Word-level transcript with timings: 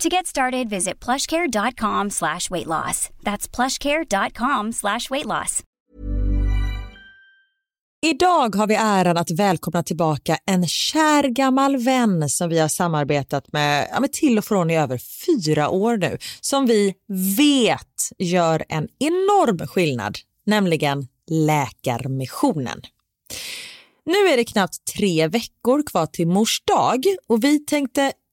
To 0.00 0.08
get 0.08 0.26
started, 0.26 0.68
visit 0.68 1.04
plushcare.com 1.04 2.10
slash 2.10 2.50
weight 2.50 2.66
loss. 2.66 3.10
That's 3.22 3.48
plushcare.com 3.56 4.72
slash 4.72 5.10
weight 5.10 5.26
loss. 5.26 5.62
Idag 8.06 8.54
har 8.54 8.66
vi 8.66 8.74
äran 8.74 9.16
att 9.16 9.30
välkomna 9.30 9.82
tillbaka 9.82 10.38
en 10.46 10.66
kär 10.66 11.22
gammal 11.28 11.76
vän 11.76 12.28
som 12.28 12.48
vi 12.48 12.58
har 12.58 12.68
samarbetat 12.68 13.52
med, 13.52 13.88
ja, 13.92 14.00
med 14.00 14.12
till 14.12 14.38
och 14.38 14.44
från 14.44 14.70
i 14.70 14.76
över 14.76 14.98
fyra 14.98 15.68
år 15.68 15.96
nu, 15.96 16.18
som 16.40 16.66
vi 16.66 16.94
vet 17.36 18.10
gör 18.18 18.64
en 18.68 18.88
enorm 18.98 19.66
skillnad, 19.66 20.18
nämligen 20.46 21.08
Läkarmissionen. 21.30 22.80
Nu 24.06 24.32
är 24.32 24.36
det 24.36 24.44
knappt 24.44 24.84
tre 24.96 25.28
veckor 25.28 25.82
kvar 25.86 26.06
till 26.06 26.28
mors 26.28 26.62
dag 26.64 27.04
och 27.28 27.44
vi 27.44 27.58
tänkte 27.58 28.12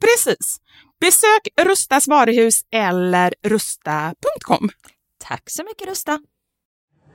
Precis. 0.00 0.60
Besök 1.00 1.48
Rustas 1.60 2.08
varuhus 2.08 2.60
eller 2.72 3.34
rusta.com. 3.42 4.68
Tack 5.24 5.42
så 5.50 5.64
mycket 5.64 5.88
Rusta. 5.88 6.20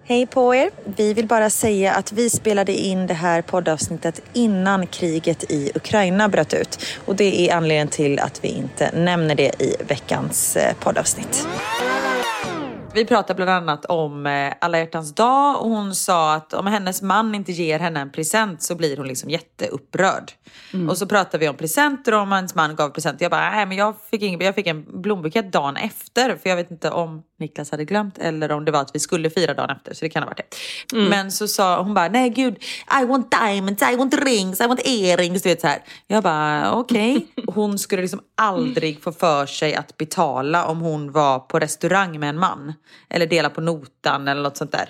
Hej 0.06 0.27
på 0.27 0.56
er! 0.56 0.69
Vi 0.85 1.13
vill 1.13 1.27
bara 1.27 1.50
säga 1.50 1.94
att 1.94 2.12
vi 2.12 2.30
spelade 2.30 2.74
in 2.74 3.07
det 3.07 3.13
här 3.13 3.41
poddavsnittet 3.41 4.21
innan 4.33 4.88
kriget 4.88 5.51
i 5.51 5.71
Ukraina 5.75 6.30
bröt 6.30 6.53
ut. 6.53 6.85
Och 7.06 7.15
det 7.15 7.50
är 7.50 7.56
anledningen 7.56 7.88
till 7.88 8.19
att 8.19 8.44
vi 8.44 8.47
inte 8.47 8.91
nämner 8.91 9.35
det 9.35 9.62
i 9.62 9.75
veckans 9.88 10.56
eh, 10.56 10.74
poddavsnitt. 10.80 11.47
Vi 12.95 13.06
pratade 13.06 13.36
bland 13.36 13.50
annat 13.50 13.86
om 13.86 14.25
eh, 14.25 14.54
alla 14.62 14.80
hjärtans 14.80 15.16
dag 15.16 15.62
och 15.62 15.69
hon 15.69 15.95
sa 15.95 16.34
att 16.34 16.54
om 16.54 16.68
hennes 16.68 17.01
man 17.01 17.36
inte 17.36 17.51
ger 17.51 17.80
henne 17.80 18.00
en 18.00 18.12
present 18.12 18.62
så 18.62 18.75
blir 18.75 18.98
hon 18.98 19.07
liksom 19.07 19.30
jätteupprörd. 19.30 20.31
Och 20.90 20.98
så 20.98 21.07
pratade 21.07 21.38
vi 21.38 21.50
om 21.50 21.56
presenter 21.56 22.13
och 22.13 22.19
om 22.19 22.31
hennes 22.31 22.56
man 22.56 22.75
gav 22.75 22.90
present. 22.90 23.22
Jag 23.22 23.31
bara, 23.31 23.50
nej 23.50 23.66
men 23.66 23.78
jag 23.78 23.95
fick, 24.12 24.22
ingen, 24.22 24.40
jag 24.40 24.56
fick 24.56 24.68
en 24.68 25.01
blombukett 25.01 25.51
dagen 25.51 25.75
efter 25.75 26.36
för 26.36 26.50
jag 26.50 26.56
vet 26.56 26.72
inte 26.72 26.90
om 26.90 27.24
Niklas 27.44 27.72
hade 27.72 27.86
glömt 27.86 28.18
eller 28.18 28.51
om 28.51 28.66
det 28.66 28.72
var 28.72 28.81
att 28.81 28.95
vi 28.95 29.00
skulle 29.00 29.30
fira 29.30 29.54
dagen 29.54 29.69
efter 29.69 29.94
så 29.94 30.06
det 30.06 30.10
kan 30.10 30.24
ha 30.24 30.30
varit 30.30 30.38
det. 30.38 30.57
Men 31.10 31.31
så 31.31 31.48
sa 31.48 31.81
hon 31.81 31.94
bara, 31.94 32.07
nej 32.07 32.30
gud, 32.30 32.63
I 33.01 33.06
want 33.06 33.31
diamonds, 33.31 33.81
I 33.81 33.95
want 33.95 34.13
rings, 34.13 34.62
I 34.62 34.68
want 34.68 34.88
earrings, 34.88 35.42
du 35.42 35.50
vet 35.50 35.62
så 35.62 35.68
här. 35.68 35.84
Jag 36.07 36.24
bara, 36.24 36.74
okej. 36.74 37.28
Hon 37.48 37.80
skulle 37.80 38.01
liksom 38.01 38.22
aldrig 38.38 39.04
få 39.04 39.12
för 39.12 39.45
sig 39.45 39.75
att 39.75 39.98
betala 39.98 40.66
om 40.66 40.80
hon 40.80 41.12
var 41.12 41.40
på 41.40 41.60
restaurang 41.60 42.19
med 42.19 42.30
en 42.30 42.40
man. 42.40 42.74
Eller 43.10 43.25
dela 43.25 43.50
på 43.50 43.62
notan 43.62 44.28
eller 44.28 44.42
något 44.42 44.57
sånt 44.57 44.72
där. 44.72 44.90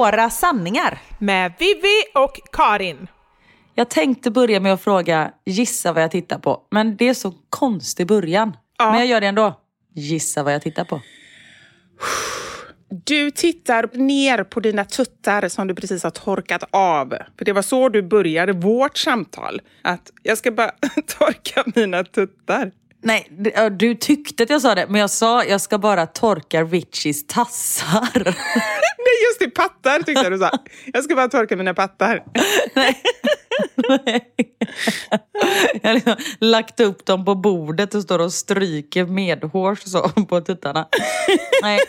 Våra 0.00 0.30
sanningar. 0.30 0.98
Med 1.18 1.52
Vivi 1.58 2.04
och 2.14 2.40
Karin. 2.52 3.08
Jag 3.74 3.90
tänkte 3.90 4.30
börja 4.30 4.60
med 4.60 4.72
att 4.72 4.80
fråga, 4.80 5.30
gissa 5.44 5.92
vad 5.92 6.02
jag 6.02 6.10
tittar 6.10 6.38
på. 6.38 6.62
Men 6.70 6.96
det 6.96 7.08
är 7.08 7.14
så 7.14 7.34
konstig 7.50 8.06
början. 8.06 8.56
Ja. 8.78 8.90
Men 8.90 8.98
jag 8.98 9.06
gör 9.08 9.20
det 9.20 9.26
ändå. 9.26 9.60
Gissa 9.94 10.42
vad 10.42 10.54
jag 10.54 10.62
tittar 10.62 10.84
på. 10.84 11.00
Du 13.04 13.30
tittar 13.30 13.90
ner 13.92 14.44
på 14.44 14.60
dina 14.60 14.84
tuttar 14.84 15.48
som 15.48 15.66
du 15.66 15.74
precis 15.74 16.02
har 16.02 16.10
torkat 16.10 16.64
av. 16.70 17.14
För 17.38 17.44
det 17.44 17.52
var 17.52 17.62
så 17.62 17.88
du 17.88 18.02
började 18.02 18.52
vårt 18.52 18.98
samtal. 18.98 19.60
Att 19.82 20.10
jag 20.22 20.38
ska 20.38 20.52
bara 20.52 20.70
torka 21.18 21.64
mina 21.74 22.04
tuttar. 22.04 22.72
Nej, 23.02 23.28
du 23.70 23.94
tyckte 23.94 24.42
att 24.42 24.50
jag 24.50 24.62
sa 24.62 24.74
det, 24.74 24.86
men 24.88 25.00
jag 25.00 25.10
sa 25.10 25.44
jag 25.44 25.60
ska 25.60 25.78
bara 25.78 26.06
torka 26.06 26.64
Richies 26.64 27.26
tassar. 27.26 28.24
Nej, 29.04 29.16
just 29.28 29.38
det, 29.40 29.50
pattar 29.50 29.98
tyckte 29.98 30.22
jag 30.22 30.32
du 30.32 30.38
sa. 30.38 30.50
Jag 30.86 31.04
ska 31.04 31.14
bara 31.14 31.28
torka 31.28 31.56
mina 31.56 31.74
pattar. 31.74 32.24
jag 35.82 35.88
har 35.88 35.94
liksom 35.94 36.16
lagt 36.40 36.80
upp 36.80 37.06
dem 37.06 37.24
på 37.24 37.34
bordet 37.34 37.94
och 37.94 38.02
står 38.02 38.18
och 38.18 38.32
stryker 38.32 39.04
medhårs 39.04 39.82
så 39.82 40.08
på 40.08 40.40
tuttarna. 40.40 40.88
Nej, 41.62 41.80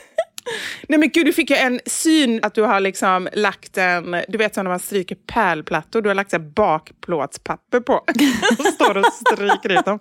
Nej 0.87 0.99
men 0.99 1.09
gud, 1.09 1.25
du 1.25 1.33
fick 1.33 1.49
ju 1.49 1.55
en 1.55 1.79
syn 1.85 2.39
att 2.43 2.53
du 2.53 2.61
har 2.61 2.79
liksom 2.79 3.29
lagt 3.33 3.77
en, 3.77 4.15
du 4.27 4.37
vet 4.37 4.55
som 4.55 4.63
när 4.63 4.71
man 4.71 4.79
stryker 4.79 5.15
pärlplattor, 5.15 6.01
du 6.01 6.09
har 6.09 6.15
lagt 6.15 6.31
så 6.31 6.39
bakplåtspapper 6.39 7.79
på. 7.79 7.93
och 8.59 8.65
står 8.65 8.97
och 8.97 9.13
stryker 9.13 9.79
ut 9.79 9.85
dem. 9.85 9.99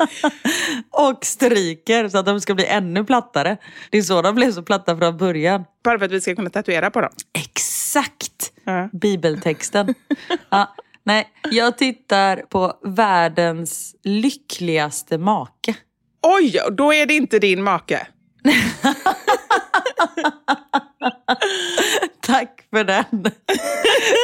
och 0.90 1.24
stryker 1.24 2.08
så 2.08 2.18
att 2.18 2.26
de 2.26 2.40
ska 2.40 2.54
bli 2.54 2.66
ännu 2.66 3.04
plattare. 3.04 3.56
Det 3.90 3.98
är 3.98 4.02
så 4.02 4.22
de 4.22 4.34
blev 4.34 4.52
så 4.52 4.62
platta 4.62 4.96
från 4.96 5.16
början. 5.16 5.64
Bara 5.84 5.98
för 5.98 6.06
att 6.06 6.12
vi 6.12 6.20
ska 6.20 6.34
kunna 6.34 6.50
tatuera 6.50 6.90
på 6.90 7.00
dem. 7.00 7.10
Exakt! 7.38 8.52
Ja. 8.64 8.88
Bibeltexten. 8.92 9.94
ja, 10.50 10.74
nej, 11.04 11.28
jag 11.50 11.78
tittar 11.78 12.36
på 12.36 12.78
världens 12.84 13.96
lyckligaste 14.04 15.18
make. 15.18 15.74
Oj, 16.22 16.60
då 16.72 16.94
är 16.94 17.06
det 17.06 17.14
inte 17.14 17.38
din 17.38 17.62
make. 17.62 18.06
Tack 22.20 22.66
för 22.70 22.84
den. 22.84 23.04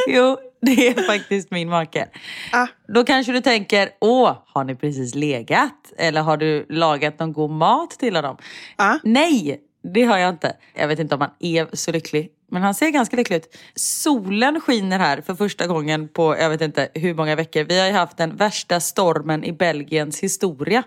jo, 0.09 0.39
det 0.61 0.89
är 0.89 1.03
faktiskt 1.03 1.51
min 1.51 1.69
make. 1.69 2.09
Ah. 2.53 2.67
Då 2.89 3.05
kanske 3.05 3.33
du 3.33 3.41
tänker, 3.41 3.91
åh, 4.01 4.37
har 4.47 4.65
ni 4.65 4.75
precis 4.75 5.15
legat? 5.15 5.93
Eller 5.99 6.23
har 6.23 6.37
du 6.37 6.67
lagat 6.69 7.19
någon 7.19 7.33
god 7.33 7.51
mat 7.51 7.91
till 7.91 8.17
honom? 8.17 8.37
Ah. 8.77 8.99
Nej, 9.05 9.61
det 9.95 10.05
har 10.05 10.19
jag 10.19 10.31
inte. 10.31 10.57
Jag 10.75 10.89
vet 10.89 10.99
inte 10.99 11.15
om 11.15 11.21
han 11.21 11.31
är 11.41 11.77
så 11.77 11.93
lycklig. 11.93 12.31
Men 12.51 12.63
han 12.63 12.75
ser 12.75 12.91
ganska 12.91 13.17
lycklig 13.17 13.37
ut. 13.37 13.57
Solen 13.75 14.61
skiner 14.61 14.99
här 14.99 15.21
för 15.21 15.35
första 15.35 15.67
gången 15.67 16.09
på 16.09 16.37
jag 16.37 16.51
vet 16.51 16.61
inte 16.61 16.89
hur 16.95 17.15
många 17.15 17.37
veckor. 17.37 17.65
Vi 17.65 17.81
har 17.81 17.87
ju 17.87 17.93
haft 17.93 18.17
den 18.17 18.37
värsta 18.37 18.81
stormen 18.81 19.45
i 19.45 19.53
Belgiens 19.53 20.21
historia. 20.21 20.83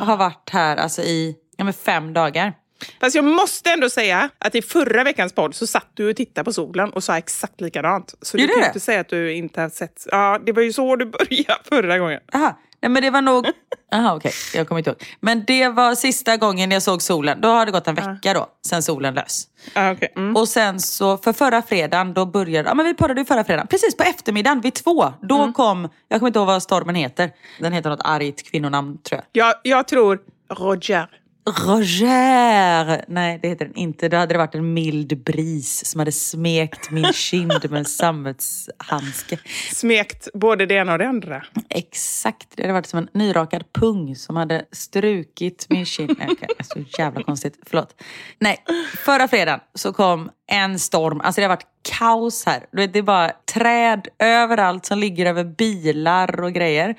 Jag 0.00 0.06
har 0.06 0.16
varit 0.16 0.50
här 0.50 0.76
alltså 0.76 1.02
i 1.02 1.36
ja, 1.56 1.72
fem 1.72 2.12
dagar. 2.12 2.54
Fast 3.00 3.14
jag 3.16 3.24
måste 3.24 3.70
ändå 3.70 3.90
säga 3.90 4.28
att 4.38 4.54
i 4.54 4.62
förra 4.62 5.04
veckans 5.04 5.32
podd 5.32 5.54
så 5.54 5.66
satt 5.66 5.86
du 5.94 6.10
och 6.10 6.16
tittade 6.16 6.44
på 6.44 6.52
solen 6.52 6.90
och 6.90 7.04
sa 7.04 7.16
exakt 7.18 7.60
likadant. 7.60 8.14
Så 8.22 8.36
du 8.36 8.42
Gjorde 8.42 8.52
kan 8.52 8.60
det? 8.62 8.66
inte 8.66 8.80
säga 8.80 9.00
att 9.00 9.08
du 9.08 9.32
inte 9.32 9.60
har 9.60 9.68
sett. 9.68 10.06
Ja, 10.10 10.38
det 10.46 10.52
var 10.52 10.62
ju 10.62 10.72
så 10.72 10.96
du 10.96 11.04
började 11.18 11.60
förra 11.68 11.98
gången. 11.98 12.20
Aha. 12.34 12.58
nej 12.82 12.90
men 12.90 13.02
det 13.02 13.10
var 13.10 13.22
nog... 13.22 13.46
Jaha 13.90 14.14
okej, 14.14 14.32
jag 14.54 14.68
kommer 14.68 14.78
inte 14.78 14.90
ihåg. 14.90 15.02
Men 15.20 15.44
det 15.46 15.68
var 15.68 15.94
sista 15.94 16.36
gången 16.36 16.70
jag 16.70 16.82
såg 16.82 17.02
solen. 17.02 17.40
Då 17.40 17.48
har 17.48 17.66
det 17.66 17.72
gått 17.72 17.86
en 17.88 17.94
vecka 17.94 18.34
då, 18.34 18.46
sen 18.66 18.82
solen 18.82 19.14
lös. 19.14 19.44
Ah, 19.74 19.92
okay. 19.92 20.08
mm. 20.16 20.36
Och 20.36 20.48
sen 20.48 20.80
så, 20.80 21.16
för 21.16 21.32
förra 21.32 21.62
fredagen, 21.62 22.14
då 22.14 22.26
började... 22.26 22.68
Ja 22.68 22.74
men 22.74 22.86
vi 22.86 22.94
poddade 22.94 23.20
ju 23.20 23.24
förra 23.24 23.44
fredagen. 23.44 23.66
Precis 23.66 23.96
på 23.96 24.02
eftermiddagen, 24.02 24.60
vid 24.60 24.74
två. 24.74 25.12
Då 25.22 25.36
Mm. 25.42 25.52
kom, 25.52 25.88
jag 26.08 26.20
kommer 26.20 26.28
inte 26.28 26.38
ihåg 26.38 26.46
vad 26.46 26.62
stormen 26.62 26.94
heter. 26.94 27.30
Den 27.60 27.72
heter 27.72 27.90
något 27.90 28.00
argt 28.04 28.50
kvinnonamn 28.50 28.98
tror 28.98 29.20
jag. 29.32 29.46
jag, 29.46 29.54
jag 29.62 29.88
tror 29.88 30.18
Roger. 30.54 31.06
Roger! 31.46 33.04
Nej, 33.08 33.38
det 33.42 33.48
heter 33.48 33.64
den 33.64 33.76
inte. 33.76 34.08
Då 34.08 34.16
hade 34.16 34.34
det 34.34 34.38
varit 34.38 34.54
en 34.54 34.74
mild 34.74 35.24
bris 35.24 35.86
som 35.86 35.98
hade 35.98 36.12
smekt 36.12 36.90
min 36.90 37.12
kind 37.12 37.70
med 37.70 37.78
en 37.78 37.84
sammetshandske. 37.84 39.38
Smekt 39.72 40.28
både 40.34 40.66
det 40.66 40.74
ena 40.74 40.92
och 40.92 40.98
det 40.98 41.08
andra. 41.08 41.42
Exakt. 41.68 42.48
Det 42.56 42.62
hade 42.62 42.72
varit 42.72 42.86
som 42.86 42.98
en 42.98 43.08
nyrakad 43.12 43.72
pung 43.72 44.16
som 44.16 44.36
hade 44.36 44.64
strukit 44.72 45.66
min 45.68 45.86
kind. 45.86 46.14
Nej, 46.18 46.28
är 46.58 46.64
så 46.64 46.84
jävla 46.98 47.22
konstigt. 47.22 47.58
Förlåt. 47.66 48.02
Nej, 48.38 48.64
förra 49.04 49.28
fredagen 49.28 49.60
så 49.74 49.92
kom 49.92 50.30
en 50.46 50.78
storm. 50.78 51.20
Alltså 51.20 51.40
det 51.40 51.44
har 51.44 51.56
varit 51.56 51.66
kaos 51.82 52.46
här. 52.46 52.66
Du 52.72 52.76
vet, 52.76 52.92
Det 52.92 52.98
är 52.98 53.02
bara 53.02 53.30
träd 53.54 54.08
överallt 54.18 54.86
som 54.86 54.98
ligger 54.98 55.26
över 55.26 55.44
bilar 55.44 56.40
och 56.40 56.52
grejer. 56.52 56.94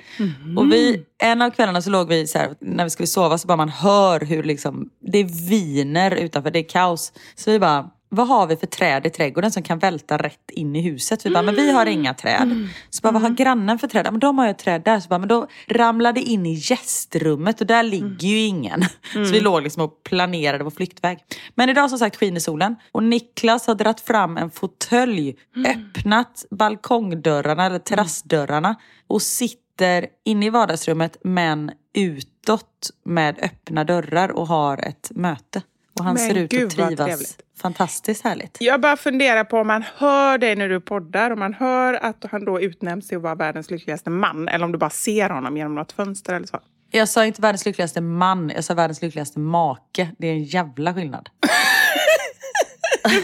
Och 0.58 0.72
vi, 0.72 1.06
en 1.24 1.42
av 1.42 1.52
kvällarna 1.52 1.82
så 1.82 1.90
låg 1.90 2.08
vi 2.08 2.28
så 2.28 2.38
här, 2.38 2.56
när 2.60 2.84
vi 2.84 2.90
skulle 2.90 3.08
sova 3.08 3.38
så 3.38 3.48
bara 3.48 3.58
man 3.58 3.70
hör 3.70 4.20
hur 4.20 4.44
liksom, 4.44 4.90
det 5.02 5.24
viner 5.24 6.12
utanför. 6.12 6.52
Det 6.52 6.60
är 6.60 6.70
kaos. 6.70 7.14
Så 7.36 7.52
vi 7.52 7.60
bara, 7.60 7.90
vad 8.16 8.28
har 8.28 8.48
vi 8.48 8.56
för 8.56 8.68
träd 8.68 9.06
i 9.06 9.10
trädgården 9.10 9.52
som 9.52 9.64
kan 9.64 9.80
välta 9.80 10.18
rätt 10.18 10.52
in 10.52 10.76
i 10.76 10.82
huset? 10.82 11.26
Vi 11.26 11.30
bara, 11.30 11.44
men 11.44 11.56
vi 11.56 11.72
har 11.72 11.86
inga 11.86 12.14
träd. 12.14 12.70
Så 12.90 13.02
bara, 13.02 13.14
vad 13.14 13.22
har 13.22 13.30
grannen 13.30 13.80
för 13.80 13.88
träd? 13.88 14.08
Men 14.12 14.20
de 14.20 14.38
har 14.38 14.46
ju 14.46 14.52
ett 14.52 14.58
träd 14.58 14.82
där. 14.86 15.00
Så 15.00 15.08
bara, 15.08 15.20
men 15.20 15.30
då 15.30 15.48
ramlade 15.68 16.22
in 16.22 16.46
i 16.46 16.54
gästrummet 16.54 17.62
och 17.62 17.68
där 17.68 17.84
ligger 17.84 18.28
ju 18.28 18.40
ingen. 18.40 18.82
Så 19.14 19.20
vi 19.20 19.40
låg 19.40 19.64
liksom 19.64 19.84
och 19.84 20.04
planerade 20.04 20.64
vår 20.64 20.72
flyktväg. 20.72 21.20
Men 21.56 21.70
idag 21.70 21.90
som 21.90 22.00
sagt 22.00 22.16
skiner 22.16 22.40
solen 22.40 22.76
och 22.92 23.04
Niklas 23.04 23.68
har 23.68 23.76
dratt 23.76 24.02
fram 24.02 24.38
en 24.38 24.52
fåtölj, 24.52 25.36
öppnat 25.68 26.46
balkongdörrarna 26.52 27.66
eller 27.66 27.80
terrassdörrarna 27.80 28.76
och 29.08 29.22
sitter 29.22 30.08
inne 30.26 30.46
i 30.46 30.50
vardagsrummet 30.50 31.18
men 31.24 31.72
utåt 31.94 32.90
med 33.06 33.40
öppna 33.42 33.84
dörrar 33.84 34.32
och 34.32 34.48
har 34.48 34.78
ett 34.78 35.12
möte. 35.16 35.62
Och 36.00 36.06
han 36.06 36.14
Men 36.14 36.28
ser 36.28 36.38
ut 36.38 36.54
att 36.54 36.70
trivas. 36.70 37.38
Fantastiskt 37.62 38.24
härligt. 38.24 38.58
Jag 38.60 38.82
bara 38.82 38.98
funderar 38.98 39.44
på 39.44 39.58
om 39.58 39.68
man 39.68 39.84
hör 39.96 40.38
dig 40.38 40.56
när 40.56 40.70
du 40.70 40.82
poddar, 40.82 41.32
om 41.32 41.40
man 41.40 41.54
hör 41.54 41.94
att 41.94 42.26
han 42.32 42.46
då 42.46 42.62
utnämns 42.62 43.08
till 43.08 43.18
att 43.18 43.24
vara 43.24 43.36
världens 43.36 43.72
lyckligaste 43.72 44.10
man, 44.10 44.48
eller 44.48 44.66
om 44.66 44.72
du 44.72 44.78
bara 44.78 44.90
ser 44.90 45.30
honom 45.30 45.58
genom 45.58 45.76
något 45.76 45.92
fönster 45.92 46.34
eller 46.34 46.48
så. 46.48 46.60
Jag 46.92 47.10
sa 47.10 47.26
inte 47.26 47.42
världens 47.42 47.66
lyckligaste 47.66 48.02
man, 48.02 48.52
jag 48.56 48.64
sa 48.64 48.74
världens 48.74 49.02
lyckligaste 49.02 49.40
make. 49.40 50.10
Det 50.18 50.28
är 50.28 50.32
en 50.32 50.44
jävla 50.44 50.94
skillnad. 50.94 51.30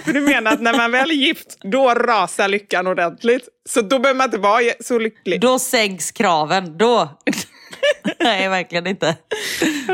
För 0.04 0.14
du 0.14 0.22
menar 0.22 0.52
att 0.52 0.62
när 0.62 0.78
man 0.78 0.92
väl 0.92 1.10
är 1.10 1.16
gift, 1.16 1.58
då 1.62 1.94
rasar 1.94 2.48
lyckan 2.48 2.88
ordentligt. 2.88 3.48
Så 3.70 3.82
då 3.82 4.00
behöver 4.00 4.18
man 4.18 4.26
inte 4.26 4.38
vara 4.38 4.64
så 4.80 5.00
lycklig. 5.00 5.42
Då 5.42 5.60
sänks 5.60 6.12
kraven. 6.12 6.78
Då... 6.78 7.10
Nej, 8.20 8.50
verkligen 8.50 8.88
inte. 8.88 9.16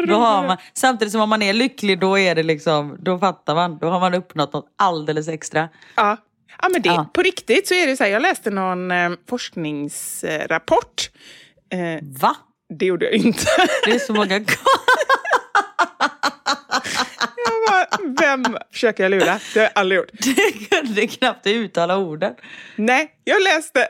Då 0.08 0.16
har 0.16 0.48
man, 0.48 0.58
samtidigt 0.74 1.12
som 1.12 1.22
om 1.22 1.30
man 1.30 1.42
är 1.42 1.54
lycklig, 1.54 2.00
då 2.00 2.20
är 2.20 2.36
det 2.36 2.44
liksom, 2.44 2.98
då 3.00 3.20
fattar 3.20 3.56
man. 3.56 3.78
Då 3.78 3.88
har 3.90 4.00
man 4.00 4.14
uppnått 4.14 4.54
något 4.54 4.68
alldeles 4.78 5.28
extra. 5.28 5.70
Ja. 5.96 6.18
Ja, 6.62 6.70
men 6.72 6.82
det, 6.82 6.90
Ja. 6.90 7.10
På 7.14 7.22
riktigt 7.22 7.68
så 7.68 7.74
är 7.74 7.88
det 7.88 7.98
så 7.98 8.04
här, 8.04 8.12
jag 8.12 8.22
läste 8.22 8.50
någon 8.50 8.92
eh, 8.92 9.12
forskningsrapport. 9.30 11.10
Eh, 11.74 12.00
Va? 12.02 12.36
det 12.80 12.86
gjorde 12.86 13.06
jag 13.06 13.14
inte. 13.14 13.46
Det 13.86 13.92
är 13.92 14.00
så 14.00 14.14
många 14.14 14.40
bara, 17.68 17.88
vem 18.20 18.58
försöker 18.72 19.04
jag 19.04 19.10
lura? 19.10 19.40
Det 19.54 19.60
har 19.60 19.64
jag 19.64 19.72
aldrig 19.76 20.00
gjort. 20.00 20.12
Du 20.20 20.36
kunde 20.66 21.08
knappt 21.08 21.48
uttala 21.48 21.98
orden. 21.98 22.34
Nej, 22.76 23.12
jag 23.24 23.44
läste 23.44 23.88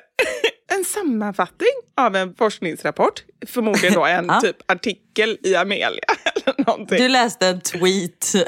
en 0.77 0.85
sammanfattning 0.85 1.69
av 1.97 2.15
en 2.15 2.35
forskningsrapport. 2.35 3.23
Förmodligen 3.47 3.93
då 3.93 4.05
en 4.05 4.25
Ja. 4.29 4.41
typ 4.41 4.71
artikel 4.71 5.37
i 5.43 5.55
Amelia 5.55 5.89
eller 6.45 6.65
någonting. 6.67 6.97
Du 6.97 7.09
läste 7.09 7.47
en 7.47 7.61
tweet. 7.61 8.33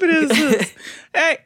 Precis. 0.00 0.74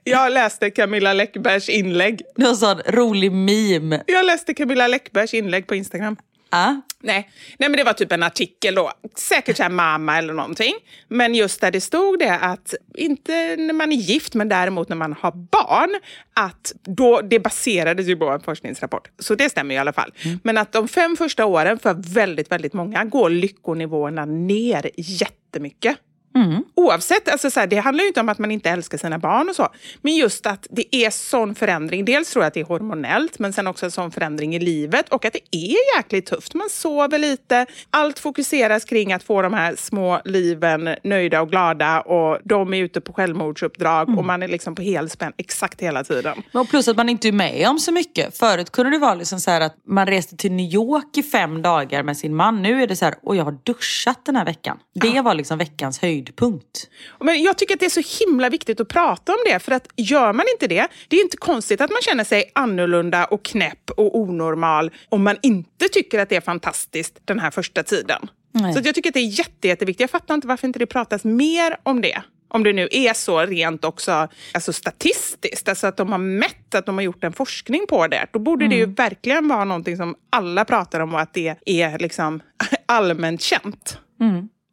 Jag 0.05 0.33
läste 0.33 0.71
Camilla 0.71 1.13
Läckbergs 1.13 1.69
inlägg. 1.69 2.23
Någon 2.37 2.57
sån 2.57 2.79
rolig 2.87 3.33
meme. 3.33 4.03
Jag 4.07 4.27
läste 4.27 4.55
Camilla 4.55 4.87
Läckbergs 4.87 5.35
inlägg 5.35 5.67
på 5.67 5.75
Instagram. 5.75 6.17
Ja. 6.55 6.81
Nej. 7.01 7.31
Nej, 7.59 7.69
men 7.69 7.77
det 7.77 7.85
var 7.85 7.93
typ 7.93 8.13
en 8.13 8.23
artikel 8.23 8.75
då. 8.75 8.93
Säkert 9.17 9.57
så 9.57 9.63
här 9.63 9.71
mamma 9.71 10.19
eller 10.19 10.33
någonting. 10.33 10.75
Men 11.09 11.35
just 11.35 11.61
där 11.61 11.71
det 11.71 11.81
stod 11.81 12.19
det 12.19 12.35
att, 12.35 12.75
inte 12.95 13.57
när 13.57 13.73
man 13.73 13.93
är 13.93 13.97
gift, 13.97 14.35
men 14.35 14.49
däremot 14.49 14.89
när 14.89 14.97
man 14.97 15.13
har 15.13 15.33
barn, 15.33 16.01
att 16.35 16.73
då, 16.83 17.21
det 17.21 17.41
baserades 17.41 18.07
ju 18.07 18.17
på 18.17 18.29
en 18.29 18.41
forskningsrapport. 18.41 19.09
Så 19.19 19.35
det 19.35 19.51
stämmer 19.51 19.75
i 19.75 19.79
alla 19.79 19.93
fall. 19.93 20.13
Men 20.43 20.59
att 20.59 20.73
de 20.73 20.89
fem 20.89 21.17
första 21.17 21.47
åren 21.47 21.79
för 21.79 21.95
väldigt, 22.15 22.53
väldigt 22.53 22.73
många 22.73 23.05
går 23.05 23.31
lyckonivåerna 23.31 24.25
ner 24.25 24.91
jättemycket. 24.97 25.97
Oavsett, 26.75 27.29
alltså 27.29 27.51
så 27.51 27.61
här, 27.61 27.67
det 27.67 27.77
handlar 27.77 28.03
ju 28.03 28.09
inte 28.09 28.21
om 28.21 28.29
att 28.29 28.39
man 28.39 28.51
inte 28.51 28.71
älskar 28.71 28.99
sina 28.99 29.19
barn 29.19 29.49
och 29.49 29.57
så. 29.57 29.69
Men 30.03 30.17
just 30.17 30.47
att 30.47 30.67
det 30.71 30.97
är 30.97 31.11
sån 31.11 31.55
förändring. 31.55 32.05
Dels 32.05 32.31
tror 32.31 32.43
jag 32.43 32.49
att 32.49 32.55
det 32.55 32.61
är 32.61 32.65
hormonellt, 32.65 33.39
men 33.39 33.53
sen 33.53 33.67
också 33.67 33.87
en 33.87 33.91
sån 33.91 34.11
förändring 34.11 34.55
i 34.55 34.59
livet. 34.59 35.09
Och 35.09 35.25
att 35.25 35.33
det 35.33 35.57
är 35.57 35.97
jäkligt 35.97 36.27
tufft. 36.27 36.55
Man 36.55 36.71
sover 36.71 37.19
lite. 37.19 37.67
Allt 37.91 38.19
fokuseras 38.19 38.85
kring 38.85 39.13
att 39.13 39.23
få 39.23 39.43
de 39.43 39.55
här 39.55 39.75
små 39.77 40.21
liven 40.25 40.97
nöjda 41.05 41.41
och 41.41 41.51
glada. 41.51 42.01
Och 42.01 42.39
de 42.45 42.75
är 42.75 42.79
ute 42.79 43.01
på 43.01 43.13
självmordsuppdrag 43.13 44.19
och 44.19 44.25
man 44.25 44.43
är 44.43 44.49
liksom 44.49 44.75
på 44.75 44.83
helspänn 44.83 45.33
exakt 45.37 45.81
hela 45.81 46.05
tiden. 46.05 46.43
Och 46.53 46.69
plus 46.69 46.89
att 46.89 46.97
man 46.97 47.09
inte 47.09 47.29
är 47.29 47.33
med 47.33 47.69
om 47.69 47.79
så 47.79 47.93
mycket. 47.93 48.39
Förut 48.39 48.71
kunde 48.71 48.91
det 48.91 48.99
vara 48.99 49.15
liksom 49.15 49.41
så 49.41 49.51
att 49.51 49.77
man 49.87 50.07
reste 50.07 50.37
till 50.37 50.53
New 50.53 50.75
York 50.75 51.17
i 51.17 51.23
fem 51.23 51.63
dagar 51.63 52.03
med 52.03 52.17
sin 52.17 52.35
man. 52.35 52.63
Nu 52.63 52.83
är 52.83 52.87
det 52.87 52.97
så 52.97 53.05
här, 53.05 53.15
och 53.23 53.37
jag 53.37 53.45
har 53.45 53.59
duschat 53.63 54.25
den 54.25 54.37
här 54.37 54.45
veckan. 54.45 54.79
Det 54.95 55.21
var 55.21 55.35
liksom 55.35 55.59
veckans 55.59 55.99
höjdpunkt. 56.25 56.91
Men 57.21 57.43
jag 57.43 57.59
tycker 57.59 57.75
att 57.75 57.81
det 57.81 57.87
är 57.87 58.03
så 58.03 58.25
himla 58.25 58.49
viktigt 58.49 58.81
att 58.81 58.89
prata 58.89 59.33
om 59.33 59.39
det. 59.47 59.59
För 59.59 59.73
att 59.73 59.89
gör 59.97 60.33
man 60.33 60.47
inte 60.53 60.67
det, 60.67 60.89
det 61.09 61.17
är 61.17 61.23
inte 61.23 61.37
konstigt 61.37 61.81
att 61.81 61.91
man 61.91 62.01
känner 62.03 62.25
sig 62.25 62.51
annorlunda 62.55 63.25
och 63.25 63.45
knäpp 63.45 63.91
och 63.91 64.19
onormal 64.19 64.91
om 65.09 65.25
man 65.25 65.37
inte 65.43 65.89
tycker 65.93 66.19
att 66.19 66.29
det 66.29 66.37
är 66.37 66.41
fantastiskt 66.41 67.21
den 67.25 67.41
här 67.41 67.51
första 67.51 67.83
tiden. 67.83 68.29
Nej. 68.53 68.73
Så 68.73 68.81
jag 68.85 68.95
tycker 68.95 69.11
att 69.11 69.15
det 69.15 69.21
är 69.21 69.39
jätte, 69.39 69.69
jätteviktigt. 69.69 70.01
Jag 70.01 70.11
fattar 70.11 70.35
inte 70.35 70.47
varför 70.47 70.67
inte 70.67 70.79
det 70.79 70.87
pratas 70.87 71.25
mer 71.25 71.77
om 71.83 72.01
det. 72.01 72.23
Om 72.49 72.63
det 72.65 72.73
nu 72.73 72.89
är 72.91 73.15
så 73.15 73.41
rent 73.41 73.85
också 73.85 74.29
alltså 74.55 74.73
statistiskt, 74.73 75.69
alltså 75.69 75.87
att 75.87 75.97
de 75.97 76.13
har 76.13 76.19
mätt, 76.19 76.75
att 76.75 76.87
de 76.87 76.95
har 76.95 77.03
gjort 77.03 77.25
en 77.25 77.33
forskning 77.33 77.87
på 77.89 78.07
det. 78.07 78.27
Då 78.33 78.39
borde 78.39 78.69
det 78.69 78.75
ju 78.77 78.87
verkligen 78.87 79.49
vara 79.49 79.65
någonting 79.65 79.97
som 79.97 80.15
alla 80.31 80.65
pratar 80.65 81.01
om 81.01 81.15
och 81.15 81.21
att 81.21 81.35
det 81.35 81.57
är 81.67 81.99
liksom 81.99 82.43
allmänt 82.87 83.43
känt. 83.43 83.99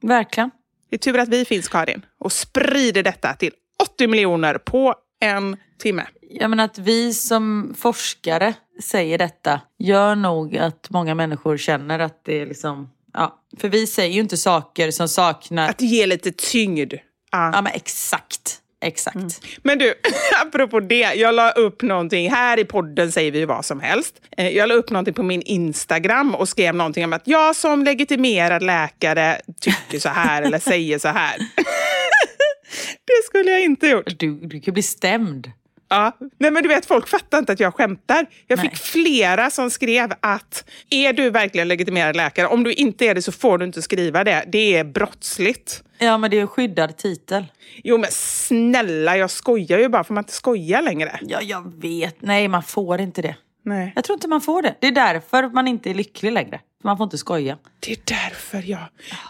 Verkligen. 0.01 0.51
Det 0.91 0.95
är 0.95 0.99
tur 0.99 1.19
att 1.19 1.29
vi 1.29 1.45
finns, 1.45 1.69
Karin, 1.69 2.05
och 2.19 2.31
sprider 2.31 3.03
detta 3.03 3.33
till 3.33 3.51
80 3.83 4.07
miljoner 4.07 4.57
på 4.57 4.95
en 5.21 5.57
timme. 5.79 6.07
Jag 6.21 6.49
menar 6.49 6.63
att 6.63 6.77
vi 6.77 7.13
som 7.13 7.75
forskare 7.77 8.53
säger 8.83 9.17
detta 9.17 9.61
gör 9.79 10.15
nog 10.15 10.57
att 10.57 10.89
många 10.89 11.15
människor 11.15 11.57
känner 11.57 11.99
att 11.99 12.25
det 12.25 12.41
är 12.41 12.45
liksom... 12.45 12.89
Ja, 13.13 13.39
för 13.57 13.69
vi 13.69 13.87
säger 13.87 14.13
ju 14.13 14.19
inte 14.19 14.37
saker 14.37 14.91
som 14.91 15.07
saknar... 15.07 15.69
Att 15.69 15.81
ge 15.81 16.05
lite 16.05 16.31
tyngd. 16.31 16.93
Ja. 16.93 17.51
Ja 17.53 17.61
men 17.61 17.73
exakt. 17.73 18.61
Exakt. 18.81 19.17
Men 19.63 19.77
du, 19.77 19.93
apropå 20.45 20.79
det. 20.79 21.13
Jag 21.15 21.35
la 21.35 21.51
upp 21.51 21.81
någonting. 21.81 22.31
Här 22.31 22.59
i 22.59 22.65
podden 22.65 23.11
säger 23.11 23.31
vi 23.31 23.45
vad 23.45 23.65
som 23.65 23.79
helst. 23.79 24.15
Eh, 24.37 24.49
Jag 24.49 24.69
la 24.69 24.75
upp 24.75 24.89
någonting 24.89 25.13
på 25.13 25.23
min 25.23 25.41
Instagram 25.41 26.35
och 26.35 26.49
skrev 26.49 26.75
någonting 26.75 27.05
om 27.05 27.13
att 27.13 27.27
jag 27.27 27.55
som 27.55 27.83
legitimerad 27.83 28.63
läkare 28.63 29.41
tycker 29.61 29.99
så 29.99 30.09
här 30.09 30.41
eller 30.41 30.59
säger 30.59 30.99
så 30.99 31.07
här. 31.07 31.37
det 33.05 33.25
skulle 33.25 33.51
jag 33.51 33.61
inte 33.61 33.87
gjort. 33.87 34.19
Du, 34.19 34.31
du 34.35 34.61
kan 34.61 34.73
bli 34.73 34.83
stämd. 34.83 35.51
Ja. 35.89 36.17
Nej, 36.39 36.51
men 36.51 36.63
du 36.63 36.69
vet, 36.69 36.85
folk 36.85 37.07
fattar 37.07 37.37
inte 37.39 37.51
att 37.51 37.59
jag 37.59 37.75
skämtar. 37.75 38.25
Jag 38.47 38.57
Nej. 38.59 38.69
fick 38.69 38.77
flera 38.79 39.49
som 39.49 39.71
skrev 39.71 40.13
att 40.19 40.63
är 40.89 41.13
du 41.13 41.29
verkligen 41.29 41.67
legitimerad 41.67 42.15
läkare? 42.15 42.47
Om 42.47 42.63
du 42.63 42.73
inte 42.73 43.05
är 43.05 43.15
det 43.15 43.21
så 43.21 43.31
får 43.31 43.57
du 43.57 43.65
inte 43.65 43.81
skriva 43.81 44.23
det. 44.23 44.43
Det 44.47 44.77
är 44.77 44.83
brottsligt. 44.83 45.83
Ja 46.03 46.17
men 46.17 46.31
det 46.31 46.37
är 46.37 46.41
en 46.41 46.47
skyddad 46.47 46.97
titel. 46.97 47.45
Jo 47.83 47.97
men 47.97 48.09
snälla, 48.11 49.17
jag 49.17 49.31
skojar 49.31 49.79
ju 49.79 49.89
bara. 49.89 50.03
Får 50.03 50.13
man 50.13 50.21
inte 50.21 50.33
skoja 50.33 50.81
längre? 50.81 51.19
Ja 51.21 51.41
jag 51.41 51.81
vet. 51.81 52.21
Nej 52.21 52.47
man 52.47 52.63
får 52.63 53.01
inte 53.01 53.21
det. 53.21 53.35
Nej. 53.65 53.91
Jag 53.95 54.03
tror 54.03 54.13
inte 54.15 54.27
man 54.27 54.41
får 54.41 54.61
det. 54.61 54.75
Det 54.79 54.87
är 54.87 54.91
därför 54.91 55.49
man 55.49 55.67
inte 55.67 55.89
är 55.89 55.93
lycklig 55.93 56.31
längre. 56.31 56.59
Man 56.83 56.97
får 56.97 57.03
inte 57.03 57.17
skoja. 57.17 57.57
Det 57.79 57.91
är 57.91 57.97
därför 58.05 58.69
jag... 58.69 58.79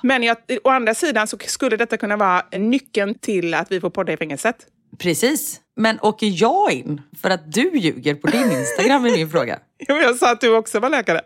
Men 0.04 0.24
jag, 0.24 0.38
å 0.64 0.70
andra 0.70 0.94
sidan 0.94 1.28
så 1.28 1.38
skulle 1.46 1.78
detta 1.78 1.98
kunna 1.98 2.18
vara 2.18 2.44
nyckeln 2.52 3.16
till 3.16 3.54
att 3.54 3.72
vi 3.72 3.80
får 3.80 3.90
podda 3.90 4.14
i 4.14 4.18
fängelset. 4.18 4.56
Precis. 5.00 5.62
Men 5.76 6.00
åker 6.02 6.28
jag 6.42 6.72
in 6.72 7.02
för 7.22 7.30
att 7.30 7.54
du 7.54 7.72
ljuger 7.78 8.16
på 8.16 8.28
din 8.28 8.52
Instagram 8.52 9.06
är 9.06 9.12
min 9.12 9.30
fråga. 9.32 9.60
Jo, 9.80 9.96
jag 9.96 10.16
sa 10.16 10.32
att 10.32 10.42
du 10.42 10.56
också 10.56 10.80
var 10.80 10.90
läkare. 10.90 11.22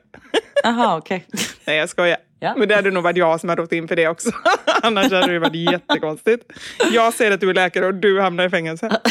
Jaha, 0.63 0.97
okej. 0.97 1.25
Nej, 1.65 1.77
jag 1.77 1.89
skojar. 1.89 2.17
Ja. 2.45 2.53
Men 2.57 2.67
det 2.67 2.75
hade 2.75 2.91
nog 2.91 3.03
varit 3.03 3.17
jag 3.17 3.39
som 3.39 3.49
hade 3.49 3.61
rått 3.61 3.71
in 3.71 3.87
för 3.87 3.95
det 3.95 4.07
också. 4.07 4.31
Annars 4.81 5.11
hade 5.11 5.33
det 5.33 5.39
varit 5.39 5.71
jättekonstigt. 5.71 6.43
Jag 6.91 7.13
säger 7.13 7.31
att 7.31 7.39
du 7.39 7.49
är 7.49 7.53
läkare 7.53 7.85
och 7.85 7.95
du 7.95 8.21
hamnar 8.21 8.45
i 8.45 8.49
fängelse. 8.49 8.99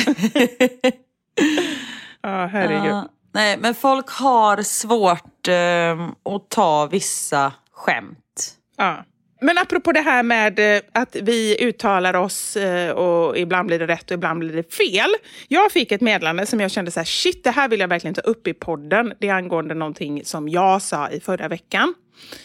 Ja, 2.22 2.46
herregud. 2.46 2.92
Ja, 2.92 3.08
nej, 3.34 3.58
men 3.58 3.74
folk 3.74 4.08
har 4.08 4.62
svårt 4.62 5.48
eh, 5.48 6.34
att 6.34 6.48
ta 6.48 6.86
vissa 6.86 7.52
skämt. 7.72 8.54
Ja. 8.76 9.04
Men 9.44 9.58
apropå 9.58 9.92
det 9.92 10.00
här 10.00 10.22
med 10.22 10.58
eh, 10.58 10.82
att 10.92 11.16
vi 11.16 11.56
uttalar 11.60 12.14
oss 12.14 12.56
eh, 12.56 12.90
och 12.90 13.38
ibland 13.38 13.66
blir 13.66 13.78
det 13.78 13.86
rätt 13.86 14.10
och 14.10 14.14
ibland 14.14 14.38
blir 14.38 14.52
det 14.52 14.74
fel. 14.74 15.10
Jag 15.48 15.72
fick 15.72 15.92
ett 15.92 16.00
meddelande 16.00 16.46
som 16.46 16.60
jag 16.60 16.70
kände 16.70 16.90
så 16.90 17.00
här, 17.00 17.04
shit, 17.04 17.44
det 17.44 17.50
här 17.50 17.68
vill 17.68 17.80
jag 17.80 17.88
verkligen 17.88 18.14
ta 18.14 18.20
upp 18.20 18.46
i 18.46 18.54
podden. 18.54 19.12
Det 19.20 19.28
är 19.28 19.34
angående 19.34 19.74
någonting 19.74 20.24
som 20.24 20.48
jag 20.48 20.82
sa 20.82 21.10
i 21.10 21.20
förra 21.20 21.48
veckan. 21.48 21.94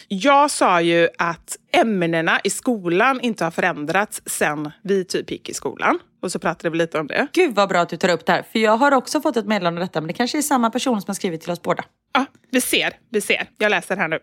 Jag 0.08 0.50
sa 0.50 0.80
ju 0.80 1.08
att 1.18 1.56
ämnena 1.72 2.40
i 2.44 2.50
skolan 2.50 3.20
inte 3.20 3.44
har 3.44 3.50
förändrats 3.50 4.22
sen 4.26 4.70
vi 4.82 5.04
typ 5.04 5.30
gick 5.30 5.48
i 5.48 5.54
skolan. 5.54 5.98
Och 6.22 6.32
så 6.32 6.38
pratade 6.38 6.70
vi 6.70 6.78
lite 6.78 6.98
om 6.98 7.06
det. 7.06 7.26
Gud 7.32 7.54
vad 7.54 7.68
bra 7.68 7.80
att 7.80 7.88
du 7.88 7.96
tar 7.96 8.08
upp 8.08 8.26
det 8.26 8.32
här. 8.32 8.44
För 8.52 8.58
jag 8.58 8.76
har 8.76 8.92
också 8.92 9.20
fått 9.20 9.36
ett 9.36 9.46
meddelande 9.46 9.80
om 9.80 9.86
detta, 9.86 10.00
men 10.00 10.08
det 10.08 10.14
kanske 10.14 10.38
är 10.38 10.42
samma 10.42 10.70
person 10.70 11.00
som 11.00 11.08
har 11.08 11.14
skrivit 11.14 11.40
till 11.40 11.50
oss 11.50 11.62
båda. 11.62 11.84
Ja, 12.12 12.26
vi 12.50 12.60
ser, 12.60 12.92
vi 13.10 13.20
ser. 13.20 13.48
Jag 13.58 13.70
läser 13.70 13.96
här 13.96 14.08
nu. 14.08 14.18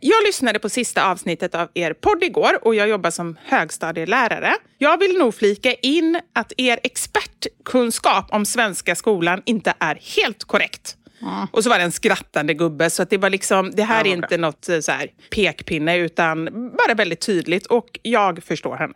Jag 0.00 0.24
lyssnade 0.26 0.58
på 0.58 0.68
sista 0.68 1.10
avsnittet 1.10 1.54
av 1.54 1.68
er 1.74 1.92
podd 1.92 2.22
igår 2.22 2.58
och 2.62 2.74
jag 2.74 2.88
jobbar 2.88 3.10
som 3.10 3.36
högstadielärare. 3.44 4.54
Jag 4.78 4.98
vill 4.98 5.18
nog 5.18 5.34
flika 5.34 5.72
in 5.72 6.20
att 6.32 6.52
er 6.56 6.80
expertkunskap 6.82 8.26
om 8.30 8.46
svenska 8.46 8.94
skolan 8.94 9.42
inte 9.44 9.74
är 9.78 9.98
helt 10.16 10.44
korrekt. 10.44 10.96
Och 11.50 11.64
så 11.64 11.70
var 11.70 11.78
det 11.78 11.84
en 11.84 11.92
skrattande 11.92 12.54
gubbe, 12.54 12.90
så 12.90 13.02
att 13.02 13.10
det 13.10 13.18
var 13.18 13.30
liksom, 13.30 13.70
det 13.70 13.82
här 13.82 14.06
är 14.06 14.10
inte 14.10 14.36
något 14.36 14.68
eh, 14.68 14.80
så 14.80 14.92
här, 14.92 15.08
pekpinne 15.30 15.96
utan 15.96 16.44
bara 16.76 16.94
väldigt 16.94 17.20
tydligt 17.20 17.66
och 17.66 17.98
jag 18.02 18.42
förstår 18.42 18.76
henne. 18.76 18.94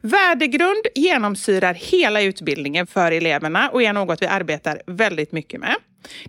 Värdegrund 0.00 0.86
genomsyrar 0.94 1.74
hela 1.74 2.22
utbildningen 2.22 2.86
för 2.86 3.12
eleverna 3.12 3.70
och 3.70 3.82
är 3.82 3.92
något 3.92 4.22
vi 4.22 4.26
arbetar 4.26 4.82
väldigt 4.86 5.32
mycket 5.32 5.60
med. 5.60 5.74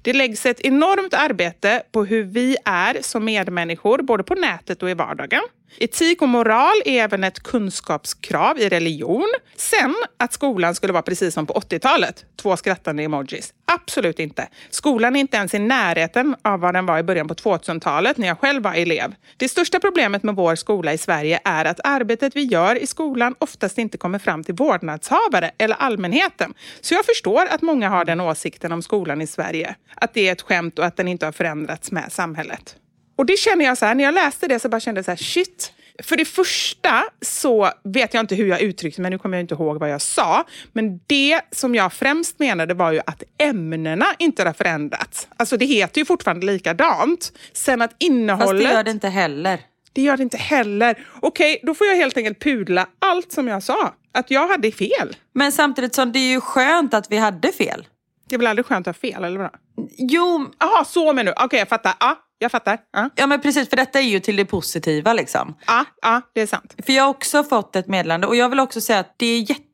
Det 0.02 0.14
läggs 0.14 0.46
ett 0.46 0.60
enormt 0.62 1.14
arbete 1.14 1.84
på 1.92 2.06
hur 2.06 2.24
vi 2.24 2.58
är 2.66 2.98
som 3.02 3.26
medmänniskor, 3.26 4.02
både 4.02 4.24
på 4.24 4.36
nätet 4.36 4.84
och 4.84 4.90
i 4.90 4.94
vardagen. 4.94 5.42
Etik 5.78 6.22
och 6.22 6.30
moral 6.30 6.82
är 6.86 7.04
även 7.04 7.24
ett 7.24 7.40
kunskapskrav 7.40 8.60
i 8.60 8.70
religion. 8.70 9.34
Sen 9.56 9.96
att 10.18 10.34
skolan 10.34 10.76
skulle 10.76 10.94
vara 10.94 11.04
precis 11.04 11.34
som 11.34 11.46
på 11.46 11.54
80-talet, 11.54 12.26
två 12.42 12.58
skrattande 12.58 13.04
emojis. 13.04 13.54
Absolut 13.66 14.20
inte. 14.20 14.48
Skolan 14.70 15.16
är 15.16 15.20
inte 15.20 15.38
ens 15.38 15.54
i 15.54 15.60
närheten 15.60 16.36
av 16.42 16.60
vad 16.60 16.74
den 16.74 16.86
var 16.86 17.00
i 17.00 17.04
början 17.04 17.28
på 17.28 17.34
2000-talet 17.34 18.18
när 18.18 18.28
jag 18.28 18.40
själv 18.40 18.64
var 18.64 18.74
elev. 18.74 19.16
Det 19.38 19.50
största 19.50 19.80
problemet 19.80 20.24
med 20.24 20.36
vår 20.36 20.56
skola 20.56 20.94
i 20.94 20.98
Sverige 20.98 21.40
är 21.44 21.66
att 21.66 21.80
arbetet 21.84 22.36
vi 22.36 22.44
gör 22.44 22.76
i 22.76 22.88
skolan 22.88 23.36
oftast 23.40 23.78
inte 23.78 23.98
kommer 23.98 24.20
fram 24.20 24.44
till 24.44 24.56
vårdnadshavare 24.56 25.52
eller 25.58 25.76
allmänheten. 25.76 26.54
Så 26.82 26.94
jag 26.94 27.06
förstår 27.06 27.46
att 27.46 27.62
många 27.62 27.90
har 27.90 28.06
den 28.06 28.20
åsikten 28.20 28.72
om 28.72 28.82
skolan 28.82 29.22
i 29.22 29.28
Sverige. 29.28 29.69
Att 29.96 30.14
det 30.14 30.28
är 30.28 30.32
ett 30.32 30.42
skämt 30.42 30.80
och 30.80 30.86
att 30.86 30.98
den 30.98 31.08
inte 31.08 31.26
har 31.26 31.32
förändrats 31.32 31.92
med 31.92 32.12
samhället. 32.12 32.76
Och 33.18 33.26
det 33.26 33.38
känner 33.38 33.66
jag 33.66 33.78
så 33.78 33.86
här, 33.86 33.96
när 33.96 34.04
jag 34.04 34.14
läste 34.14 34.48
det 34.48 34.60
så 34.60 34.70
bara 34.70 34.80
kände 34.80 35.00
jag 35.00 35.06
så 35.06 35.12
här, 35.12 35.18
shit. 35.18 35.74
För 36.04 36.18
det 36.18 36.26
första 36.26 37.04
så 37.22 37.72
vet 37.84 38.14
jag 38.14 38.24
inte 38.24 38.36
hur 38.36 38.48
jag 38.48 38.62
uttryckte 38.62 39.02
mig, 39.02 39.12
nu 39.12 39.18
kommer 39.18 39.38
jag 39.38 39.44
inte 39.44 39.54
ihåg 39.54 39.80
vad 39.80 39.90
jag 39.90 40.02
sa. 40.02 40.44
Men 40.74 41.00
det 41.08 41.42
som 41.52 41.76
jag 41.76 41.94
främst 41.94 42.40
menade 42.40 42.74
var 42.74 42.92
ju 42.92 43.00
att 43.06 43.24
ämnena 43.38 44.06
inte 44.20 44.44
har 44.44 44.54
förändrats. 44.54 45.28
Alltså 45.38 45.58
det 45.58 45.66
heter 45.66 46.02
ju 46.02 46.06
fortfarande 46.06 46.46
likadant. 46.46 47.32
Sen 47.54 47.82
att 47.82 47.96
innehållet... 48.00 48.50
Fast 48.50 48.72
det 48.72 48.78
gör 48.78 48.84
det 48.84 48.92
inte 48.92 49.10
heller. 49.10 49.60
Det 49.94 50.02
gör 50.02 50.18
det 50.18 50.24
inte 50.24 50.38
heller. 50.38 51.06
Okej, 51.20 51.60
då 51.64 51.76
får 51.76 51.88
jag 51.88 51.96
helt 51.96 52.18
enkelt 52.18 52.40
pudla 52.40 52.88
allt 53.00 53.32
som 53.32 53.48
jag 53.48 53.64
sa. 53.64 53.94
Att 54.12 54.32
jag 54.32 54.48
hade 54.48 54.72
fel. 54.72 55.16
Men 55.34 55.52
samtidigt 55.52 55.96
så 55.96 56.06
det 56.06 56.20
är 56.20 56.32
ju 56.32 56.42
skönt 56.42 56.94
att 56.94 57.12
vi 57.12 57.18
hade 57.18 57.52
fel. 57.52 57.88
Det 58.30 58.36
är 58.36 58.38
väl 58.38 58.48
aldrig 58.48 58.66
skönt 58.66 58.88
att 58.88 58.96
ha 58.96 59.00
fel, 59.00 59.24
eller 59.24 59.38
vadå? 59.40 59.52
Jo, 59.98 60.46
Jaha, 60.60 60.86
så 60.86 61.14
menar 61.14 61.34
du. 61.36 61.44
Okej, 61.46 61.60
jag 61.60 61.68
fattar. 61.70 61.94
Ja, 62.00 62.16
jag 62.40 62.52
fattar. 62.52 62.80
Ja, 62.94 63.10
ja 63.16 63.28
men 63.28 63.42
precis 63.42 63.70
för 63.70 63.78
detta 63.78 64.00
är 64.00 64.04
ju 64.04 64.20
till 64.20 64.36
det 64.36 64.46
positiva 64.46 65.14
liksom. 65.14 65.56
ja, 65.68 65.86
ja 66.02 66.22
det 66.34 66.42
är 66.42 66.48
sant. 66.48 66.76
För 66.86 66.94
jag 66.94 67.04
har 67.04 67.10
också 67.10 67.44
fått 67.44 67.76
ett 67.76 67.88
meddelande 67.88 68.28
och 68.28 68.36
jag 68.36 68.50
vill 68.50 68.60
också 68.60 68.82
säga 68.82 69.00
att 69.00 69.14
det 69.18 69.26
är 69.26 69.40
jätte... 69.40 69.66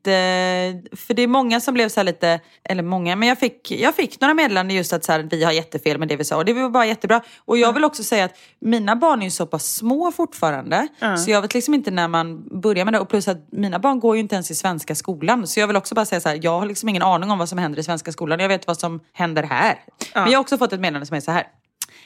För 0.96 1.14
det 1.14 1.22
är 1.22 1.26
många 1.26 1.60
som 1.60 1.74
blev 1.74 1.88
så 1.88 2.00
här 2.00 2.04
lite, 2.04 2.40
eller 2.64 2.82
många, 2.82 3.16
men 3.16 3.28
jag 3.28 3.38
fick, 3.38 3.70
jag 3.70 3.94
fick 3.94 4.20
några 4.20 4.34
meddelanden 4.34 4.76
just 4.76 4.92
att 4.92 5.04
så 5.04 5.12
här, 5.12 5.28
vi 5.30 5.44
har 5.44 5.52
jättefel 5.52 5.98
med 5.98 6.08
det 6.08 6.16
vi 6.16 6.24
sa 6.24 6.36
och 6.36 6.44
det 6.44 6.52
var 6.52 6.70
bara 6.70 6.86
jättebra. 6.86 7.22
Och 7.38 7.58
jag 7.58 7.72
vill 7.72 7.84
också 7.84 8.02
säga 8.02 8.24
att 8.24 8.38
mina 8.60 8.96
barn 8.96 9.20
är 9.20 9.24
ju 9.24 9.30
så 9.30 9.46
pass 9.46 9.74
små 9.74 10.12
fortfarande 10.12 10.88
så 11.24 11.30
jag 11.30 11.42
vet 11.42 11.54
liksom 11.54 11.74
inte 11.74 11.90
när 11.90 12.08
man 12.08 12.60
börjar 12.60 12.84
med 12.84 12.94
det 12.94 13.00
och 13.00 13.08
plus 13.08 13.28
att 13.28 13.52
mina 13.52 13.78
barn 13.78 14.00
går 14.00 14.16
ju 14.16 14.20
inte 14.20 14.34
ens 14.34 14.50
i 14.50 14.54
svenska 14.54 14.94
skolan. 14.94 15.46
Så 15.46 15.60
jag 15.60 15.66
vill 15.66 15.76
också 15.76 15.94
bara 15.94 16.04
säga 16.04 16.20
så 16.20 16.28
här, 16.28 16.38
jag 16.42 16.60
har 16.60 16.66
liksom 16.66 16.88
ingen 16.88 17.02
aning 17.02 17.30
om 17.30 17.38
vad 17.38 17.48
som 17.48 17.58
händer 17.58 17.78
i 17.78 17.82
svenska 17.82 18.12
skolan. 18.12 18.40
Jag 18.40 18.48
vet 18.48 18.66
vad 18.66 18.78
som 18.78 19.00
händer 19.12 19.42
här. 19.42 19.78
Men 20.14 20.30
jag 20.30 20.38
har 20.38 20.40
också 20.40 20.58
fått 20.58 20.72
ett 20.72 20.80
meddelande 20.80 21.06
som 21.06 21.16
är 21.16 21.20
så 21.20 21.30
här. 21.30 21.46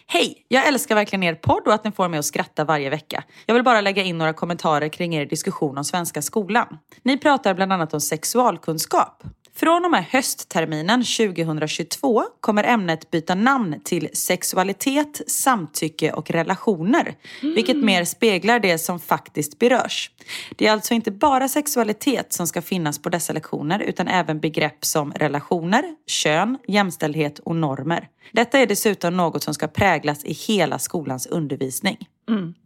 Hej! 0.06 0.44
Jag 0.48 0.68
älskar 0.68 0.94
verkligen 0.94 1.22
er 1.22 1.34
podd 1.34 1.62
och 1.66 1.74
att 1.74 1.84
ni 1.84 1.92
får 1.92 2.08
mig 2.08 2.18
att 2.18 2.24
skratta 2.24 2.64
varje 2.64 2.90
vecka. 2.90 3.24
Jag 3.46 3.54
vill 3.54 3.64
bara 3.64 3.80
lägga 3.80 4.02
in 4.02 4.18
några 4.18 4.32
kommentarer 4.32 4.88
kring 4.88 5.14
er 5.14 5.26
diskussion 5.26 5.78
om 5.78 5.84
svenska 5.84 6.22
skolan. 6.22 6.78
Ni 7.02 7.18
pratar 7.18 7.54
bland 7.54 7.72
annat 7.72 7.94
om 7.94 8.00
sexualkunskap. 8.00 9.22
Från 9.54 9.84
och 9.84 9.90
med 9.90 10.04
höstterminen 10.04 11.04
2022 11.04 12.22
kommer 12.40 12.64
ämnet 12.64 13.10
byta 13.10 13.34
namn 13.34 13.80
till 13.84 14.08
sexualitet, 14.12 15.20
samtycke 15.26 16.12
och 16.12 16.30
relationer, 16.30 17.14
vilket 17.40 17.76
mer 17.76 18.04
speglar 18.04 18.60
det 18.60 18.78
som 18.78 19.00
faktiskt 19.00 19.58
berörs. 19.58 20.10
Det 20.56 20.66
är 20.66 20.72
alltså 20.72 20.94
inte 20.94 21.10
bara 21.10 21.48
sexualitet 21.48 22.32
som 22.32 22.46
ska 22.46 22.62
finnas 22.62 22.98
på 22.98 23.08
dessa 23.08 23.32
lektioner 23.32 23.80
utan 23.80 24.08
även 24.08 24.40
begrepp 24.40 24.84
som 24.84 25.12
relationer, 25.12 25.84
kön, 26.06 26.58
jämställdhet 26.68 27.38
och 27.38 27.56
normer. 27.56 28.08
Detta 28.32 28.58
är 28.58 28.66
dessutom 28.66 29.16
något 29.16 29.42
som 29.42 29.54
ska 29.54 29.68
präglas 29.68 30.24
i 30.24 30.32
hela 30.32 30.78
skolans 30.78 31.26
undervisning. 31.26 32.08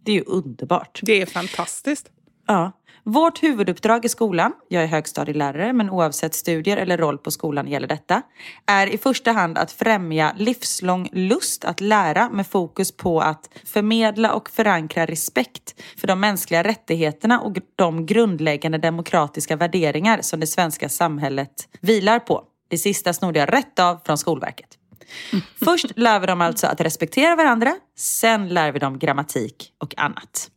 Det 0.03 0.12
är 0.12 0.16
ju 0.16 0.25
underbart. 0.27 1.01
Det 1.03 1.23
är 1.23 1.27
fantastiskt. 1.27 2.11
Ja. 2.47 2.73
Vårt 3.07 3.43
huvuduppdrag 3.43 4.05
i 4.05 4.09
skolan, 4.09 4.53
jag 4.69 4.83
är 4.83 4.87
högstadielärare 4.87 5.73
men 5.73 5.90
oavsett 5.90 6.35
studier 6.35 6.77
eller 6.77 6.99
roll 6.99 7.19
på 7.19 7.31
skolan 7.31 7.69
gäller 7.69 7.88
detta, 7.88 8.23
är 8.67 8.87
i 8.87 8.99
första 8.99 9.33
hand 9.33 9.59
att 9.59 9.73
främja 9.73 10.35
livslång 10.37 11.09
lust 11.12 11.64
att 11.64 11.81
lära 11.81 12.31
med 12.31 12.47
fokus 12.47 12.97
på 12.97 13.21
att 13.21 13.51
förmedla 13.64 14.33
och 14.33 14.51
förankra 14.51 15.07
respekt 15.07 15.83
för 15.97 16.07
de 16.07 16.21
mänskliga 16.21 16.62
rättigheterna 16.62 17.40
och 17.40 17.57
de 17.77 18.07
grundläggande 18.07 18.79
demokratiska 18.79 19.57
värderingar 19.57 20.19
som 20.23 20.40
det 20.40 20.47
svenska 20.47 20.88
samhället 20.88 21.69
vilar 21.81 22.19
på. 22.19 22.45
Det 22.69 22.79
sista 22.79 23.12
snodde 23.12 23.38
jag 23.38 23.53
rätt 23.53 23.79
av 23.79 24.01
från 24.05 24.19
Skolverket. 24.19 24.69
Först 25.64 25.99
lär 25.99 26.21
vi 26.21 26.27
dem 26.27 26.40
alltså 26.40 26.67
att 26.67 26.81
respektera 26.81 27.37
varandra, 27.37 27.75
sen 27.99 28.49
lär 28.49 28.73
vi 28.73 28.79
dem 28.79 28.99
grammatik 28.99 29.73
och 29.79 29.99
annat. 29.99 30.51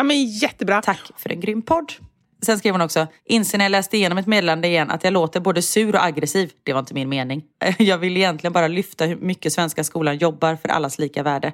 Ja, 0.00 0.04
men 0.04 0.24
jättebra. 0.24 0.82
Tack 0.82 1.10
för 1.16 1.32
en 1.32 1.40
grym 1.40 1.62
podd. 1.62 1.92
Sen 2.42 2.58
skrev 2.58 2.74
hon 2.74 2.80
också, 2.80 3.06
inser 3.24 3.58
när 3.58 3.64
jag 3.64 3.70
läste 3.72 3.96
igenom 3.96 4.18
ett 4.18 4.26
meddelande 4.26 4.68
igen 4.68 4.90
att 4.90 5.04
jag 5.04 5.12
låter 5.12 5.40
både 5.40 5.62
sur 5.62 5.94
och 5.94 6.04
aggressiv. 6.04 6.50
Det 6.62 6.72
var 6.72 6.80
inte 6.80 6.94
min 6.94 7.08
mening. 7.08 7.42
Jag 7.78 7.98
vill 7.98 8.16
egentligen 8.16 8.52
bara 8.52 8.68
lyfta 8.68 9.04
hur 9.04 9.16
mycket 9.16 9.52
svenska 9.52 9.84
skolan 9.84 10.18
jobbar 10.18 10.56
för 10.56 10.68
allas 10.68 10.98
lika 10.98 11.22
värde. 11.22 11.52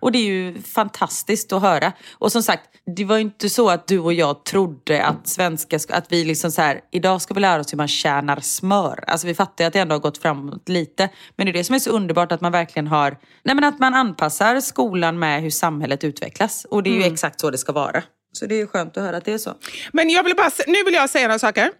Och 0.00 0.12
det 0.12 0.18
är 0.18 0.22
ju 0.24 0.62
fantastiskt 0.62 1.52
att 1.52 1.62
höra. 1.62 1.92
Och 2.12 2.32
som 2.32 2.42
sagt, 2.42 2.62
det 2.96 3.04
var 3.04 3.16
ju 3.16 3.22
inte 3.22 3.48
så 3.48 3.70
att 3.70 3.86
du 3.86 3.98
och 3.98 4.12
jag 4.12 4.44
trodde 4.44 5.04
att 5.04 5.28
svenska, 5.28 5.76
sk- 5.76 5.92
att 5.92 6.12
vi 6.12 6.24
liksom 6.24 6.50
så 6.50 6.62
här, 6.62 6.80
idag 6.90 7.22
ska 7.22 7.34
vi 7.34 7.40
lära 7.40 7.60
oss 7.60 7.72
hur 7.72 7.76
man 7.76 7.88
tjänar 7.88 8.40
smör. 8.40 9.04
Alltså 9.06 9.26
vi 9.26 9.34
fattar 9.34 9.64
ju 9.64 9.66
att 9.66 9.72
det 9.72 9.78
ändå 9.80 9.94
har 9.94 10.00
gått 10.00 10.18
framåt 10.18 10.68
lite. 10.68 11.08
Men 11.36 11.46
det 11.46 11.50
är 11.50 11.52
det 11.52 11.64
som 11.64 11.74
är 11.74 11.78
så 11.78 11.90
underbart 11.90 12.32
att 12.32 12.40
man 12.40 12.52
verkligen 12.52 12.86
har, 12.86 13.16
nej 13.44 13.54
men 13.54 13.64
att 13.64 13.78
man 13.78 13.94
anpassar 13.94 14.60
skolan 14.60 15.18
med 15.18 15.42
hur 15.42 15.50
samhället 15.50 16.04
utvecklas. 16.04 16.66
Och 16.70 16.82
det 16.82 16.90
är 16.90 16.94
ju 16.94 17.02
exakt 17.12 17.40
så 17.40 17.50
det 17.50 17.58
ska 17.58 17.72
vara. 17.72 18.02
Så 18.38 18.46
det 18.46 18.60
är 18.60 18.66
skönt 18.66 18.96
att 18.96 19.02
höra 19.02 19.16
att 19.16 19.24
det 19.24 19.32
är 19.32 19.38
så. 19.38 19.54
Men 19.92 20.10
jag 20.10 20.24
vill 20.24 20.36
bara, 20.36 20.50
nu 20.66 20.84
vill 20.84 20.94
jag 20.94 21.10
säga 21.10 21.28
några 21.28 21.38
saker. 21.38 21.70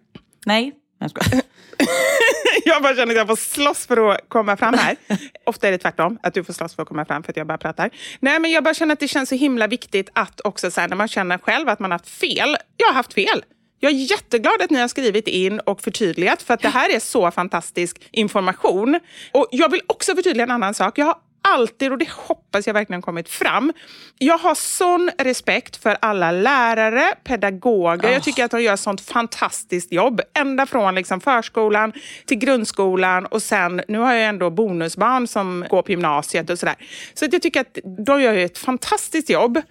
Nej, 0.45 0.73
jag 0.99 1.09
skojar. 1.09 1.41
Jag 2.65 2.83
bara 2.83 2.95
känner 2.95 3.11
att 3.13 3.17
jag 3.17 3.27
får 3.27 3.35
slåss 3.35 3.87
för 3.87 4.11
att 4.11 4.19
komma 4.27 4.57
fram 4.57 4.73
här. 4.73 4.95
Ofta 5.45 5.67
är 5.67 5.71
det 5.71 5.77
tvärtom, 5.77 6.19
att 6.23 6.33
du 6.33 6.43
får 6.43 6.53
slåss 6.53 6.75
för 6.75 6.81
att 6.83 6.89
komma 6.89 7.05
fram 7.05 7.23
för 7.23 7.31
att 7.31 7.37
jag 7.37 7.47
bara 7.47 7.57
pratar. 7.57 7.89
Nej, 8.19 8.39
men 8.39 8.51
jag 8.51 8.63
bara 8.63 8.73
känner 8.73 8.93
att 8.93 8.99
det 8.99 9.07
känns 9.07 9.29
så 9.29 9.35
himla 9.35 9.67
viktigt 9.67 10.09
att 10.13 10.41
också 10.43 10.71
så 10.71 10.81
här, 10.81 10.87
när 10.87 10.95
man 10.95 11.07
känner 11.07 11.37
själv 11.37 11.69
att 11.69 11.79
man 11.79 11.91
har 11.91 11.99
haft 11.99 12.09
fel. 12.09 12.57
Jag 12.77 12.87
har 12.87 12.93
haft 12.93 13.13
fel. 13.13 13.43
Jag 13.79 13.91
är 13.91 13.95
jätteglad 13.95 14.61
att 14.61 14.69
ni 14.69 14.79
har 14.79 14.87
skrivit 14.87 15.27
in 15.27 15.59
och 15.59 15.81
förtydligat 15.81 16.41
för 16.41 16.53
att 16.53 16.61
det 16.61 16.69
här 16.69 16.95
är 16.95 16.99
så 16.99 17.31
fantastisk 17.31 18.09
information. 18.11 18.99
Och 19.31 19.47
Jag 19.51 19.71
vill 19.71 19.81
också 19.87 20.15
förtydliga 20.15 20.43
en 20.43 20.51
annan 20.51 20.73
sak. 20.73 20.97
Jag 20.97 21.05
har 21.05 21.15
alltid, 21.53 21.91
och 21.91 21.97
det 21.97 22.09
hoppas 22.09 22.67
jag 22.67 22.73
verkligen 22.73 23.01
kommit 23.01 23.29
fram, 23.29 23.73
jag 24.17 24.37
har 24.37 24.55
sån 24.55 25.11
respekt 25.17 25.75
för 25.75 25.97
alla 26.01 26.31
lärare, 26.31 27.15
pedagoger. 27.23 28.09
Jag 28.09 28.23
tycker 28.23 28.45
att 28.45 28.51
de 28.51 28.61
gör 28.61 28.75
sånt 28.75 29.01
fantastiskt 29.01 29.91
jobb. 29.91 30.21
Ända 30.33 30.65
från 30.65 30.95
liksom 30.95 31.21
förskolan 31.21 31.93
till 32.25 32.37
grundskolan 32.37 33.25
och 33.25 33.41
sen, 33.41 33.81
nu 33.87 33.97
har 33.97 34.13
jag 34.13 34.29
ändå 34.29 34.49
bonusbarn 34.49 35.27
som 35.27 35.65
går 35.69 35.81
på 35.81 35.91
gymnasiet 35.91 36.49
och 36.49 36.59
sådär. 36.59 36.75
Så 37.13 37.25
att 37.25 37.33
jag 37.33 37.41
tycker 37.41 37.61
att 37.61 37.77
de 38.05 38.21
gör 38.21 38.33
ett 38.33 38.57
fantastiskt 38.57 39.29
jobb 39.29 39.61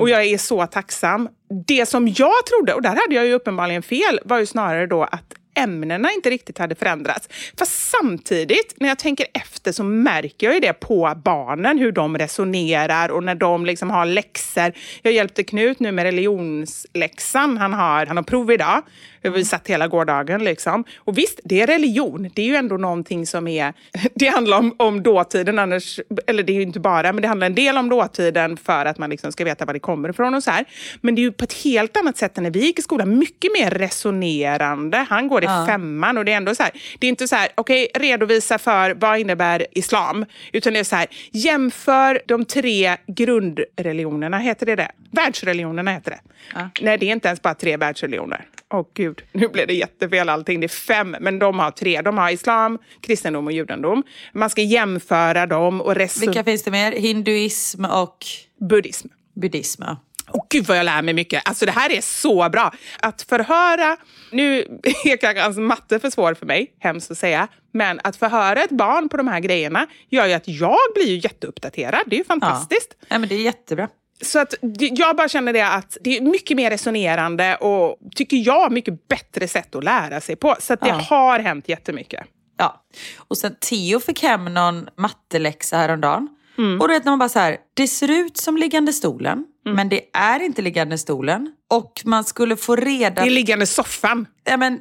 och 0.00 0.08
jag 0.08 0.24
är 0.24 0.38
så 0.38 0.66
tacksam. 0.66 1.28
Det 1.66 1.86
som 1.86 2.08
jag 2.08 2.46
trodde, 2.46 2.74
och 2.74 2.82
där 2.82 2.88
hade 2.88 3.14
jag 3.14 3.26
ju 3.26 3.32
uppenbarligen 3.32 3.82
fel, 3.82 4.20
var 4.24 4.38
ju 4.38 4.46
snarare 4.46 4.86
då 4.86 5.02
att 5.02 5.34
ämnena 5.56 6.12
inte 6.12 6.30
riktigt 6.30 6.58
hade 6.58 6.74
förändrats. 6.74 7.28
Fast 7.58 7.90
samtidigt, 7.90 8.74
när 8.76 8.88
jag 8.88 8.98
tänker 8.98 9.26
efter 9.32 9.72
så 9.72 9.84
märker 9.84 10.46
jag 10.46 10.54
ju 10.54 10.60
det 10.60 10.72
på 10.72 11.14
barnen, 11.24 11.78
hur 11.78 11.92
de 11.92 12.18
resonerar 12.18 13.08
och 13.08 13.24
när 13.24 13.34
de 13.34 13.66
liksom 13.66 13.90
har 13.90 14.06
läxor. 14.06 14.72
Jag 15.02 15.12
hjälpte 15.12 15.44
Knut 15.44 15.80
nu 15.80 15.92
med 15.92 16.02
religionsläxan. 16.02 17.58
Han 17.58 17.72
har, 17.72 18.06
han 18.06 18.16
har 18.16 18.24
prov 18.24 18.52
idag. 18.52 18.82
Vi 19.22 19.44
satt 19.44 19.68
hela 19.68 19.88
gårdagen. 19.88 20.44
Liksom. 20.44 20.84
Och 20.98 21.18
visst, 21.18 21.40
det 21.44 21.60
är 21.60 21.66
religion. 21.66 22.30
Det 22.34 22.42
är 22.42 22.46
ju 22.46 22.56
ändå 22.56 22.76
någonting 22.76 23.26
som 23.26 23.48
är... 23.48 23.72
Det 24.14 24.26
handlar 24.26 24.58
om, 24.58 24.74
om 24.78 25.02
dåtiden, 25.02 25.58
annars, 25.58 26.00
eller 26.26 26.42
det 26.42 26.52
är 26.52 26.54
ju 26.54 26.62
inte 26.62 26.80
bara, 26.80 27.12
men 27.12 27.22
det 27.22 27.28
handlar 27.28 27.46
en 27.46 27.54
del 27.54 27.76
om 27.76 27.88
dåtiden 27.88 28.56
för 28.56 28.84
att 28.84 28.98
man 28.98 29.10
liksom 29.10 29.32
ska 29.32 29.44
veta 29.44 29.64
var 29.64 29.72
det 29.72 29.78
kommer 29.78 30.08
ifrån 30.08 30.34
och 30.34 30.42
så 30.42 30.50
här. 30.50 30.64
Men 31.00 31.14
det 31.14 31.20
är 31.20 31.22
ju 31.22 31.32
på 31.32 31.44
ett 31.44 31.52
helt 31.52 31.96
annat 31.96 32.16
sätt 32.16 32.38
än 32.38 32.44
när 32.44 32.50
vi 32.50 32.60
gick 32.60 32.78
i 32.78 32.82
skolan. 32.82 33.18
Mycket 33.18 33.52
mer 33.52 33.70
resonerande. 33.70 35.06
Han 35.08 35.28
går 35.28 35.44
i 35.44 35.46
femman 35.46 36.18
och 36.18 36.24
det 36.24 36.32
är 36.32 36.36
ändå 36.36 36.54
så 36.54 36.62
här, 36.62 36.72
det 36.98 37.06
är 37.06 37.08
inte 37.08 37.28
så 37.28 37.36
här, 37.36 37.48
okej, 37.54 37.88
redovisa 37.94 38.58
för 38.58 38.94
vad 38.94 39.18
innebär 39.18 39.66
islam? 39.72 40.24
Utan 40.52 40.72
det 40.72 40.78
är 40.78 40.84
så 40.84 40.96
här, 40.96 41.06
jämför 41.30 42.22
de 42.26 42.44
tre 42.44 42.96
grundreligionerna, 43.06 44.38
heter 44.38 44.66
det 44.66 44.76
det? 44.76 44.90
Världsreligionerna 45.10 45.90
heter 45.90 46.10
det. 46.10 46.20
Nej, 46.80 46.98
det 46.98 47.06
är 47.06 47.12
inte 47.12 47.28
ens 47.28 47.42
bara 47.42 47.54
tre 47.54 47.76
världsreligioner. 47.76 48.44
Åh 48.74 48.86
gud, 49.06 49.22
nu 49.32 49.48
blev 49.48 49.66
det 49.66 49.74
jättefel 49.74 50.28
allting. 50.28 50.60
Det 50.60 50.66
är 50.66 50.68
fem, 50.68 51.16
men 51.20 51.38
de 51.38 51.58
har 51.58 51.70
tre. 51.70 52.02
De 52.02 52.18
har 52.18 52.30
islam, 52.30 52.78
kristendom 53.00 53.46
och 53.46 53.52
judendom. 53.52 54.02
Man 54.32 54.50
ska 54.50 54.62
jämföra 54.62 55.46
dem 55.46 55.80
och. 55.80 55.96
Vilka 56.20 56.44
finns 56.44 56.62
det 56.62 56.70
mer? 56.70 56.92
Hinduism 56.92 57.84
och 57.84 58.26
Buddhism. 58.70 59.08
buddhism. 59.34 59.82
ja. 59.82 59.96
Åh 60.32 60.44
gud 60.50 60.66
vad 60.66 60.78
jag 60.78 60.84
lär 60.84 61.02
mig 61.02 61.14
mycket. 61.14 61.48
Alltså 61.48 61.66
det 61.66 61.72
här 61.72 61.92
är 61.92 62.00
så 62.00 62.48
bra. 62.48 62.72
Att 63.00 63.22
förhöra, 63.22 63.96
nu 64.32 64.58
är 65.04 65.16
kanske 65.16 65.42
alltså 65.42 65.60
matte 65.60 65.98
för 65.98 66.10
svår 66.10 66.34
för 66.34 66.46
mig, 66.46 66.74
hemskt 66.80 67.10
att 67.10 67.18
säga, 67.18 67.48
men 67.72 68.00
att 68.04 68.16
förhöra 68.16 68.62
ett 68.62 68.70
barn 68.70 69.08
på 69.08 69.16
de 69.16 69.28
här 69.28 69.40
grejerna 69.40 69.86
gör 70.10 70.26
ju 70.26 70.32
att 70.32 70.48
jag 70.48 70.78
blir 70.94 71.06
ju 71.06 71.16
jätteuppdaterad. 71.16 72.02
Det 72.06 72.16
är 72.16 72.18
ju 72.18 72.24
fantastiskt. 72.24 72.96
Ja, 73.08 73.18
men 73.18 73.28
det 73.28 73.34
är 73.34 73.40
jättebra. 73.42 73.88
Så 74.20 74.38
att 74.38 74.54
jag 74.78 75.16
bara 75.16 75.28
känner 75.28 75.52
det 75.52 75.66
att 75.68 75.96
det 76.00 76.16
är 76.16 76.20
mycket 76.20 76.56
mer 76.56 76.70
resonerande 76.70 77.56
och 77.56 77.96
tycker 78.14 78.36
jag 78.36 78.72
mycket 78.72 79.08
bättre 79.08 79.48
sätt 79.48 79.74
att 79.74 79.84
lära 79.84 80.20
sig 80.20 80.36
på. 80.36 80.56
Så 80.60 80.74
det 80.74 80.88
Ja. 80.88 80.94
har 80.94 81.38
hänt 81.38 81.68
jättemycket. 81.68 82.26
Ja. 82.58 82.84
Och 83.18 83.38
sen 83.38 83.56
Theo 83.60 84.00
fick 84.00 84.22
hem 84.22 84.44
någon 84.44 84.88
matteläxa 84.96 85.76
häromdagen. 85.76 86.28
Och 86.80 86.88
du 86.88 86.94
vet 86.94 87.04
när 87.04 87.12
man 87.12 87.18
bara 87.18 87.28
så 87.28 87.38
här, 87.38 87.56
det 87.74 87.88
ser 87.88 88.10
ut 88.10 88.36
som 88.36 88.56
liggande 88.56 88.92
stolen, 88.92 89.44
men 89.64 89.88
det 89.88 90.00
är 90.12 90.40
inte 90.40 90.62
liggande 90.62 90.98
stolen. 90.98 91.52
Och 91.70 92.02
man 92.04 92.24
skulle 92.24 92.56
få 92.56 92.76
reda 92.76 93.22
Det 93.22 93.28
är 93.28 93.30
liggande 93.30 93.66
soffan. 93.66 94.26
Ja, 94.44 94.56
men 94.56 94.80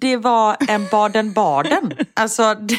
det 0.00 0.16
var 0.16 0.56
en 0.68 0.86
Baden-Baden. 0.86 1.92
alltså, 2.14 2.54
det, 2.54 2.78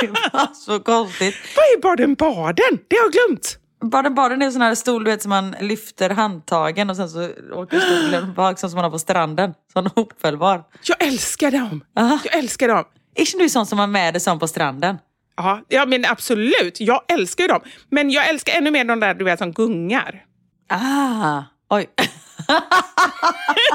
det 0.00 0.06
var 0.32 0.54
så 0.54 0.80
konstigt. 0.80 1.34
Vad 1.56 1.64
är 1.64 1.80
Baden-Baden? 1.82 2.78
Det 2.88 2.96
har 2.96 3.04
jag 3.04 3.12
glömt. 3.12 3.57
Baden-Baden 3.80 4.42
är 4.42 4.46
en 4.46 4.52
sån 4.52 4.62
här 4.62 4.74
stol 4.74 5.04
du 5.04 5.10
vet, 5.10 5.22
som 5.22 5.30
man 5.30 5.56
lyfter 5.60 6.10
handtagen 6.10 6.90
och 6.90 6.96
sen 6.96 7.08
så 7.08 7.28
åker 7.52 7.80
stolen 7.80 8.34
bak 8.34 8.58
som 8.58 8.70
man 8.74 8.84
har 8.84 8.90
på 8.90 8.98
stranden. 8.98 9.54
Sån 9.72 9.86
hopfällbar. 9.86 10.64
Jag 10.82 11.02
älskar 11.02 11.50
dem. 11.50 11.84
Aha. 11.98 12.18
Jag 12.24 12.36
älskar 12.38 12.68
dem. 12.68 12.84
Är 13.14 13.20
inte 13.20 13.38
du 13.38 13.48
sån 13.48 13.66
som 13.66 13.78
har 13.78 13.86
med 13.86 14.14
dig 14.14 14.20
sån 14.20 14.38
på 14.38 14.48
stranden? 14.48 14.98
Ja, 15.36 15.60
ja, 15.68 15.86
men 15.86 16.04
absolut. 16.04 16.80
Jag 16.80 17.02
älskar 17.08 17.44
ju 17.44 17.48
dem. 17.48 17.60
Men 17.90 18.10
jag 18.10 18.28
älskar 18.28 18.52
ännu 18.58 18.70
mer 18.70 18.84
de 18.84 19.00
där 19.00 19.14
du 19.14 19.24
vet, 19.24 19.38
som 19.38 19.52
gungar. 19.52 20.24
Ah, 20.68 21.42
oj. 21.70 21.86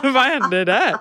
Vad 0.03 0.23
hände 0.23 0.65
där? 0.65 0.95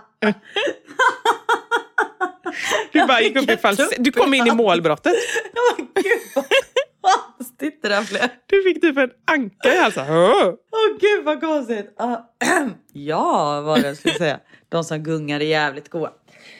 Du 2.93 3.07
bara 3.07 3.21
gick 3.21 3.37
upp 3.37 3.51
i 3.51 3.57
falsett. 3.57 4.05
Du 4.05 4.13
kom 4.13 4.35
in 4.35 4.47
i 4.47 4.51
målbrottet. 4.51 5.13
Åh 5.79 5.85
gud 5.95 6.45
konstigt 7.03 7.83
det 7.83 7.89
där 7.89 8.09
blev. 8.09 8.23
Du 8.47 8.63
fick 8.63 8.81
typ 8.81 8.99
en 8.99 9.11
anka 9.31 9.75
i 9.75 9.79
halsen. 9.79 10.07
Åh. 10.11 10.45
Åh 10.47 10.99
gud 11.01 11.25
vad 11.25 11.41
konstigt. 11.41 11.95
Ah, 11.99 12.17
ja, 12.93 13.61
vad 13.61 13.81
det 13.81 13.87
jag 13.87 13.97
skulle 13.97 14.15
säga. 14.15 14.41
De 14.69 14.85
som 14.85 14.99
gungar 14.99 15.41
är 15.41 15.45
jävligt 15.45 15.89
goa. 15.89 16.11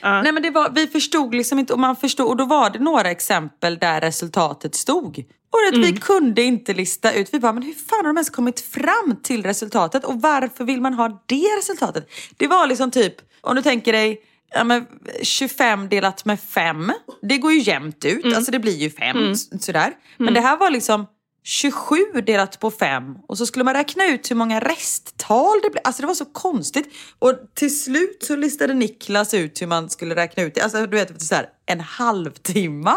Nej 0.03 0.33
men 0.33 0.43
det 0.43 0.51
var, 0.51 0.71
vi 0.71 0.87
förstod 0.87 1.35
liksom 1.35 1.59
inte, 1.59 1.73
och 1.73 1.79
man 1.79 1.97
förstod, 1.97 2.27
och 2.29 2.37
då 2.37 2.45
var 2.45 2.71
det 2.71 2.79
några 2.79 3.11
exempel 3.11 3.79
där 3.79 4.01
resultatet 4.01 4.75
stod. 4.75 5.25
Och 5.51 5.73
det, 5.73 5.79
vi 5.79 5.93
kunde 5.93 6.43
inte 6.43 6.75
lista 6.75 7.13
ut, 7.13 7.35
vi 7.35 7.41
bara, 7.41 7.53
men 7.53 7.63
hur 7.63 7.75
fan 7.75 7.97
har 7.97 8.03
de 8.03 8.17
ens 8.17 8.31
kommit 8.31 8.61
fram 8.61 9.17
till 9.23 9.43
resultatet? 9.43 10.05
Och 10.05 10.21
varför 10.21 10.65
vill 10.65 10.81
man 10.81 10.95
ha 10.95 11.23
det 11.27 11.59
resultatet? 11.59 12.11
Det 12.37 12.47
var 12.47 12.67
liksom 12.67 12.91
typ, 12.91 13.15
om 13.41 13.57
du 13.57 13.63
tänker 13.63 13.93
dig, 13.93 14.21
ja, 14.55 14.65
men 14.65 14.87
25 15.23 15.89
delat 15.89 16.25
med 16.25 16.41
5, 16.41 16.93
det 17.23 17.39
går 17.39 17.53
ju 17.53 17.61
jämnt 17.61 18.05
ut, 18.05 18.37
alltså 18.37 18.51
det 18.53 18.59
blir 18.59 18.77
ju 18.77 18.91
5 18.91 19.35
sådär. 19.61 19.93
Men 20.19 20.35
det 20.35 20.41
här 20.41 20.57
var 20.57 20.71
liksom 20.71 21.07
27 21.45 21.97
delat 22.27 22.61
på 22.61 22.71
5 22.71 23.15
och 23.29 23.39
så 23.39 23.47
skulle 23.47 23.65
man 23.65 23.75
räkna 23.75 24.07
ut 24.07 24.31
hur 24.31 24.37
många 24.37 24.61
resttal 24.61 25.61
det 25.63 25.71
blev. 25.71 25.83
Alltså 25.85 26.03
det 26.03 26.07
var 26.07 26.15
så 26.15 26.25
konstigt. 26.25 26.95
Och 27.19 27.33
till 27.55 27.83
slut 27.83 28.25
så 28.25 28.37
listade 28.37 28.75
Niklas 28.75 29.35
ut 29.35 29.63
hur 29.63 29.67
man 29.67 29.91
skulle 29.91 30.15
räkna 30.15 30.43
ut 30.43 30.55
det. 30.55 30.61
Alltså 30.61 30.87
du 30.87 30.97
vet 30.97 31.23
så 31.23 31.35
här 31.35 31.47
en 31.67 31.81
halvtimme. 31.81 32.95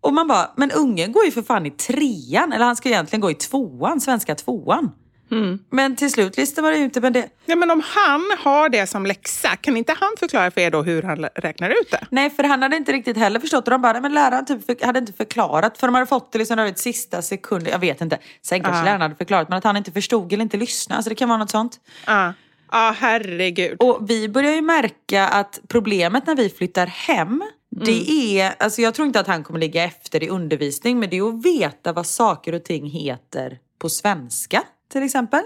Och 0.00 0.12
man 0.14 0.28
bara, 0.28 0.50
men 0.56 0.70
ungen 0.70 1.12
går 1.12 1.24
ju 1.24 1.30
för 1.30 1.42
fan 1.42 1.66
i 1.66 1.70
trean. 1.70 2.52
Eller 2.52 2.64
han 2.64 2.76
ska 2.76 2.88
egentligen 2.88 3.20
gå 3.20 3.30
i 3.30 3.34
tvåan, 3.34 4.00
svenska 4.00 4.34
tvåan. 4.34 4.90
Men 5.70 5.96
till 5.96 6.10
slut 6.12 6.36
listade 6.36 6.68
man 6.68 6.80
ut 6.80 6.94
det. 6.94 7.00
Men 7.00 7.12
det 7.12 7.28
Ja, 7.46 7.56
men 7.56 7.70
om 7.70 7.82
han 7.84 8.30
har 8.38 8.68
det 8.68 8.86
som 8.86 9.06
läxa, 9.06 9.56
kan 9.56 9.76
inte 9.76 9.92
han 10.00 10.10
förklara 10.18 10.50
för 10.50 10.60
er 10.60 10.70
då 10.70 10.82
hur 10.82 11.02
han 11.02 11.24
räknar 11.34 11.70
ut 11.70 11.90
det? 11.90 12.06
Nej, 12.10 12.30
för 12.30 12.42
han 12.44 12.62
hade 12.62 12.76
inte 12.76 12.92
riktigt 12.92 13.16
heller 13.16 13.40
förstått. 13.40 13.64
Och 13.64 13.70
de 13.70 13.82
bara, 13.82 13.92
nej, 13.92 14.02
men 14.02 14.14
läraren 14.14 14.46
typ 14.46 14.66
för, 14.66 14.86
hade 14.86 14.98
inte 14.98 15.12
förklarat. 15.12 15.78
För 15.78 15.86
de 15.86 15.94
hade 15.94 16.06
fått 16.06 16.32
det 16.32 16.38
liksom 16.38 16.64
vid 16.64 16.78
sista 16.78 17.22
sekunden. 17.22 17.72
Jag 17.72 17.78
vet 17.78 18.00
inte. 18.00 18.18
Sen 18.42 18.62
kanske 18.62 18.80
Ah. 18.82 18.84
läraren 18.84 19.00
hade 19.00 19.14
förklarat. 19.14 19.48
Men 19.48 19.58
att 19.58 19.64
han 19.64 19.76
inte 19.76 19.92
förstod 19.92 20.32
eller 20.32 20.42
inte 20.42 20.56
lyssnade. 20.56 20.96
Alltså 20.96 21.08
det 21.08 21.14
kan 21.14 21.28
vara 21.28 21.38
något 21.38 21.50
sånt. 21.50 21.80
Ja, 22.06 22.32
ah. 22.66 22.90
herregud. 22.90 23.76
Och 23.82 24.10
vi 24.10 24.28
börjar 24.28 24.52
ju 24.52 24.62
märka 24.62 25.28
att 25.28 25.60
problemet 25.68 26.26
när 26.26 26.36
vi 26.36 26.50
flyttar 26.50 26.86
hem, 26.86 27.42
det 27.70 28.10
är, 28.40 28.54
alltså 28.58 28.82
jag 28.82 28.94
tror 28.94 29.06
inte 29.06 29.20
att 29.20 29.26
han 29.26 29.44
kommer 29.44 29.60
ligga 29.60 29.84
efter 29.84 30.22
i 30.22 30.28
undervisning, 30.28 30.98
men 31.00 31.10
det 31.10 31.18
är 31.18 31.28
att 31.28 31.44
veta 31.46 31.92
vad 31.92 32.06
saker 32.06 32.54
och 32.54 32.64
ting 32.64 32.90
heter 32.90 33.58
på 33.78 33.88
svenska 33.88 34.62
till 34.92 35.02
exempel. 35.02 35.40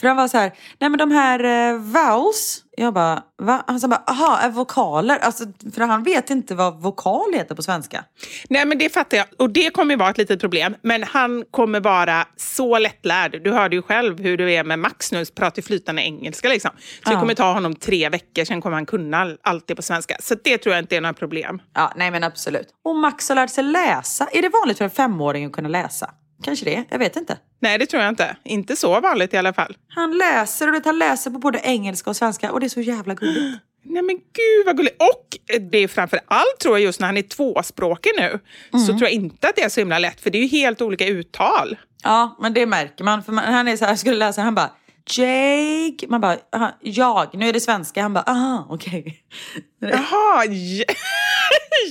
För 0.00 0.08
han 0.08 0.16
var 0.16 0.28
så 0.28 0.38
här, 0.38 0.52
nej 0.78 0.90
men 0.90 0.98
de 0.98 1.10
här 1.10 1.44
eh, 1.72 1.78
vowels, 1.78 2.62
jag 2.76 2.94
bara, 2.94 3.22
va? 3.42 3.64
Han 3.66 3.80
sa 3.80 3.88
bara, 3.88 4.02
aha, 4.06 4.38
är 4.38 4.48
vokaler, 4.50 5.16
alltså, 5.18 5.44
för 5.74 5.80
han 5.80 6.02
vet 6.02 6.30
inte 6.30 6.54
vad 6.54 6.82
vokal 6.82 7.32
heter 7.34 7.54
på 7.54 7.62
svenska. 7.62 8.04
Nej, 8.48 8.64
men 8.66 8.78
det 8.78 8.88
fattar 8.94 9.16
jag. 9.16 9.26
Och 9.38 9.50
det 9.50 9.70
kommer 9.70 9.96
vara 9.96 10.10
ett 10.10 10.18
litet 10.18 10.40
problem. 10.40 10.76
Men 10.82 11.02
han 11.02 11.44
kommer 11.50 11.80
vara 11.80 12.26
så 12.36 12.78
lättlärd. 12.78 13.40
Du 13.44 13.52
hörde 13.52 13.76
ju 13.76 13.82
själv 13.82 14.18
hur 14.20 14.36
du 14.36 14.52
är 14.52 14.64
med 14.64 14.78
Max 14.78 15.12
nu, 15.12 15.24
pratar 15.24 15.62
flytande 15.62 16.02
engelska. 16.02 16.48
Liksom. 16.48 16.70
Så 17.04 17.08
det 17.10 17.14
Ja. 17.14 17.20
kommer 17.20 17.34
ta 17.34 17.52
honom 17.52 17.74
tre 17.74 18.08
veckor, 18.08 18.44
sen 18.44 18.60
kommer 18.60 18.76
han 18.76 18.86
kunna 18.86 19.36
allt 19.42 19.66
det 19.66 19.74
på 19.74 19.82
svenska. 19.82 20.16
Så 20.20 20.34
det 20.44 20.58
tror 20.58 20.74
jag 20.74 20.82
inte 20.82 20.96
är 20.96 21.00
några 21.00 21.14
problem. 21.14 21.62
Ja, 21.74 21.92
nej 21.96 22.10
men 22.10 22.24
absolut. 22.24 22.68
Och 22.84 22.96
Max 22.96 23.28
har 23.28 23.36
lärt 23.36 23.50
sig 23.50 23.64
läsa. 23.64 24.28
Är 24.32 24.42
det 24.42 24.48
vanligt 24.48 24.78
för 24.78 24.84
en 24.84 24.90
femåring 24.90 25.44
att 25.46 25.52
kunna 25.52 25.68
läsa? 25.68 26.10
Kanske 26.42 26.64
det, 26.64 26.84
jag 26.90 26.98
vet 26.98 27.16
inte. 27.16 27.38
Nej, 27.60 27.78
det 27.78 27.86
tror 27.86 28.02
jag 28.02 28.08
inte. 28.08 28.36
Inte 28.44 28.76
så 28.76 29.00
vanligt 29.00 29.34
i 29.34 29.36
alla 29.36 29.52
fall. 29.52 29.76
Han 29.88 30.18
läser 30.18 30.66
och 30.66 30.72
det, 30.72 30.82
han 30.84 30.98
läser 30.98 31.30
på 31.30 31.38
både 31.38 31.58
engelska 31.64 32.10
och 32.10 32.16
svenska 32.16 32.52
och 32.52 32.60
det 32.60 32.66
är 32.66 32.68
så 32.68 32.80
jävla 32.80 33.14
gulligt. 33.14 33.58
Nej 33.84 34.02
men 34.02 34.16
gud 34.16 34.66
vad 34.66 34.76
gulligt. 34.76 35.02
Och 35.02 35.56
det 35.70 35.78
är 35.78 35.88
framför 35.88 36.20
allt 36.26 36.58
tror 36.62 36.78
jag 36.78 36.84
just 36.84 37.00
när 37.00 37.06
han 37.06 37.16
är 37.16 37.22
tvåspråkig 37.22 38.12
nu, 38.18 38.38
så 38.80 38.86
tror 38.86 39.02
jag 39.02 39.10
inte 39.12 39.48
att 39.48 39.56
det 39.56 39.62
är 39.62 39.68
så 39.68 39.80
himla 39.80 39.98
lätt. 39.98 40.20
För 40.20 40.30
det 40.30 40.38
är 40.38 40.42
ju 40.42 40.48
helt 40.48 40.82
olika 40.82 41.06
uttal. 41.06 41.76
Ja, 42.02 42.36
men 42.40 42.54
det 42.54 42.66
märker 42.66 43.04
man. 43.04 43.22
För 43.22 43.32
man, 43.32 43.44
han 43.44 43.68
är 43.68 43.76
så 43.76 43.84
här, 43.84 43.92
jag 43.92 43.98
skulle 43.98 44.16
läsa, 44.16 44.42
han 44.42 44.54
bara 44.54 44.70
Jake. 45.10 46.06
Man 46.08 46.20
bara, 46.20 46.36
jag. 46.80 47.34
Nu 47.34 47.48
är 47.48 47.52
det 47.52 47.60
svenska. 47.60 48.02
Han 48.02 48.12
bara, 48.12 48.24
aha, 48.24 48.66
okej. 48.70 49.22
Jaha, 49.80 50.44
J- 50.44 50.84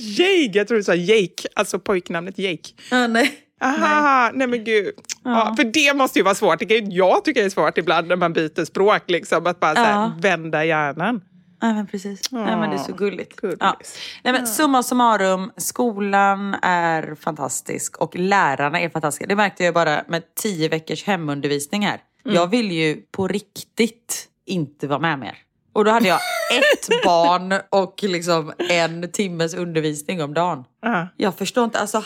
Jake. 0.00 0.58
Jag 0.58 0.68
tror 0.68 0.78
du 0.78 0.84
sa 0.84 0.94
Jake, 0.94 1.48
alltså 1.54 1.78
pojknamnet 1.78 2.38
Jake. 2.38 2.68
Ja, 2.90 3.06
nej. 3.06 3.32
Aha, 3.60 4.30
nej, 4.34 4.46
men 4.46 4.64
gud. 4.64 4.94
Ja. 5.24 5.54
för 5.56 5.64
det 5.64 5.96
måste 5.96 6.18
ju 6.18 6.22
vara 6.22 6.34
svårt. 6.34 6.58
Det 6.58 6.66
kan 6.66 6.76
ju 6.90 6.96
jag 6.96 7.24
tycker 7.24 7.44
är 7.44 7.48
svårt 7.48 7.78
ibland 7.78 8.08
när 8.08 8.16
man 8.16 8.32
byter 8.32 8.64
språk. 8.64 9.02
Liksom, 9.06 9.46
att 9.46 9.60
bara 9.60 9.74
så 9.74 9.80
här, 9.80 9.92
Ja. 9.92 10.12
vända 10.20 10.64
hjärnan. 10.64 11.20
Nej 11.62 11.74
men 11.74 11.86
precis. 11.86 12.30
Nej 12.30 12.56
men 12.56 12.70
det 12.70 12.76
är 12.76 12.82
så 12.82 12.92
gulligt. 12.92 13.38
Ja. 13.60 13.76
Nej, 14.24 14.32
men 14.32 14.46
summa 14.46 14.82
summarum, 14.82 15.52
skolan 15.56 16.56
är 16.62 17.14
fantastisk 17.14 17.96
och 17.96 18.14
lärarna 18.18 18.80
är 18.80 18.88
fantastiska. 18.88 19.26
Det 19.26 19.36
märkte 19.36 19.64
jag 19.64 19.74
bara 19.74 20.04
med 20.08 20.22
tio 20.34 20.68
veckors 20.68 21.04
hemundervisning 21.04 21.86
här. 21.86 22.00
Jag 22.24 22.46
vill 22.46 22.72
ju 22.72 22.96
på 23.12 23.28
riktigt 23.28 24.28
inte 24.46 24.86
vara 24.86 24.98
med 24.98 25.18
mer. 25.18 25.36
Och 25.72 25.84
då 25.84 25.90
hade 25.90 26.08
jag 26.08 26.18
ett 26.72 27.04
barn 27.04 27.54
och 27.70 27.94
liksom 28.02 28.52
en 28.58 29.12
timmes 29.12 29.54
undervisning 29.54 30.22
om 30.22 30.34
dagen. 30.34 30.64
Ja. 30.82 31.08
Jag 31.16 31.34
förstår 31.38 31.64
inte, 31.64 31.78
alltså 31.78 31.98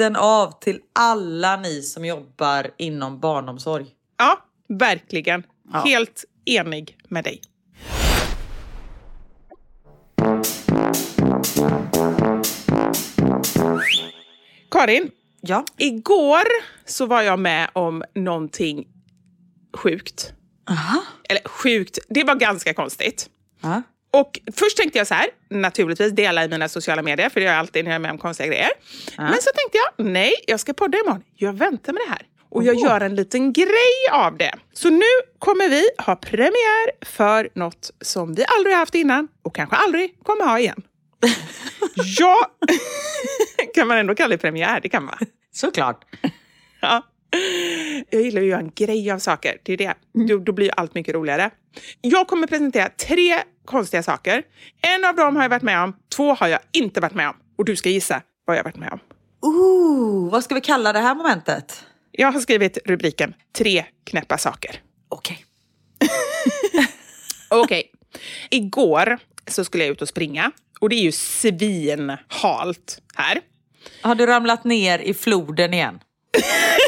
hatten 0.00 0.16
av 0.16 0.60
till 0.60 0.80
alla 0.92 1.56
ni 1.56 1.82
som 1.82 2.04
jobbar 2.04 2.70
inom 2.78 3.20
barnomsorg. 3.20 3.86
Ja, 4.18 4.38
verkligen. 4.68 5.42
Ja. 5.72 5.78
Helt 5.84 6.24
enig 6.44 6.96
med 7.08 7.24
dig. 7.24 7.40
Karin, 14.70 15.10
Ja. 15.40 15.64
igår 15.78 16.42
så 16.84 17.06
var 17.06 17.22
jag 17.22 17.38
med 17.38 17.70
om 17.72 18.04
någonting 18.14 18.88
sjukt. 19.76 20.32
Aha. 20.68 21.02
Eller 21.28 21.48
sjukt, 21.48 21.98
det 22.08 22.24
var 22.24 22.34
ganska 22.34 22.74
konstigt. 22.74 23.30
Ja. 23.60 23.82
Och 24.12 24.40
först 24.56 24.76
tänkte 24.76 24.98
jag 24.98 25.06
så 25.06 25.14
här, 25.14 25.26
naturligtvis 25.50 26.12
dela 26.12 26.44
i 26.44 26.48
mina 26.48 26.68
sociala 26.68 27.02
medier, 27.02 27.28
för 27.28 27.40
det 27.40 27.44
gör 27.44 27.52
jag 27.52 27.58
alltid 27.60 27.84
när 27.84 27.90
jag 27.90 27.94
är 27.94 28.00
med 28.00 28.10
om 28.10 28.18
konstiga 28.18 28.46
grejer. 28.46 28.70
Men 29.16 29.34
så 29.34 29.50
tänkte 29.54 29.78
jag, 29.78 30.06
nej, 30.06 30.32
jag 30.46 30.60
ska 30.60 30.72
podda 30.72 30.98
imorgon. 30.98 31.22
Jag 31.36 31.52
väntar 31.52 31.92
med 31.92 32.02
det 32.06 32.10
här. 32.10 32.22
Och 32.50 32.64
jag 32.64 32.74
gör 32.74 33.00
en 33.00 33.14
liten 33.14 33.52
grej 33.52 34.08
av 34.12 34.36
det. 34.36 34.54
Så 34.72 34.90
nu 34.90 35.04
kommer 35.38 35.68
vi 35.68 35.88
ha 35.98 36.16
premiär 36.16 37.04
för 37.04 37.48
något 37.54 37.90
som 38.00 38.34
vi 38.34 38.44
aldrig 38.58 38.76
haft 38.76 38.94
innan 38.94 39.28
och 39.42 39.54
kanske 39.54 39.76
aldrig 39.76 40.14
kommer 40.22 40.44
ha 40.44 40.58
igen. 40.58 40.82
ja, 42.18 42.50
kan 43.74 43.88
man 43.88 43.98
ändå 43.98 44.14
kalla 44.14 44.28
det 44.28 44.38
premiär? 44.38 44.80
Det 44.80 44.88
kan 44.88 45.04
man. 45.04 45.18
Såklart. 45.52 46.04
Ja. 46.82 47.02
Jag 48.10 48.22
gillar 48.22 48.40
ju 48.40 48.46
att 48.46 48.50
göra 48.50 48.60
en 48.60 48.72
grej 48.74 49.10
av 49.10 49.18
saker. 49.18 49.58
Det 49.62 49.72
är 49.72 49.76
det. 49.76 49.94
Då, 50.28 50.38
då 50.38 50.52
blir 50.52 50.70
allt 50.76 50.94
mycket 50.94 51.14
roligare. 51.14 51.50
Jag 52.00 52.28
kommer 52.28 52.46
presentera 52.46 52.88
tre 52.88 53.38
konstiga 53.70 54.02
saker. 54.02 54.42
En 54.82 55.04
av 55.04 55.16
dem 55.16 55.36
har 55.36 55.42
jag 55.42 55.50
varit 55.50 55.62
med 55.62 55.82
om, 55.82 55.96
två 56.16 56.34
har 56.34 56.48
jag 56.48 56.60
inte 56.72 57.00
varit 57.00 57.14
med 57.14 57.28
om. 57.28 57.36
Och 57.58 57.64
du 57.64 57.76
ska 57.76 57.88
gissa 57.88 58.22
vad 58.44 58.56
jag 58.56 58.60
har 58.60 58.64
varit 58.64 58.76
med 58.76 58.92
om. 58.92 59.00
Ooh, 59.42 60.30
vad 60.30 60.44
ska 60.44 60.54
vi 60.54 60.60
kalla 60.60 60.92
det 60.92 60.98
här 60.98 61.14
momentet? 61.14 61.84
Jag 62.12 62.32
har 62.32 62.40
skrivit 62.40 62.78
rubriken 62.84 63.34
Tre 63.58 63.84
knäppa 64.04 64.38
saker. 64.38 64.82
Okej. 65.08 65.44
Okej. 67.50 67.92
Igår 68.50 69.18
så 69.46 69.64
skulle 69.64 69.84
jag 69.84 69.92
ut 69.92 70.02
och 70.02 70.08
springa. 70.08 70.52
Och 70.80 70.88
det 70.88 70.96
är 70.96 71.02
ju 71.02 71.12
svinhalt 71.12 73.02
här. 73.14 73.40
Har 74.02 74.14
du 74.14 74.26
ramlat 74.26 74.64
ner 74.64 74.98
i 74.98 75.14
floden 75.14 75.74
igen? 75.74 76.00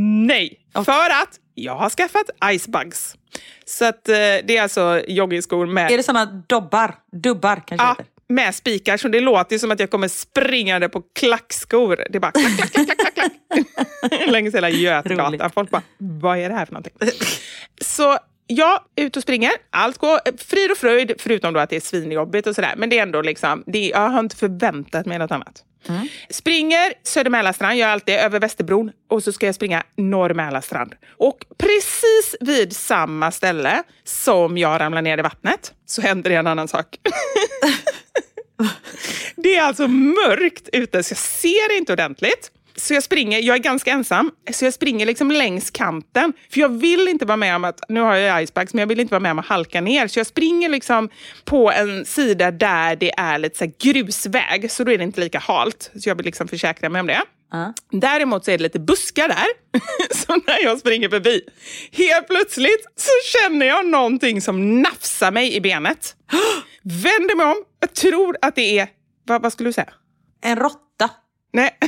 Nej, 0.00 0.60
för 0.74 1.10
att 1.10 1.40
jag 1.54 1.74
har 1.74 1.90
skaffat 1.90 2.30
icebugs. 2.52 3.16
Så 3.64 3.84
att 3.84 4.08
eh, 4.08 4.14
det 4.14 4.56
är 4.56 4.62
alltså 4.62 5.02
joggingskor 5.08 5.66
med 5.66 5.90
Är 5.90 5.96
det 5.96 6.02
såna 6.02 6.24
dobbar? 6.48 6.94
Dubbar 7.12 7.62
kanske 7.66 7.86
Ja, 7.86 7.96
med 8.28 8.54
spikar. 8.54 8.96
Så 8.96 9.08
det 9.08 9.20
låter 9.20 9.54
ju 9.54 9.58
som 9.58 9.70
att 9.70 9.80
jag 9.80 9.90
kommer 9.90 10.08
springande 10.08 10.88
på 10.88 11.02
klackskor. 11.14 11.96
Det 12.10 12.18
är 12.18 12.20
bara 12.20 12.32
klack, 12.32 12.56
klack, 12.56 12.72
klack, 12.72 12.86
klack, 12.86 13.14
klack, 13.14 13.14
klack. 13.14 14.26
Längs 14.26 14.54
hela 14.54 14.70
Götgatan. 14.70 15.50
Folk 15.50 15.70
bara, 15.70 15.82
vad 15.98 16.38
är 16.38 16.48
det 16.48 16.54
här 16.54 16.66
för 16.66 16.72
någonting? 16.72 16.92
Så 17.80 18.18
jag 18.46 18.80
ute 18.96 19.18
och 19.18 19.22
springer. 19.22 19.52
Allt 19.70 19.98
går 19.98 20.38
frid 20.38 20.70
och 20.70 20.78
fröjd, 20.78 21.12
förutom 21.18 21.54
då 21.54 21.60
att 21.60 21.70
det 21.70 21.76
är 21.76 21.80
svinjobbigt 21.80 22.46
och 22.46 22.54
sådär. 22.54 22.74
Men 22.76 22.90
det 22.90 22.98
är 22.98 23.02
ändå 23.02 23.22
liksom, 23.22 23.64
det 23.66 23.88
jag 23.88 24.08
har 24.08 24.20
inte 24.20 24.36
förväntat 24.36 25.06
mig 25.06 25.18
något 25.18 25.30
annat. 25.30 25.64
Springer 26.30 26.92
Söder 27.02 27.30
Mälarstrand, 27.30 27.78
gör 27.78 27.88
alltid 27.88 28.14
över 28.14 28.40
Västerbron 28.40 28.90
och 29.10 29.22
så 29.22 29.32
ska 29.32 29.46
jag 29.46 29.54
springa 29.54 29.82
Norr 29.96 30.34
Mälarstrand. 30.34 30.94
Och 31.16 31.38
precis 31.58 32.36
vid 32.40 32.76
samma 32.76 33.30
ställe 33.30 33.82
som 34.04 34.58
jag 34.58 34.80
ramlar 34.80 35.02
ner 35.02 35.18
i 35.18 35.22
vattnet 35.22 35.72
så 35.86 36.02
händer 36.02 36.30
det 36.30 36.36
en 36.36 36.46
annan 36.46 36.68
sak. 36.68 36.86
Det 39.36 39.56
är 39.56 39.62
alltså 39.62 39.88
mörkt 39.88 40.68
ute 40.72 41.02
så 41.02 41.12
jag 41.12 41.18
ser 41.18 41.76
inte 41.78 41.92
ordentligt. 41.92 42.50
Så 42.78 42.94
jag 42.94 43.02
springer, 43.02 43.38
jag 43.38 43.56
är 43.56 43.60
ganska 43.60 43.90
ensam, 43.90 44.30
så 44.52 44.64
jag 44.64 44.74
springer 44.74 45.06
liksom 45.06 45.30
längs 45.30 45.70
kanten. 45.70 46.32
För 46.50 46.60
jag 46.60 46.68
vill 46.68 47.08
inte 47.08 47.24
vara 47.24 47.36
med 47.36 47.56
om 47.56 47.64
att, 47.64 47.80
nu 47.88 48.00
har 48.00 48.14
jag 48.14 48.42
icebags, 48.42 48.74
men 48.74 48.80
jag 48.80 48.86
vill 48.86 49.00
inte 49.00 49.12
vara 49.12 49.20
med 49.20 49.32
om 49.32 49.38
att 49.38 49.46
halka 49.46 49.80
ner. 49.80 50.08
Så 50.08 50.18
jag 50.18 50.26
springer 50.26 50.68
liksom 50.68 51.08
på 51.44 51.72
en 51.72 52.04
sida 52.04 52.50
där 52.50 52.96
det 52.96 53.10
är 53.18 53.38
lite 53.38 53.58
så 53.58 53.72
grusväg, 53.78 54.70
så 54.70 54.84
då 54.84 54.92
är 54.92 54.98
det 54.98 55.04
inte 55.04 55.20
lika 55.20 55.38
halt. 55.38 55.90
Så 55.94 56.08
jag 56.08 56.14
vill 56.14 56.26
liksom 56.26 56.48
försäkra 56.48 56.88
mig 56.88 57.00
om 57.00 57.06
det. 57.06 57.22
Ja. 57.50 57.72
Däremot 57.90 58.44
så 58.44 58.50
är 58.50 58.58
det 58.58 58.62
lite 58.62 58.78
buskar 58.78 59.28
där. 59.28 59.46
Så 60.16 60.36
när 60.46 60.62
jag 60.62 60.78
springer 60.78 61.08
förbi, 61.08 61.40
helt 61.92 62.26
plötsligt 62.26 62.86
så 62.96 63.38
känner 63.38 63.66
jag 63.66 63.86
någonting 63.86 64.40
som 64.40 64.82
nafsar 64.82 65.30
mig 65.30 65.54
i 65.54 65.60
benet. 65.60 66.16
Vänder 66.82 67.36
mig 67.36 67.46
om, 67.46 67.64
jag 67.80 67.94
tror 67.94 68.36
att 68.42 68.54
det 68.56 68.78
är, 68.78 68.88
vad, 69.26 69.42
vad 69.42 69.52
skulle 69.52 69.68
du 69.68 69.72
säga? 69.72 69.92
En 70.42 70.56
råtta? 70.56 70.87
Nej. 71.52 71.78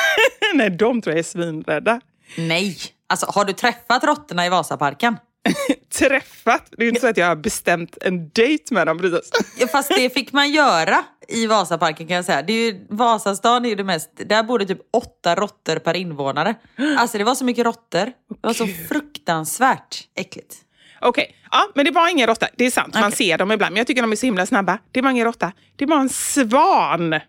Nej, 0.54 0.70
de 0.70 1.02
tror 1.02 1.12
jag 1.14 1.18
är 1.18 1.22
svinrädda. 1.22 2.00
Nej. 2.36 2.76
Alltså 3.06 3.26
har 3.26 3.44
du 3.44 3.52
träffat 3.52 4.04
råttorna 4.04 4.46
i 4.46 4.48
Vasaparken? 4.48 5.16
Träffat. 5.98 6.68
Det 6.70 6.82
är 6.82 6.84
ju 6.84 6.88
inte 6.88 7.00
så 7.00 7.06
att 7.08 7.16
jag 7.16 7.26
har 7.26 7.36
bestämt 7.36 7.98
en 8.00 8.28
dejt 8.28 8.74
med 8.74 8.86
dem 8.86 8.98
precis. 8.98 9.30
Fast 9.72 9.88
det 9.88 10.10
fick 10.14 10.32
man 10.32 10.50
göra 10.50 11.04
i 11.28 11.46
Vasaparken 11.46 12.06
kan 12.06 12.16
jag 12.16 12.24
säga. 12.24 12.42
Det 12.42 12.52
är 12.52 12.72
ju, 12.72 12.86
Vasastan 12.90 13.64
är 13.64 13.68
ju 13.68 13.74
det 13.74 13.84
mest, 13.84 14.10
där 14.26 14.42
bor 14.42 14.58
det 14.58 14.66
typ 14.66 14.80
åtta 14.92 15.34
råttor 15.34 15.76
per 15.78 15.94
invånare. 15.96 16.54
Alltså 16.98 17.18
det 17.18 17.24
var 17.24 17.34
så 17.34 17.44
mycket 17.44 17.64
råttor. 17.64 18.04
Det 18.04 18.12
var 18.40 18.52
så 18.52 18.66
fruktansvärt 18.88 20.08
äckligt. 20.14 20.54
Okej, 21.00 21.36
ja, 21.50 21.68
men 21.74 21.84
det 21.84 21.90
var 21.90 22.08
ingen 22.08 22.26
råtta. 22.26 22.46
Det 22.56 22.64
är 22.66 22.70
sant, 22.70 22.94
man 22.94 23.04
Okej. 23.04 23.16
ser 23.16 23.38
dem 23.38 23.52
ibland. 23.52 23.72
Men 23.72 23.78
jag 23.78 23.86
tycker 23.86 24.02
de 24.02 24.12
är 24.12 24.16
så 24.16 24.26
himla 24.26 24.46
snabba. 24.46 24.78
Det 24.92 25.02
var 25.02 25.10
ingen 25.10 25.24
råtta. 25.24 25.52
Det 25.76 25.86
var 25.86 26.00
en 26.00 26.08
svan. 26.08 27.20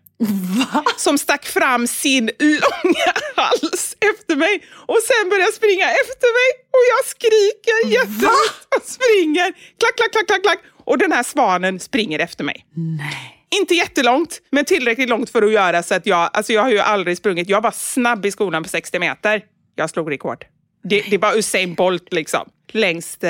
Som 0.97 1.17
stack 1.17 1.45
fram 1.45 1.87
sin 1.87 2.29
långa 2.39 3.13
hals 3.35 3.97
efter 3.99 4.35
mig 4.35 4.63
och 4.75 4.99
sen 5.03 5.29
började 5.29 5.51
springa 5.51 5.85
efter 5.85 6.29
mig. 6.39 6.49
Och 6.75 6.83
jag 6.91 7.05
skriker 7.05 7.93
jättehögt 7.97 8.67
och 8.75 8.83
springer. 8.83 9.51
Klack, 9.79 9.95
klack, 9.97 10.11
klack, 10.11 10.27
klack, 10.27 10.43
klack. 10.43 10.59
Och 10.85 10.97
den 10.97 11.11
här 11.11 11.23
svanen 11.23 11.79
springer 11.79 12.19
efter 12.19 12.43
mig. 12.43 12.65
Nej. 12.75 13.37
Inte 13.59 13.75
jättelångt, 13.75 14.41
men 14.49 14.65
tillräckligt 14.65 15.09
långt 15.09 15.29
för 15.29 15.41
att 15.41 15.51
göra 15.51 15.83
så 15.83 15.95
att 15.95 16.05
jag... 16.05 16.29
Alltså 16.33 16.53
jag 16.53 16.61
har 16.61 16.71
ju 16.71 16.79
aldrig 16.79 17.17
sprungit. 17.17 17.49
Jag 17.49 17.61
var 17.61 17.71
snabb 17.71 18.25
i 18.25 18.31
skolan 18.31 18.63
på 18.63 18.69
60 18.69 18.99
meter. 18.99 19.41
Jag 19.75 19.89
slog 19.89 20.11
rekord. 20.11 20.45
Det, 20.83 21.01
det 21.09 21.17
var 21.17 21.37
Usain 21.37 21.73
Bolt 21.73 22.13
liksom. 22.13 22.49
Längst 22.71 23.23
eh, 23.23 23.29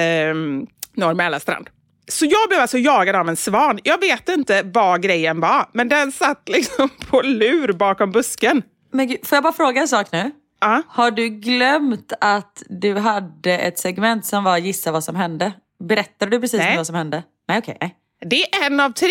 Norr 0.94 1.14
Mälarstrand. 1.14 1.70
Så 2.12 2.26
jag 2.26 2.50
blev 2.50 2.60
alltså 2.60 2.78
jagad 2.78 3.16
av 3.16 3.30
en 3.30 3.36
svan. 3.38 3.80
Jag 3.84 4.00
vet 4.00 4.30
inte 4.30 4.62
vad 4.64 5.02
grejen 5.02 5.40
var, 5.40 5.70
men 5.74 5.90
den 5.90 6.12
satt 6.12 6.50
liksom 6.50 6.90
på 7.10 7.22
lur 7.22 7.74
bakom 7.74 8.12
busken. 8.12 8.64
Men 8.92 9.08
gud, 9.08 9.28
får 9.28 9.36
jag 9.36 9.44
bara 9.44 9.54
fråga 9.54 9.82
en 9.82 9.88
sak 9.88 10.12
nu? 10.12 10.32
Ja. 10.62 10.82
Har 10.88 11.12
du 11.12 11.30
glömt 11.30 12.14
att 12.22 12.64
du 12.70 12.98
hade 12.98 13.58
ett 13.58 13.80
segment 13.80 14.26
som 14.26 14.44
var 14.44 14.58
Gissa 14.58 14.92
vad 14.92 15.04
som 15.04 15.16
hände? 15.16 15.54
Berättade 15.84 16.32
du 16.32 16.40
precis 16.42 16.60
Nej. 16.60 16.78
vad 16.78 16.86
som 16.88 16.96
hände? 16.96 17.24
Nej, 17.48 17.58
okej. 17.58 17.78
nej. 17.82 17.96
Det 18.26 18.44
är 18.44 18.66
en 18.66 18.80
av 18.80 18.90
tre. 18.90 19.08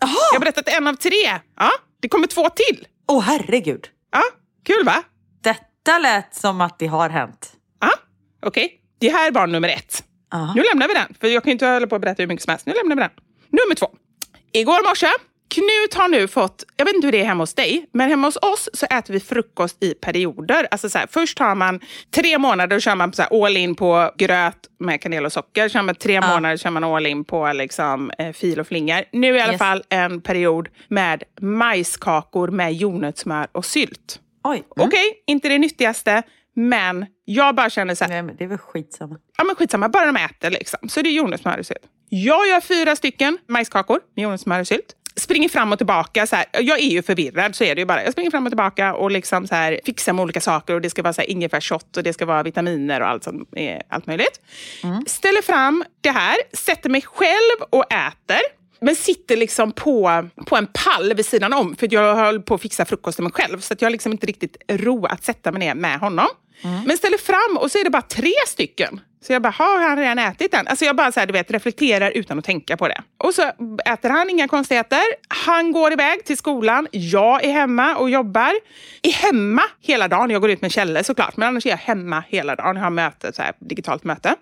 Jag 0.00 0.08
har 0.08 0.40
berättat 0.40 0.68
en 0.68 0.86
av 0.86 0.94
tre. 0.94 1.38
Ja, 1.56 1.70
det 2.00 2.08
kommer 2.08 2.26
två 2.26 2.48
till. 2.48 2.86
Åh 3.08 3.20
herregud. 3.22 3.88
Ja, 4.12 4.22
kul 4.64 4.84
va? 4.84 5.02
Detta 5.42 5.98
lät 5.98 6.34
som 6.34 6.60
att 6.60 6.78
det 6.78 6.86
har 6.86 7.08
hänt. 7.08 7.52
Ja, 7.80 7.90
okej. 8.46 8.80
Det 9.00 9.08
här 9.08 9.26
är 9.26 9.30
barn 9.30 9.52
nummer 9.52 9.68
ett. 9.68 10.04
Ja. 10.32 10.52
Nu 10.56 10.62
lämnar 10.62 10.88
vi 10.88 10.94
den, 10.94 11.14
för 11.20 11.28
jag 11.28 11.42
kan 11.42 11.52
inte 11.52 11.66
hålla 11.66 11.86
på 11.86 11.94
och 11.94 12.00
berätta 12.00 12.22
hur 12.22 12.26
mycket 12.28 12.44
som 12.44 12.50
helst. 12.50 12.66
Nu 12.66 12.72
lämnar 12.72 12.96
vi 12.96 13.00
den. 13.02 13.10
Nummer 13.50 13.74
två. 13.74 13.86
Igår 14.52 14.88
morse, 14.88 15.06
Knut 15.48 15.94
har 15.94 16.08
nu 16.08 16.28
fått, 16.28 16.64
jag 16.76 16.84
vet 16.84 16.94
inte 16.94 17.06
hur 17.06 17.12
det 17.12 17.20
är 17.20 17.24
hemma 17.24 17.42
hos 17.42 17.54
dig, 17.54 17.86
men 17.92 18.08
hemma 18.10 18.26
hos 18.28 18.36
oss 18.36 18.68
så 18.74 18.86
äter 18.86 19.12
vi 19.14 19.20
frukost 19.20 19.82
i 19.82 19.94
perioder. 19.94 20.68
Alltså 20.70 20.88
så 20.88 20.98
här, 20.98 21.06
först 21.10 21.38
har 21.38 21.54
man 21.54 21.80
tre 22.14 22.38
månader 22.38 22.76
och 22.76 22.82
kör 22.82 22.94
man 22.94 23.12
så 23.12 23.22
här 23.22 23.44
all 23.46 23.56
in 23.56 23.74
på 23.74 24.10
gröt 24.18 24.56
med 24.78 25.00
kanel 25.00 25.24
och 25.24 25.32
socker. 25.32 25.68
Kör 25.68 25.82
man 25.82 25.94
tre 25.94 26.20
månader 26.20 26.56
kör 26.56 26.70
man 26.70 26.84
all 26.84 27.06
in 27.06 27.24
på 27.24 27.52
liksom, 27.52 28.10
eh, 28.18 28.32
fil 28.32 28.60
och 28.60 28.66
flingor. 28.66 29.04
Nu 29.12 29.36
i 29.36 29.40
alla 29.40 29.52
Yes. 29.52 29.58
fall 29.58 29.82
en 29.88 30.20
period 30.20 30.68
med 30.88 31.22
majskakor 31.40 32.48
med 32.48 32.74
jordnötssmör 32.74 33.46
och 33.52 33.64
sylt. 33.64 34.20
Oj. 34.44 34.62
Okej, 34.68 35.22
inte 35.26 35.48
det 35.48 35.58
nyttigaste, 35.58 36.22
men 36.54 37.06
jag 37.24 37.54
bara 37.54 37.70
känner 37.70 37.94
så 37.94 38.04
här, 38.04 38.08
Nej, 38.10 38.22
men 38.22 38.36
det 38.36 38.44
är 38.44 38.48
väl 38.48 38.58
skitsamma. 38.58 39.16
ja 39.38 39.44
men 39.44 39.56
skitsamma, 39.56 39.88
bara 39.88 40.06
de 40.06 40.16
äter 40.16 40.50
liksom. 40.50 40.88
Så 40.88 41.02
det 41.02 41.08
är 41.08 41.12
jordnötssmör 41.12 41.58
och 41.58 41.66
sylt. 41.66 41.82
Jag 42.08 42.48
gör 42.48 42.60
fyra 42.60 42.96
stycken 42.96 43.38
majskakor 43.48 44.00
med 44.16 44.22
jordnötssmör 44.22 44.60
och 44.60 44.66
sylt. 44.68 44.96
springer 45.16 45.48
fram 45.48 45.72
och 45.72 45.78
tillbaka. 45.78 46.26
Så 46.26 46.36
här. 46.36 46.44
Jag 46.52 46.78
är 46.80 46.88
ju 46.90 47.02
förvirrad, 47.02 47.54
så 47.54 47.64
är 47.64 47.74
det 47.74 47.80
ju 47.80 47.86
bara. 47.86 48.04
Jag 48.04 48.12
springer 48.12 48.30
fram 48.30 48.46
och 48.46 48.50
tillbaka 48.50 48.94
och 48.94 49.10
liksom 49.10 49.46
så 49.46 49.54
här, 49.54 49.80
fixar 49.84 50.12
med 50.12 50.22
olika 50.22 50.40
saker. 50.40 50.74
Och 50.74 50.80
Det 50.80 50.90
ska 50.90 51.02
vara 51.02 51.12
så 51.12 51.22
ingefärsshot 51.22 51.96
och 51.96 52.02
det 52.02 52.12
ska 52.12 52.26
vara 52.26 52.42
vitaminer 52.42 53.00
och 53.00 53.08
allt, 53.08 53.24
som 53.24 53.46
allt 53.88 54.06
möjligt. 54.06 54.40
Ställer 55.06 55.42
fram 55.42 55.84
det 56.00 56.10
här, 56.10 56.36
sätter 56.52 56.90
mig 56.90 57.02
själv 57.02 57.62
och 57.70 57.92
äter. 57.92 58.61
Men 58.82 58.96
sitter 58.96 59.36
liksom 59.36 59.72
på, 59.72 60.28
på 60.46 60.56
en 60.56 60.66
pall 60.66 61.14
vid 61.14 61.26
sidan 61.26 61.52
om. 61.52 61.76
För 61.76 61.88
jag 61.90 62.14
höll 62.16 62.42
på 62.42 62.54
att 62.54 62.62
fixa 62.62 62.84
frukost 62.84 63.16
till 63.16 63.22
mig 63.22 63.32
själv. 63.32 63.60
Så 63.60 63.72
att 63.72 63.82
jag 63.82 63.86
har 63.86 63.92
liksom 63.92 64.12
inte 64.12 64.26
riktigt 64.26 64.56
ro 64.68 65.06
att 65.06 65.24
sätta 65.24 65.52
mig 65.52 65.60
ner 65.60 65.74
med 65.74 65.98
honom. 66.00 66.26
Men 66.86 66.96
ställer 66.96 67.18
fram 67.18 67.56
och 67.56 67.70
så 67.70 67.78
är 67.78 67.84
det 67.84 67.90
bara 67.90 68.02
tre 68.02 68.32
stycken. 68.46 69.00
Så 69.26 69.32
jag 69.32 69.42
bara, 69.42 69.50
har 69.50 69.82
han 69.88 69.98
redan 69.98 70.18
ätit 70.18 70.52
den? 70.52 70.66
Alltså 70.66 70.84
jag 70.84 70.96
bara 70.96 71.12
så 71.12 71.20
här, 71.20 71.26
du 71.26 71.32
vet, 71.32 71.50
reflekterar 71.50 72.10
utan 72.10 72.38
att 72.38 72.44
tänka 72.44 72.76
på 72.76 72.88
det. 72.88 73.02
Och 73.24 73.34
så 73.34 73.42
äter 73.84 74.08
han, 74.08 74.30
inga 74.30 74.48
konstigheter. 74.48 75.02
Han 75.28 75.72
går 75.72 75.92
iväg 75.92 76.24
till 76.24 76.36
skolan. 76.36 76.88
Jag 76.90 77.44
är 77.44 77.52
hemma 77.52 77.96
och 77.96 78.10
jobbar. 78.10 78.52
Är 79.02 79.12
hemma 79.12 79.62
hela 79.80 80.08
dagen. 80.08 80.30
Jag 80.30 80.40
går 80.40 80.50
ut 80.50 80.60
med 80.62 80.72
Kjelle 80.72 81.04
såklart, 81.04 81.36
men 81.36 81.48
annars 81.48 81.66
är 81.66 81.70
jag 81.70 81.76
hemma 81.76 82.24
hela 82.28 82.56
dagen. 82.56 82.76
Jag 82.76 82.82
har 82.82 82.90
möte, 82.90 83.32
så 83.32 83.42
här, 83.42 83.52
digitalt 83.58 84.04
möte. 84.04 84.34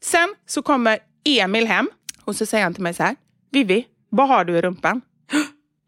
Sen 0.00 0.34
så 0.46 0.62
kommer 0.62 0.98
Emil 1.24 1.66
hem 1.66 1.88
och 2.24 2.36
så 2.36 2.46
säger 2.46 2.64
han 2.64 2.74
till 2.74 2.82
mig 2.82 2.94
så 2.94 3.02
här, 3.02 3.16
Vivi, 3.54 3.86
vad 4.10 4.28
har 4.28 4.44
du 4.44 4.58
i 4.58 4.62
rumpan? 4.62 5.00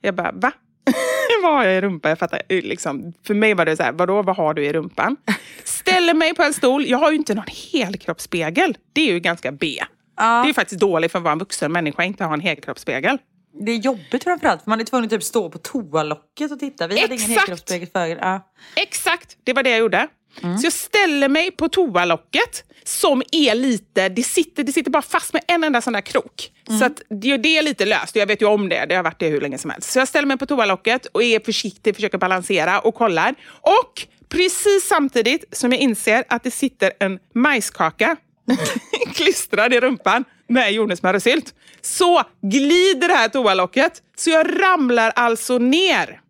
Jag 0.00 0.14
bara, 0.14 0.32
va? 0.32 0.52
vad 1.42 1.52
har 1.52 1.64
jag 1.64 1.76
i 1.76 1.80
rumpan? 1.80 2.08
Jag 2.08 2.18
fattar, 2.18 2.42
liksom, 2.48 3.12
för 3.26 3.34
mig 3.34 3.54
var 3.54 3.64
det 3.64 3.76
så 3.76 3.82
här, 3.82 3.92
vadå, 3.92 4.22
vad 4.22 4.36
har 4.36 4.54
du 4.54 4.64
i 4.64 4.72
rumpan? 4.72 5.16
Ställer 5.64 6.14
mig 6.14 6.34
på 6.34 6.42
en 6.42 6.52
stol. 6.52 6.86
Jag 6.86 6.98
har 6.98 7.10
ju 7.10 7.16
inte 7.16 7.34
någon 7.34 7.44
helkroppsspegel. 7.72 8.76
Det 8.92 9.00
är 9.00 9.12
ju 9.12 9.20
ganska 9.20 9.52
B. 9.52 9.78
Det 10.16 10.22
är 10.22 10.52
faktiskt 10.52 10.80
dåligt 10.80 11.12
för 11.12 11.18
att 11.18 11.22
vara 11.22 11.32
en 11.32 11.38
vuxen 11.38 11.72
människa 11.72 12.02
att 12.02 12.06
inte 12.06 12.24
ha 12.24 12.34
en 12.34 12.40
helkroppsspegel. 12.40 13.18
Det 13.64 13.72
är 13.72 13.76
jobbigt 13.76 14.24
framförallt 14.24 14.62
för 14.62 14.70
man 14.70 14.80
är 14.80 14.84
tvungen 14.84 15.04
att 15.04 15.10
typ 15.10 15.22
stå 15.22 15.50
på 15.50 15.58
toalocket 15.58 16.52
och 16.52 16.58
titta. 16.58 16.86
Vi 16.86 17.00
hade 17.00 17.14
ingen 17.14 17.30
helkroppsspegel 17.30 17.88
förr. 17.92 18.18
Ja. 18.20 18.52
Exakt, 18.76 19.36
det 19.44 19.52
var 19.52 19.62
det 19.62 19.70
jag 19.70 19.78
gjorde. 19.78 20.08
Så 20.40 20.66
jag 20.66 20.72
ställer 20.72 21.28
mig 21.28 21.50
på 21.50 21.68
toalocket 21.68 22.64
som 22.84 23.22
är 23.32 23.54
lite, 23.54 24.08
det 24.08 24.22
sitter, 24.22 24.64
det 24.64 24.72
sitter 24.72 24.90
bara 24.90 25.02
fast 25.02 25.32
med 25.32 25.42
en 25.48 25.64
enda 25.64 25.80
sån 25.80 25.92
där 25.92 26.00
krok. 26.00 26.52
Så 26.78 26.84
att 26.84 27.02
det, 27.08 27.36
det 27.36 27.58
är 27.58 27.62
lite 27.62 27.84
löst, 27.84 28.16
jag 28.16 28.26
vet 28.26 28.42
ju 28.42 28.46
om 28.46 28.68
det, 28.68 28.86
det 28.86 28.94
har 28.94 29.02
varit 29.02 29.18
det 29.18 29.28
hur 29.28 29.40
länge 29.40 29.58
som 29.58 29.70
helst. 29.70 29.92
Så 29.92 29.98
jag 29.98 30.08
ställer 30.08 30.26
mig 30.26 30.38
på 30.38 30.46
toalocket 30.46 31.06
och 31.06 31.22
är 31.22 31.40
försiktig, 31.40 31.94
försöker 31.94 32.18
balansera 32.18 32.80
och 32.80 32.94
kollar. 32.94 33.34
Och 33.48 34.06
precis 34.28 34.86
samtidigt 34.88 35.44
som 35.52 35.72
jag 35.72 35.80
inser 35.80 36.24
att 36.28 36.42
det 36.42 36.50
sitter 36.50 36.92
en 37.00 37.18
majskaka 37.34 38.16
klistrad 39.14 39.74
i 39.74 39.80
rumpan 39.80 40.24
med 40.48 40.72
jordnötssmör 40.72 41.14
och 41.14 41.22
sylt. 41.22 41.54
Så 41.80 42.22
glider 42.42 43.08
det 43.08 43.14
här 43.14 43.28
toalocket. 43.28 44.02
Så 44.16 44.30
jag 44.30 44.62
ramlar 44.62 45.12
alltså 45.16 45.58
ner. 45.58 46.20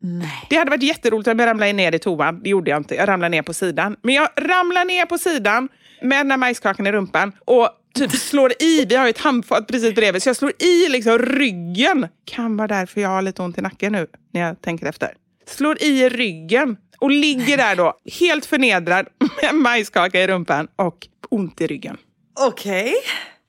Det 0.51 0.57
hade 0.57 0.71
varit 0.71 0.83
jätteroligt 0.83 1.29
om 1.29 1.39
jag 1.39 1.47
ramlade 1.47 1.73
ner 1.73 1.95
i 1.95 1.99
toan. 1.99 2.43
Det 2.43 2.51
gjorde 2.51 2.71
jag 2.71 2.81
inte. 2.81 2.95
Jag 2.95 3.09
ramlade 3.09 3.29
ner 3.31 3.43
på 3.43 3.55
sidan. 3.55 3.97
Men 4.03 4.15
jag 4.15 4.29
ramlar 4.37 4.85
ner 4.85 5.07
på 5.07 5.19
sidan 5.19 5.69
med 6.03 6.19
den 6.19 6.31
här 6.31 6.39
majskakan 6.39 6.87
i 6.87 6.93
rumpan 6.93 7.33
och 7.45 7.69
typ 7.95 8.13
slår 8.13 8.53
i. 8.63 8.85
Vi 8.89 8.95
har 8.95 9.05
ju 9.05 9.11
ett 9.11 9.19
handfat 9.19 9.67
precis 9.67 9.95
bredvid. 9.95 10.23
Så 10.23 10.29
jag 10.29 10.37
slår 10.37 10.53
i 10.59 10.89
liksom 10.89 11.19
ryggen. 11.19 12.09
Kan 12.25 12.57
vara 12.57 12.69
därför 12.69 13.01
jag 13.01 13.09
har 13.09 13.23
lite 13.23 13.43
ont 13.43 13.59
i 13.59 13.61
nacken 13.61 13.93
nu 13.93 14.07
när 14.33 14.41
jag 14.41 14.61
tänker 14.63 14.87
efter. 14.87 15.15
Slår 15.47 15.83
i 15.83 16.09
ryggen 16.09 16.77
och 16.99 17.11
ligger 17.11 17.57
där 17.57 17.77
då 17.77 17.95
helt 18.21 18.47
förnedrad 18.47 19.07
med 19.43 19.55
majskaka 19.55 20.21
i 20.23 20.27
rumpan 20.27 20.69
och 20.77 21.09
ont 21.29 21.61
i 21.61 21.67
ryggen. 21.67 21.97
Okej. 22.41 22.95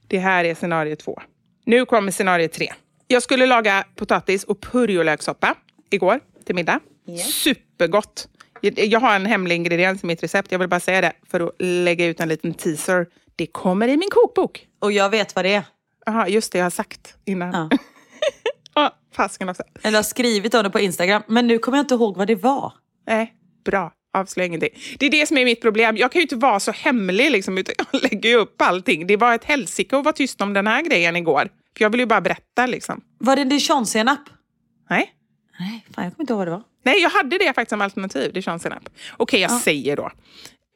Det 0.07 0.17
här 0.19 0.43
är 0.43 0.55
scenario 0.55 0.95
två. 0.95 1.21
Nu 1.65 1.85
kommer 1.85 2.11
scenario 2.11 2.47
tre. 2.47 2.73
Jag 3.07 3.23
skulle 3.23 3.45
laga 3.45 3.83
potatis 3.95 4.43
och 4.43 4.61
purjolökssoppa 4.61 5.55
igår 5.89 6.19
till 6.45 6.55
middag. 6.55 6.79
Supergott. 7.17 8.27
Jag- 8.61 8.99
har 8.99 9.15
en 9.15 9.25
hemlig 9.25 9.55
ingrediens 9.55 10.03
i 10.03 10.07
mitt 10.07 10.23
recept. 10.23 10.51
Jag 10.51 10.59
vill 10.59 10.67
bara 10.69 10.79
säga 10.79 11.01
det 11.01 11.13
för 11.29 11.39
att 11.39 11.53
lägga 11.59 12.05
ut 12.05 12.19
en 12.19 12.29
liten 12.29 12.53
teaser. 12.53 13.07
Det 13.35 13.45
kommer 13.47 13.87
i 13.87 13.97
min 13.97 14.09
kokbok. 14.11 14.67
Och 14.79 14.91
jag 14.91 15.09
vet 15.09 15.35
vad 15.35 15.45
det 15.45 15.53
är. 15.53 15.63
Jaha, 16.05 16.27
just 16.27 16.51
det 16.51 16.57
jag 16.57 16.65
har 16.65 16.69
sagt 16.69 17.15
innan. 17.25 17.53
Ja. 17.71 17.77
Ja, 18.73 18.95
fasken 19.13 19.49
också. 19.49 19.63
Eller 19.83 19.97
har 19.97 20.03
skrivit 20.03 20.53
om 20.53 20.63
det 20.63 20.69
på 20.69 20.79
Instagram. 20.79 21.21
Men 21.27 21.47
nu 21.47 21.59
kommer 21.59 21.77
jag 21.77 21.83
inte 21.83 21.93
ihåg 21.93 22.17
vad 22.17 22.27
det 22.27 22.35
var. 22.35 22.73
Nej, 23.07 23.33
bra. 23.65 23.91
Avslöja 24.19 24.47
ingenting. 24.47 24.69
Det 24.99 25.05
är 25.05 25.09
det 25.09 25.27
som 25.27 25.37
är 25.37 25.45
mitt 25.45 25.61
problem. 25.61 25.97
Jag 25.97 26.11
kan 26.11 26.19
ju 26.19 26.23
inte 26.23 26.35
vara 26.35 26.59
så 26.59 26.71
hemlig, 26.71 27.31
liksom, 27.31 27.57
utan 27.57 27.75
jag 27.91 28.01
lägger 28.11 28.29
ju 28.29 28.35
upp 28.35 28.61
allting. 28.61 29.07
Det 29.07 29.17
var 29.17 29.35
ett 29.35 29.43
helsike 29.43 29.97
att 29.97 30.05
vara 30.05 30.13
tyst 30.13 30.41
om 30.41 30.53
den 30.53 30.67
här 30.67 30.81
grejen 30.81 31.15
igår. 31.15 31.49
För 31.77 31.85
jag 31.85 31.89
vill 31.89 31.99
ju 31.99 32.05
bara 32.05 32.21
berätta 32.21 32.65
liksom. 32.65 33.01
Var 33.17 33.35
det 33.35 33.43
dijonsenap? 33.43 34.19
Nej. 34.89 35.13
Nej, 35.59 35.85
fan 35.95 36.03
jag 36.03 36.13
kommer 36.13 36.23
inte 36.23 36.33
ihåg 36.33 36.37
vad 36.37 36.47
det 36.47 36.51
var. 36.51 36.63
Nej, 36.83 37.01
jag 37.01 37.09
hade 37.09 37.37
det 37.37 37.45
faktiskt 37.53 37.69
som 37.69 37.81
alternativ. 37.81 38.33
Dijonsenap. 38.33 38.89
Okej, 39.17 39.41
jag 39.41 39.51
säger 39.51 39.95
då. 39.95 40.11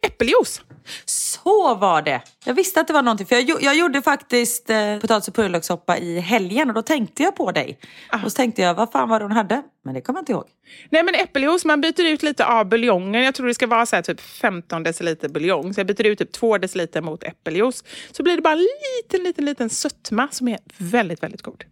Äppeljuice. 0.08 0.62
Så 1.06 1.76
var 1.76 2.02
det! 2.02 2.22
Jag 2.46 2.54
visste 2.54 2.82
att 2.82 2.88
det 2.88 2.94
var 2.94 3.02
någonting. 3.02 3.28
För 3.28 3.36
jag, 3.36 3.64
jag 3.64 3.76
gjorde 3.76 4.02
faktiskt 4.02 4.70
eh, 4.70 5.00
potatis 5.00 5.28
och 5.28 5.36
purjolökssoppa 5.36 5.98
i 5.98 6.20
helgen 6.20 6.70
och 6.70 6.76
då 6.76 6.82
tänkte 6.82 7.24
jag 7.24 7.36
på 7.36 7.52
dig. 7.52 7.80
Och 8.24 8.32
så 8.32 8.36
tänkte 8.36 8.62
jag, 8.62 8.74
vad 8.74 8.92
fan 8.92 9.10
var 9.10 9.20
det 9.20 9.26
hon 9.26 9.32
hade? 9.32 9.64
Men 9.86 9.94
det 9.94 10.02
kommer 10.02 10.20
jag 10.20 10.22
inte 10.22 10.32
ihåg. 10.32 10.46
Nej, 10.90 11.04
men 11.04 11.16
äppeljuice, 11.16 11.66
man 11.66 11.82
byter 11.82 12.06
ut 12.06 12.24
lite 12.24 12.46
av 12.46 12.66
buljongen. 12.70 13.24
Jag 13.24 13.36
tror 13.36 13.48
det 13.48 13.54
ska 13.54 13.68
vara 13.68 13.86
så 13.86 13.96
här, 13.96 14.04
typ 14.04 14.22
15 14.22 14.84
deciliter 14.84 15.30
buljong. 15.30 15.74
Så 15.74 15.80
jag 15.80 15.88
byter 15.88 16.06
ut 16.06 16.20
typ 16.20 16.32
2 16.32 16.58
deciliter 16.58 17.02
mot 17.02 17.24
äppeljuice. 17.24 17.84
Så 18.12 18.24
blir 18.24 18.36
det 18.36 18.42
bara 18.42 18.54
en 18.54 18.68
liten, 19.04 19.24
liten, 19.24 19.46
liten 19.46 19.70
sötma 19.70 20.28
som 20.32 20.48
är 20.48 20.60
väldigt, 20.78 21.24
väldigt 21.24 21.42
god. 21.42 21.64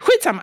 Skitsamma. 0.00 0.42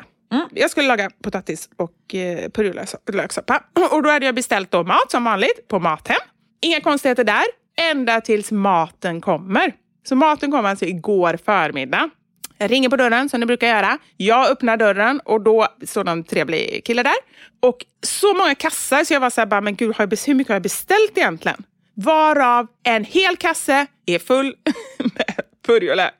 Jag 0.51 0.71
skulle 0.71 0.88
laga 0.88 1.09
potatis 1.23 1.69
och 1.77 2.15
eh, 2.15 2.49
purjolökssoppa. 2.49 3.63
Och 3.91 4.03
då 4.03 4.09
hade 4.09 4.25
jag 4.25 4.36
beställt 4.36 4.71
då 4.71 4.83
mat 4.83 5.12
som 5.12 5.23
vanligt 5.23 5.67
på 5.67 5.79
Mathem. 5.79 6.15
Inga 6.63 6.82
konstigheter 6.82 7.23
där. 7.23 7.43
Ända 7.91 8.21
tills 8.21 8.52
maten 8.52 9.21
kommer. 9.21 9.73
Så 10.08 10.15
maten 10.15 10.52
kom 10.52 10.65
alltså 10.65 10.86
igår 10.86 11.39
förmiddag. 11.45 12.10
Jag 12.58 12.71
ringer 12.71 12.89
på 12.89 12.95
dörren 12.97 13.30
som 13.30 13.39
det 13.39 13.45
brukar 13.45 13.67
göra. 13.67 13.97
Jag 14.17 14.49
öppnar 14.52 14.78
dörren 14.78 15.19
och 15.19 15.41
då 15.43 15.67
står 15.86 16.10
en 16.10 16.23
trevlig 16.23 16.82
kille 16.86 17.04
där. 17.04 17.13
Och 17.62 17.78
så 18.04 18.34
många 18.34 18.56
kassar 18.56 19.04
så 19.04 19.13
jag 19.13 19.19
var 19.19 19.30
så 19.30 19.41
här, 19.41 19.45
bara, 19.45 19.62
men 19.62 19.76
gud, 19.76 19.95
har 19.95 20.02
jag 20.04 20.10
bes- 20.13 20.28
hur 20.28 20.34
mycket 20.34 20.49
har 20.49 20.56
jag 20.56 20.63
beställt 20.63 21.17
egentligen? 21.17 21.63
Varav 21.95 22.67
en 22.84 23.04
hel 23.06 23.38
kasse 23.38 23.86
är 24.06 24.19
full 24.19 24.45
med 24.99 25.36
purjolök. 25.65 26.15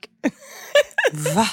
Va? 1.36 1.47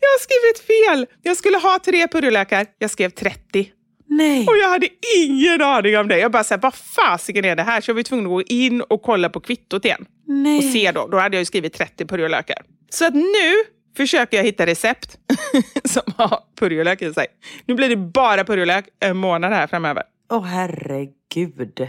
Jag 0.00 0.08
har 0.08 0.18
skrivit 0.20 0.66
fel. 0.66 1.06
Jag 1.22 1.36
skulle 1.36 1.58
ha 1.58 1.78
tre 1.84 2.08
purjolökar. 2.08 2.66
Jag 2.78 2.90
skrev 2.90 3.10
30. 3.10 3.70
Nej. 4.06 4.46
Och 4.46 4.56
jag 4.56 4.68
hade 4.68 4.88
ingen 5.16 5.62
aning 5.62 5.98
om 5.98 6.08
det. 6.08 6.18
Jag 6.18 6.32
bara, 6.32 6.44
så 6.44 6.54
här, 6.54 6.60
vad 6.60 6.74
fasiken 6.74 7.44
är 7.44 7.56
det 7.56 7.62
här? 7.62 7.80
Så 7.80 7.90
jag 7.90 7.94
var 7.94 8.02
tvungen 8.02 8.26
att 8.26 8.30
gå 8.30 8.42
in 8.42 8.80
och 8.80 9.02
kolla 9.02 9.28
på 9.28 9.40
kvittot 9.40 9.84
igen. 9.84 10.06
Nej. 10.26 10.58
Och 10.58 10.64
se 10.64 10.92
då. 10.92 11.08
Då 11.08 11.18
hade 11.18 11.36
jag 11.36 11.46
skrivit 11.46 11.72
30 11.72 12.06
purjolökar. 12.06 12.56
Så 12.90 13.06
att 13.06 13.14
nu 13.14 13.52
försöker 13.96 14.36
jag 14.36 14.44
hitta 14.44 14.66
recept 14.66 15.18
som 15.84 16.02
har 16.16 16.38
purjolök 16.58 17.02
i 17.02 17.14
sig. 17.14 17.26
Nu 17.66 17.74
blir 17.74 17.88
det 17.88 17.96
bara 17.96 18.44
purjolök 18.44 18.88
en 19.00 19.16
månad 19.16 19.52
här 19.52 19.66
framöver. 19.66 20.02
Åh 20.32 20.44
herregud. 20.44 21.88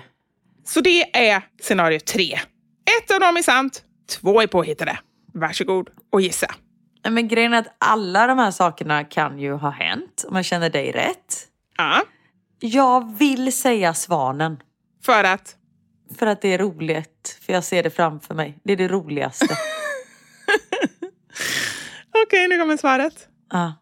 Så 0.65 0.82
det 0.82 1.17
är 1.17 1.41
scenario 1.62 1.99
tre. 1.99 2.39
Ett 3.01 3.12
av 3.12 3.19
dem 3.19 3.38
är 3.38 3.41
sant, 3.41 3.84
två 4.19 4.41
är 4.41 4.47
påhittade. 4.47 4.99
Varsågod 5.34 5.89
och 6.12 6.21
gissa. 6.21 6.47
Men 7.10 7.28
grejen 7.28 7.54
är 7.54 7.60
att 7.60 7.75
alla 7.78 8.28
de 8.28 8.38
här 8.39 8.51
sakerna 8.51 9.04
kan 9.04 9.39
ju 9.39 9.54
ha 9.54 9.69
hänt 9.69 10.25
om 10.28 10.36
jag 10.36 10.45
känner 10.45 10.69
dig 10.69 10.91
rätt. 10.91 11.47
Ja, 11.77 12.01
Jag 12.59 13.17
vill 13.17 13.53
säga 13.57 13.93
svanen. 13.93 14.57
för 15.05 15.23
att 15.23 15.55
För 16.19 16.27
att 16.27 16.41
det 16.41 16.53
är 16.53 16.57
roligt. 16.57 17.39
För 17.45 17.53
jag 17.53 17.63
ser 17.63 17.83
det 17.83 17.89
framför 17.89 18.33
mig. 18.35 18.57
Det 18.63 18.73
är 18.73 18.77
det 18.77 18.88
roligaste. 18.88 19.47
Okej, 22.25 22.47
nu 22.47 22.57
kommer 22.59 22.77
svaret. 22.77 23.27
Ja. 23.51 23.73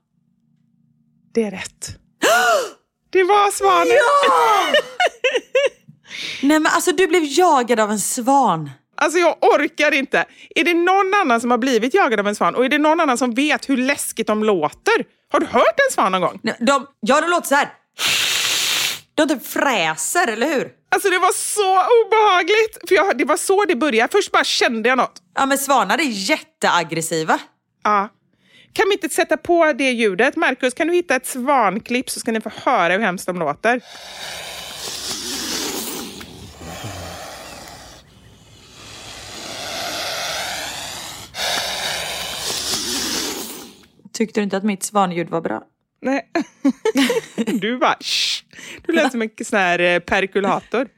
Det 1.33 1.43
är 1.43 1.51
rätt. 1.51 1.97
Det 3.09 3.23
var 3.23 3.51
svanen. 3.51 3.87
Nej 6.41 6.59
men 6.59 6.71
alltså 6.71 6.91
du 6.91 7.07
blev 7.07 7.23
jagad 7.25 7.79
av 7.79 7.91
en 7.91 7.99
svan. 7.99 8.69
Alltså 8.95 9.19
jag 9.19 9.37
orkar 9.41 9.91
inte. 9.93 10.25
Är 10.55 10.63
det 10.63 10.73
någon 10.73 11.13
annan 11.21 11.41
som 11.41 11.51
har 11.51 11.57
blivit 11.57 11.93
jagad 11.93 12.19
av 12.19 12.27
en 12.27 12.35
svan 12.35 12.55
och 12.55 12.65
är 12.65 12.69
det 12.69 12.77
någon 12.77 12.99
annan 12.99 13.17
som 13.17 13.33
vet 13.33 13.69
hur 13.69 13.77
läskigt 13.77 14.27
de 14.27 14.43
låter? 14.43 15.05
Har 15.31 15.39
du 15.39 15.45
hört 15.45 15.79
en 15.89 15.93
svan 15.93 16.11
någon 16.11 16.21
gång? 16.21 16.39
Nej, 16.43 16.55
De, 16.59 16.87
ja 16.99 17.21
de 17.21 17.27
låter 17.27 17.47
så 17.47 17.55
här. 17.55 17.73
De 19.15 19.27
typ 19.27 19.47
fräser, 19.47 20.27
eller 20.27 20.47
hur? 20.47 20.71
Alltså 20.89 21.09
det 21.09 21.19
var 21.19 21.33
så 21.33 21.71
obehagligt. 22.05 22.89
För 22.89 22.95
jag, 22.95 23.17
det 23.17 23.25
var 23.25 23.37
så 23.37 23.65
det 23.65 23.75
började. 23.75 24.11
Först 24.11 24.31
bara 24.31 24.43
kände 24.43 24.89
jag 24.89 24.97
något. 24.97 25.21
Ja 25.35 25.45
men 25.45 25.57
svanar 25.57 25.97
är 25.97 26.03
jätteaggressiva. 26.03 27.39
Ja. 27.83 28.09
Kan 28.73 28.85
vi 28.89 28.93
inte 28.93 29.09
sätta 29.09 29.37
på 29.37 29.73
det 29.73 29.91
ljudet? 29.91 30.35
Marcus, 30.35 30.73
kan 30.73 30.87
du 30.87 30.93
hitta 30.93 31.15
ett 31.15 31.25
svanklipp 31.25 32.09
så 32.09 32.19
ska 32.19 32.31
ni 32.31 32.41
få 32.41 32.51
höra 32.55 32.93
hur 32.93 32.99
hemskt 32.99 33.25
de 33.25 33.39
låter? 33.39 33.81
Tyckte 44.13 44.39
du 44.39 44.43
inte 44.43 44.57
att 44.57 44.63
mitt 44.63 44.83
svanljud 44.83 45.29
var 45.29 45.41
bra? 45.41 45.63
Nej. 46.03 46.29
Du 47.61 47.77
bara 47.77 47.97
Shh. 47.99 48.43
Du 48.85 48.93
lät 48.93 49.11
som 49.11 49.21
en 49.21 49.29
sån 49.45 49.59
här 49.59 49.79
eh, 49.79 49.99
perkulator. 49.99 50.87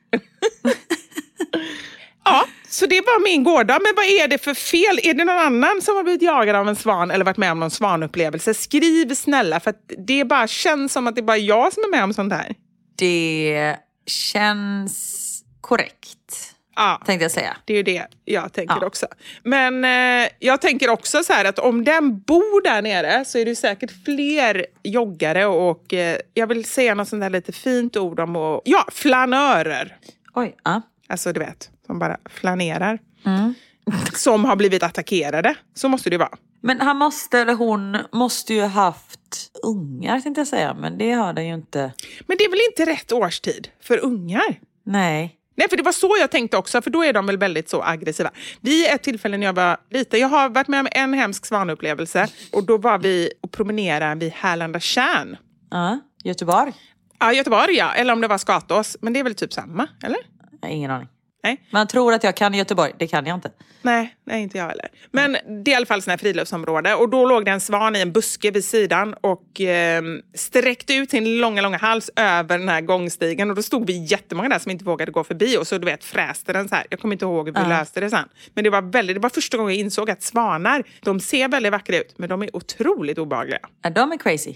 Ja, 2.27 2.45
så 2.69 2.85
det 2.85 3.01
var 3.01 3.23
min 3.23 3.43
gårdag. 3.43 3.79
Men 3.83 3.93
vad 3.95 4.05
är 4.05 4.27
det 4.27 4.37
för 4.37 4.53
fel? 4.53 4.99
Är 5.03 5.13
det 5.13 5.23
någon 5.23 5.37
annan 5.37 5.81
som 5.81 5.95
har 5.95 6.03
blivit 6.03 6.21
jagad 6.21 6.55
av 6.55 6.69
en 6.69 6.75
svan 6.75 7.11
eller 7.11 7.25
varit 7.25 7.37
med 7.37 7.51
om 7.51 7.59
någon 7.59 7.71
svanupplevelse? 7.71 8.53
Skriv 8.53 9.13
snälla, 9.13 9.59
för 9.59 9.69
att 9.69 9.91
det 10.07 10.25
bara 10.25 10.47
känns 10.47 10.93
som 10.93 11.07
att 11.07 11.15
det 11.15 11.21
är 11.21 11.23
bara 11.23 11.37
jag 11.37 11.73
som 11.73 11.83
är 11.83 11.89
med 11.89 12.03
om 12.03 12.13
sånt 12.13 12.33
här. 12.33 12.55
Det 12.95 13.75
känns 14.05 15.43
korrekt, 15.61 16.54
Ja, 16.75 17.01
tänkte 17.05 17.23
jag 17.23 17.31
säga. 17.31 17.57
det 17.65 17.73
är 17.73 17.77
ju 17.77 17.83
det 17.83 18.07
jag 18.25 18.53
tänker 18.53 18.77
Ja. 18.81 18.87
också. 18.87 19.07
Men 19.43 19.83
eh, 19.85 20.29
jag 20.39 20.61
tänker 20.61 20.89
också 20.89 21.23
så 21.23 21.33
här 21.33 21.45
att 21.45 21.59
om 21.59 21.83
den 21.83 22.19
bor 22.19 22.63
där 22.63 22.81
nere 22.81 23.25
så 23.25 23.37
är 23.37 23.45
det 23.45 23.55
säkert 23.55 24.03
fler 24.05 24.65
joggare 24.83 25.45
och 25.45 25.93
eh, 25.93 26.17
jag 26.33 26.47
vill 26.47 26.65
säga 26.65 26.95
något 26.95 27.07
sånt 27.07 27.21
där 27.21 27.29
lite 27.29 27.51
fint 27.51 27.97
ord 27.97 28.19
om 28.19 28.35
och, 28.35 28.61
ja, 28.65 28.85
flanörer. 28.91 29.97
Oj, 30.33 30.55
ja. 30.63 30.81
Alltså 31.07 31.33
du 31.33 31.39
vet, 31.39 31.69
som 31.85 31.99
bara 31.99 32.17
flanerar. 32.29 32.99
Som 34.13 34.45
har 34.45 34.55
blivit 34.55 34.83
attackerade. 34.83 35.55
Så 35.73 35.89
måste 35.89 36.09
det 36.09 36.13
ju 36.13 36.17
vara. 36.17 36.37
Men 36.61 36.81
han 36.81 36.97
måste, 36.97 37.39
eller 37.39 37.53
hon 37.53 37.97
måste 38.11 38.53
ju 38.53 38.61
haft 38.61 39.19
ungar 39.63 40.19
tänkte 40.21 40.39
jag 40.41 40.47
säga, 40.47 40.73
men 40.73 40.97
det 40.97 41.11
har 41.11 41.33
den 41.33 41.47
ju 41.47 41.53
inte. 41.53 41.91
Men 42.27 42.37
det 42.37 42.43
är 42.43 42.49
väl 42.49 42.59
inte 42.71 42.91
rätt 42.91 43.11
årstid 43.11 43.67
för 43.81 43.97
ungar? 44.03 44.59
Nej. 44.83 45.34
Nej, 45.55 45.69
för 45.69 45.77
det 45.77 45.83
var 45.83 45.91
så 45.91 46.15
jag 46.19 46.31
tänkte 46.31 46.57
också, 46.57 46.81
för 46.81 46.89
då 46.89 47.03
är 47.03 47.13
de 47.13 47.25
väl 47.25 47.37
väldigt 47.37 47.69
så 47.69 47.83
aggressiva. 47.83 48.31
Vid 48.61 48.87
ett 48.87 49.03
tillfälle 49.03 49.37
när 49.37 49.45
jag 49.45 49.53
var 49.53 49.77
liten, 49.89 50.19
jag 50.19 50.27
har 50.27 50.49
varit 50.49 50.67
med 50.67 50.79
om 50.79 50.87
en 50.91 51.13
hemsk 51.13 51.45
svanupplevelse 51.45 52.27
och 52.51 52.63
då 52.63 52.77
var 52.77 52.97
vi 52.97 53.31
och 53.41 53.51
promenerade 53.51 54.19
vid 54.19 54.33
Härlanda 54.33 54.79
tjärn. 54.79 55.37
Ja. 55.71 55.99
Göteborg? 56.23 56.73
Ja, 57.19 57.33
Göteborg 57.33 57.73
ja, 57.75 57.93
eller 57.93 58.13
om 58.13 58.21
det 58.21 58.27
var 58.27 58.37
Skatås, 58.37 58.97
men 59.01 59.13
det 59.13 59.19
är 59.19 59.23
väl 59.23 59.35
typ 59.35 59.53
samma, 59.53 59.87
eller? 60.03 60.19
Ingen 60.67 60.91
aning. 60.91 61.07
Nej. 61.45 61.61
Man 61.69 61.87
tror 61.87 62.13
att 62.13 62.23
jag 62.23 62.35
kan 62.35 62.53
Göteborg, 62.53 62.93
det 62.99 63.07
kan 63.07 63.25
jag 63.25 63.37
inte. 63.37 63.51
Nej, 63.81 64.15
nej, 64.23 64.43
inte 64.43 64.57
jag 64.57 64.67
heller. 64.67 64.87
Men 65.11 65.37
det 65.63 65.71
är 65.71 65.73
i 65.73 65.75
alla 65.75 65.85
fall 65.85 66.01
här 66.07 66.17
friluftsområde. 66.17 66.95
Och 66.95 67.09
då 67.09 67.25
låg 67.25 67.45
det 67.45 67.51
en 67.51 67.61
svan 67.61 67.95
i 67.95 67.99
en 67.99 68.11
buske 68.11 68.51
vid 68.51 68.65
sidan 68.65 69.15
och 69.21 69.61
eh, 69.61 70.03
sträckte 70.33 70.93
ut 70.93 71.09
sin 71.09 71.37
långa, 71.37 71.61
långa 71.61 71.77
hals 71.77 72.09
över 72.15 72.57
den 72.57 72.69
här 72.69 72.81
gångstigen. 72.81 73.49
Och 73.49 73.55
då 73.55 73.63
stod 73.63 73.87
vi 73.87 74.05
jättemånga 74.05 74.49
där 74.49 74.59
som 74.59 74.71
inte 74.71 74.85
vågade 74.85 75.11
gå 75.11 75.23
förbi. 75.23 75.57
Och 75.57 75.67
så 75.67 75.77
du 75.77 75.85
vet, 75.85 76.03
fräste 76.03 76.53
den 76.53 76.69
så 76.69 76.75
här. 76.75 76.85
Jag 76.89 76.99
kommer 76.99 77.15
inte 77.15 77.25
ihåg 77.25 77.47
hur 77.47 77.63
vi 77.63 77.69
löste 77.69 77.99
det 77.99 78.09
sen. 78.09 78.29
Men 78.53 78.63
det 78.63 78.69
var, 78.69 78.81
väldigt, 78.81 79.15
det 79.15 79.19
var 79.19 79.29
första 79.29 79.57
gången 79.57 79.73
jag 79.75 79.79
insåg 79.79 80.09
att 80.09 80.23
svanar, 80.23 80.83
de 81.01 81.19
ser 81.19 81.47
väldigt 81.47 81.71
vackra 81.71 81.97
ut, 81.97 82.13
men 82.17 82.29
de 82.29 82.41
är 82.41 82.55
otroligt 82.55 83.17
obehagliga. 83.17 83.59
Ja, 83.81 83.89
de 83.89 84.11
är 84.11 84.17
crazy. 84.17 84.53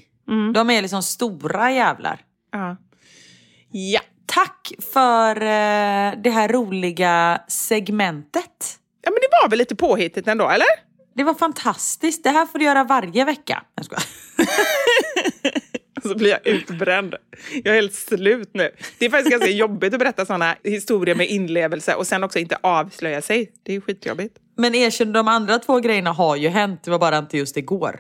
De 0.53 0.69
är 0.69 0.81
liksom 0.81 1.03
stora 1.03 1.71
jävlar. 1.71 2.19
Ja. 2.51 2.77
Ja. 3.71 4.01
Tack 4.31 4.71
för 4.93 5.35
eh, 5.35 6.13
det 6.23 6.29
här 6.29 6.47
roliga 6.47 7.41
segmentet. 7.47 8.77
ja, 9.01 9.11
men 9.11 9.19
det 9.21 9.27
var 9.43 9.49
väl 9.49 9.59
lite 9.59 9.75
påhittigt 9.75 10.27
ändå, 10.27 10.49
eller? 10.49 10.67
Det 11.15 11.23
var 11.23 11.33
fantastiskt. 11.33 12.23
Det 12.23 12.29
här 12.29 12.45
får 12.45 12.59
du 12.59 12.65
göra 12.65 12.83
varje 12.83 13.25
vecka. 13.25 13.63
Jag 13.75 13.85
skojar. 13.85 14.03
Så 16.03 16.15
blir 16.15 16.29
jag 16.29 16.47
utbränd. 16.47 17.15
Jag 17.63 17.71
är 17.75 17.81
helt 17.81 17.93
slut 17.93 18.49
nu. 18.53 18.71
Det 18.99 19.05
är 19.05 19.09
faktiskt 19.09 19.31
ganska 19.31 19.49
jobbigt 19.49 19.93
att 19.93 19.99
berätta 19.99 20.25
sådana 20.25 20.55
historier 20.63 21.15
med 21.15 21.27
inlevelse 21.27 21.95
och 21.95 22.07
sen 22.07 22.23
också 22.23 22.39
inte 22.39 22.57
avslöja 22.63 23.21
sig. 23.21 23.51
Det 23.63 23.75
är 23.75 23.81
skitjobbigt. 23.81 24.35
Men 24.57 24.75
erkänn, 24.75 25.13
de 25.13 25.27
andra 25.27 25.59
två 25.59 25.79
grejerna 25.79 26.11
har 26.11 26.35
ju 26.35 26.49
hänt. 26.49 26.83
Det 26.83 26.91
var 26.91 26.99
bara 26.99 27.17
inte 27.17 27.37
just 27.37 27.57
igår. 27.57 27.99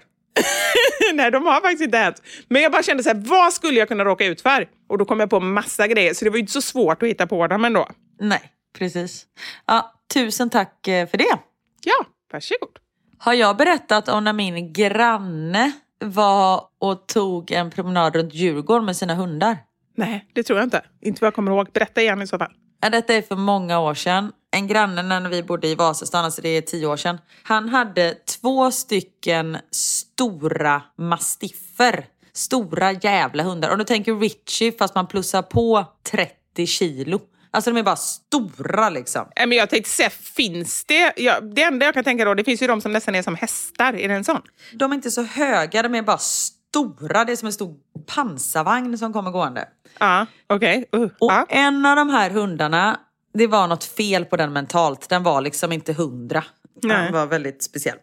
Nej, 1.19 1.31
de 1.31 1.45
har 1.45 1.61
faktiskt 1.61 1.81
inte 1.81 1.97
hänt. 1.97 2.21
Men 2.47 2.61
jag 2.61 2.71
bara 2.71 2.83
kände 2.83 3.03
så 3.03 3.09
här, 3.09 3.23
vad 3.25 3.53
skulle 3.53 3.79
jag 3.79 3.87
kunna 3.87 4.05
råka 4.05 4.25
ut 4.25 4.41
för? 4.41 4.67
Och 4.89 4.97
då 4.97 5.05
kom 5.05 5.19
jag 5.19 5.29
på 5.29 5.39
massa 5.39 5.87
grejer, 5.87 6.13
så 6.13 6.25
det 6.25 6.31
var 6.31 6.37
ju 6.37 6.41
inte 6.41 6.51
så 6.51 6.61
svårt 6.61 7.03
att 7.03 7.09
hitta 7.09 7.27
på 7.27 7.47
dem 7.47 7.65
ändå. 7.65 7.89
Nej, 8.19 8.41
precis. 8.77 9.25
Ja, 9.65 9.93
tusen 10.13 10.49
tack 10.49 10.87
eh, 10.87 11.07
för 11.07 11.17
det. 11.17 11.37
Ja, 11.83 12.05
varsågod. 12.31 12.79
Har 13.17 13.33
jag 13.33 13.57
berättat 13.57 14.09
om 14.09 14.23
när 14.23 14.33
min 14.33 14.73
granne 14.73 15.71
var 15.99 16.63
och 16.79 17.07
tog 17.07 17.51
en 17.51 17.71
promenad 17.71 18.15
runt 18.15 18.33
Djurgården 18.33 18.85
med 18.85 18.97
sina 18.97 19.15
hundar? 19.15 19.57
Nej, 19.95 20.25
det 20.33 20.43
tror 20.43 20.59
jag 20.59 20.65
inte. 20.65 20.81
Inte 21.01 21.21
vad 21.21 21.27
jag 21.27 21.33
kommer 21.35 21.51
ihåg. 21.51 21.71
Berätta 21.73 22.01
igen 22.01 22.21
i 22.21 22.27
så 22.27 22.37
fall. 22.37 22.51
Ja, 22.81 22.89
detta 22.89 23.13
är 23.13 23.21
för 23.21 23.35
många 23.35 23.79
år 23.79 23.93
sedan. 23.93 24.31
En 24.51 24.67
granne 24.67 25.01
när 25.19 25.29
vi 25.29 25.43
bodde 25.43 25.67
i 25.67 25.75
Vasastan, 25.75 26.25
alltså 26.25 26.41
det 26.41 26.49
är 26.49 26.61
tio 26.61 26.87
år 26.87 26.97
sedan. 26.97 27.17
Han 27.43 27.69
hade 27.69 28.13
två 28.41 28.71
stycken 28.71 29.57
stora 29.71 30.81
mastiffer. 30.97 32.05
Stora 32.33 32.91
jävla 32.91 33.43
hundar. 33.43 33.69
Om 33.69 33.77
du 33.77 33.83
tänker 33.83 34.15
Richie 34.15 34.71
fast 34.71 34.95
man 34.95 35.07
plussar 35.07 35.41
på 35.41 35.85
30 36.11 36.65
kilo. 36.67 37.19
Alltså 37.51 37.71
de 37.71 37.79
är 37.79 37.83
bara 37.83 37.95
stora 37.95 38.89
liksom. 38.89 39.25
Men 39.35 39.51
jag 39.51 39.69
tänkte 39.69 39.89
säga, 39.91 40.09
finns 40.09 40.85
det... 40.85 41.13
Ja, 41.17 41.39
det 41.39 41.63
enda 41.63 41.85
jag 41.85 41.93
kan 41.93 42.03
tänka 42.03 42.25
då, 42.25 42.33
det 42.33 42.43
finns 42.43 42.61
ju 42.61 42.67
de 42.67 42.81
som 42.81 42.93
nästan 42.93 43.15
är 43.15 43.21
som 43.21 43.35
hästar. 43.35 43.93
Är 43.95 44.07
det 44.07 44.13
en 44.13 44.23
sån? 44.23 44.41
De 44.73 44.91
är 44.91 44.95
inte 44.95 45.11
så 45.11 45.23
höga, 45.23 45.83
de 45.83 45.95
är 45.95 46.01
bara 46.01 46.17
stora. 46.17 47.25
Det 47.25 47.31
är 47.31 47.35
som 47.35 47.45
en 47.45 47.53
stor 47.53 47.75
pansarvagn 48.15 48.97
som 48.97 49.13
kommer 49.13 49.31
gående. 49.31 49.67
Ja, 49.99 50.25
okej. 50.47 50.89
Uh, 50.95 51.09
Och 51.19 51.31
en 51.49 51.85
av 51.85 51.95
de 51.95 52.09
här 52.09 52.29
hundarna, 52.29 52.99
det 53.33 53.47
var 53.47 53.67
något 53.67 53.83
fel 53.83 54.25
på 54.25 54.37
den 54.37 54.53
mentalt. 54.53 55.09
Den 55.09 55.23
var 55.23 55.41
liksom 55.41 55.71
inte 55.71 55.93
hundra. 55.93 56.43
Nej. 56.83 57.03
Den 57.03 57.13
var 57.13 57.25
väldigt 57.25 57.63
speciell. 57.63 57.97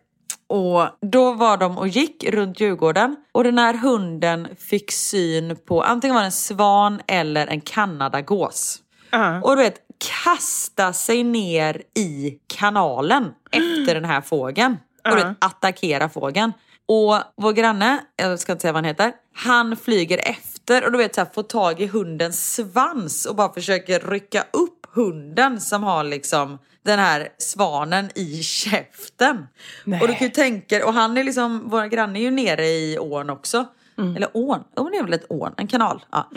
Och 0.48 0.88
då 1.00 1.32
var 1.32 1.56
de 1.56 1.78
och 1.78 1.88
gick 1.88 2.24
runt 2.24 2.60
Djurgården 2.60 3.16
och 3.32 3.44
den 3.44 3.58
här 3.58 3.74
hunden 3.74 4.48
fick 4.58 4.92
syn 4.92 5.56
på 5.66 5.82
antingen 5.82 6.14
var 6.14 6.22
det 6.22 6.26
en 6.26 6.32
svan 6.32 7.00
eller 7.06 7.46
en 7.46 7.60
kanadagås. 7.60 8.78
Ja. 9.10 9.40
Och 9.40 9.56
du 9.56 9.62
vet, 9.62 9.80
kasta 10.24 10.92
sig 10.92 11.24
ner 11.24 11.82
i 11.94 12.38
kanalen 12.46 13.30
efter 13.50 13.94
den 13.94 14.04
här 14.04 14.20
fågeln. 14.20 14.76
Och 15.04 15.16
du 15.16 15.24
vet, 15.24 15.36
attackera 15.38 16.08
fågeln. 16.08 16.52
Och 16.88 17.16
vår 17.36 17.52
granne, 17.52 17.98
jag 18.16 18.40
ska 18.40 18.52
inte 18.52 18.62
säga 18.62 18.72
vad 18.72 18.84
han 18.84 18.88
heter, 18.88 19.12
han 19.34 19.76
flyger 19.76 20.18
efter 20.18 20.84
och 20.84 20.92
du 20.92 20.98
vet 20.98 21.14
så 21.14 21.20
här, 21.20 21.28
får 21.34 21.42
tag 21.42 21.80
i 21.80 21.86
hundens 21.86 22.54
svans 22.54 23.26
och 23.26 23.36
bara 23.36 23.52
försöker 23.52 24.00
rycka 24.00 24.44
upp 24.52 24.75
hunden 24.96 25.60
som 25.60 25.82
har 25.82 26.04
liksom 26.04 26.58
den 26.84 26.98
här 26.98 27.28
svanen 27.38 28.10
i 28.14 28.42
käften. 28.42 29.46
Och 30.00 30.08
du 30.08 30.14
kan 30.14 30.26
ju 30.26 30.28
tänka, 30.28 30.86
och 30.86 30.92
han 30.94 31.16
är 31.16 31.24
liksom, 31.24 31.62
vår 31.70 31.84
granne 31.86 32.18
är 32.18 32.22
ju 32.22 32.30
nere 32.30 32.66
i 32.66 32.98
ån 32.98 33.30
också. 33.30 33.66
Eller 34.16 34.28
ån, 34.34 34.60
det 34.74 34.98
är 34.98 35.02
väl 35.02 35.12
ett 35.12 35.26
ån, 35.28 35.52
en 35.56 35.66
kanal. 35.66 36.04
Ja. 36.12 36.28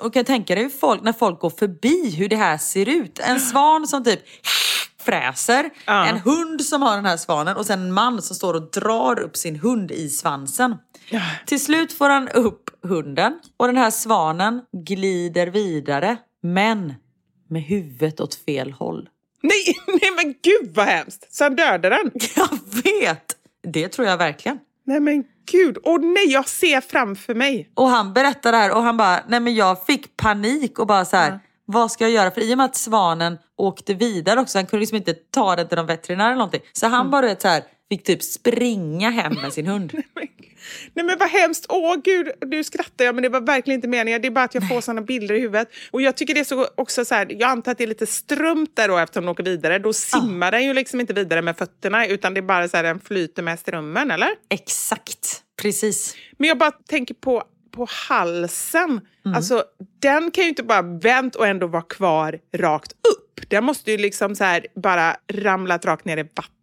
Och 0.00 0.14
kan 0.14 0.24
tänka 0.24 0.54
dig 0.54 0.70
folk, 0.70 1.02
när 1.02 1.12
folk 1.12 1.40
går 1.40 1.50
förbi 1.50 2.10
hur 2.16 2.28
det 2.28 2.36
här 2.36 2.58
ser 2.58 2.88
ut. 2.88 3.18
En 3.18 3.40
svan 3.40 3.86
som 3.86 4.04
typ 4.04 4.20
fräser, 5.00 5.70
Ja. 5.86 6.06
en 6.06 6.16
hund 6.18 6.62
som 6.64 6.82
har 6.82 6.96
den 6.96 7.06
här 7.06 7.16
svanen 7.16 7.56
och 7.56 7.66
sen 7.66 7.80
en 7.80 7.92
man 7.92 8.22
som 8.22 8.36
står 8.36 8.54
och 8.54 8.70
drar 8.70 9.20
upp 9.20 9.36
sin 9.36 9.56
hund 9.56 9.90
i 9.90 10.08
svansen. 10.08 10.76
Till 11.46 11.64
slut 11.64 11.92
får 11.92 12.08
han 12.08 12.28
upp 12.28 12.70
hunden 12.82 13.40
och 13.56 13.66
den 13.66 13.76
här 13.76 13.90
svanen 13.90 14.60
glider 14.86 15.46
vidare 15.46 16.16
men 16.42 16.94
med 17.50 17.62
huvudet 17.62 18.20
åt 18.20 18.34
fel 18.34 18.72
håll. 18.72 19.08
Nej, 19.42 19.74
nej, 19.86 20.10
men 20.16 20.34
gud 20.42 20.74
vad 20.74 20.86
hemskt! 20.86 21.34
Så 21.34 21.44
han 21.44 21.56
dödade 21.56 21.88
den? 21.88 22.10
Jag 22.36 22.58
vet! 22.82 23.36
Det 23.62 23.88
tror 23.88 24.08
jag 24.08 24.16
verkligen. 24.16 24.58
Nej 24.84 25.00
men 25.00 25.24
gud, 25.50 25.78
åh 25.82 26.00
nej, 26.00 26.32
jag 26.32 26.48
ser 26.48 26.80
framför 26.80 27.34
mig. 27.34 27.70
Och 27.74 27.88
han 27.88 28.12
berättar 28.12 28.52
det 28.52 28.58
här 28.58 28.76
och 28.76 28.82
han 28.82 28.96
bara, 28.96 29.24
nej 29.28 29.40
men 29.40 29.54
jag 29.54 29.86
fick 29.86 30.16
panik 30.16 30.78
och 30.78 30.86
bara 30.86 31.04
så 31.04 31.16
här, 31.16 31.40
vad 31.64 31.92
ska 31.92 32.04
jag 32.04 32.10
göra? 32.10 32.30
För 32.30 32.40
i 32.40 32.54
och 32.54 32.58
med 32.58 32.64
att 32.64 32.76
svanen 32.76 33.38
åkte 33.56 33.94
vidare 33.94 34.40
också, 34.40 34.58
han 34.58 34.66
kunde 34.66 34.80
liksom 34.80 34.96
inte 34.96 35.14
ta 35.14 35.56
den 35.56 35.68
till 35.68 35.76
någon 35.76 35.86
veterinär 35.86 36.26
eller 36.26 36.36
någonting. 36.36 36.60
Så 36.72 36.86
han 36.86 37.10
bara 37.10 37.26
vet, 37.26 37.42
så 37.42 37.48
här, 37.48 37.62
fick 37.90 38.04
typ 38.04 38.22
springa 38.22 39.10
hem 39.10 39.34
med 39.34 39.52
sin 39.52 39.66
hund. 39.66 39.92
Nej 40.94 41.04
men 41.04 41.18
vad 41.18 41.28
hemskt, 41.28 41.66
åh 41.68 41.96
gud, 42.04 42.30
nu 42.46 42.64
skrattar 42.64 43.04
jag 43.04 43.14
men 43.14 43.22
det 43.22 43.28
var 43.28 43.40
verkligen 43.40 43.78
inte 43.78 43.88
meningen. 43.88 44.22
Det 44.22 44.28
är 44.28 44.30
bara 44.30 44.44
att 44.44 44.54
jag 44.54 44.68
får 44.68 44.80
sådana 44.80 45.02
bilder 45.02 45.34
i 45.34 45.40
huvudet. 45.40 45.68
Och 45.90 46.02
jag 46.02 46.16
tycker 46.16 46.34
det 46.34 46.40
är 46.40 46.44
så 46.44 46.66
också 46.74 47.04
så 47.04 47.14
här, 47.14 47.26
jag 47.30 47.50
antar 47.50 47.72
att 47.72 47.78
det 47.78 47.84
är 47.84 47.88
lite 47.88 48.06
strumt 48.06 48.76
där 48.76 48.88
då 48.88 48.98
eftersom 48.98 49.24
den 49.24 49.30
åker 49.30 49.44
vidare. 49.44 49.78
Då 49.78 49.92
simmar 49.92 50.50
den 50.50 50.64
ju 50.64 50.74
liksom 50.74 51.00
inte 51.00 51.12
vidare 51.12 51.42
med 51.42 51.56
fötterna 51.56 52.06
utan 52.06 52.34
det 52.34 52.40
är 52.40 52.42
bara 52.42 52.68
så 52.68 52.76
här, 52.76 52.84
den 52.84 53.00
flyter 53.00 53.42
med 53.42 53.58
strömmen, 53.58 54.10
eller? 54.10 54.30
Exakt, 54.48 55.42
precis. 55.62 56.16
Men 56.38 56.48
jag 56.48 56.58
bara 56.58 56.70
tänker 56.70 57.14
på, 57.14 57.42
på 57.70 57.86
halsen. 58.08 59.00
Alltså, 59.36 59.64
den 59.98 60.30
kan 60.30 60.44
ju 60.44 60.48
inte 60.48 60.62
bara 60.62 60.82
vänt 60.82 61.36
och 61.36 61.46
ändå 61.46 61.66
vara 61.66 61.82
kvar 61.82 62.38
rakt 62.56 62.92
upp. 62.92 63.40
Den 63.48 63.64
måste 63.64 63.90
ju 63.90 63.96
liksom 63.96 64.36
så 64.36 64.44
här 64.44 64.66
bara 64.74 65.16
ramlat 65.32 65.84
rakt 65.84 66.04
ner 66.04 66.16
i 66.16 66.22
vattnet. 66.22 66.59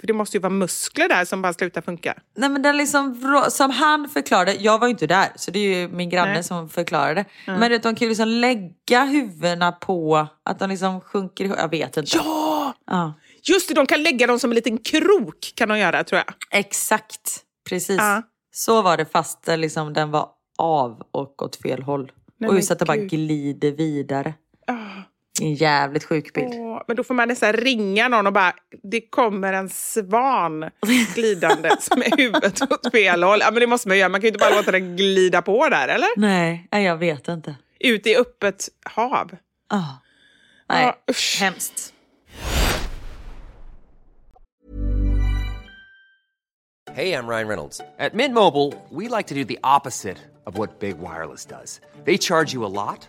För 0.00 0.06
det 0.06 0.12
måste 0.12 0.36
ju 0.36 0.40
vara 0.40 0.52
muskler 0.52 1.08
där 1.08 1.24
som 1.24 1.42
bara 1.42 1.52
slutar 1.52 1.80
funka. 1.80 2.14
Nej 2.36 2.50
men 2.50 2.62
den 2.62 2.76
liksom, 2.76 3.22
som 3.50 3.70
han 3.70 4.08
förklarade, 4.08 4.54
jag 4.54 4.78
var 4.78 4.86
ju 4.86 4.90
inte 4.90 5.06
där 5.06 5.28
så 5.36 5.50
det 5.50 5.58
är 5.58 5.80
ju 5.80 5.88
min 5.88 6.10
granne 6.10 6.32
Nej. 6.32 6.44
som 6.44 6.68
förklarade. 6.68 7.24
Men 7.46 7.60
du 7.60 7.68
vet, 7.68 7.82
de 7.82 7.94
kan 7.94 8.06
ju 8.06 8.08
liksom 8.08 8.28
lägga 8.28 9.04
huvudena 9.04 9.72
på 9.72 10.26
att 10.42 10.58
de 10.58 10.68
liksom 10.70 11.00
sjunker 11.00 11.44
ihop, 11.44 11.56
jag 11.58 11.70
vet 11.70 11.96
inte. 11.96 12.16
Ja! 12.16 12.74
Ja, 12.86 13.14
Just 13.42 13.68
det, 13.68 13.74
de 13.74 13.86
kan 13.86 14.02
lägga 14.02 14.26
dem 14.26 14.38
som 14.38 14.50
en 14.50 14.54
liten 14.54 14.78
krok 14.78 15.52
kan 15.54 15.68
de 15.68 15.78
göra 15.78 16.04
tror 16.04 16.22
jag. 16.26 16.34
exakt, 16.60 17.40
precis. 17.68 17.96
Ja. 17.98 18.22
Så 18.52 18.82
var 18.82 18.96
det 18.96 19.04
fast 19.04 19.48
liksom, 19.56 19.92
den 19.92 20.10
var 20.10 20.28
av 20.58 21.02
och 21.10 21.42
åt 21.42 21.56
fel 21.56 21.82
håll. 21.82 22.12
Nej, 22.38 22.48
och 22.48 22.52
men 22.54 22.56
just 22.56 22.70
att 22.70 22.78
det 22.78 22.84
bara 22.84 22.96
glider 22.96 23.70
vidare. 23.70 24.34
Ah. 24.66 25.02
En 25.40 25.54
jävligt 25.54 26.04
sjuk 26.04 26.32
bild. 26.32 26.54
Åh, 26.54 26.82
men 26.88 26.96
då 26.96 27.04
får 27.04 27.14
man 27.14 27.28
nästan 27.28 27.52
ringa 27.52 28.08
någon 28.08 28.26
och 28.26 28.32
bara, 28.32 28.52
det 28.82 29.00
kommer 29.00 29.52
en 29.52 29.68
svan 29.68 30.70
glidande 31.14 31.70
med 31.96 32.12
huvudet 32.16 32.62
åt 32.62 32.90
fel 32.92 33.22
håll. 33.22 33.38
Ja, 33.40 33.50
men 33.50 33.60
det 33.60 33.66
måste 33.66 33.88
man 33.88 33.98
göra, 33.98 34.08
man 34.08 34.20
kan 34.20 34.26
ju 34.26 34.28
inte 34.28 34.38
bara 34.46 34.54
låta 34.56 34.70
den 34.70 34.96
glida 34.96 35.42
på 35.42 35.68
där, 35.68 35.88
eller? 35.88 36.08
Nej, 36.16 36.68
jag 36.70 36.96
vet 36.96 37.28
inte. 37.28 37.54
Ut 37.80 38.06
i 38.06 38.16
öppet 38.16 38.68
hav. 38.84 39.30
Ah. 39.68 39.82
Nej, 40.68 40.84
Ja, 40.84 40.96
usch. 41.10 41.38
hemskt. 41.40 41.94
Hey, 46.92 47.12
I'm 47.12 47.28
Ryan 47.28 47.46
Reynolds. 47.48 47.80
At 47.98 48.14
Mint 48.14 48.34
Mobile, 48.34 48.74
we 48.90 49.08
like 49.08 49.28
to 49.28 49.34
do 49.34 49.44
the 49.44 49.58
opposite 49.62 50.18
of 50.46 50.58
what 50.58 50.80
Big 50.80 50.98
Wireless 50.98 51.46
does. 51.46 51.80
They 52.04 52.18
charge 52.18 52.52
you 52.52 52.64
a 52.64 52.72
lot, 52.86 53.08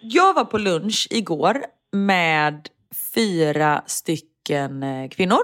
Jag 0.00 0.34
var 0.34 0.44
på 0.44 0.58
lunch 0.58 1.06
igår 1.10 1.64
med 1.92 2.68
fyra 3.14 3.82
stycken 3.86 4.82
eh, 4.82 5.08
kvinnor. 5.08 5.40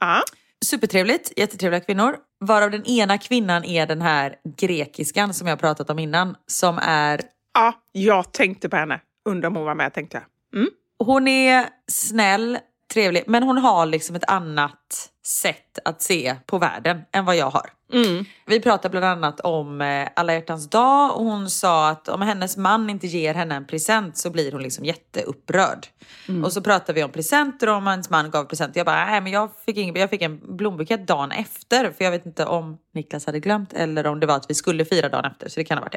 Ja. 0.00 0.22
Supertrevligt, 0.64 1.32
jättetrevliga 1.36 1.80
kvinnor. 1.80 2.16
Varav 2.40 2.70
den 2.70 2.84
ena 2.86 3.18
kvinnan 3.18 3.64
är 3.64 3.86
den 3.86 4.02
här 4.02 4.34
grekiskan 4.56 5.34
som 5.34 5.46
jag 5.46 5.60
pratat 5.60 5.90
om 5.90 5.98
innan. 5.98 6.36
Som 6.46 6.78
är, 6.78 7.20
Ja, 7.54 7.74
jag 7.92 8.32
tänkte 8.32 8.68
på 8.68 8.76
henne. 8.76 9.00
Undrar 9.24 9.48
om 9.48 9.56
hon 9.56 9.64
var 9.64 9.74
med 9.74 9.94
tänkte 9.94 10.16
jag. 10.16 10.60
Mm. 10.60 10.70
hon 10.98 11.28
är 11.28 11.66
snäll, 11.90 12.58
trevlig, 12.92 13.24
men 13.26 13.42
hon 13.42 13.58
har 13.58 13.86
liksom 13.86 14.16
ett 14.16 14.30
annat 14.30 15.11
sätt 15.26 15.78
att 15.84 16.02
se 16.02 16.36
på 16.46 16.58
världen 16.58 17.02
än 17.12 17.24
vad 17.24 17.36
jag 17.36 17.50
har. 17.50 17.70
Mm. 17.92 18.24
Vi 18.46 18.60
pratade 18.60 18.90
bland 18.98 19.04
annat 19.04 19.40
om 19.40 19.80
eh, 19.80 20.08
alla 20.16 20.34
hjärtans 20.34 20.70
dag 20.70 21.16
och 21.16 21.24
hon 21.24 21.50
sa 21.50 21.88
att 21.88 22.08
om 22.08 22.22
hennes 22.22 22.56
man 22.56 22.90
inte 22.90 23.06
ger 23.06 23.34
henne 23.34 23.54
en 23.54 23.66
present 23.66 24.18
så 24.18 24.30
blir 24.30 24.52
hon 24.52 24.62
liksom 24.62 24.84
jätteupprörd. 24.84 25.86
Och 26.44 26.52
så 26.52 26.60
pratade 26.60 26.92
vi 26.92 27.04
om 27.04 27.10
presenter 27.10 27.68
och 27.68 27.74
om 27.74 27.86
hennes 27.86 28.10
man 28.10 28.30
gav 28.30 28.44
present. 28.44 28.76
Jag 28.76 28.86
bara, 28.86 29.06
nej 29.06 29.20
men 29.20 29.32
jag 29.32 29.50
fick, 29.66 29.76
ingen, 29.76 29.96
jag 29.96 30.10
fick 30.10 30.22
en 30.22 30.56
blombukett 30.56 31.06
dagen 31.06 31.32
efter 31.32 31.92
för 31.92 32.04
jag 32.04 32.10
vet 32.10 32.26
inte 32.26 32.46
om 32.46 32.78
Niklas 32.94 33.26
hade 33.26 33.40
glömt 33.40 33.72
eller 33.72 34.06
om 34.06 34.20
det 34.20 34.26
var 34.26 34.36
att 34.36 34.50
vi 34.50 34.54
skulle 34.54 34.84
fira 34.84 35.08
dagen 35.08 35.24
efter 35.24 35.48
så 35.48 35.60
det 35.60 35.64
kan 35.64 35.78
ha 35.78 35.84
varit 35.84 35.92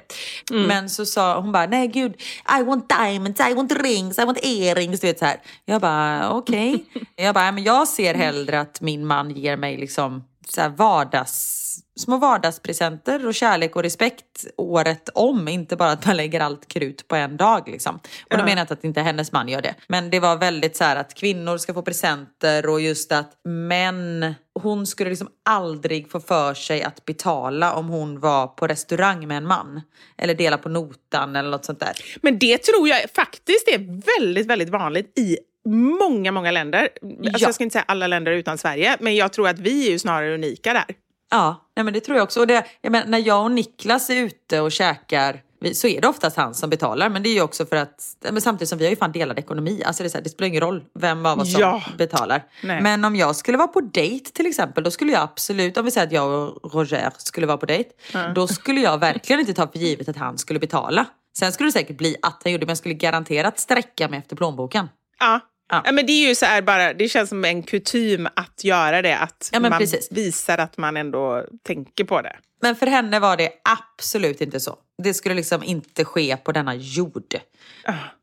det. 0.49 0.55
Men 0.67 0.89
så 0.89 1.05
sa 1.05 1.39
hon 1.39 1.51
bara, 1.51 1.65
nej 1.65 1.87
gud, 1.87 2.21
I 2.59 2.63
want 2.63 2.89
diamonds, 2.89 3.39
I 3.39 3.53
want 3.53 3.71
rings, 3.71 4.19
I 4.19 4.25
want 4.25 4.45
earrings, 4.45 4.99
du 4.99 5.07
vet 5.07 5.19
så 5.19 5.25
här. 5.25 5.41
Jag 5.65 5.81
bara, 5.81 6.29
okej. 6.31 6.85
jag 7.15 7.33
bara, 7.33 7.51
men 7.51 7.63
jag 7.63 7.87
ser 7.87 8.13
hellre 8.13 8.59
att 8.59 8.81
min 8.81 9.05
man 9.05 9.14
ger 9.23 9.57
mig 9.57 9.77
liksom 9.77 10.23
så 10.49 10.61
här 10.61 10.69
vardags, 10.69 11.61
små 11.99 12.17
vardagspresenter 12.17 13.27
och 13.27 13.33
kärlek 13.33 13.75
och 13.75 13.83
respekt 13.83 14.45
året 14.57 15.09
om. 15.13 15.47
Inte 15.47 15.75
bara 15.75 15.91
att 15.91 16.05
man 16.05 16.17
lägger 16.17 16.39
allt 16.39 16.67
krut 16.67 17.07
på 17.07 17.15
en 17.15 17.37
dag. 17.37 17.63
Liksom. 17.67 17.95
Och 17.95 18.37
då 18.37 18.43
menar 18.43 18.57
jag 18.57 18.63
inte 18.63 18.73
att 18.73 18.83
inte 18.83 19.01
hennes 19.01 19.31
man 19.31 19.47
gör 19.47 19.61
det. 19.61 19.75
Men 19.87 20.09
det 20.09 20.19
var 20.19 20.37
väldigt 20.37 20.75
så 20.75 20.83
här 20.83 20.95
att 20.95 21.13
kvinnor 21.13 21.57
ska 21.57 21.73
få 21.73 21.81
presenter 21.81 22.69
och 22.69 22.81
just 22.81 23.11
att 23.11 23.31
män, 23.43 24.35
hon 24.59 24.87
skulle 24.87 25.09
liksom 25.09 25.29
aldrig 25.45 26.11
få 26.11 26.19
för 26.19 26.53
sig 26.53 26.83
att 26.83 27.05
betala 27.05 27.73
om 27.73 27.87
hon 27.87 28.19
var 28.19 28.47
på 28.47 28.67
restaurang 28.67 29.27
med 29.27 29.37
en 29.37 29.47
man. 29.47 29.81
Eller 30.17 30.35
dela 30.35 30.57
på 30.57 30.69
notan 30.69 31.35
eller 31.35 31.49
något 31.49 31.65
sånt 31.65 31.79
där. 31.79 31.93
Men 32.21 32.39
det 32.39 32.57
tror 32.57 32.87
jag 32.87 33.09
faktiskt 33.15 33.67
är 33.67 34.01
väldigt, 34.19 34.47
väldigt 34.47 34.69
vanligt 34.69 35.19
i 35.19 35.37
många, 35.69 36.31
många 36.31 36.51
länder. 36.51 36.79
Alltså 36.81 37.17
Ja. 37.21 37.31
Jag 37.39 37.53
ska 37.55 37.63
inte 37.63 37.73
säga 37.73 37.85
alla 37.87 38.07
länder 38.07 38.31
utan 38.31 38.57
Sverige, 38.57 38.97
men 38.99 39.15
jag 39.15 39.33
tror 39.33 39.47
att 39.47 39.59
vi 39.59 39.87
är 39.87 39.91
ju 39.91 39.99
snarare 39.99 40.33
unika 40.33 40.73
där. 40.73 40.85
Ja, 41.31 41.69
nej 41.75 41.83
men 41.83 41.93
det 41.93 41.99
tror 41.99 42.17
jag 42.17 42.23
också. 42.23 42.39
Och 42.39 42.47
det, 42.47 42.65
jag 42.81 42.91
menar, 42.91 43.05
när 43.07 43.27
jag 43.27 43.43
och 43.43 43.51
Niklas 43.51 44.09
är 44.09 44.15
ute 44.15 44.61
och 44.61 44.71
käkar 44.71 45.41
så 45.73 45.87
är 45.87 46.01
det 46.01 46.07
oftast 46.07 46.37
han 46.37 46.53
som 46.53 46.69
betalar. 46.69 47.09
Men 47.09 47.23
det 47.23 47.29
är 47.29 47.33
ju 47.33 47.41
också 47.41 47.65
för 47.65 47.75
att, 47.75 48.03
men 48.31 48.41
samtidigt 48.41 48.69
som 48.69 48.77
vi 48.77 48.85
har 48.85 48.89
ju 48.89 48.95
fan 48.95 49.11
delad 49.11 49.39
ekonomi. 49.39 49.81
Alltså 49.85 50.03
det, 50.03 50.07
är 50.07 50.09
så 50.09 50.17
här, 50.17 50.23
det 50.23 50.29
spelar 50.29 50.47
ingen 50.47 50.61
roll 50.61 50.83
vem 50.99 51.25
av 51.25 51.39
oss 51.39 51.51
som 51.51 51.61
Ja. 51.61 51.83
betalar. 51.97 52.43
Nej. 52.63 52.81
Men 52.81 53.05
om 53.05 53.15
jag 53.15 53.35
skulle 53.35 53.57
vara 53.57 53.67
på 53.67 53.81
dejt 53.81 54.31
till 54.31 54.45
exempel, 54.45 54.83
då 54.83 54.91
skulle 54.91 55.11
jag 55.11 55.21
absolut, 55.21 55.77
om 55.77 55.85
vi 55.85 55.91
säger 55.91 56.07
att 56.07 56.13
jag 56.13 56.49
och 56.63 56.73
Roger 56.73 57.11
skulle 57.17 57.47
vara 57.47 57.57
på 57.57 57.65
dejt, 57.65 57.89
då 58.35 58.47
skulle 58.47 58.81
jag 58.81 58.97
verkligen 58.99 59.39
inte 59.39 59.53
ta 59.53 59.67
för 59.67 59.79
givet 59.79 60.09
att 60.09 60.17
han 60.17 60.37
skulle 60.37 60.59
betala. 60.59 61.05
Sen 61.37 61.51
skulle 61.51 61.67
det 61.67 61.73
säkert 61.73 61.97
bli 61.97 62.15
att 62.21 62.41
han 62.43 62.51
gjorde, 62.51 62.65
men 62.65 62.69
jag 62.71 62.77
skulle 62.77 62.93
garanterat 62.95 63.59
sträcka 63.59 64.07
mig 64.09 64.19
efter 64.19 64.35
plånboken. 64.35 64.89
Ja. 65.19 65.39
Ja. 65.69 65.81
Ja. 65.85 65.91
men 65.91 66.05
det 66.05 66.11
är 66.11 66.27
ju 66.29 66.35
så 66.35 66.45
bara, 66.63 66.93
det 66.93 67.09
känns 67.09 67.29
som 67.29 67.45
en 67.45 67.63
kutym 67.63 68.27
att 68.35 68.63
göra 68.63 69.01
det. 69.01 69.17
Att 69.17 69.49
Ja, 69.53 69.59
man 69.59 69.71
precis. 69.79 70.07
visar 70.11 70.57
att 70.57 70.77
man 70.77 70.97
ändå 70.97 71.45
tänker 71.63 72.03
på 72.03 72.21
det. 72.21 72.35
Men 72.61 72.75
för 72.75 72.85
henne 72.87 73.19
var 73.19 73.37
det 73.37 73.49
absolut 73.63 74.41
inte 74.41 74.59
så. 74.59 74.75
Det 75.03 75.13
skulle 75.13 75.35
liksom 75.35 75.63
inte 75.63 76.05
ske 76.05 76.37
på 76.37 76.51
denna 76.51 76.75
jord. 76.75 77.35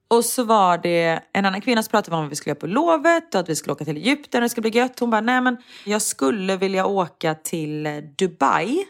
Och 0.09 0.24
så 0.24 0.45
var 0.45 0.78
det 0.78 1.20
en 1.32 1.45
annan 1.47 1.61
kvinna 1.61 1.82
som 1.82 1.90
pratade 1.90 2.16
om 2.16 2.22
vad 2.22 2.30
vi 2.30 2.36
skulle 2.36 2.51
göra 2.51 2.61
på 2.61 2.66
lovet 2.66 3.34
och 3.34 3.40
att 3.40 3.49
vi 3.49 3.57
skulle 3.57 3.72
åka 3.72 3.84
till 3.84 3.97
Egypten 3.97 4.38
och 4.38 4.43
det 4.43 4.49
skulle 4.49 4.70
bli 4.70 4.78
gött. 4.80 4.99
Hon 5.01 5.11
bara, 5.11 5.20
nej 5.20 5.40
men 5.40 5.57
jag 5.84 6.03
skulle 6.03 6.57
vilja 6.57 6.86
åka 6.86 7.34
till 7.34 7.88
Dubai. 8.18 8.84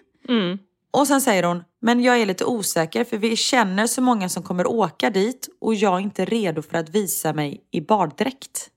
Och 0.90 1.06
sen 1.08 1.20
säger 1.20 1.42
hon, 1.42 1.64
men 1.82 2.02
jag 2.02 2.20
är 2.20 2.26
lite 2.26 2.44
osäker 2.44 3.04
för 3.04 3.16
vi 3.16 3.36
känner 3.36 3.86
så 3.86 4.02
många 4.02 4.28
som 4.28 4.42
kommer 4.42 4.66
åka 4.66 5.10
dit 5.10 5.48
och 5.60 5.74
jag 5.74 5.94
är 5.94 6.00
inte 6.00 6.24
redo 6.24 6.62
för 6.62 6.78
att 6.78 6.88
visa 6.88 7.32
mig 7.32 7.60
i 7.70 7.80
baddräkt. 7.80 8.68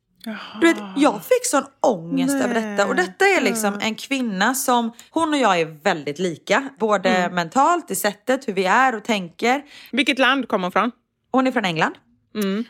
Du 0.62 0.68
vet, 0.68 0.78
jag 0.97 1.26
fick 1.26 1.45
sån 1.45 1.64
ångest 1.82 2.36
över 2.36 2.53
detta. 2.53 2.88
Och 2.88 2.95
detta 2.95 3.26
är 3.26 3.41
liksom 3.41 3.80
en 3.82 3.95
kvinna 3.95 4.56
som, 4.56 4.91
hon 5.10 5.34
och 5.34 5.39
jag 5.39 5.60
är 5.60 5.66
väldigt 5.66 6.20
lika. 6.20 6.70
Både 6.80 7.30
mentalt, 7.30 7.91
i 7.91 7.95
sättet, 7.95 8.47
hur 8.47 8.53
vi 8.53 8.66
är 8.66 8.95
och 8.95 9.03
tänker. 9.03 9.64
Vilket 9.91 10.20
land 10.20 10.47
kommer 10.47 10.66
hon 10.66 10.72
från? 10.72 10.91
Hon 11.32 11.47
är 11.47 11.51
från 11.51 11.66
England. 11.66 11.95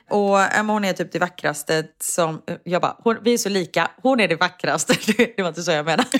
Och 0.09 0.41
äh, 0.41 0.49
men 0.53 0.69
hon 0.69 0.85
är 0.85 0.93
typ 0.93 1.11
det 1.11 1.19
vackraste 1.19 1.83
som, 1.99 2.41
jag 2.63 2.81
bara, 2.81 2.95
hon, 3.03 3.17
vi 3.21 3.33
är 3.33 3.37
så 3.37 3.49
lika, 3.49 3.91
hon 4.01 4.19
är 4.19 4.27
det 4.27 4.35
vackraste. 4.35 4.93
Det 5.37 5.41
var 5.41 5.49
inte 5.49 5.63
så 5.63 5.71
jag 5.71 5.85
menade. 5.85 6.09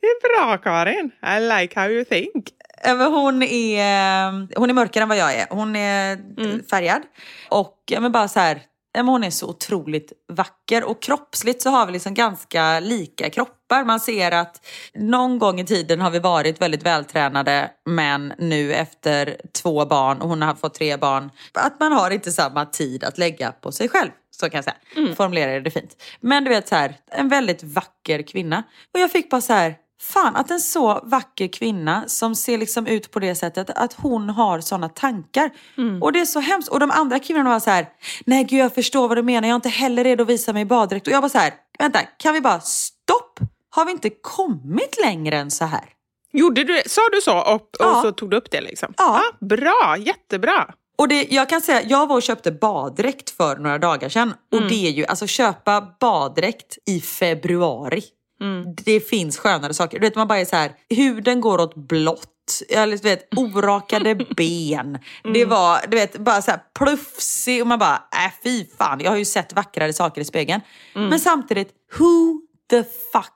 Det 0.00 0.06
är 0.06 0.36
bra 0.36 0.58
Karin. 0.58 1.10
I 1.22 1.40
like 1.40 1.80
how 1.80 1.90
you 1.90 2.04
think. 2.04 2.48
Men 2.84 3.12
hon, 3.12 3.42
är, 3.42 4.58
hon 4.58 4.70
är 4.70 4.74
mörkare 4.74 5.02
än 5.02 5.08
vad 5.08 5.18
jag 5.18 5.34
är. 5.34 5.46
Hon 5.50 5.76
är 5.76 6.18
färgad. 6.70 7.02
Och 7.48 7.92
men 8.00 8.12
bara 8.12 8.28
så 8.28 8.40
här, 8.40 8.62
men 8.94 9.08
hon 9.08 9.24
är 9.24 9.30
så 9.30 9.48
otroligt 9.48 10.12
vacker. 10.32 10.84
Och 10.84 11.02
kroppsligt 11.02 11.62
så 11.62 11.70
har 11.70 11.86
vi 11.86 11.92
liksom 11.92 12.14
ganska 12.14 12.80
lika 12.80 13.30
kroppar. 13.30 13.59
Kroppar. 13.70 13.84
Man 13.84 14.00
ser 14.00 14.32
att 14.32 14.66
någon 14.94 15.38
gång 15.38 15.60
i 15.60 15.64
tiden 15.64 16.00
har 16.00 16.10
vi 16.10 16.18
varit 16.18 16.60
väldigt 16.60 16.82
vältränade 16.82 17.70
men 17.86 18.32
nu 18.38 18.74
efter 18.74 19.36
två 19.62 19.86
barn 19.86 20.20
och 20.20 20.28
hon 20.28 20.42
har 20.42 20.54
fått 20.54 20.74
tre 20.74 20.96
barn, 20.96 21.30
att 21.54 21.80
man 21.80 21.92
har 21.92 22.10
inte 22.10 22.32
samma 22.32 22.66
tid 22.66 23.04
att 23.04 23.18
lägga 23.18 23.52
på 23.52 23.72
sig 23.72 23.88
själv. 23.88 24.10
Så 24.30 24.50
kan 24.50 24.58
jag 24.58 24.64
säga. 24.64 24.76
Mm. 24.96 25.16
Formulerar 25.16 25.60
det 25.60 25.70
fint. 25.70 26.02
Men 26.20 26.44
du 26.44 26.50
vet 26.50 26.68
så 26.68 26.76
här, 26.76 26.94
en 27.10 27.28
väldigt 27.28 27.62
vacker 27.62 28.22
kvinna. 28.22 28.62
Och 28.94 29.00
jag 29.00 29.10
fick 29.12 29.30
bara 29.30 29.40
så 29.40 29.52
här, 29.52 29.74
fan 30.00 30.36
att 30.36 30.50
en 30.50 30.60
så 30.60 31.00
vacker 31.04 31.48
kvinna 31.48 32.04
som 32.06 32.34
ser 32.34 32.58
liksom 32.58 32.86
ut 32.86 33.10
på 33.10 33.20
det 33.20 33.34
sättet, 33.34 33.70
att 33.70 33.92
hon 33.92 34.30
har 34.30 34.60
sådana 34.60 34.88
tankar. 34.88 35.50
Mm. 35.78 36.02
Och 36.02 36.12
det 36.12 36.20
är 36.20 36.24
så 36.24 36.40
hemskt. 36.40 36.68
Och 36.68 36.80
de 36.80 36.90
andra 36.90 37.18
kvinnorna 37.18 37.50
var 37.50 37.60
så 37.60 37.70
här, 37.70 37.86
nej 38.26 38.44
gud 38.44 38.60
jag 38.60 38.74
förstår 38.74 39.08
vad 39.08 39.18
du 39.18 39.22
menar, 39.22 39.48
jag 39.48 39.54
är 39.54 39.56
inte 39.56 39.68
heller 39.68 40.04
redo 40.04 40.22
att 40.22 40.28
visa 40.28 40.52
mig 40.52 40.62
i 40.62 40.66
baddräkt. 40.66 41.06
Och 41.06 41.12
jag 41.12 41.22
var 41.22 41.28
så 41.28 41.38
här, 41.38 41.52
vänta, 41.78 42.00
kan 42.18 42.34
vi 42.34 42.40
bara 42.40 42.60
stopp? 42.60 43.40
Har 43.70 43.84
vi 43.84 43.90
inte 43.92 44.10
kommit 44.10 45.00
längre 45.02 45.36
än 45.38 45.50
så 45.50 45.64
här? 45.64 45.84
Gjorde 46.32 46.64
du, 46.64 46.82
sa 46.86 47.00
du 47.12 47.20
så 47.20 47.38
och, 47.38 47.54
och 47.54 47.68
Ja. 47.78 48.02
så 48.02 48.12
tog 48.12 48.30
du 48.30 48.36
upp 48.36 48.50
det? 48.50 48.60
Liksom? 48.60 48.94
Ja. 48.96 49.04
Ah, 49.20 49.44
bra, 49.44 49.96
jättebra. 49.98 50.74
Och 50.98 51.08
det, 51.08 51.26
jag 51.30 51.48
kan 51.48 51.60
säga, 51.60 51.82
jag 51.82 52.06
var 52.06 52.16
och 52.16 52.22
köpte 52.22 52.52
baddräkt 52.52 53.30
för 53.30 53.56
några 53.56 53.78
dagar 53.78 54.08
sedan. 54.08 54.34
Och 54.52 54.62
det 54.62 54.86
är 54.86 54.90
ju, 54.90 55.06
alltså 55.06 55.26
köpa 55.26 55.94
baddräkt 56.00 56.78
i 56.86 57.00
februari. 57.00 58.02
Det 58.84 59.00
finns 59.00 59.38
skönare 59.38 59.74
saker. 59.74 59.98
Du 59.98 60.06
vet, 60.06 60.14
man 60.16 60.28
bara 60.28 60.38
är 60.38 60.44
så 60.44 60.56
här, 60.56 60.72
huden 60.88 61.40
går 61.40 61.60
åt 61.60 61.74
blått. 61.74 62.26
Eller, 62.68 62.96
du 62.96 63.02
vet, 63.02 63.28
orakade 63.38 64.14
ben. 64.14 64.98
Det 65.34 65.44
var 65.44 65.80
du 65.88 65.96
vet, 65.96 66.18
bara 66.18 66.42
så 66.42 66.50
här 66.50 66.60
plufsig 66.78 67.60
och 67.60 67.66
man 67.66 67.78
bara, 67.78 67.94
äh 68.26 68.32
fy 68.42 68.64
fan. 68.78 69.00
Jag 69.00 69.10
har 69.10 69.18
ju 69.18 69.24
sett 69.24 69.52
vackrare 69.52 69.92
saker 69.92 70.20
i 70.20 70.24
spegeln. 70.24 70.60
Men 70.94 71.20
samtidigt, 71.20 71.68
who 71.98 72.40
the 72.70 72.84
fuck 73.12 73.32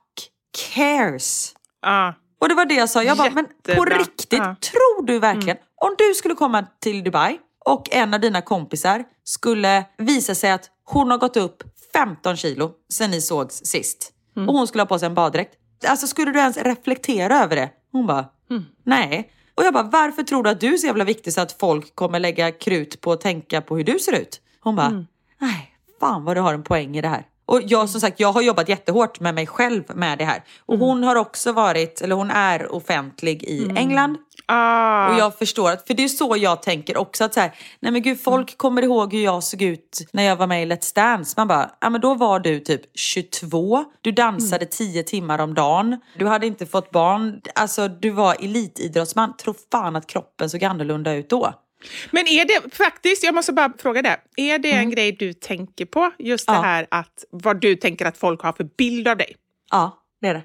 cares? 0.75 1.53
Ah. 1.81 2.13
Och 2.41 2.49
det 2.49 2.55
var 2.55 2.65
det 2.65 2.73
jag 2.75 2.89
sa. 2.89 3.03
Jag 3.03 3.17
bara, 3.17 3.29
men 3.29 3.45
på 3.75 3.85
riktigt, 3.85 4.39
Ja. 4.39 4.55
tror 4.61 5.05
du 5.05 5.19
verkligen, 5.19 5.57
om 5.81 5.95
du 5.97 6.13
skulle 6.13 6.35
komma 6.35 6.65
till 6.79 7.03
Dubai 7.03 7.37
och 7.65 7.89
en 7.91 8.13
av 8.13 8.19
dina 8.19 8.41
kompisar 8.41 9.03
skulle 9.23 9.85
visa 9.97 10.35
sig 10.35 10.51
att 10.51 10.69
hon 10.85 11.11
har 11.11 11.17
gått 11.17 11.37
upp 11.37 11.63
15 11.93 12.35
kilo 12.37 12.71
sen 12.93 13.11
ni 13.11 13.21
sågs 13.21 13.55
sist 13.65 14.11
och 14.47 14.53
hon 14.53 14.67
skulle 14.67 14.81
ha 14.81 14.87
på 14.87 14.99
sig 14.99 15.05
en 15.05 15.13
baddräkt. 15.15 15.53
Alltså 15.87 16.07
skulle 16.07 16.31
du 16.31 16.39
ens 16.39 16.57
reflektera 16.57 17.39
över 17.43 17.55
det? 17.55 17.69
Hon 17.91 18.07
bara, 18.07 18.25
nej. 18.83 19.31
Och 19.55 19.63
jag 19.63 19.73
bara, 19.73 19.83
varför 19.83 20.23
tror 20.23 20.43
du 20.43 20.49
att 20.49 20.59
du 20.59 20.73
är 20.73 20.77
så 20.77 20.87
jävla 20.87 21.03
viktig 21.03 21.33
så 21.33 21.41
att 21.41 21.51
folk 21.51 21.95
kommer 21.95 22.19
lägga 22.19 22.51
krut 22.51 23.01
på 23.01 23.11
att 23.11 23.21
tänka 23.21 23.61
på 23.61 23.77
hur 23.77 23.83
du 23.83 23.99
ser 23.99 24.13
ut? 24.13 24.41
Hon 24.59 24.75
bara, 24.75 25.05
nej, 25.39 25.75
fan 25.99 26.23
vad 26.23 26.37
du 26.37 26.41
har 26.41 26.53
en 26.53 26.63
poäng 26.63 26.97
i 26.97 27.01
det 27.01 27.07
här. 27.07 27.25
Och 27.45 27.61
jag 27.63 27.89
som 27.89 28.01
sagt, 28.01 28.19
jag 28.19 28.31
har 28.31 28.41
jobbat 28.41 28.69
jättehårt 28.69 29.19
med 29.19 29.35
mig 29.35 29.47
själv 29.47 29.83
med 29.95 30.17
det 30.17 30.25
här. 30.25 30.43
Och 30.65 30.77
hon 30.77 31.03
har 31.03 31.15
också 31.15 31.51
varit, 31.51 32.01
eller 32.01 32.15
hon 32.15 32.31
är 32.31 32.75
offentlig 32.75 33.43
i 33.43 33.71
England. 33.75 34.17
Ah. 34.47 35.09
Och 35.09 35.19
jag 35.19 35.37
förstår 35.37 35.71
att, 35.71 35.87
för 35.87 35.93
det 35.93 36.03
är 36.03 36.07
så 36.07 36.35
jag 36.37 36.61
tänker 36.61 36.97
också 36.97 37.23
att 37.23 37.33
så 37.33 37.39
här, 37.39 37.51
nej 37.79 37.91
men 37.91 38.01
gud 38.01 38.21
folk 38.21 38.57
kommer 38.57 38.81
ihåg 38.81 39.13
hur 39.13 39.23
jag 39.23 39.43
såg 39.43 39.61
ut 39.61 40.07
när 40.11 40.23
jag 40.23 40.35
var 40.35 40.47
med 40.47 40.63
i 40.63 40.65
Let's 40.65 40.95
Dance. 40.95 41.33
Man 41.37 41.47
bara, 41.47 41.71
ja 41.81 41.89
men 41.89 42.01
då 42.01 42.13
var 42.13 42.39
du 42.39 42.59
typ 42.59 42.81
22, 42.93 43.85
du 44.01 44.11
dansade 44.11 44.65
10 44.65 45.03
timmar 45.03 45.39
om 45.39 45.53
dagen, 45.53 45.99
du 46.17 46.27
hade 46.27 46.47
inte 46.47 46.65
fått 46.65 46.91
barn, 46.91 47.41
alltså 47.55 47.87
du 47.87 48.09
var 48.09 48.35
elitidrottsman. 48.39 49.37
Tro 49.37 49.53
fan 49.71 49.95
att 49.95 50.07
kroppen 50.07 50.49
såg 50.49 50.63
annorlunda 50.63 51.13
ut 51.13 51.29
då. 51.29 51.53
Men 52.11 52.27
är 52.27 52.45
det 52.45 52.75
faktiskt, 52.75 53.23
jag 53.23 53.35
måste 53.35 53.53
bara 53.53 53.73
fråga 53.77 54.01
det, 54.01 54.17
är 54.37 54.59
det 54.59 54.71
en 54.71 54.89
grej 54.89 55.11
du 55.11 55.33
tänker 55.33 55.85
på? 55.85 56.11
Just 56.19 56.47
det 56.47 56.53
Ja. 56.53 56.61
här 56.61 56.87
att 56.91 57.25
vad 57.31 57.61
du 57.61 57.75
tänker 57.75 58.05
att 58.05 58.17
folk 58.17 58.41
har 58.41 58.53
för 58.53 58.63
bild 58.77 59.07
av 59.07 59.17
dig? 59.17 59.35
Ja, 59.71 59.97
det 60.21 60.27
är 60.27 60.33
det. 60.33 60.43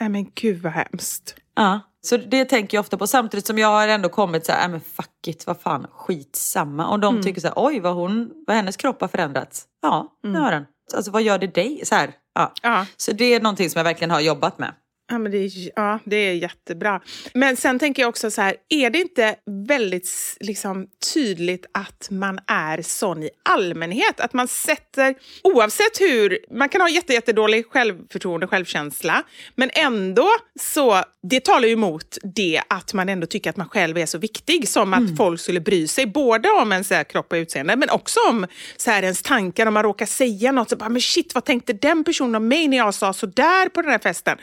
Nej 0.00 0.08
men 0.08 0.26
gud 0.34 0.62
vad 0.62 0.72
hemskt. 0.72 1.34
Ja, 1.56 1.80
så 2.00 2.16
det 2.16 2.44
tänker 2.44 2.76
jag 2.76 2.80
ofta 2.82 2.96
på. 2.98 3.06
Samtidigt 3.06 3.46
som 3.46 3.58
jag 3.58 3.68
har 3.68 3.88
ändå 3.88 4.08
kommit 4.08 4.46
så 4.46 4.52
här, 4.52 4.60
"Nej, 4.60 4.68
men 4.68 4.80
fuck 4.80 5.28
it, 5.28 5.46
vad 5.46 5.60
fan, 5.60 5.86
skitsamma. 5.92 6.86
Och 6.88 7.00
de 7.00 7.22
tycker 7.22 7.40
så 7.40 7.46
här, 7.46 7.54
oj 7.56 7.80
vad 7.80 7.94
hon, 7.94 8.30
vad 8.46 8.56
hennes 8.56 8.76
kropp 8.76 9.00
har 9.00 9.08
förändrats. 9.08 9.64
Ja, 9.82 10.18
det 10.22 10.38
har 10.38 10.50
den. 10.50 10.64
Alltså 10.96 11.10
vad 11.10 11.22
gör 11.22 11.38
det 11.38 11.46
dig? 11.54 11.80
Så 11.84 11.94
här, 11.94 12.12
ja. 12.34 12.52
Ja. 12.62 12.86
Så 12.96 13.12
det 13.12 13.24
är 13.24 13.40
någonting 13.40 13.70
som 13.70 13.78
jag 13.78 13.84
verkligen 13.84 14.10
har 14.10 14.20
jobbat 14.20 14.58
med. 14.58 14.74
Ja, 15.10 15.18
men 15.18 15.32
det, 15.32 15.38
är, 15.38 15.70
ja, 15.76 15.98
det 16.04 16.16
är 16.16 16.32
jättebra. 16.32 17.00
Men 17.34 17.56
sen 17.56 17.78
tänker 17.78 18.02
jag 18.02 18.08
också 18.08 18.30
så 18.30 18.42
här, 18.42 18.56
är 18.68 18.90
det 18.90 18.98
inte 18.98 19.36
väldigt 19.68 20.08
liksom, 20.40 20.86
tydligt 21.14 21.66
att 21.72 22.08
man 22.10 22.38
är 22.46 22.82
sån 22.82 23.22
i 23.22 23.30
allmänhet? 23.42 24.20
Att 24.20 24.32
man 24.32 24.48
sätter, 24.48 25.14
oavsett 25.42 26.00
hur, 26.00 26.38
man 26.50 26.68
kan 26.68 26.80
ha 26.80 26.88
jätte, 26.88 27.12
jättedålig 27.12 27.66
självförtroende, 27.66 28.46
självkänsla, 28.46 29.22
men 29.54 29.70
ändå 29.74 30.28
så, 30.60 31.02
det 31.22 31.44
talar 31.44 31.68
ju 31.68 31.72
emot 31.72 32.18
det 32.22 32.62
att 32.68 32.94
man 32.94 33.08
ändå 33.08 33.26
tycker 33.26 33.50
att 33.50 33.56
man 33.56 33.68
själv 33.68 33.98
är 33.98 34.06
så 34.06 34.18
viktig, 34.18 34.68
som 34.68 34.94
att 34.94 35.16
folk 35.16 35.40
skulle 35.40 35.60
bry 35.60 35.88
sig, 35.88 36.06
både 36.06 36.50
om 36.50 36.72
ens 36.72 36.90
här, 36.90 37.04
kropp 37.04 37.32
och 37.32 37.36
utseende, 37.36 37.76
men 37.76 37.90
också 37.90 38.20
om 38.28 38.46
så 38.76 38.90
här, 38.90 39.02
ens 39.02 39.22
tankar, 39.22 39.66
om 39.66 39.74
man 39.74 39.82
råkar 39.82 40.06
säga 40.06 40.52
något, 40.52 40.70
så 40.70 40.76
bara, 40.76 40.88
men 40.88 41.02
shit, 41.02 41.34
vad 41.34 41.44
tänkte 41.44 41.72
den 41.72 42.04
personen 42.04 42.34
om 42.34 42.48
mig 42.48 42.68
när 42.68 42.76
jag 42.76 42.94
sa 42.94 43.12
så 43.12 43.26
där 43.26 43.68
på 43.68 43.82
den 43.82 43.90
här 43.90 43.98
festen? 43.98 44.38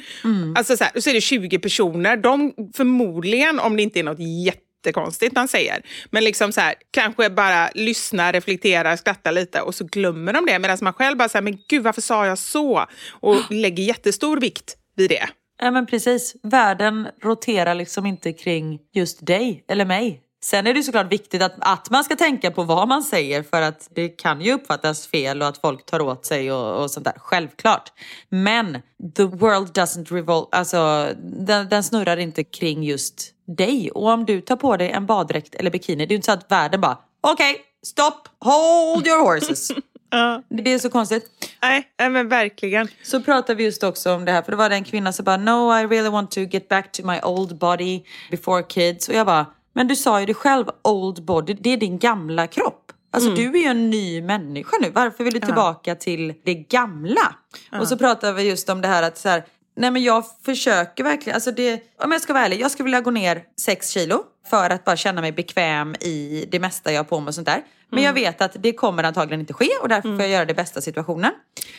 Alltså 0.55 0.77
så, 0.77 0.83
här, 0.83 0.99
så 0.99 1.09
är 1.09 1.13
det 1.13 1.21
20 1.21 1.59
personer, 1.59 2.17
de 2.17 2.53
förmodligen, 2.75 3.59
om 3.59 3.77
det 3.77 3.83
inte 3.83 3.99
är 3.99 4.03
något 4.03 4.19
jättekonstigt 4.45 5.37
han 5.37 5.47
säger, 5.47 5.81
men 6.09 6.23
liksom 6.23 6.51
så 6.51 6.61
här, 6.61 6.75
kanske 6.91 7.29
bara 7.29 7.69
lyssnar, 7.75 8.33
reflekterar, 8.33 8.95
skrattar 8.95 9.31
lite 9.31 9.61
och 9.61 9.75
så 9.75 9.85
glömmer 9.85 10.33
de 10.33 10.45
det, 10.45 10.59
medan 10.59 10.77
man 10.81 10.93
själv 10.93 11.17
bara 11.17 11.29
säger, 11.29 11.43
men 11.43 11.57
gud 11.69 11.83
varför 11.83 12.01
sa 12.01 12.25
jag 12.25 12.37
så? 12.37 12.85
Och 13.09 13.51
lägger 13.51 13.83
jättestor 13.83 14.37
vikt 14.37 14.75
vid 14.95 15.09
det. 15.09 15.29
Ja 15.61 15.71
men 15.71 15.85
precis, 15.85 16.35
världen 16.43 17.07
roterar 17.23 17.75
liksom 17.75 18.05
inte 18.05 18.33
kring 18.33 18.79
just 18.93 19.25
dig 19.25 19.63
eller 19.67 19.85
mig. 19.85 20.21
Sen 20.43 20.67
är 20.67 20.73
det 20.73 20.83
såklart 20.83 21.11
viktigt 21.11 21.41
att, 21.41 21.53
att 21.59 21.89
man 21.89 22.03
ska 22.03 22.15
tänka 22.15 22.51
på 22.51 22.63
vad 22.63 22.87
man 22.87 23.03
säger 23.03 23.43
för 23.43 23.61
att 23.61 23.89
det 23.95 24.09
kan 24.09 24.41
ju 24.41 24.53
uppfattas 24.53 25.07
fel 25.07 25.41
och 25.41 25.47
att 25.47 25.57
folk 25.57 25.85
tar 25.85 26.01
åt 26.01 26.25
sig 26.25 26.51
och, 26.51 26.83
och 26.83 26.91
sånt 26.91 27.03
där. 27.03 27.13
Självklart. 27.17 27.91
Men 28.29 28.81
the 29.15 29.23
world 29.23 29.67
doesn't 29.67 30.13
revolve, 30.13 30.47
alltså 30.51 31.09
den, 31.23 31.69
den 31.69 31.83
snurrar 31.83 32.17
inte 32.17 32.43
kring 32.43 32.83
just 32.83 33.33
dig. 33.57 33.91
Och 33.91 34.07
om 34.07 34.25
du 34.25 34.41
tar 34.41 34.55
på 34.55 34.77
dig 34.77 34.89
en 34.89 35.05
baddräkt 35.05 35.55
eller 35.55 35.71
bikini, 35.71 36.05
det 36.05 36.07
är 36.07 36.13
ju 36.13 36.15
inte 36.15 36.25
så 36.25 36.31
att 36.31 36.51
världen 36.51 36.81
bara 36.81 36.97
okej, 37.21 37.61
stopp, 37.83 38.27
hold 38.39 39.07
your 39.07 39.23
horses. 39.23 39.71
Det 40.49 40.73
är 40.73 40.79
så 40.79 40.89
konstigt. 40.89 41.25
Nej, 41.61 42.09
men 42.09 42.29
verkligen. 42.29 42.87
Så 43.03 43.21
pratade 43.21 43.55
vi 43.55 43.63
just 43.63 43.83
också 43.83 44.13
om 44.13 44.25
det 44.25 44.31
här, 44.31 44.41
för 44.41 44.51
det 44.51 44.57
var 44.57 44.69
en 44.69 44.83
kvinna 44.83 45.13
som 45.13 45.25
bara 45.25 45.37
No, 45.37 45.79
I 45.79 45.85
really 45.85 46.09
want 46.09 46.31
to 46.31 46.39
get 46.39 46.69
back 46.69 46.91
to 46.91 47.05
my 47.05 47.19
old 47.23 47.57
body 47.57 48.03
before 48.31 48.63
kids. 48.63 49.09
Och 49.09 49.15
jag 49.15 49.25
bara, 49.25 49.45
men 49.73 49.87
du 49.87 49.95
sa 49.95 50.19
ju 50.19 50.25
det 50.25 50.33
själv, 50.33 50.65
old 50.83 51.25
body, 51.25 51.53
det 51.53 51.69
är 51.69 51.77
din 51.77 51.99
gamla 51.99 52.47
kropp. 52.47 52.91
Alltså 53.13 53.29
du 53.35 53.49
är 53.49 53.61
ju 53.61 53.65
en 53.65 53.89
ny 53.89 54.21
människa 54.21 54.77
nu, 54.81 54.89
varför 54.89 55.23
vill 55.23 55.33
du 55.33 55.39
tillbaka 55.39 55.95
till 55.95 56.33
det 56.45 56.53
gamla? 56.53 57.35
Och 57.79 57.87
så 57.87 57.97
pratade 57.97 58.33
vi 58.33 58.43
just 58.49 58.69
om 58.69 58.81
det 58.81 58.87
här 58.87 59.03
att 59.03 59.17
så 59.17 59.29
här, 59.29 59.43
nej 59.77 59.91
men 59.91 60.03
jag 60.03 60.23
försöker 60.45 61.03
verkligen, 61.03 61.35
alltså 61.35 61.51
det, 61.51 61.81
om 62.03 62.11
jag 62.11 62.21
ska 62.21 62.33
vara 62.33 62.45
ärlig, 62.45 62.61
jag 62.61 62.71
skulle 62.71 62.83
vilja 62.83 63.01
gå 63.01 63.11
ner 63.11 63.43
6 63.61 63.89
kilo 63.89 64.23
för 64.49 64.69
att 64.69 64.85
bara 64.85 64.95
känna 64.97 65.21
mig 65.21 65.31
bekväm 65.31 65.95
i 65.95 66.47
det 66.51 66.59
mesta 66.59 66.91
jag 66.91 66.99
har 66.99 67.03
på 67.03 67.19
mig 67.19 67.27
och 67.27 67.35
sånt 67.35 67.47
där. 67.47 67.61
Men 67.89 68.03
jag 68.03 68.13
vet 68.13 68.41
att 68.41 68.55
det 68.59 68.73
kommer 68.73 69.03
antagligen 69.03 69.39
inte 69.39 69.53
ske 69.53 69.69
och 69.81 69.89
därför 69.89 70.09
får 70.09 70.21
jag 70.21 70.29
göra 70.29 70.45
det 70.45 70.53
bästa 70.53 70.81
situationen. 70.81 71.31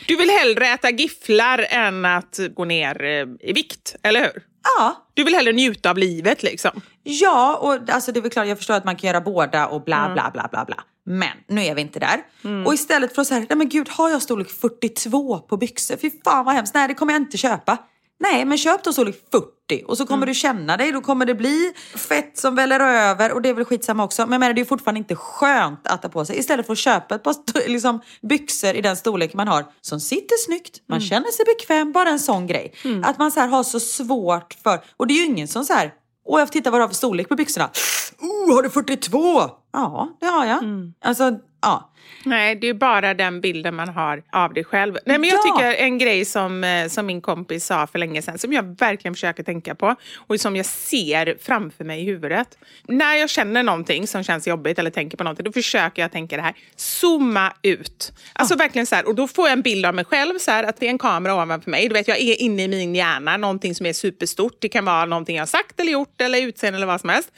Du 0.07 0.15
vill 0.15 0.29
hellre 0.29 0.67
äta 0.67 0.89
gifflar 0.89 1.65
än 1.69 2.05
att 2.05 2.39
gå 2.55 2.65
ner 2.65 3.03
eh, 3.03 3.49
i 3.49 3.53
vikt, 3.53 3.95
eller 4.03 4.19
hur? 4.19 4.43
Ja, 4.63 5.07
Du 5.13 5.23
vill 5.23 5.35
hellre 5.35 5.51
njuta 5.53 5.89
av 5.89 5.97
livet 5.97 6.43
liksom. 6.43 6.81
Ja, 7.03 7.55
och 7.57 7.89
alltså 7.89 8.11
det 8.11 8.19
är 8.19 8.21
väl 8.21 8.31
klart, 8.31 8.47
jag 8.47 8.57
förstår 8.57 8.73
att 8.73 8.85
man 8.85 8.95
kan 8.95 9.07
göra 9.07 9.21
båda 9.21 9.67
och 9.67 9.83
bla 9.83 10.09
bla 10.13 10.29
bla 10.33 10.47
bla 10.51 10.65
bla. 10.65 10.83
Men 11.05 11.29
nu 11.47 11.61
är 11.63 11.75
vi 11.75 11.81
inte 11.81 11.99
där. 11.99 12.21
Och 12.65 12.73
istället 12.73 13.15
för 13.15 13.21
att 13.21 13.27
säga, 13.27 13.45
nej 13.49 13.57
men 13.57 13.69
gud, 13.69 13.89
har 13.89 14.09
jag 14.09 14.21
storlek 14.21 14.49
42 14.49 15.39
på 15.39 15.57
byxor? 15.57 15.97
Fy 15.97 16.11
fan 16.23 16.45
vad 16.45 16.55
hemskt, 16.55 16.73
nej 16.75 16.87
det 16.87 16.93
kommer 16.93 17.13
jag 17.13 17.21
inte 17.21 17.37
köpa. 17.37 17.77
Nej, 18.31 18.45
men 18.45 18.57
köp 18.57 18.83
då 18.83 18.93
storlek 18.93 19.15
40 19.31 19.83
och 19.87 19.97
så 19.97 20.05
kommer 20.05 20.25
du 20.25 20.33
känna 20.33 20.77
dig, 20.77 20.91
då 20.91 21.01
kommer 21.01 21.25
det 21.25 21.35
bli 21.35 21.73
fett 21.95 22.37
som 22.37 22.55
väller 22.55 22.79
över 22.79 23.31
och 23.31 23.41
det 23.41 23.49
är 23.49 23.53
väl 23.53 23.65
skitsamma 23.65 24.03
också. 24.03 24.21
Men 24.21 24.31
jag 24.31 24.39
menar, 24.39 24.53
det 24.53 24.61
är 24.61 24.65
fortfarande 24.65 24.97
inte 24.97 25.15
skönt 25.15 25.87
att 25.87 26.01
ta 26.01 26.09
på 26.09 26.25
sig. 26.25 26.39
Istället 26.39 26.65
för 26.65 26.73
att 26.73 26.79
köpa 26.79 27.15
ett 27.15 27.23
par 27.23 27.67
liksom, 27.69 28.01
byxor 28.21 28.75
i 28.75 28.81
den 28.81 28.95
storlek 28.95 29.33
man 29.33 29.47
har 29.47 29.65
som 29.81 29.99
sitter 29.99 30.35
snyggt, 30.45 30.81
man 30.89 30.99
känner 31.01 31.31
sig 31.31 31.45
bekväm, 31.45 31.91
bara 31.91 32.09
en 32.09 32.19
sån 32.19 32.47
grej. 32.47 32.73
Att 33.03 33.17
man 33.17 33.31
så 33.31 33.39
här 33.39 33.47
har 33.47 33.63
så 33.63 33.79
svårt 33.79 34.55
för, 34.63 34.79
och 34.97 35.07
det 35.07 35.13
är 35.13 35.17
ju 35.17 35.25
ingen 35.25 35.47
som 35.47 35.65
så 35.65 35.73
här 35.73 35.93
och 36.25 36.39
jag 36.39 36.47
får 36.47 36.53
titta 36.53 36.71
vad 36.71 36.79
du 36.79 36.83
har 36.83 36.89
för 36.89 36.95
storlek 36.95 37.29
på 37.29 37.35
byxorna. 37.35 37.69
Oh, 38.21 38.55
har 38.55 38.63
du 38.63 38.69
42? 38.69 39.41
Ja, 39.73 40.17
det 40.19 40.25
har 40.25 40.45
jag. 40.45 40.63
Alltså, 41.05 41.31
ja. 41.61 41.92
Nej, 42.25 42.55
det 42.55 42.67
är 42.69 42.73
bara 42.73 43.13
den 43.13 43.41
bilden 43.41 43.75
man 43.75 43.89
har 43.89 44.23
av 44.31 44.53
dig 44.53 44.63
själv. 44.63 44.97
Nej, 45.05 45.17
men 45.17 45.29
jag 45.29 45.39
Ja. 45.39 45.55
tycker 45.57 45.73
en 45.83 45.97
grej 45.97 46.25
som, 46.25 46.63
eh, 46.63 46.87
som 46.87 47.05
min 47.05 47.21
kompis 47.21 47.65
sa 47.65 47.87
för 47.87 47.99
länge 47.99 48.21
sedan, 48.21 48.37
som 48.39 48.53
jag 48.53 48.79
verkligen 48.79 49.13
försöker 49.15 49.43
tänka 49.43 49.75
på 49.75 49.95
och 50.15 50.39
som 50.39 50.55
jag 50.55 50.65
ser 50.65 51.37
framför 51.41 51.83
mig 51.83 52.01
i 52.01 52.05
huvudet. 52.05 52.57
När 52.87 53.15
jag 53.15 53.29
känner 53.29 53.63
någonting 53.63 54.07
som 54.07 54.23
känns 54.23 54.47
jobbigt 54.47 54.79
eller 54.79 54.89
tänker 54.89 55.17
på 55.17 55.23
någonting, 55.23 55.43
då 55.43 55.51
försöker 55.51 56.01
jag 56.01 56.11
tänka 56.11 56.35
det 56.35 56.41
här. 56.41 56.53
Zooma 56.75 57.53
ut. 57.61 58.11
Alltså 58.33 58.55
verkligen 58.55 58.85
så 58.85 58.95
här, 58.95 59.07
och 59.07 59.15
då 59.15 59.27
får 59.27 59.47
jag 59.47 59.53
en 59.53 59.61
bild 59.61 59.85
av 59.85 59.95
mig 59.95 60.05
själv, 60.05 60.37
så 60.39 60.51
här, 60.51 60.63
att 60.63 60.77
det 60.79 60.85
är 60.85 60.89
en 60.89 60.97
kamera 60.97 61.35
ovanför 61.43 61.71
mig. 61.71 61.87
Du 61.87 61.93
vet, 61.93 62.07
jag 62.07 62.17
är 62.19 62.41
inne 62.41 62.63
i 62.63 62.67
min 62.67 62.95
hjärna, 62.95 63.37
någonting 63.37 63.75
som 63.75 63.85
är 63.85 63.93
superstort. 63.93 64.57
Det 64.59 64.69
kan 64.69 64.85
vara 64.85 65.05
någonting 65.05 65.35
jag 65.35 65.41
har 65.41 65.47
sagt 65.47 65.79
eller 65.79 65.91
gjort 65.91 66.21
eller 66.21 66.41
utseende 66.41 66.77
eller 66.77 66.87
vad 66.87 67.01
som 67.01 67.09
helst. 67.09 67.31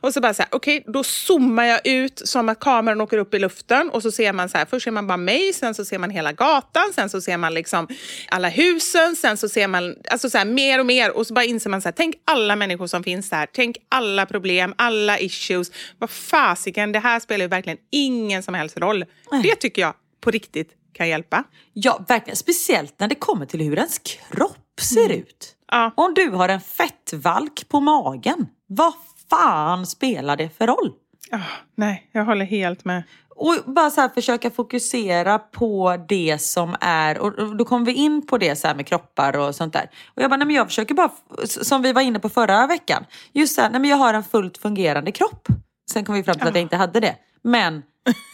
Och 0.00 0.14
så 0.14 0.20
bara 0.20 0.34
så 0.34 0.42
här, 0.42 0.48
okej, 0.54 0.84
då 0.86 1.04
zoomar 1.04 1.64
jag 1.64 1.80
ut 1.86 2.22
som 2.28 2.48
att 2.48 2.60
kameran 2.60 3.00
åker 3.00 3.18
upp 3.18 3.34
i 3.34 3.38
luften 3.38 3.90
och 3.90 4.02
så 4.02 4.11
ser 4.12 4.32
man 4.32 4.48
så 4.48 4.58
här, 4.58 4.64
först 4.64 4.84
ser 4.84 4.90
man 4.90 5.06
bara 5.06 5.16
mig, 5.16 5.52
sen 5.52 5.74
så 5.74 5.84
ser 5.84 5.98
man 5.98 6.10
hela 6.10 6.32
gatan, 6.32 6.92
sen 6.94 7.10
så 7.10 7.20
ser 7.20 7.36
man 7.36 7.54
liksom 7.54 7.88
alla 8.28 8.48
husen, 8.48 9.16
sen 9.16 9.36
så 9.36 9.48
ser 9.48 9.68
man 9.68 9.96
alltså 10.10 10.30
så 10.30 10.38
här, 10.38 10.44
mer 10.44 10.78
och 10.78 10.86
mer 10.86 11.16
och 11.16 11.26
så 11.26 11.34
bara 11.34 11.44
inser 11.44 11.70
man 11.70 11.82
så 11.82 11.88
här, 11.88 11.94
tänk 11.96 12.14
alla 12.24 12.56
människor 12.56 12.86
som 12.86 13.04
finns 13.04 13.30
där, 13.30 13.48
tänk 13.52 13.76
alla 13.88 14.26
problem, 14.26 14.74
alla 14.78 15.18
issues. 15.18 15.70
Vad 15.98 16.10
fasiken, 16.10 16.92
det 16.92 16.98
här 16.98 17.20
spelar 17.20 17.44
ju 17.44 17.48
verkligen 17.48 17.78
ingen 17.90 18.42
som 18.42 18.54
helst 18.54 18.78
roll. 18.78 19.04
Det 19.42 19.54
tycker 19.54 19.82
jag 19.82 19.94
på 20.20 20.30
riktigt 20.30 20.70
kan 20.92 21.08
hjälpa. 21.08 21.44
Ja, 21.72 22.04
verkligen. 22.08 22.36
Speciellt 22.36 23.00
när 23.00 23.08
det 23.08 23.14
kommer 23.14 23.46
till 23.46 23.60
hur 23.60 23.76
ens 23.76 23.98
kropp 23.98 24.80
ser 24.80 25.08
ut. 25.12 25.56
Mm. 25.72 25.82
Ja. 25.82 25.92
Om 25.96 26.14
du 26.14 26.30
har 26.30 26.48
en 26.48 26.60
fettvalk 26.60 27.68
på 27.68 27.80
magen, 27.80 28.46
vad 28.66 28.92
fan 29.30 29.86
spelar 29.86 30.36
det 30.36 30.50
för 30.58 30.66
roll? 30.66 30.92
Ah, 31.30 31.38
nej, 31.74 32.08
jag 32.12 32.24
håller 32.24 32.44
helt 32.44 32.84
med. 32.84 33.02
Och 33.36 33.54
bara 33.66 33.90
så 33.90 34.00
här 34.00 34.08
försöka 34.08 34.50
fokusera 34.50 35.38
på 35.38 35.96
det 36.08 36.42
som 36.42 36.76
är, 36.80 37.18
och 37.18 37.56
då 37.56 37.64
kommer 37.64 37.86
vi 37.86 37.92
in 37.92 38.26
på 38.26 38.38
det 38.38 38.56
så 38.56 38.66
här 38.66 38.74
med 38.74 38.86
kroppar 38.86 39.36
och 39.36 39.54
sånt 39.54 39.72
där. 39.72 39.90
Och 40.14 40.22
jag 40.22 40.30
bara, 40.30 40.36
nej 40.36 40.46
men 40.46 40.56
jag 40.56 40.66
försöker 40.66 40.94
bara, 40.94 41.10
som 41.46 41.82
vi 41.82 41.92
var 41.92 42.02
inne 42.02 42.18
på 42.18 42.28
förra 42.28 42.66
veckan, 42.66 43.04
just 43.32 43.54
så 43.54 43.60
här, 43.60 43.70
nej 43.70 43.80
men 43.80 43.90
jag 43.90 43.96
har 43.96 44.14
en 44.14 44.24
fullt 44.24 44.58
fungerande 44.58 45.12
kropp. 45.12 45.48
Sen 45.90 46.04
kom 46.04 46.14
vi 46.14 46.22
fram 46.22 46.34
till 46.34 46.48
att 46.48 46.54
jag 46.54 46.62
inte 46.62 46.76
hade 46.76 47.00
det. 47.00 47.16
Men 47.44 47.82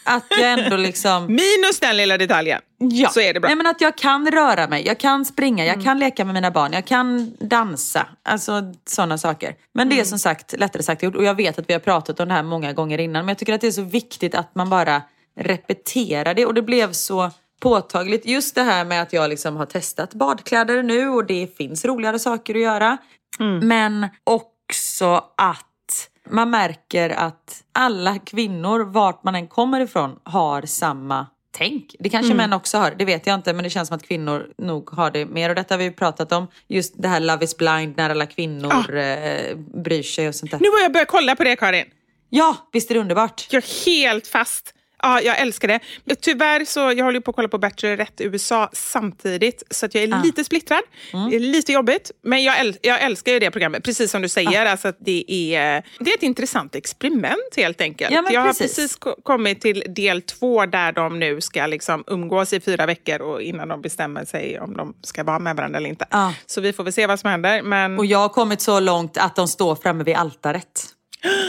att 0.04 0.24
jag 0.30 0.52
ändå 0.52 0.76
liksom... 0.88 1.26
Minus 1.26 1.80
den 1.80 1.96
lilla 1.96 2.18
detaljen, 2.18 2.61
Ja. 2.78 3.09
så 3.09 3.20
är 3.20 3.34
det 3.34 3.40
bra. 3.40 3.48
Nej, 3.48 3.56
men 3.56 3.66
att 3.66 3.80
jag 3.80 3.96
kan 3.98 4.30
röra 4.30 4.68
mig, 4.68 4.86
jag 4.86 4.98
kan 5.00 5.24
springa, 5.24 5.64
jag 5.66 5.84
kan 5.84 5.98
leka 5.98 6.24
med 6.24 6.34
mina 6.34 6.50
barn, 6.50 6.72
jag 6.72 6.84
kan 6.86 7.32
dansa. 7.40 8.06
Alltså 8.22 8.62
sådana 8.88 9.18
saker. 9.18 9.54
Men 9.74 9.88
det 9.88 10.00
är 10.00 10.04
som 10.04 10.18
sagt 10.18 10.54
lättare 10.59 10.82
sagt 10.82 11.02
gjort. 11.02 11.14
Och 11.16 11.24
jag 11.24 11.34
vet 11.34 11.59
att 11.59 11.68
vi 11.68 11.72
har 11.72 11.80
pratat 11.80 12.20
om 12.20 12.28
det 12.28 12.34
här 12.34 12.42
många 12.42 12.72
gånger 12.72 12.98
innan. 12.98 13.24
Men 13.24 13.28
jag 13.28 13.38
tycker 13.38 13.52
att 13.54 13.61
det 13.61 13.66
är 13.66 13.70
så 13.70 13.82
viktigt 13.82 14.34
att 14.34 14.54
man 14.54 14.70
bara 14.70 15.02
repeterar 15.40 16.34
det. 16.34 16.46
Och 16.46 16.54
det 16.54 16.62
blev 16.62 16.92
så 16.92 17.30
påtagligt. 17.61 18.26
Just 18.26 18.54
det 18.54 18.62
här 18.62 18.84
med 18.84 19.02
att 19.02 19.12
jag 19.12 19.30
liksom 19.30 19.56
har 19.56 19.66
testat 19.66 20.14
badkläder 20.14 20.82
nu 20.82 21.09
och 21.09 21.26
det 21.26 21.56
finns 21.56 21.84
roligare 21.84 22.18
saker 22.18 22.54
att 22.54 22.61
göra. 22.61 22.98
Men 23.62 24.06
också 24.24 25.24
att 25.36 25.67
man 26.30 26.50
märker 26.50 27.10
att 27.10 27.64
alla 27.72 28.18
kvinnor, 28.18 28.84
vart 28.84 29.24
man 29.24 29.34
än 29.34 29.46
kommer 29.46 29.80
ifrån, 29.80 30.18
har 30.22 30.62
samma 30.62 31.26
tänk. 31.50 31.94
Det 31.98 32.08
kanske 32.08 32.34
män 32.34 32.52
också 32.52 32.78
har, 32.78 32.94
det 32.98 33.04
vet 33.04 33.26
jag 33.26 33.34
inte, 33.34 33.52
men 33.52 33.62
det 33.62 33.70
känns 33.70 33.88
som 33.88 33.96
att 33.96 34.08
kvinnor 34.08 34.46
nog 34.58 34.90
har 34.90 35.10
det 35.10 35.26
mer. 35.26 35.48
Och 35.48 35.54
detta 35.54 35.74
har 35.74 35.78
vi 35.78 35.84
ju 35.84 35.92
pratat 35.92 36.32
om, 36.32 36.46
just 36.68 36.94
det 37.02 37.08
här 37.08 37.20
Love 37.20 37.44
is 37.44 37.56
blind, 37.56 37.96
när 37.96 38.10
alla 38.10 38.26
kvinnor 38.26 38.96
eh, 38.96 39.56
bryr 39.84 40.02
sig 40.02 40.28
och 40.28 40.34
sånt 40.34 40.50
där. 40.50 40.58
Nu 40.60 40.68
har 40.70 40.80
jag 40.80 40.92
börjat 40.92 41.08
kolla 41.08 41.36
på 41.36 41.44
det, 41.44 41.56
Karin. 41.56 41.86
Ja, 42.30 42.56
visst 42.72 42.90
är 42.90 42.94
det 42.94 43.00
underbart? 43.00 43.46
Jag 43.50 43.62
är 43.64 43.86
helt 43.86 44.26
fast. 44.26 44.74
Ja, 45.03 45.20
jag 45.20 45.38
älskar 45.40 45.68
det. 45.68 45.80
Tyvärr 46.20 46.64
så 46.64 46.80
jag 46.80 47.05
håller 47.05 47.20
på 47.20 47.30
att 47.30 47.34
kolla 47.36 47.49
på 47.49 47.59
Bachelorette 47.59 48.24
USA 48.24 48.70
samtidigt, 48.72 49.62
så 49.70 49.86
att 49.86 49.94
jag 49.94 50.05
är 50.05 50.14
Ah. 50.14 50.22
lite 50.24 50.44
splittrad. 50.44 50.80
Mm. 51.12 51.30
Det 51.30 51.36
är 51.36 51.40
lite 51.40 51.72
jobbigt, 51.72 52.11
men 52.22 52.44
jag, 52.44 52.61
äl 52.61 52.76
jag 52.82 53.03
älskar 53.03 53.32
ju 53.32 53.38
det 53.38 53.51
programmet. 53.51 53.84
Precis 53.84 54.11
som 54.11 54.22
du 54.22 54.28
säger, 54.28 54.66
Ah. 54.66 54.70
alltså 54.70 54.88
att 54.88 54.96
det, 55.01 55.24
är, 55.55 55.82
det 55.99 56.11
är 56.11 56.14
ett 56.14 56.22
intressant 56.22 56.74
experiment 56.74 57.57
helt 57.57 57.80
enkelt. 57.80 58.11
Ja, 58.14 58.24
jag 58.30 58.40
har 58.40 58.49
precis. 58.49 58.76
precis 58.76 58.96
ko- 58.96 59.16
kommit 59.22 59.61
till 59.61 59.84
del 59.88 60.22
två 60.22 60.66
där 60.66 60.92
de 60.92 61.18
nu 61.18 61.40
ska 61.40 61.66
liksom 61.66 62.05
umgås 62.07 62.53
i 62.53 62.61
fyra 62.61 62.86
veckor 62.86 63.20
och 63.22 63.42
innan 63.42 63.68
de 63.68 63.82
bestämmer 63.82 64.24
sig 64.24 64.61
om 64.61 64.76
de 64.76 64.94
ska 65.03 65.24
vara 65.24 65.38
med 65.38 65.57
varandra 65.57 65.76
eller 65.78 65.88
inte. 65.88 66.07
Ja. 66.11 66.34
Så 66.46 66.61
vi 66.61 66.72
får 66.72 66.84
väl 66.84 66.92
se 66.92 67.07
vad 67.07 67.20
som 67.20 67.30
händer. 67.30 67.62
Men... 67.62 67.99
Och 67.99 68.07
jag 68.07 68.18
har 68.18 68.28
kommit 68.28 68.61
så 68.61 68.80
långt 68.80 69.18
att 69.18 69.36
de 69.36 69.49
står 69.49 69.74
framme 69.76 70.05
vid 70.05 70.16
altaret. 70.16 70.84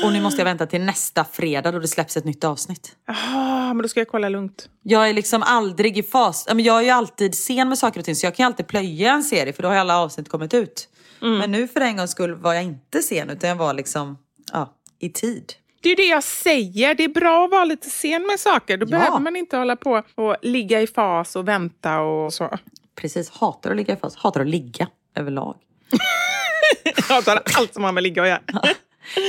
Och 0.03 0.13
nu 0.13 0.21
måste 0.21 0.39
jag 0.41 0.45
vänta 0.45 0.65
till 0.65 0.81
nästa 0.81 1.25
fredag 1.25 1.71
då 1.71 1.79
det 1.79 1.87
släpps 1.87 2.17
ett 2.17 2.25
nytt 2.25 2.43
avsnitt. 2.43 2.95
Ah, 3.07 3.73
men 3.73 3.77
då 3.77 3.87
ska 3.87 3.99
jag 3.99 4.07
kolla 4.07 4.29
lugnt. 4.29 4.69
Jag 4.83 5.09
är 5.09 5.13
liksom 5.13 5.43
aldrig 5.43 5.97
i 5.97 6.03
fas. 6.03 6.45
Jag 6.55 6.77
är 6.77 6.81
ju 6.81 6.89
alltid 6.89 7.35
sen 7.35 7.69
med 7.69 7.77
saker 7.77 7.99
och 7.99 8.05
ting 8.05 8.15
så 8.15 8.25
jag 8.25 8.35
kan 8.35 8.43
ju 8.43 8.47
alltid 8.47 8.67
plöja 8.67 9.11
en 9.13 9.23
serie 9.23 9.53
för 9.53 9.63
då 9.63 9.69
har 9.69 9.73
ju 9.75 9.81
alla 9.81 9.99
avsnitt 9.99 10.29
kommit 10.29 10.53
ut. 10.53 10.89
Men 11.19 11.51
nu 11.51 11.67
för 11.67 11.81
en 11.81 11.97
gångs 11.97 12.11
skull 12.11 12.33
var 12.35 12.53
jag 12.53 12.63
inte 12.63 13.01
sen 13.01 13.29
utan 13.29 13.49
jag 13.49 13.55
var 13.55 13.73
liksom 13.73 14.17
ja, 14.53 14.73
i 14.99 15.09
tid. 15.09 15.53
Det 15.81 15.89
är 15.89 15.95
det 15.95 16.07
jag 16.07 16.23
säger. 16.23 16.95
Det 16.95 17.03
är 17.03 17.09
bra 17.09 17.45
att 17.45 17.51
vara 17.51 17.65
lite 17.65 17.89
sen 17.89 18.27
med 18.27 18.39
saker. 18.39 18.77
Då 18.77 18.85
Ja. 18.85 18.89
behöver 18.89 19.19
man 19.19 19.35
inte 19.35 19.57
hålla 19.57 19.75
på 19.75 20.03
och 20.15 20.35
ligga 20.41 20.81
i 20.81 20.87
fas 20.87 21.35
och 21.35 21.47
vänta 21.47 21.99
och 21.99 22.33
så. 22.33 22.57
Precis, 22.95 23.29
hatar 23.29 23.71
att 23.71 23.77
ligga 23.77 23.93
i 23.93 23.97
fas. 23.97 24.15
Hatar 24.15 24.41
att 24.41 24.47
ligga 24.47 24.87
överlag. 25.15 25.55
Hatar 27.09 27.41
allt 27.57 27.73
som 27.73 27.83
har 27.83 27.91
med 27.91 28.03
ligga 28.03 28.21
att 28.21 28.27
göra. 28.27 28.41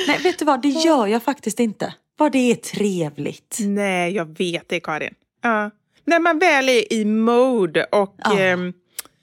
Nej, 0.08 0.18
vet 0.22 0.38
du 0.38 0.44
vad? 0.44 0.62
Det 0.62 0.68
gör 0.68 1.06
jag 1.06 1.22
faktiskt 1.22 1.60
inte. 1.60 1.94
Vad 2.16 2.32
det 2.32 2.50
är 2.50 2.54
trevligt. 2.54 3.56
Nej, 3.60 4.12
jag 4.14 4.38
vet 4.38 4.68
det 4.68 4.80
Karin. 4.80 5.14
Ja. 5.42 5.70
När 6.04 6.18
man 6.20 6.38
väl 6.38 6.68
är 6.68 6.92
i 6.92 7.04
mode 7.04 7.84
och... 7.84 8.14
Ja. 8.24 8.38
ehm, 8.38 8.72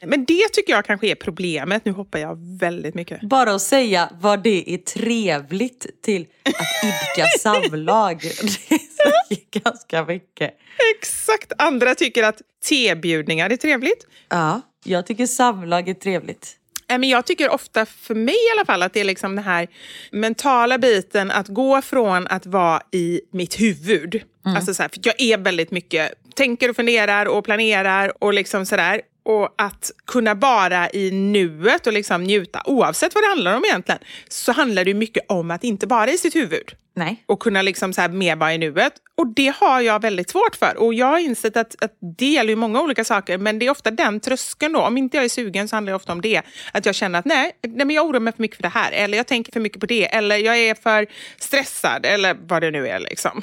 men 0.06 0.26
det 0.26 0.50
tycker 0.54 0.74
jag 0.74 0.86
kanske 0.86 1.08
är 1.08 1.16
problemet. 1.16 1.86
Nu 1.86 1.92
hoppar 1.92 2.20
jag 2.20 2.38
väldigt 2.60 2.96
mycket. 2.96 3.22
Bara 3.22 3.54
att 3.56 3.62
säga 3.62 4.10
vad 4.22 4.44
det 4.44 4.74
är 4.74 4.78
trevligt 4.78 6.02
till 6.04 6.26
att 6.44 6.84
idka 6.84 7.28
samlag. 7.40 8.20
Det 8.22 8.80
säger 8.80 9.62
ganska 9.64 10.06
mycket. 10.06 10.58
Exakt. 10.98 11.54
Andra 11.58 11.96
tycker 11.96 12.24
att 12.24 12.42
tebjudningar 12.70 13.50
är 13.50 13.58
trevligt. 13.58 14.08
Ja, 14.30 14.62
jag 14.84 15.06
tycker 15.06 15.26
samlag 15.26 15.90
är 15.90 15.94
trevligt. 15.94 16.57
Nej, 16.90 17.00
Men 17.00 17.10
jag 17.10 17.26
tycker 17.26 17.50
ofta, 17.50 17.86
för 17.86 18.16
mig 18.16 18.36
i 18.36 18.52
alla 18.56 18.66
fall, 18.66 18.84
att 18.84 18.94
det 18.94 19.00
är 19.00 19.04
liksom 19.04 19.36
den 19.36 19.46
här 19.46 19.68
mentala 20.12 20.78
biten 20.78 21.32
att 21.32 21.48
gå 21.48 21.82
från 21.82 22.28
att 22.28 22.46
vara 22.46 22.82
i 22.92 23.22
mitt 23.32 23.60
huvud. 23.60 24.22
Alltså 24.56 24.74
så 24.74 24.84
här, 24.84 24.90
för 24.90 25.00
jag 25.04 25.22
är 25.22 25.38
väldigt 25.38 25.72
mycket, 25.72 26.14
tänker 26.36 26.70
och 26.70 26.76
funderar 26.76 27.26
och 27.26 27.46
planerar 27.46 28.24
och 28.24 28.34
liksom 28.34 28.66
sådär. 28.66 29.02
Och 29.28 29.54
att 29.58 29.92
kunna 30.06 30.34
vara 30.34 30.90
i 30.90 31.12
nuet 31.12 31.88
och 31.88 31.94
liksom 31.94 32.24
njuta, 32.24 32.62
oavsett 32.66 33.16
vad 33.16 33.24
det 33.24 33.28
handlar 33.28 33.56
om 33.56 33.66
egentligen, 33.66 34.00
så 34.30 34.52
handlar 34.52 34.86
det 34.86 34.94
mycket 34.94 35.26
om 35.30 35.52
att 35.52 35.64
inte 35.64 35.88
vara 35.88 36.12
i 36.12 36.18
sitt 36.18 36.36
huvud 36.36 36.72
Nej. 36.96 37.24
och 37.26 37.40
kunna 37.40 37.62
liksom 37.62 37.94
så 37.94 38.02
här 38.02 38.10
mer 38.10 38.36
vara 38.36 38.54
i 38.54 38.58
nuet. 38.58 38.94
Och 39.18 39.28
det 39.28 39.54
har 39.56 39.82
jag 39.82 40.02
väldigt 40.02 40.30
svårt 40.30 40.56
för. 40.56 40.78
Och 40.78 40.94
jag 40.94 41.06
har 41.08 41.20
insett 41.20 41.58
att, 41.58 41.84
att 41.84 41.98
det 42.18 42.26
gäller 42.26 42.50
ju 42.50 42.56
många 42.56 42.82
olika 42.82 43.04
saker, 43.04 43.38
men 43.38 43.60
det 43.60 43.66
är 43.66 43.70
ofta 43.70 43.92
den 43.92 44.20
tröskeln 44.20 44.74
då. 44.74 44.82
Om 44.82 44.98
inte 44.98 45.18
jag 45.18 45.24
är 45.24 45.30
sugen 45.30 45.68
så 45.68 45.76
handlar 45.76 45.92
det 45.92 45.96
ofta 45.96 46.12
om 46.12 46.22
det. 46.22 46.42
Att 46.74 46.86
jag 46.86 46.96
känner 46.96 47.20
att 47.20 47.26
nej, 47.26 47.52
nej 47.64 47.86
men 47.86 47.96
jag 47.96 48.06
oroar 48.06 48.20
mig 48.20 48.34
för 48.34 48.42
mycket 48.42 48.58
för 48.58 48.64
det 48.64 48.70
här, 48.70 48.92
eller 48.92 49.18
jag 49.18 49.28
tänker 49.28 49.52
för 49.52 49.60
mycket 49.60 49.80
på 49.80 49.86
det, 49.86 50.16
eller 50.16 50.38
jag 50.38 50.58
är 50.58 50.76
för 50.76 51.08
stressad, 51.38 52.06
eller 52.06 52.38
vad 52.42 52.62
det 52.62 52.72
nu 52.72 52.88
är. 52.88 53.00
liksom. 53.00 53.42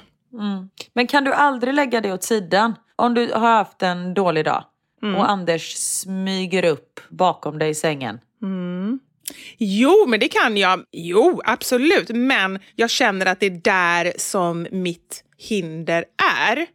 Men 0.95 1.07
kan 1.07 1.24
du 1.24 1.32
aldrig 1.32 1.74
lägga 1.74 2.01
det 2.01 2.12
åt 2.12 2.24
sidan? 2.24 2.74
Om 2.97 3.14
du 3.14 3.32
har 3.32 3.57
haft 3.57 3.82
en 3.82 4.14
dålig 4.14 4.45
dag 4.45 4.64
och 5.05 5.31
Anders 5.31 5.75
smyger 5.77 6.65
upp 6.65 7.01
bakom 7.09 7.59
dig 7.59 7.71
i 7.71 7.75
sängen. 7.75 8.21
Jo, 9.59 10.07
men 10.09 10.21
det 10.21 10.29
kan 10.29 10.57
jag. 10.57 10.85
Jo, 10.93 11.41
absolut. 11.45 12.09
Men 12.09 12.59
jag 12.75 12.91
känner 12.91 13.27
att 13.27 13.41
det 13.41 13.47
är 13.47 13.51
där 13.51 14.13
som 14.17 14.67
mitt 14.71 15.25
hinder 15.39 16.05
är. 16.43 16.67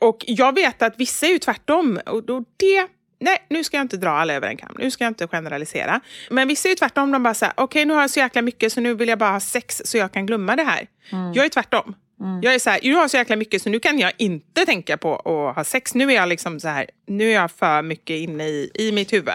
Och 0.00 0.24
jag 0.26 0.54
vet 0.54 0.82
att 0.82 0.94
vissa 0.96 1.26
är 1.26 1.30
ju 1.30 1.38
tvärtom. 1.38 2.00
Och 2.06 2.22
då 2.24 2.44
det... 2.56 2.86
Nej, 3.20 3.46
nu 3.50 3.64
ska 3.64 3.76
jag 3.76 3.84
inte 3.84 3.96
dra 3.96 4.10
alla 4.10 4.34
över 4.34 4.48
en 4.48 4.56
kam. 4.56 4.76
Nu 4.78 4.90
ska 4.90 5.04
jag 5.04 5.10
inte 5.10 5.26
generalisera. 5.28 6.00
Men 6.30 6.48
vissa 6.48 6.68
är 6.68 6.70
ju 6.70 6.76
tvärtom. 6.76 7.12
De 7.12 7.22
bara 7.22 7.34
säger, 7.34 7.54
okej 7.56 7.84
nu 7.84 7.94
har 7.94 8.00
jag 8.00 8.10
så 8.10 8.20
jäkla 8.20 8.42
mycket 8.42 8.72
så 8.72 8.80
nu 8.80 8.94
vill 8.94 9.08
jag 9.08 9.18
bara 9.18 9.30
ha 9.30 9.40
sex 9.40 9.82
så 9.84 9.98
jag 9.98 10.12
kan 10.12 10.26
glömma 10.26 10.56
det 10.56 10.62
här. 10.62 10.86
Jag 11.34 11.44
är 11.44 11.48
tvärtom. 11.48 11.94
Jag 12.42 12.54
är 12.54 12.58
så 12.58 12.70
här, 12.70 12.80
nu 12.82 12.94
har 12.94 13.00
jag 13.00 13.10
så 13.10 13.16
jäkla 13.16 13.36
mycket 13.36 13.62
så 13.62 13.70
nu 13.70 13.80
kan 13.80 13.98
jag 13.98 14.12
inte 14.16 14.66
tänka 14.66 14.96
på 14.96 15.16
att 15.16 15.56
ha 15.56 15.64
sex. 15.64 15.94
Nu 15.94 16.10
är 16.10 16.14
jag 16.14 16.28
liksom 16.28 16.60
så 16.60 16.68
här, 16.68 16.86
nu 17.06 17.30
är 17.30 17.34
jag 17.34 17.50
för 17.50 17.82
mycket 17.82 18.16
inne 18.16 18.44
i, 18.44 18.70
i 18.74 18.92
mitt 18.92 19.12
huvud. 19.12 19.34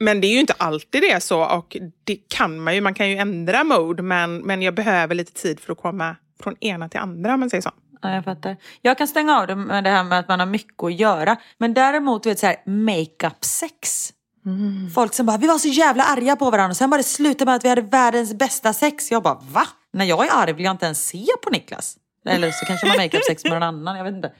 Men 0.00 0.20
det 0.20 0.26
är 0.26 0.32
ju 0.32 0.40
inte 0.40 0.54
alltid 0.58 1.02
det 1.02 1.22
så 1.22 1.44
och 1.44 1.76
det 2.04 2.16
kan 2.28 2.60
man 2.60 2.74
ju. 2.74 2.80
Man 2.80 2.94
kan 2.94 3.10
ju 3.10 3.16
ändra 3.16 3.64
mode 3.64 4.02
men, 4.02 4.38
men 4.38 4.62
jag 4.62 4.74
behöver 4.74 5.14
lite 5.14 5.32
tid 5.32 5.60
för 5.60 5.72
att 5.72 5.78
komma 5.78 6.16
från 6.42 6.56
ena 6.60 6.88
till 6.88 7.00
andra 7.00 7.34
om 7.34 7.40
man 7.40 7.50
säger 7.50 7.62
så. 7.62 7.70
Ja, 8.02 8.14
jag 8.14 8.24
fattar. 8.24 8.56
Jag 8.82 8.98
kan 8.98 9.08
stänga 9.08 9.40
av 9.40 9.46
det 9.46 9.56
med 9.56 9.84
det 9.84 9.90
här 9.90 10.04
med 10.04 10.18
att 10.18 10.28
man 10.28 10.40
har 10.40 10.46
mycket 10.46 10.82
att 10.84 10.94
göra. 11.00 11.36
Men 11.58 11.74
däremot, 11.74 12.22
du 12.22 12.28
vet 12.28 12.38
så 12.38 12.46
här, 12.46 12.56
makeup 12.66 13.44
sex. 13.44 14.12
Folk 14.94 15.14
som 15.14 15.26
bara, 15.26 15.36
vi 15.36 15.46
var 15.46 15.58
så 15.58 15.68
jävla 15.68 16.04
arga 16.04 16.36
på 16.36 16.50
varandra 16.50 16.70
och 16.70 16.76
sen 16.76 16.90
bara 16.90 16.96
det 16.96 17.02
slutade 17.02 17.44
med 17.44 17.54
att 17.54 17.64
vi 17.64 17.68
hade 17.68 17.82
världens 17.82 18.34
bästa 18.34 18.72
sex. 18.72 19.10
Jag 19.10 19.22
bara, 19.22 19.40
va? 19.52 19.66
När 19.96 20.04
jag 20.04 20.26
är 20.26 20.30
arg 20.32 20.52
vill 20.52 20.64
jag 20.64 20.70
inte 20.70 20.84
ens 20.84 21.06
se 21.06 21.26
på 21.42 21.50
Niklas. 21.50 21.96
Eller 22.28 22.50
så 22.50 22.66
kanske 22.66 22.86
man 22.86 22.96
makeup 22.96 23.24
sex 23.24 23.44
med 23.44 23.52
någon 23.52 23.62
annan, 23.62 23.96
jag 23.96 24.04
vet 24.04 24.14
inte. 24.14 24.32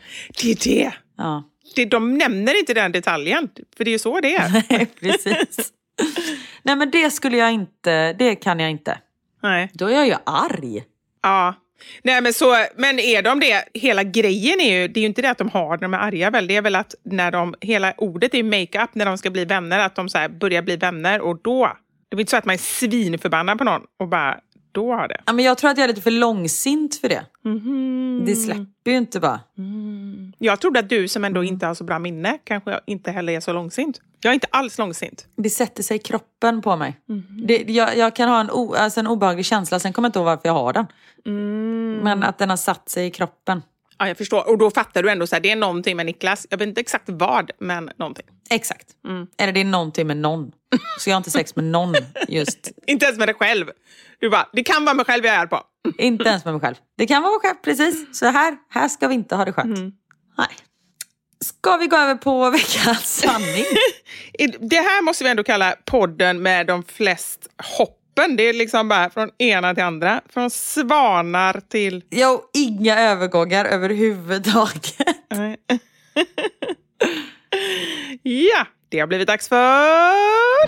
Det 0.42 0.50
är 0.50 0.64
det. 0.64 0.92
Ja, 1.16 1.44
det. 1.74 1.84
De 1.84 2.18
nämner 2.18 2.58
inte 2.58 2.74
den 2.74 2.92
detaljen, 2.92 3.48
för 3.76 3.84
det 3.84 3.90
är 3.90 3.92
ju 3.92 3.98
så 3.98 4.20
det 4.20 4.34
är. 4.34 4.64
Nej, 4.70 4.86
precis. 5.00 5.72
Nej 6.62 6.76
men 6.76 6.90
det 6.90 7.10
skulle 7.10 7.36
jag 7.36 7.52
inte, 7.52 8.12
det 8.12 8.34
kan 8.34 8.60
jag 8.60 8.70
inte. 8.70 8.98
Nej. 9.42 9.70
Då 9.74 9.86
är 9.86 9.94
jag 9.94 10.06
ju 10.06 10.14
arg. 10.24 10.84
Ja. 11.22 11.54
Nej, 12.02 12.20
men, 12.20 12.32
så, 12.32 12.66
men 12.76 12.98
är 12.98 13.22
de 13.22 13.40
det? 13.40 13.64
Hela 13.74 14.04
grejen 14.04 14.60
är 14.60 14.80
ju, 14.80 14.88
det 14.88 15.00
är 15.00 15.02
ju 15.02 15.06
inte 15.06 15.22
det 15.22 15.30
att 15.30 15.38
de 15.38 15.48
har 15.48 15.76
de 15.76 15.94
är 15.94 15.98
arga 15.98 16.30
väl, 16.30 16.46
det 16.46 16.56
är 16.56 16.62
väl 16.62 16.74
att 16.74 16.94
när 17.04 17.30
de, 17.30 17.54
hela 17.60 17.94
ordet 17.96 18.34
är 18.34 18.42
makeup 18.42 18.94
när 18.94 19.06
de 19.06 19.18
ska 19.18 19.30
bli 19.30 19.44
vänner, 19.44 19.78
att 19.78 19.94
de 19.94 20.08
så 20.08 20.28
börjar 20.40 20.62
bli 20.62 20.76
vänner 20.76 21.20
och 21.20 21.42
då, 21.42 21.76
det 22.08 22.16
är 22.16 22.20
inte 22.20 22.30
så 22.30 22.36
att 22.36 22.44
man 22.44 22.54
är 22.54 22.58
svinförbannad 22.58 23.58
på 23.58 23.64
någon 23.64 23.82
och 23.98 24.08
bara, 24.08 24.40
har 24.84 25.08
det. 25.08 25.20
Ja, 25.26 25.32
men 25.32 25.44
jag 25.44 25.58
tror 25.58 25.70
att 25.70 25.78
jag 25.78 25.84
är 25.84 25.88
lite 25.88 26.00
för 26.00 26.10
långsint 26.10 26.96
för 26.96 27.08
det. 27.08 27.24
Det 28.26 28.36
släpper 28.36 28.90
ju 28.90 28.96
inte 28.96 29.20
bara. 29.20 29.40
Jag 30.38 30.60
trodde 30.60 30.80
att 30.80 30.88
du 30.88 31.08
som 31.08 31.24
ändå 31.24 31.44
inte 31.44 31.66
har 31.66 31.74
så 31.74 31.84
bra 31.84 31.98
minne 31.98 32.38
kanske 32.44 32.80
inte 32.86 33.10
heller 33.10 33.32
är 33.32 33.40
så 33.40 33.52
långsint. 33.52 34.00
Jag 34.20 34.30
är 34.30 34.34
inte 34.34 34.46
alls 34.50 34.78
långsint. 34.78 35.26
Det 35.36 35.50
sätter 35.50 35.82
sig 35.82 35.96
i 35.96 36.00
kroppen 36.00 36.62
på 36.62 36.76
mig. 36.76 36.96
Det, 37.46 37.64
jag, 37.68 37.96
jag 37.96 38.16
kan 38.16 38.28
ha 38.28 38.40
en, 38.40 38.50
o, 38.50 38.74
alltså 38.74 39.00
en 39.00 39.06
obehaglig 39.06 39.46
känsla, 39.46 39.78
sen 39.78 39.92
kommer 39.92 40.06
jag 40.06 40.08
inte 40.08 40.18
ihåg 40.18 40.26
varför 40.26 40.48
jag 40.48 40.54
har 40.54 40.72
den. 40.72 40.86
Men 42.04 42.22
att 42.22 42.38
den 42.38 42.50
har 42.50 42.56
satt 42.56 42.88
sig 42.88 43.06
i 43.06 43.10
kroppen. 43.10 43.62
Ja, 43.98 44.08
jag 44.08 44.18
förstår. 44.18 44.48
Och 44.48 44.58
då 44.58 44.70
fattar 44.70 45.02
du 45.02 45.10
ändå 45.10 45.26
så 45.26 45.36
här, 45.36 45.40
det 45.40 45.50
är 45.50 45.56
någonting 45.56 45.96
med 45.96 46.06
Niklas. 46.06 46.46
Jag 46.50 46.58
vet 46.58 46.68
inte 46.68 46.80
exakt 46.80 47.04
vad, 47.06 47.50
men 47.58 47.90
någonting. 47.98 48.26
Exakt. 48.50 48.86
Eller 49.38 49.52
det 49.52 49.60
är 49.60 49.64
någonting 49.64 50.06
med 50.06 50.16
någon. 50.16 50.52
Så 50.98 51.10
jag 51.10 51.14
har 51.14 51.20
inte 51.20 51.30
sex 51.30 51.56
med 51.56 51.64
någon 51.64 51.94
just. 52.28 52.72
Inte 52.86 53.06
ens 53.06 53.18
med 53.18 53.28
dig 53.28 53.34
själv. 53.34 53.66
Du 54.20 54.30
bara, 54.30 54.48
det 54.52 54.62
kan 54.62 54.84
vara 54.84 54.94
mig 54.94 55.04
själv 55.04 55.24
jag 55.24 55.34
är 55.34 55.46
på. 55.46 55.62
Inte 55.98 56.24
ens 56.28 56.44
med 56.44 56.54
mig 56.54 56.60
själv. 56.60 56.76
Det 56.98 57.06
kan 57.06 57.22
vara 57.22 57.32
mig 57.32 57.40
själv, 57.40 57.56
precis. 57.64 58.18
Så 58.18 58.26
här, 58.26 58.56
här 58.70 58.88
ska 58.88 59.08
vi 59.08 59.14
inte 59.14 59.36
ha 59.36 59.44
det 59.44 59.52
skönt. 59.52 59.78
Nej. 60.38 60.48
Ska 61.44 61.76
vi 61.76 61.86
gå 61.86 61.96
över 61.96 62.14
på 62.14 62.50
veckans 62.50 63.16
sanning? 63.16 63.64
Det 64.60 64.76
här 64.76 65.02
måste 65.02 65.24
vi 65.24 65.30
ändå 65.30 65.44
kalla 65.44 65.74
podden 65.84 66.42
med 66.42 66.66
de 66.66 66.82
flest 66.82 67.48
hoppen. 68.16 68.36
Det 68.36 68.42
är 68.42 68.52
liksom 68.52 68.88
bara 68.88 69.10
från 69.10 69.30
ena 69.38 69.74
till 69.74 69.84
andra. 69.84 70.20
Från 70.28 70.50
svanar 70.50 71.60
till... 71.68 72.04
Jo, 72.10 72.42
inga 72.54 72.98
övergångar 72.98 73.64
överhuvudtaget. 73.64 74.96
Ja, 78.22 78.66
det 78.88 79.00
har 79.00 79.06
blivit 79.06 79.28
dags 79.28 79.48
för... 79.48 80.66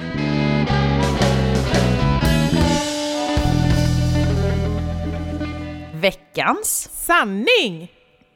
Veckans. 6.00 6.88
Sanning! 6.92 7.92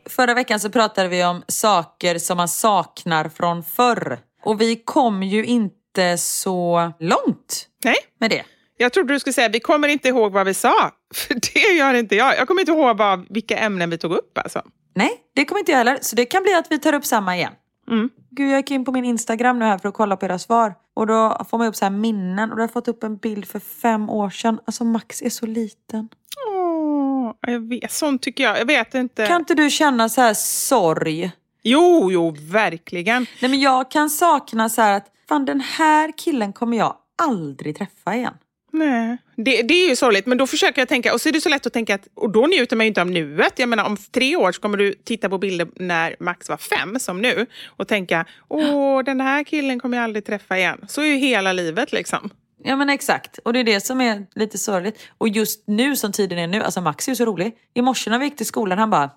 Förra 0.06 0.34
veckan 0.34 0.60
så 0.60 0.70
pratade 0.70 1.08
vi 1.08 1.24
om 1.24 1.42
saker 1.48 2.18
som 2.18 2.36
man 2.36 2.48
saknar 2.48 3.28
från 3.28 3.64
förr. 3.64 4.18
Och 4.44 4.60
vi 4.60 4.76
kom 4.76 5.22
ju 5.22 5.44
inte 5.44 6.18
så 6.18 6.92
långt 7.00 7.68
Nej, 7.84 7.96
med 8.18 8.30
det. 8.30 8.44
Jag 8.82 8.92
trodde 8.92 9.14
du 9.14 9.20
skulle 9.20 9.32
säga 9.32 9.48
vi 9.48 9.60
kommer 9.60 9.88
inte 9.88 10.08
ihåg 10.08 10.32
vad 10.32 10.46
vi 10.46 10.54
sa. 10.54 10.90
För 11.14 11.34
det 11.34 11.74
gör 11.74 11.94
inte 11.94 12.16
jag. 12.16 12.36
Jag 12.36 12.48
kommer 12.48 12.60
inte 12.60 12.72
ihåg 12.72 12.96
vad, 12.96 13.26
vilka 13.30 13.58
ämnen 13.58 13.90
vi 13.90 13.98
tog 13.98 14.12
upp. 14.12 14.38
Alltså. 14.38 14.62
Nej, 14.94 15.10
det 15.34 15.44
kommer 15.44 15.58
inte 15.58 15.72
jag 15.72 15.78
heller. 15.78 15.98
Så 16.00 16.16
det 16.16 16.24
kan 16.24 16.42
bli 16.42 16.54
att 16.54 16.66
vi 16.70 16.78
tar 16.78 16.92
upp 16.92 17.04
samma 17.04 17.36
igen. 17.36 17.52
Mm. 17.90 18.10
Gud, 18.30 18.50
jag 18.50 18.56
gick 18.56 18.70
in 18.70 18.84
på 18.84 18.92
min 18.92 19.04
Instagram 19.04 19.58
nu 19.58 19.64
här 19.64 19.78
för 19.78 19.88
att 19.88 19.94
kolla 19.94 20.16
på 20.16 20.26
era 20.26 20.38
svar. 20.38 20.74
Och 20.94 21.06
då 21.06 21.46
får 21.50 21.58
man 21.58 21.66
upp 21.66 21.76
så 21.76 21.84
här 21.84 21.90
minnen. 21.90 22.50
Och 22.50 22.56
då 22.56 22.60
har 22.60 22.66
jag 22.66 22.72
fått 22.72 22.88
upp 22.88 23.02
en 23.02 23.16
bild 23.16 23.48
för 23.48 23.58
fem 23.58 24.10
år 24.10 24.30
sedan. 24.30 24.60
Alltså 24.66 24.84
Max 24.84 25.22
är 25.22 25.30
så 25.30 25.46
liten. 25.46 26.08
Åh, 26.48 27.34
jag 27.40 27.68
vet, 27.68 27.92
sånt 27.92 28.22
tycker 28.22 28.44
jag. 28.44 28.60
Jag 28.60 28.66
vet 28.66 28.94
inte. 28.94 29.26
Kan 29.26 29.40
inte 29.40 29.54
du 29.54 29.70
känna 29.70 30.08
så 30.08 30.20
här 30.20 30.34
sorg? 30.34 31.32
Jo, 31.62 32.12
jo, 32.12 32.36
verkligen. 32.40 33.26
Nej 33.42 33.50
men 33.50 33.60
jag 33.60 33.90
kan 33.90 34.10
sakna 34.10 34.68
så 34.68 34.82
här 34.82 34.96
att 34.96 35.06
fan 35.28 35.44
den 35.44 35.60
här 35.60 36.12
killen 36.16 36.52
kommer 36.52 36.76
jag 36.76 36.96
aldrig 37.22 37.78
träffa 37.78 38.14
igen. 38.14 38.34
Nej, 38.74 39.18
det, 39.36 39.62
det 39.62 39.74
är 39.74 39.88
ju 39.88 39.96
sorgligt. 39.96 40.26
Men 40.26 40.38
då 40.38 40.46
försöker 40.46 40.80
jag 40.80 40.88
tänka, 40.88 41.12
och 41.14 41.20
så 41.20 41.28
är 41.28 41.32
det 41.32 41.40
så 41.40 41.48
lätt 41.48 41.66
att 41.66 41.72
tänka 41.72 41.94
att, 41.94 42.08
och 42.14 42.30
då 42.32 42.46
njuter 42.46 42.76
man 42.76 42.86
ju 42.86 42.88
inte 42.88 43.00
av 43.00 43.10
nuet. 43.10 43.58
Jag 43.58 43.68
menar 43.68 43.84
om 43.84 43.96
tre 43.96 44.36
år 44.36 44.52
så 44.52 44.60
kommer 44.60 44.78
du 44.78 44.94
titta 45.04 45.28
på 45.28 45.38
bilder 45.38 45.68
när 45.76 46.16
Max 46.20 46.48
var 46.48 46.56
fem, 46.56 46.98
som 46.98 47.22
nu, 47.22 47.46
och 47.66 47.88
tänka, 47.88 48.26
åh, 48.48 49.02
den 49.04 49.20
här 49.20 49.44
killen 49.44 49.80
kommer 49.80 49.96
jag 49.96 50.04
aldrig 50.04 50.24
träffa 50.24 50.58
igen. 50.58 50.84
Så 50.88 51.00
är 51.00 51.06
ju 51.06 51.16
hela 51.16 51.52
livet 51.52 51.92
liksom. 51.92 52.30
Ja 52.64 52.76
men 52.76 52.90
exakt. 52.90 53.38
Och 53.38 53.52
det 53.52 53.58
är 53.60 53.64
det 53.64 53.80
som 53.80 54.00
är 54.00 54.26
lite 54.34 54.58
sorgligt. 54.58 55.00
Och 55.18 55.28
just 55.28 55.64
nu 55.66 55.96
som 55.96 56.12
tiden 56.12 56.38
är 56.38 56.46
nu, 56.46 56.62
alltså 56.62 56.80
Max 56.80 57.08
är 57.08 57.12
ju 57.12 57.16
så 57.16 57.24
rolig. 57.24 57.52
I 57.74 57.82
morse 57.82 58.10
när 58.10 58.18
vi 58.18 58.24
gick 58.24 58.36
till 58.36 58.46
skolan 58.46 58.78
han 58.78 58.90
bara, 58.90 59.10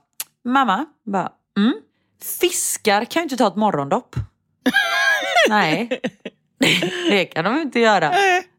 mamma, 0.45 0.86
bara, 1.06 1.32
mm, 1.58 1.74
fiskar 2.39 3.06
kan 3.06 3.20
ju 3.20 3.24
inte 3.24 3.38
ta 3.38 3.47
ett 3.47 3.56
morgondopp. 3.56 4.16
Nej, 5.49 6.01
det 7.10 7.26
kan 7.26 7.45
de 7.45 7.62
inte 7.62 7.80
göra. 7.80 8.12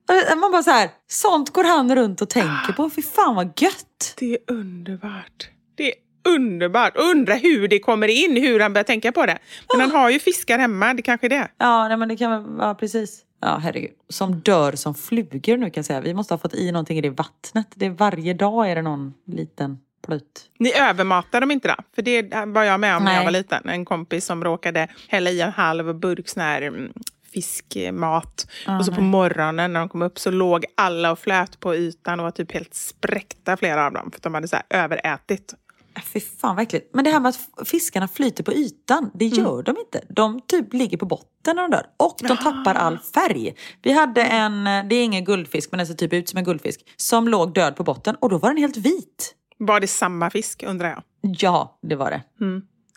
Och 0.08 0.38
Man 0.38 0.52
bara 0.52 0.62
så 0.62 0.70
här, 0.70 0.90
sånt 1.08 1.52
går 1.52 1.64
han 1.64 1.96
runt 1.96 2.22
och 2.22 2.30
tänker 2.30 2.72
på. 2.72 2.90
Fy 2.90 3.02
fan 3.02 3.34
vad 3.34 3.60
gött. 3.60 4.14
Det 4.18 4.32
är 4.32 4.38
underbart. 4.46 5.50
Det 5.74 5.88
är 5.88 5.94
underbart. 6.28 6.96
Undra 6.96 7.34
hur 7.34 7.68
det 7.68 7.78
kommer 7.78 8.08
in, 8.08 8.42
hur 8.42 8.60
han 8.60 8.72
börjar 8.72 8.84
tänka 8.84 9.12
på 9.12 9.26
det. 9.26 9.38
Men 9.72 9.80
han 9.80 9.90
har 9.90 10.10
ju 10.10 10.18
fiskar 10.18 10.58
hemma, 10.58 10.94
det 10.94 11.02
kanske 11.02 11.26
är 11.26 11.30
det. 11.30 11.48
Ja, 11.58 11.88
nej, 11.88 11.96
men 11.96 12.08
det 12.08 12.16
kan 12.16 12.56
vara 12.56 12.74
precis. 12.74 13.22
Ja, 13.40 13.58
herregud. 13.62 13.90
Som 14.08 14.40
dör 14.40 14.72
som 14.72 14.94
flugor 14.94 15.56
nu 15.56 15.66
kan 15.66 15.72
jag 15.74 15.84
säga. 15.84 16.00
Vi 16.00 16.14
måste 16.14 16.34
ha 16.34 16.38
fått 16.38 16.54
i 16.54 16.72
någonting 16.72 16.98
i 16.98 17.00
det 17.00 17.10
vattnet. 17.10 17.66
Det 17.74 17.86
är 17.86 17.90
varje 17.90 18.34
dag 18.34 18.70
är 18.70 18.76
det 18.76 18.82
någon 18.82 19.14
liten 19.26 19.78
plut. 20.06 20.50
Ni 20.58 20.72
övermatar 20.72 21.40
dem 21.40 21.50
inte 21.50 21.68
då? 21.68 21.74
För 21.94 22.02
det 22.02 22.22
var 22.46 22.62
jag 22.62 22.80
med 22.80 22.96
om 22.96 23.04
när 23.04 23.16
jag 23.16 23.24
var 23.24 23.30
liten. 23.30 23.68
En 23.68 23.84
kompis 23.84 24.24
som 24.24 24.44
råkade 24.44 24.88
hälla 25.08 25.30
i 25.30 25.40
en 25.40 25.52
halv 25.52 25.94
burk 25.94 26.28
sån 26.28 26.42
här 26.42 26.90
mm, 27.36 27.42
fiskmat. 27.42 28.46
och 28.78 28.84
så 28.84 28.92
på 28.92 29.00
morgonen 29.00 29.72
när 29.72 29.80
de 29.80 29.88
kom 29.88 30.02
upp 30.02 30.18
så 30.18 30.30
låg 30.30 30.64
alla 30.74 31.12
och 31.12 31.18
flöt 31.18 31.60
på 31.60 31.74
ytan 31.74 32.20
och 32.20 32.24
var 32.24 32.30
typ 32.30 32.52
helt 32.52 32.74
spräckta 32.74 33.56
flera 33.56 33.86
av 33.86 33.92
dem. 33.92 34.10
För 34.10 34.18
att 34.18 34.22
de 34.22 34.34
hade 34.34 34.48
så 34.48 34.56
överätit. 34.70 35.54
Äh, 35.96 36.02
Fy 36.02 36.20
fan 36.20 36.56
vad 36.56 36.62
äckligt. 36.62 36.94
Men 36.94 37.04
det 37.04 37.10
här 37.10 37.20
med 37.20 37.28
att 37.28 37.68
fiskarna 37.68 38.08
flyter 38.08 38.44
på 38.44 38.52
ytan, 38.52 39.10
det 39.14 39.26
gör 39.26 39.62
de 39.62 39.76
inte. 39.78 40.04
De 40.08 40.40
typ 40.40 40.72
ligger 40.72 40.98
på 40.98 41.06
botten 41.06 41.56
när 41.56 41.62
de 41.62 41.70
dör. 41.70 41.86
Och 41.96 42.16
de 42.18 42.36
tappar 42.36 42.74
all 42.74 42.98
färg. 42.98 43.54
Vi 43.82 43.92
hade 43.92 44.24
en, 44.24 44.64
det 44.64 44.96
är 44.96 45.04
ingen 45.04 45.24
guldfisk 45.24 45.70
men 45.72 45.78
den 45.78 45.86
ser 45.86 45.94
typ 45.94 46.12
ut 46.12 46.28
som 46.28 46.38
en 46.38 46.44
guldfisk, 46.44 46.80
som 46.96 47.28
låg 47.28 47.54
död 47.54 47.76
på 47.76 47.84
botten 47.84 48.16
och 48.20 48.30
då 48.30 48.38
var 48.38 48.48
den 48.48 48.58
helt 48.58 48.76
vit. 48.76 49.34
Var 49.58 49.80
det 49.80 49.86
samma 49.86 50.30
fisk 50.30 50.62
undrar 50.66 50.88
jag? 50.88 51.02
Ja, 51.38 51.78
det 51.82 51.96
var 51.96 52.10
det. 52.10 52.22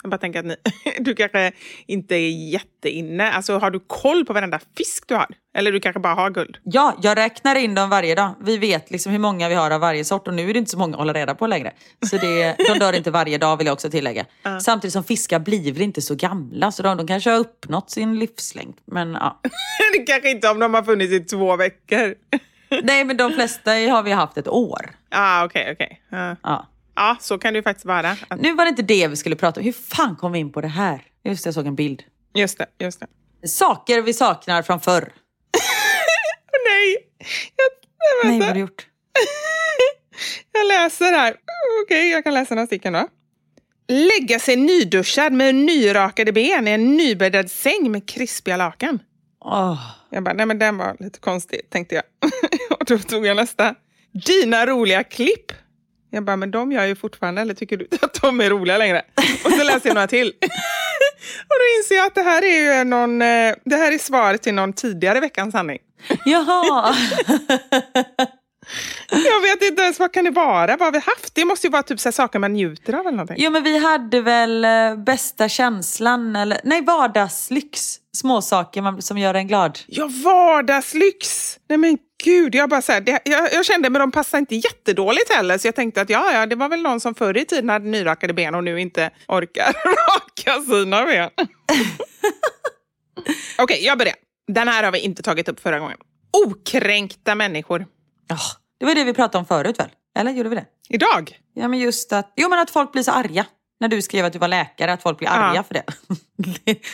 Jag 0.04 0.12
bara 0.12 0.18
tänker 0.18 0.39
att 0.39 0.45
ni, 0.45 0.56
du 1.00 1.16
kanske 1.16 1.52
inte 1.88 2.16
är 2.16 2.52
jätteinne. 2.52 3.32
Alltså 3.32 3.58
har 3.58 3.72
du 3.72 3.80
koll 3.88 4.26
på 4.26 4.34
varenda 4.34 4.60
fisk 4.78 5.04
du 5.08 5.16
har? 5.16 5.28
Eller 5.54 5.72
du 5.72 5.80
kanske 5.80 6.00
bara 6.00 6.14
har 6.14 6.30
guld? 6.30 6.58
Ja, 6.64 6.97
jag 7.02 7.18
räknar 7.18 7.56
in 7.56 7.76
dem 7.76 7.89
varje 7.89 8.16
dag. 8.16 8.36
Vi 8.41 8.58
vet 8.58 8.91
liksom 8.91 9.12
hur 9.12 9.20
många 9.20 9.50
vi 9.50 9.56
har 9.56 9.72
av 9.72 9.82
varje 9.82 10.06
sort 10.06 10.28
och 10.28 10.34
nu 10.34 10.50
är 10.50 10.54
det 10.54 10.60
inte 10.60 10.72
så 10.72 10.78
många 10.78 10.93
att 10.93 11.00
hålla 11.00 11.14
reda 11.14 11.36
på 11.36 11.47
längre. 11.47 11.74
Så 12.10 12.18
det, 12.18 12.56
de 12.74 12.80
dör 12.80 12.93
inte 12.93 13.12
varje 13.12 13.38
dag 13.38 13.58
vill 13.58 13.68
jag 13.68 13.74
också 13.74 13.89
tillägga. 13.89 14.26
Samtidigt 14.62 14.93
som 14.93 15.04
fiskar 15.04 15.39
blir 15.39 15.74
väl 15.74 15.82
inte 15.82 16.02
så 16.02 16.16
gamla 16.16 16.72
så 16.72 16.84
de, 16.84 16.97
de 16.97 17.08
kanske 17.08 17.30
har 17.30 17.39
uppnått 17.39 17.89
sin 17.89 18.20
livslängd. 18.20 18.76
Men 18.86 19.14
ja. 19.14 19.39
det 19.93 20.00
kanske 20.00 20.32
inte 20.32 20.50
om 20.50 20.60
de 20.60 20.74
har 20.74 20.84
funnits 20.84 21.14
i 21.14 21.20
två 21.20 21.56
veckor. 21.56 22.16
Nej 22.84 23.06
men 23.06 23.18
de 23.18 23.32
flesta 23.32 23.72
har 23.72 24.04
vi 24.04 24.12
haft 24.12 24.38
ett 24.38 24.47
år. 24.47 24.91
ah, 25.12 25.45
okej, 25.45 25.70
okej. 25.74 26.02
Ja. 26.43 26.68
Ja, 27.02 27.18
så 27.20 27.38
kan 27.38 27.54
det 27.54 27.58
ju 27.58 27.64
faktiskt 27.64 27.86
vara. 27.86 28.16
Att- 28.28 28.39
Nu 28.41 28.54
var 28.56 28.66
det 28.66 28.70
inte 28.70 28.82
det 28.82 29.08
vi 29.08 29.16
skulle 29.16 29.36
prata 29.36 29.60
om. 29.60 29.64
Hur 29.66 29.72
fan 29.72 30.16
kom 30.16 30.32
vi 30.32 30.39
in 30.39 30.52
på 30.52 30.62
det 30.62 30.68
här? 30.68 31.02
Just 31.24 31.43
det, 31.43 31.47
jag 31.47 31.54
såg 31.54 31.68
en 31.68 31.76
bild. 31.76 32.04
Just 32.36 32.58
det, 32.58 32.66
just 32.80 33.00
det. 33.41 33.47
Saker 33.47 34.02
vi 34.02 34.14
saknar 34.14 34.62
från 34.62 34.80
förr. 34.80 35.02
Nej! 36.66 36.97
Jag, 37.58 37.70
jag, 38.24 38.30
Nej, 38.32 38.39
vad 38.39 38.47
har 38.47 38.54
du 38.54 38.60
gjort? 38.60 38.88
jag 40.52 40.68
läser 40.68 41.06
här. 41.14 41.36
Okej, 41.86 42.10
jag 42.12 42.24
kan 42.24 42.34
läsa 42.34 42.56
några 42.56 42.68
stycken 42.68 42.93
då. 42.93 43.08
Lägga 43.88 44.39
sig 44.39 44.56
nyduschad 44.56 45.34
med 45.34 45.56
nyrakade 45.56 46.32
ben 46.32 46.68
i 46.68 46.72
en 46.72 46.97
nybäddad 46.97 47.52
säng 47.52 47.91
med 47.91 48.10
krispiga 48.10 48.58
lakan. 48.58 49.00
Åh, 49.45 49.82
Jag 50.10 50.24
bara, 50.24 50.34
nej 50.34 50.45
men 50.45 50.60
den 50.60 50.78
var 50.78 50.95
lite 51.00 51.20
konstig, 51.20 51.70
tänkte 51.70 51.95
jag. 51.95 52.04
och 52.80 52.86
då 52.86 52.97
tog 52.97 53.26
jag 53.26 53.36
nästa. 53.36 53.76
Dina 54.26 54.66
roliga 54.66 55.04
klipp. 55.04 55.52
Jag 56.10 56.24
bara, 56.24 56.36
men 56.36 56.51
de 56.51 56.72
gör 56.72 56.86
ju 56.86 56.95
fortfarande, 56.95 57.41
eller 57.41 57.53
tycker 57.53 57.78
du 57.78 57.88
att 58.01 58.22
de 58.22 58.41
är 58.41 58.49
roliga 58.49 58.78
längre? 58.78 59.01
Och 59.45 59.51
så 59.51 59.64
läser 59.64 59.89
jag 59.89 59.93
några 59.93 60.07
till. 60.07 60.28
och 61.47 61.55
då 61.60 61.80
inser 61.80 61.95
jag 61.95 62.07
att 62.07 62.16
det 62.16 62.22
här 62.22 62.41
är 62.43 62.78
ju 62.78 62.84
någon, 62.84 63.22
eh, 63.22 63.55
det 63.66 63.76
här 63.76 63.91
är 63.91 63.97
svaret 63.97 64.43
till 64.43 64.53
någon 64.53 64.74
tidigare 64.74 65.20
veckans 65.20 65.51
sanning. 65.51 65.80
Jaha! 66.26 66.95
Jag 69.12 69.41
vet 69.41 69.62
inte 69.62 69.82
ens 69.82 69.99
vad 69.99 70.14
kan 70.14 70.24
det 70.24 70.32
vara? 70.32 70.78
Vad 70.78 70.82
har 70.82 70.91
vi 70.91 70.99
haft? 70.99 71.36
Det 71.36 71.45
måste 71.45 71.68
ju 71.68 71.72
vara 71.72 71.84
typ 71.84 71.99
så 71.99 72.12
saker 72.12 72.39
man 72.39 72.53
njuter 72.53 72.93
av 72.93 72.99
eller 72.99 73.12
någonting. 73.12 73.36
Jo 73.39 73.51
men 73.51 73.64
vi 73.64 73.78
hade 73.78 74.22
väl 74.22 74.66
eh, 74.66 74.95
bästa 74.95 75.49
känslan, 75.49 76.36
eller 76.36 76.62
nej 76.64 76.82
vardagslyx. 76.82 77.95
Småsaker 78.18 79.01
som 79.01 79.18
gör 79.18 79.34
en 79.34 79.47
glad. 79.47 79.80
Ja, 79.88 80.10
vardagslyx! 80.24 81.57
Nej 81.70 81.78
men 81.78 81.97
gud, 82.24 82.55
jag 82.55 82.70
bara 82.70 82.82
så 82.82 82.91
här, 82.91 83.01
det, 83.01 83.20
jag, 83.26 83.53
jag 83.53 83.65
kände 83.65 83.89
men 83.89 83.99
de 83.99 84.11
passar 84.11 84.38
inte 84.38 84.55
jättedåligt 84.55 85.34
heller 85.34 85.57
så 85.57 85.67
jag 85.67 85.76
tänkte 85.76 86.01
att 86.01 86.09
ja, 86.09 86.32
ja, 86.34 86.45
det 86.45 86.55
var 86.55 86.70
väl 86.70 86.82
någon 86.82 86.99
som 86.99 87.15
förr 87.15 87.38
i 87.38 87.45
tiden 87.45 87.70
hade 87.70 87.89
nyrakade 87.89 88.34
ben 88.34 88.55
och 88.55 88.63
nu 88.63 88.82
inte 88.82 89.11
orkar 89.28 89.74
raka 89.86 90.61
sina 90.61 91.05
ben. 91.05 91.30
Okej, 93.59 93.86
jag 93.86 93.97
börjar. 93.97 94.15
Den 94.47 94.67
här 94.67 94.84
har 94.84 94.91
vi 94.91 94.99
inte 94.99 95.24
tagit 95.24 95.49
upp 95.49 95.59
förra 95.59 95.80
gången. 95.80 95.97
Okränkta 96.45 97.36
människor. 97.36 97.86
Ja, 98.28 98.38
det 98.80 98.86
var 98.86 98.95
det 98.95 99.03
vi 99.03 99.13
pratade 99.13 99.38
om 99.38 99.45
förut 99.45 99.80
väl? 99.80 99.89
Eller 100.20 100.32
gjorde 100.32 100.49
vi 100.49 100.55
det? 100.55 100.65
Idag? 100.89 101.39
Ja 101.53 101.67
men 101.67 101.80
just 101.80 102.13
att, 102.13 102.34
jo 102.36 102.49
men 102.49 102.59
att 102.59 102.70
folk 102.70 102.91
blir 102.91 103.03
så 103.03 103.11
arga. 103.11 103.45
När 103.80 103.88
du 103.88 104.01
skrev 104.01 104.25
att 104.25 104.34
du 104.34 104.39
var 104.39 104.47
läkare, 104.47 104.93
att 104.93 105.01
folk 105.01 105.17
blir 105.17 105.30
arga 105.30 105.55
Ja. 105.55 105.63
för 105.63 105.73
det. 105.73 105.84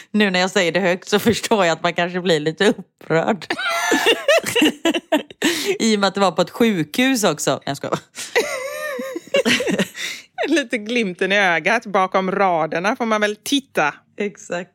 nu 0.11 0.29
när 0.29 0.39
jag 0.39 0.51
säger 0.51 0.71
det 0.71 0.79
högt 0.79 1.09
så 1.09 1.19
förstår 1.19 1.65
jag 1.65 1.73
att 1.73 1.83
man 1.83 1.93
kanske 1.93 2.21
blir 2.21 2.39
lite 2.39 2.67
upprörd. 2.69 3.45
I 5.79 5.95
och 5.95 5.99
med 5.99 6.07
att 6.07 6.13
det 6.13 6.19
var 6.21 6.31
på 6.31 6.41
ett 6.41 6.49
sjukhus 6.49 7.23
också. 7.23 7.61
Jag 7.65 7.77
skojar. 7.77 7.99
Lite 10.47 10.77
glimten 10.77 11.31
i 11.31 11.38
ögat 11.38 11.86
bakom 11.86 12.31
raderna 12.31 12.95
får 12.95 13.05
man 13.05 13.21
väl 13.21 13.36
titta. 13.36 13.93
Exakt. 14.17 14.71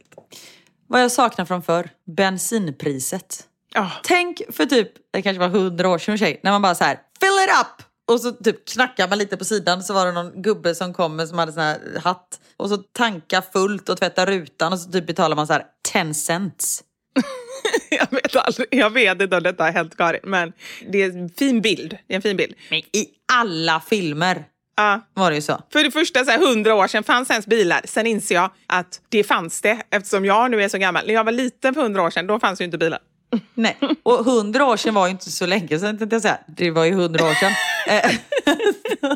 Vad 0.86 1.02
jag 1.02 1.12
saknar 1.12 1.44
från 1.44 1.62
förr, 1.62 1.90
bensinpriset. 2.16 3.44
Ja. 3.74 3.90
Tänk 4.02 4.42
för 4.52 4.66
typ, 4.66 4.92
det 5.12 5.22
kanske 5.22 5.38
var 5.40 5.48
hundra 5.48 5.88
år 5.88 5.98
sedan 5.98 6.18
tjej, 6.18 6.40
när 6.42 6.50
man 6.50 6.62
bara 6.62 6.74
så 6.74 6.84
här, 6.84 6.98
fill 7.20 7.44
it 7.44 7.50
up! 7.60 7.86
Och 8.10 8.20
så 8.20 8.32
typ 8.32 8.68
knackar 8.68 9.08
man 9.08 9.18
lite 9.18 9.36
på 9.36 9.44
sidan 9.44 9.82
så 9.82 9.94
var 9.94 10.06
det 10.06 10.12
någon 10.12 10.42
gubbe 10.42 10.74
som 10.74 10.94
kom 10.94 11.16
med 11.16 11.28
som 11.28 11.38
hade 11.38 11.52
sån 11.52 11.62
här 11.62 11.78
hatt. 12.04 12.40
Och 12.56 12.68
så 12.68 12.76
tanka 12.76 13.42
fullt 13.52 13.88
och 13.88 13.98
tvätta 13.98 14.26
rutan 14.26 14.72
och 14.72 14.78
så 14.80 14.90
typ 14.90 15.06
betalar 15.06 15.36
man 15.36 15.46
så 15.46 15.52
här 15.52 15.64
10 15.92 16.14
cents. 16.14 16.82
Jag 17.90 18.06
vet, 18.10 18.36
aldrig, 18.36 18.68
jag 18.70 18.90
vet 18.90 19.22
inte 19.22 19.36
om 19.36 19.42
detta 19.42 19.64
har 19.64 19.72
hänt 19.72 19.96
Karin, 19.96 20.20
men 20.24 20.52
det 20.88 21.02
är 21.02 21.10
en 21.10 21.28
fin 21.28 21.60
bild. 21.60 21.98
Det 22.06 22.14
är 22.14 22.16
en 22.16 22.22
fin 22.22 22.36
bild. 22.36 22.54
Men 22.70 22.78
i 22.78 23.06
alla 23.32 23.80
filmer 23.80 24.44
Ja. 24.76 25.00
var 25.14 25.30
det 25.30 25.36
ju 25.36 25.42
så. 25.42 25.62
För 25.72 25.84
det 25.84 25.90
första, 25.90 26.24
så 26.24 26.30
här, 26.30 26.38
100 26.46 26.74
år 26.74 26.86
sedan 26.86 27.04
fanns 27.04 27.30
ens 27.30 27.46
bilar. 27.46 27.80
Sen 27.84 28.06
inser 28.06 28.34
jag 28.34 28.50
att 28.66 29.00
det 29.08 29.24
fanns 29.24 29.60
det 29.60 29.82
eftersom 29.90 30.24
jag 30.24 30.50
nu 30.50 30.62
är 30.62 30.68
så 30.68 30.78
gammal. 30.78 31.06
När 31.06 31.14
jag 31.14 31.24
var 31.24 31.32
liten 31.32 31.74
för 31.74 31.80
100 31.80 32.02
år 32.02 32.10
sedan, 32.10 32.26
då 32.26 32.40
fanns 32.40 32.60
ju 32.60 32.64
inte 32.64 32.78
bilar. 32.78 32.98
Nej, 33.54 33.76
och 34.02 34.24
hundra 34.24 34.66
år 34.66 34.76
sedan 34.76 34.94
var 34.94 35.06
ju 35.06 35.10
inte 35.10 35.30
så 35.30 35.46
länge 35.46 35.78
sedan 35.78 35.98
tänkte 35.98 36.14
jag 36.16 36.22
säga. 36.22 36.38
Det 36.46 36.70
var 36.70 36.84
ju 36.84 36.92
hundra 36.92 37.24
år 37.24 37.34
sedan. 37.34 37.52
Eh, 37.88 38.10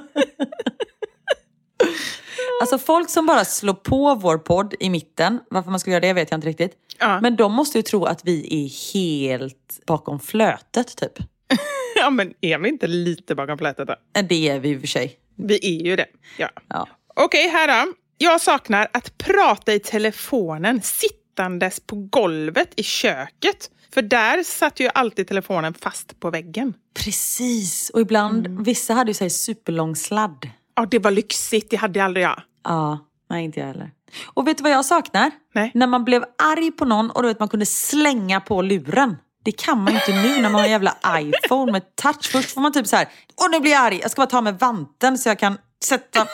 alltså 2.61 2.79
folk 2.79 3.11
som 3.11 3.27
bara 3.27 3.45
slår 3.45 3.75
på 3.75 4.15
vår 4.15 4.39
podd 4.39 4.75
i 4.81 4.91
mitten, 4.91 5.41
varför 5.51 5.71
man 5.71 5.81
skulle 5.81 5.93
göra 5.95 6.01
det 6.07 6.12
vet 6.12 6.31
jag 6.31 6.39
inte 6.39 6.49
riktigt. 6.49 6.73
Ja. 6.99 7.21
Men 7.21 7.37
de 7.37 7.53
måste 7.53 7.79
ju 7.79 7.83
tro 7.83 8.05
att 8.05 8.21
vi 8.25 8.65
är 8.65 8.95
helt 8.95 9.81
bakom 9.87 10.21
flötet 10.21 10.97
typ. 10.97 11.12
Ja, 11.97 12.11
men 12.11 12.35
är 12.41 12.59
vi 12.59 12.69
inte 12.69 12.87
lite 12.87 13.35
bakom 13.35 13.59
flätet 13.59 13.87
då? 13.87 13.95
Eh, 14.17 14.25
Det 14.25 14.49
är 14.49 14.59
vi 14.61 14.69
i 14.71 14.77
och 14.77 14.81
för 14.81 14.87
sig. 14.89 15.17
Vi 15.37 15.79
är 15.81 15.85
ju 15.85 15.97
det. 15.97 16.07
Ja. 16.39 16.49
Ja. 16.69 16.89
Okej, 17.17 17.49
här 17.49 17.85
då. 17.85 17.93
Jag 18.19 18.41
saknar 18.41 18.89
att 18.93 19.19
prata 19.19 19.73
i 19.75 19.79
telefonen 19.81 20.83
sittandes 20.83 21.81
på 21.81 21.97
golvet 21.97 22.69
i 22.77 22.83
köket. 22.83 23.71
För 23.95 24.03
där 24.03 24.42
satt 24.42 24.80
ju 24.80 24.90
alltid 24.95 25.28
telefonen 25.28 25.74
fast 25.74 26.20
på 26.20 26.30
väggen. 26.30 26.74
Precis, 27.05 27.90
och 27.90 28.01
ibland, 28.01 28.66
vissa 28.66 28.95
hade 28.95 29.11
ju 29.11 29.14
så 29.14 29.24
här 29.24 29.28
superlång 29.28 29.97
sladd. 29.97 30.51
Ja, 30.74 30.86
det 30.90 30.99
var 30.99 31.11
lyxigt. 31.11 31.70
Det 31.70 31.76
hade 31.76 32.05
aldrig 32.05 32.24
jag. 32.24 32.42
Ja, 32.64 32.99
nej 33.30 33.45
inte 33.45 33.61
jag 33.61 33.66
heller. 33.66 33.90
Och 34.24 34.47
vet 34.49 34.57
du 34.57 34.62
vad 34.62 34.72
jag 34.72 34.84
saknar? 34.84 35.30
Nej. 35.55 35.70
När 35.74 35.86
man 35.86 36.05
blev 36.05 36.24
arg 36.38 36.70
på 36.70 36.84
någon 36.84 37.11
och 37.11 37.22
du 37.22 37.28
vet 37.28 37.38
man 37.38 37.49
kunde 37.49 37.66
slänga 37.66 38.40
på 38.40 38.62
luren. 38.62 39.16
Det 39.45 39.53
kan 39.53 39.78
man 39.78 39.92
ju 39.92 39.99
inte 39.99 40.12
nu 40.22 40.42
när 40.42 40.42
man 40.42 40.55
har 40.55 40.64
en 40.64 40.70
jävla 40.70 40.97
iPhone 41.18 41.72
med 41.72 41.97
touch. 41.97 42.30
Först 42.32 42.51
får 42.51 42.61
man 42.61 42.72
typ 42.72 42.86
så 42.86 42.97
här, 42.97 43.09
åh 43.40 43.51
nu 43.51 43.61
blir 43.61 43.72
jag 43.72 43.86
arg, 43.86 43.99
jag 44.03 44.11
ska 44.11 44.20
bara 44.20 44.26
ta 44.26 44.40
med 44.40 44.59
vanten 44.59 45.18
så 45.18 45.28
jag 45.28 45.38
kan 45.38 45.59
sätta, 45.84 46.26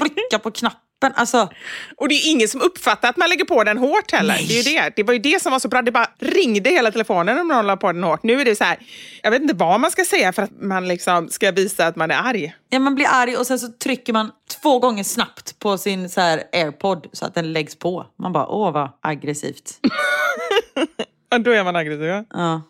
trycka 0.00 0.38
på 0.38 0.50
knappen. 0.50 0.87
Alltså, 1.00 1.48
Och 1.96 2.08
det 2.08 2.14
är 2.14 2.30
ingen 2.30 2.48
som 2.48 2.60
uppfattar 2.60 3.08
att 3.08 3.16
man 3.16 3.28
lägger 3.28 3.44
på 3.44 3.64
den 3.64 3.78
hårt 3.78 4.12
heller. 4.12 4.34
Nej. 4.34 4.46
Det, 4.48 4.58
är 4.76 4.82
det. 4.84 4.92
det 4.96 5.02
var 5.02 5.12
ju 5.12 5.18
det 5.18 5.42
som 5.42 5.52
var 5.52 5.58
så 5.58 5.68
bra. 5.68 5.82
Det 5.82 5.92
bara 5.92 6.10
ringde 6.18 6.70
hela 6.70 6.90
telefonen 6.92 7.38
om 7.38 7.48
någon 7.48 7.66
la 7.66 7.76
på 7.76 7.92
den 7.92 8.02
hårt. 8.04 8.22
Nu 8.22 8.40
är 8.40 8.44
det 8.44 8.56
så 8.56 8.64
här, 8.64 8.78
jag 9.22 9.30
vet 9.30 9.42
inte 9.42 9.54
vad 9.54 9.80
man 9.80 9.90
ska 9.90 10.04
säga 10.04 10.32
för 10.32 10.42
att 10.42 10.50
man 10.60 10.88
liksom 10.88 11.28
ska 11.28 11.50
visa 11.52 11.86
att 11.86 11.96
man 11.96 12.10
är 12.10 12.28
arg. 12.28 12.54
ja, 12.68 12.78
man 12.78 12.94
blir 12.94 13.06
arg 13.10 13.36
och 13.36 13.46
sen 13.46 13.58
så 13.58 13.68
trycker 13.68 14.12
man 14.12 14.30
två 14.62 14.78
gånger 14.78 15.04
snabbt 15.04 15.58
på 15.58 15.78
sin 15.78 16.08
så 16.08 16.20
här 16.20 16.42
airpod 16.52 17.06
så 17.12 17.26
att 17.26 17.34
den 17.34 17.52
läggs 17.52 17.78
på. 17.78 18.06
Man 18.18 18.32
bara, 18.32 18.46
åh 18.46 18.72
vad 18.72 18.90
aggressivt. 19.00 19.78
Då 21.44 21.50
är 21.50 21.64
man 21.64 21.76
aggressiv. 21.76 22.04
ja. 22.04 22.24
Ja. 22.30 22.62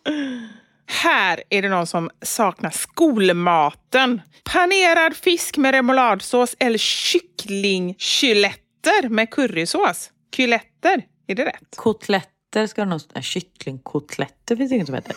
Här 0.91 1.43
är 1.51 1.62
det 1.62 1.68
någon 1.68 1.86
som 1.86 2.11
saknar 2.22 2.70
skolmaten. 2.70 4.20
Panerad 4.45 5.16
fisk 5.16 5.57
med 5.57 5.74
remouladsås 5.74 6.57
eller 6.59 6.78
kycklingkyletter 6.78 9.09
med 9.09 9.30
currysås. 9.30 10.11
Kyletter, 10.36 11.03
är 11.26 11.34
det 11.34 11.45
rätt? 11.45 11.76
Kotletter 11.76 12.66
ska 12.66 12.84
det 12.84 12.91
nog 12.91 13.01
stå. 13.01 13.20
Kycklingkotletter 13.20 14.57
finns 14.57 14.70
det 14.70 14.74
inget 14.74 14.86
som 14.86 14.95
heter. 14.95 15.16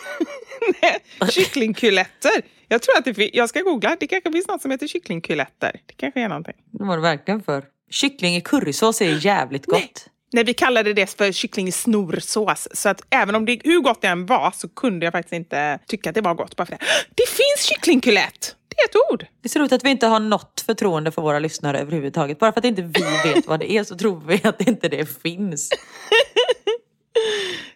Kycklingkyletter. 1.30 2.42
Jag 2.68 2.82
tror 2.82 2.98
att 2.98 3.04
det 3.04 3.30
Jag 3.34 3.48
ska 3.48 3.60
googla. 3.60 3.96
Det 4.00 4.06
kanske 4.06 4.32
finns 4.32 4.48
något 4.48 4.62
som 4.62 4.70
heter 4.70 4.86
kycklingkyletter. 4.86 5.80
Det 5.86 5.94
kanske 5.96 6.20
är 6.20 6.28
någonting. 6.28 6.54
Det 6.70 6.84
var 6.84 6.96
det 6.96 7.02
verkligen 7.02 7.42
för. 7.42 7.64
Kyckling 7.90 8.36
i 8.36 8.40
currysås 8.40 9.02
är 9.02 9.26
jävligt 9.26 9.66
gott. 9.66 9.80
Nej, 9.80 9.92
vi 10.44 10.54
kallade 10.54 10.92
det 10.92 11.16
för 11.18 11.32
kycklingsnorsås. 11.32 12.68
Så 12.72 12.88
att 12.88 13.02
även 13.10 13.34
om 13.34 13.46
det, 13.46 13.60
hur 13.64 13.80
gott 13.80 14.02
det 14.02 14.08
än 14.08 14.26
var 14.26 14.52
så 14.56 14.68
kunde 14.68 15.06
jag 15.06 15.12
faktiskt 15.12 15.32
inte 15.32 15.78
tycka 15.86 16.08
att 16.08 16.14
det 16.14 16.20
var 16.20 16.34
gott. 16.34 16.56
Bara 16.56 16.66
för 16.66 16.72
det. 16.72 16.78
det 17.14 17.28
finns 17.28 17.68
kycklingkylett! 17.68 18.56
Det 18.68 18.82
är 18.82 18.84
ett 18.84 19.12
ord. 19.12 19.26
Det 19.42 19.48
så 19.48 19.58
roligt 19.58 19.72
att 19.72 19.84
vi 19.84 19.90
inte 19.90 20.06
har 20.06 20.20
något 20.20 20.62
förtroende 20.66 21.10
för 21.10 21.22
våra 21.22 21.38
lyssnare 21.38 21.80
överhuvudtaget. 21.80 22.38
Bara 22.38 22.52
för 22.52 22.58
att 22.58 22.64
inte 22.64 22.82
vi 22.82 23.32
vet 23.32 23.46
vad 23.46 23.60
det 23.60 23.72
är 23.72 23.84
så 23.84 23.96
tror 23.96 24.22
vi 24.26 24.40
att 24.44 24.60
inte 24.60 24.88
det 24.88 25.22
finns. 25.22 25.70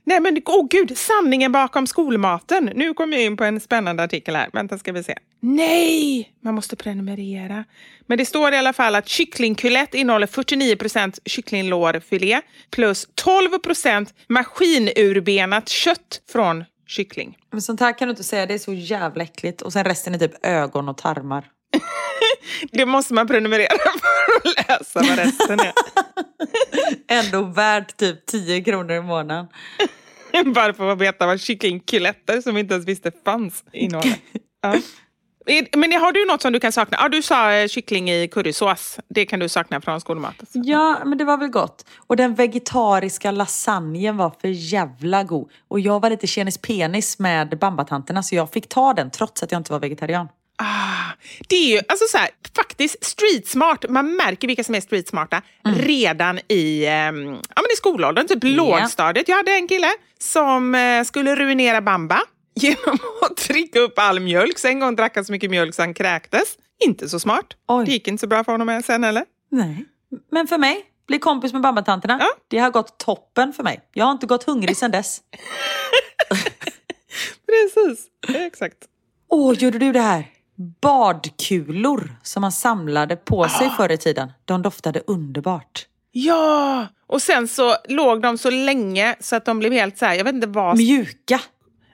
Nej 0.04 0.20
men 0.20 0.42
åh 0.46 0.66
gud, 0.70 0.98
sanningen 0.98 1.52
bakom 1.52 1.86
skolmaten. 1.86 2.70
Nu 2.74 2.94
kommer 2.94 3.16
jag 3.16 3.26
in 3.26 3.36
på 3.36 3.44
en 3.44 3.60
spännande 3.60 4.02
artikel 4.02 4.36
här. 4.36 4.50
Vänta 4.52 4.78
ska 4.78 4.92
vi 4.92 5.02
se. 5.02 5.18
Nej, 5.40 6.32
man 6.40 6.54
måste 6.54 6.76
prenumerera. 6.76 7.64
Men 8.06 8.18
det 8.18 8.26
står 8.26 8.54
i 8.54 8.56
alla 8.56 8.72
fall 8.72 8.94
att 8.94 9.08
kycklingkulett 9.08 9.94
innehåller 9.94 10.26
49% 10.26 11.18
kycklinglårfilé 11.24 12.40
plus 12.70 13.08
12% 13.24 14.08
maskinurbenat 14.28 15.68
kött 15.68 16.20
från 16.32 16.64
kyckling. 16.86 17.38
Men 17.50 17.62
sånt 17.62 17.80
här 17.80 17.98
kan 17.98 18.08
du 18.08 18.10
inte 18.10 18.24
säga, 18.24 18.46
det 18.46 18.54
är 18.54 18.58
så 18.58 18.72
jävla 18.72 19.24
äckligt. 19.24 19.62
Och 19.62 19.72
sen 19.72 19.84
resten 19.84 20.14
är 20.14 20.18
typ 20.18 20.46
ögon 20.46 20.88
och 20.88 20.96
tarmar. 20.96 21.44
Det 22.72 22.86
måste 22.86 23.14
man 23.14 23.26
prenumerera 23.26 23.68
för 23.78 24.48
att 24.48 24.68
läsa 24.68 25.00
vad 25.00 25.18
resten 25.18 25.60
är. 25.60 25.72
Ändå 27.24 27.42
värt 27.42 27.96
typ 27.96 28.26
10 28.26 28.64
kronor 28.64 28.92
i 28.92 29.00
månaden. 29.00 29.46
Bara 30.54 30.74
för 30.74 30.92
att 30.92 31.00
veta 31.00 31.26
vad 31.26 31.40
kycklingkyletter 31.40 32.40
som 32.40 32.54
vi 32.54 32.60
inte 32.60 32.74
ens 32.74 32.88
visste 32.88 33.12
fanns 33.24 33.64
innehåller. 33.72 34.16
Ja. 34.62 34.74
Men 35.76 35.92
har 35.92 36.12
du 36.12 36.26
något 36.26 36.42
som 36.42 36.52
du 36.52 36.60
kan 36.60 36.72
sakna? 36.72 36.98
Ja, 37.00 37.08
du 37.08 37.22
sa 37.22 37.52
eh, 37.52 37.68
kyckling 37.68 38.10
i 38.10 38.28
currysås. 38.28 38.98
Det 39.08 39.26
kan 39.26 39.40
du 39.40 39.48
sakna 39.48 39.80
från 39.80 40.00
skolmaten. 40.00 40.46
Ja, 40.52 40.98
men 41.04 41.18
det 41.18 41.24
var 41.24 41.36
väl 41.36 41.48
gott. 41.48 41.86
Och 41.96 42.16
den 42.16 42.34
vegetariska 42.34 43.30
lasagnen 43.30 44.16
var 44.16 44.32
för 44.40 44.48
jävla 44.48 45.22
god. 45.22 45.50
Och 45.68 45.80
jag 45.80 46.00
var 46.00 46.10
lite 46.10 46.26
tjenis 46.26 46.58
penis 46.58 47.18
med 47.18 47.58
bambatanterna 47.58 48.22
så 48.22 48.34
jag 48.34 48.52
fick 48.52 48.68
ta 48.68 48.92
den 48.94 49.10
trots 49.10 49.42
att 49.42 49.52
jag 49.52 49.58
inte 49.58 49.72
var 49.72 49.80
vegetarian. 49.80 50.28
Ah, 50.58 51.12
det 51.48 51.56
är 51.56 51.68
ju 51.76 51.80
alltså 51.88 52.04
så 52.08 52.18
här, 52.18 52.28
faktiskt 52.56 53.04
street 53.04 53.48
smart. 53.48 53.84
Man 53.88 54.16
märker 54.16 54.48
vilka 54.48 54.64
som 54.64 54.74
är 54.74 54.80
street 54.80 55.08
smarta 55.08 55.42
redan 55.64 56.40
i, 56.48 56.86
ehm, 56.86 57.26
ja, 57.28 57.62
men 57.62 57.72
i 57.72 57.76
skolåldern, 57.76 58.26
typ 58.28 58.38
lågstadiet. 58.42 59.28
Jag 59.28 59.36
hade 59.36 59.52
en 59.52 59.68
kille 59.68 59.90
som 60.18 60.74
eh, 60.74 61.04
skulle 61.04 61.34
ruinera 61.36 61.80
bamba 61.80 62.20
genom 62.54 62.98
att 63.22 63.36
dricka 63.36 63.80
upp 63.80 63.98
all 63.98 64.20
mjölk. 64.20 64.58
Så 64.58 64.68
en 64.68 64.80
gång 64.80 64.96
drack 64.96 65.14
han 65.14 65.24
så 65.24 65.32
mycket 65.32 65.50
mjölk 65.50 65.74
så 65.74 65.82
han 65.82 65.94
kräktes. 65.94 66.56
Inte 66.84 67.08
så 67.08 67.20
smart. 67.20 67.46
Oj. 67.68 67.84
Det 67.86 67.92
gick 67.92 68.08
inte 68.08 68.20
så 68.20 68.26
bra 68.26 68.44
för 68.44 68.52
honom 68.52 68.82
sen 68.84 69.04
heller. 69.04 69.24
Nej. 69.50 69.84
Men 70.32 70.46
för 70.46 70.58
mig, 70.58 70.84
bli 71.06 71.18
kompis 71.18 71.52
med 71.52 71.62
bambatanterna. 71.62 72.18
Ja. 72.20 72.28
Det 72.48 72.58
har 72.58 72.70
gått 72.70 72.98
toppen 72.98 73.52
för 73.52 73.62
mig. 73.62 73.80
Jag 73.92 74.04
har 74.04 74.12
inte 74.12 74.26
gått 74.26 74.44
hungrig 74.44 74.76
sedan 74.76 74.90
dess. 74.90 75.20
Precis, 77.46 78.06
exakt. 78.28 78.76
Åh, 79.30 79.54
gjorde 79.54 79.78
du 79.78 79.92
det 79.92 80.00
här? 80.00 80.24
Badkulor 80.80 82.16
som 82.22 82.40
man 82.40 82.52
samlade 82.52 83.16
på 83.16 83.48
sig 83.48 83.70
förr 83.70 83.92
i 83.92 83.98
tiden. 83.98 84.32
De 84.44 84.62
doftade 84.62 85.02
underbart. 85.06 85.86
Ja, 86.12 86.86
och 87.06 87.22
sen 87.22 87.48
så 87.48 87.74
låg 87.88 88.22
de 88.22 88.38
så 88.38 88.50
länge 88.50 89.16
så 89.20 89.36
att 89.36 89.44
de 89.44 89.58
blev 89.58 89.72
helt 89.72 89.98
så 89.98 90.06
här, 90.06 90.14
jag 90.14 90.24
vet 90.24 90.34
inte 90.34 90.46
vad. 90.46 90.76
Mjuka. 90.76 91.40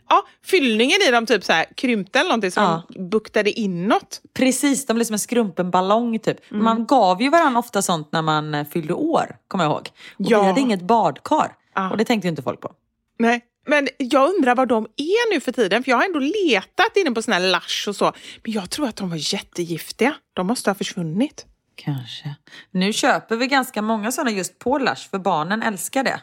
Ja, 0.09 0.23
fyllningen 0.45 0.99
i 1.09 1.11
dem 1.11 1.27
typ 1.27 1.45
så 1.45 1.53
här 1.53 1.67
krympte 1.75 2.19
eller 2.19 2.29
någonting 2.29 2.51
så 2.51 2.61
Ja. 2.61 2.83
de 2.89 3.09
buktade 3.09 3.51
inåt. 3.61 4.21
Precis, 4.35 4.87
de 4.87 4.95
blev 4.95 5.05
som 5.05 5.13
en 5.15 5.19
skrumpen 5.19 5.71
ballong 5.71 6.19
typ. 6.19 6.51
Mm. 6.51 6.65
Man 6.65 6.87
gav 6.87 7.23
ju 7.23 7.31
varandra 7.31 7.59
ofta 7.59 7.83
sånt 7.83 8.09
när 8.13 8.23
man 8.23 8.55
eh, 8.55 8.67
fyllde 8.67 8.95
år, 8.95 9.37
kommer 9.49 9.65
jag 9.65 9.71
ihåg. 9.71 9.89
Och 10.19 10.25
Ja. 10.31 10.41
vi 10.41 10.47
hade 10.47 10.61
inget 10.61 10.83
badkar. 10.83 11.55
Ja. 11.75 11.91
Och 11.91 11.97
det 11.97 12.05
tänkte 12.05 12.27
ju 12.27 12.31
inte 12.31 12.43
folk 12.43 12.61
på. 12.61 12.73
Nej, 13.19 13.41
Men 13.67 13.89
jag 13.99 14.35
undrar 14.35 14.55
vad 14.55 14.69
de 14.69 14.85
är 14.85 15.35
nu 15.35 15.41
för 15.41 15.53
tiden, 15.53 15.85
för 15.85 15.91
jag 15.91 15.97
har 15.97 16.05
ändå 16.05 16.19
letat 16.19 16.97
inne 16.97 17.11
på 17.11 17.23
såna 17.23 17.39
här 17.39 17.53
Lush 17.53 17.89
och 17.89 17.97
så. 17.97 18.13
Men 18.43 18.53
jag 18.53 18.71
tror 18.71 18.89
att 18.89 18.97
de 18.97 19.11
var 19.11 19.35
jättegiftiga. 19.35 20.15
De 20.33 20.47
måste 20.47 20.71
ha 20.71 20.75
försvunnit. 20.75 21.47
Kanske. 21.77 22.35
Nu 22.71 22.93
köper 22.93 23.37
vi 23.37 23.47
ganska 23.47 23.83
många 23.83 24.13
sådana 24.13 24.31
just 24.31 24.59
på 24.59 24.79
Lush, 24.79 25.11
för 25.11 25.19
barnen 25.19 25.63
älskar 25.63 26.05
det. 26.05 26.21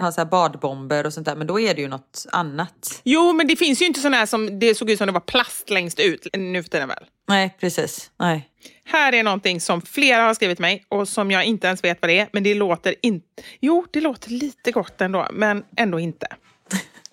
Ha 0.00 0.12
så 0.12 0.20
här 0.20 0.26
badbomber 0.26 1.06
och 1.06 1.12
sånt 1.12 1.26
där, 1.26 1.36
men 1.36 1.46
då 1.46 1.60
är 1.60 1.74
det 1.74 1.80
ju 1.80 1.88
något 1.88 2.26
annat. 2.32 3.00
Jo, 3.04 3.32
men 3.32 3.46
det 3.46 3.56
finns 3.56 3.82
ju 3.82 3.86
inte 3.86 4.00
såna 4.00 4.16
här 4.16 4.26
som 4.26 4.58
det 4.58 4.74
såg 4.74 4.90
ut 4.90 4.98
som 4.98 5.06
det 5.06 5.12
var 5.12 5.20
plast 5.20 5.70
längst 5.70 6.00
ut 6.00 6.26
nu 6.36 6.62
för 6.62 6.70
tiden 6.70 6.88
väl? 6.88 7.04
Nej, 7.28 7.56
precis. 7.60 8.10
Nej. 8.18 8.48
Här 8.84 9.12
är 9.12 9.22
någonting 9.22 9.60
som 9.60 9.82
flera 9.82 10.22
har 10.22 10.34
skrivit 10.34 10.58
mig 10.58 10.84
och 10.88 11.08
som 11.08 11.30
jag 11.30 11.44
inte 11.44 11.66
ens 11.66 11.84
vet 11.84 12.02
vad 12.02 12.10
det 12.10 12.18
är, 12.18 12.28
men 12.32 12.42
det 12.42 12.54
låter 12.54 12.94
inte... 13.02 13.26
Jo, 13.60 13.86
det 13.90 14.00
låter 14.00 14.30
lite 14.30 14.72
gott 14.72 15.00
ändå, 15.00 15.28
men 15.32 15.64
ändå 15.76 16.00
inte. 16.00 16.26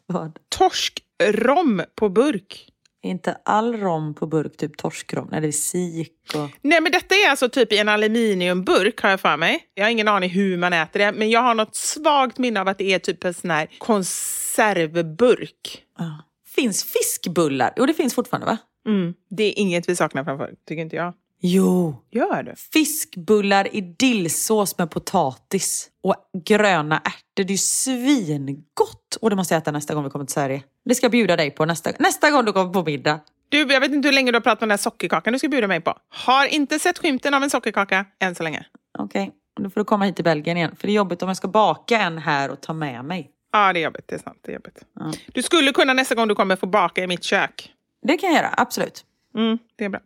Vad? 0.07 0.39
Torskrom 0.49 1.81
på 1.95 2.09
burk. 2.09 2.69
Inte 3.05 3.37
all 3.45 3.77
rom 3.77 4.13
på 4.13 4.27
burk 4.27 4.57
typ 4.57 4.77
torskrom? 4.77 5.27
Nej, 5.31 5.41
det 5.41 5.47
är 5.47 5.51
sik 5.51 6.11
och... 6.35 6.49
Nej, 6.61 6.81
men 6.81 6.91
detta 6.91 7.15
är 7.15 7.29
alltså 7.29 7.49
typ 7.49 7.73
i 7.73 7.77
en 7.77 7.89
aluminiumburk 7.89 9.01
har 9.01 9.09
jag 9.09 9.19
för 9.19 9.37
mig. 9.37 9.59
Jag 9.73 9.85
har 9.85 9.89
ingen 9.89 10.07
aning 10.07 10.29
hur 10.29 10.57
man 10.57 10.73
äter 10.73 10.99
det, 10.99 11.11
men 11.11 11.29
jag 11.29 11.41
har 11.41 11.55
något 11.55 11.75
svagt 11.75 12.37
minne 12.37 12.61
av 12.61 12.67
att 12.67 12.77
det 12.77 12.93
är 12.93 12.99
typ 12.99 13.23
en 13.23 13.33
sån 13.33 13.51
här 13.51 13.67
konservburk. 13.77 15.83
Ja. 15.97 16.23
Finns 16.55 16.83
fiskbullar? 16.83 17.73
Jo, 17.75 17.85
det 17.85 17.93
finns 17.93 18.15
fortfarande 18.15 18.47
va? 18.47 18.57
Mm. 18.87 19.13
Det 19.29 19.43
är 19.43 19.59
inget 19.59 19.89
vi 19.89 19.95
saknar 19.95 20.23
framför, 20.23 20.53
tycker 20.67 20.81
inte 20.81 20.95
jag. 20.95 21.13
Jo. 21.45 21.95
Gör 22.11 22.43
det? 22.43 22.55
Fiskbullar 22.73 23.75
i 23.75 23.81
dillsås 23.81 24.77
med 24.77 24.91
potatis 24.91 25.89
och 26.03 26.15
gröna 26.45 26.97
ärtor. 26.97 27.23
Det 27.35 27.43
är 27.43 27.51
ju 27.51 27.57
svingott! 27.57 29.15
Och 29.21 29.29
det 29.29 29.35
måste 29.35 29.53
jag 29.53 29.61
äta 29.61 29.71
nästa 29.71 29.93
gång 29.95 30.03
vi 30.03 30.09
kommer 30.09 30.25
till 30.25 30.33
Sverige. 30.33 30.63
Det 30.85 30.95
ska 30.95 31.05
jag 31.05 31.11
bjuda 31.11 31.35
dig 31.35 31.51
på 31.51 31.65
nästa, 31.65 31.91
nästa 31.99 32.31
gång 32.31 32.45
du 32.45 32.53
kommer 32.53 32.73
på 32.73 32.83
middag. 32.83 33.19
Du, 33.49 33.57
jag 33.57 33.79
vet 33.79 33.91
inte 33.91 34.07
hur 34.07 34.13
länge 34.13 34.31
du 34.31 34.35
har 34.35 34.41
pratat 34.41 34.61
om 34.61 34.67
den 34.67 34.71
här 34.71 34.77
sockerkakan 34.77 35.33
du 35.33 35.39
ska 35.39 35.47
bjuda 35.47 35.67
mig 35.67 35.81
på. 35.81 35.97
Har 36.09 36.45
inte 36.45 36.79
sett 36.79 36.99
skymten 36.99 37.33
av 37.33 37.43
en 37.43 37.49
sockerkaka 37.49 38.05
än 38.19 38.35
så 38.35 38.43
länge. 38.43 38.65
Okej, 38.99 39.31
då 39.61 39.69
får 39.69 39.81
du 39.81 39.85
komma 39.85 40.05
hit 40.05 40.15
till 40.15 40.25
Belgien 40.25 40.57
igen. 40.57 40.75
För 40.75 40.87
det 40.87 40.93
är 40.93 40.95
jobbigt 40.95 41.21
om 41.23 41.27
jag 41.27 41.37
ska 41.37 41.47
baka 41.47 42.01
en 42.01 42.17
här 42.17 42.51
och 42.51 42.61
ta 42.61 42.73
med 42.73 43.05
mig. 43.05 43.31
Ja, 43.51 43.73
det 43.73 43.79
är 43.79 43.83
jobbigt. 43.83 44.07
Det 44.07 44.15
är 44.15 44.19
sant. 44.19 44.39
Det 44.41 44.51
är 44.51 44.55
jobbigt. 44.55 44.83
Ja. 44.99 45.11
Du 45.33 45.43
skulle 45.43 45.71
kunna 45.71 45.93
nästa 45.93 46.15
gång 46.15 46.27
du 46.27 46.35
kommer 46.35 46.55
få 46.55 46.65
baka 46.65 47.03
i 47.03 47.07
mitt 47.07 47.23
kök. 47.23 47.73
Det 48.07 48.17
kan 48.17 48.33
jag 48.33 48.37
göra, 48.43 48.53
absolut. 48.57 49.05
Mm, 49.35 49.57
det 49.75 49.85
är 49.85 49.89
bra. 49.89 49.99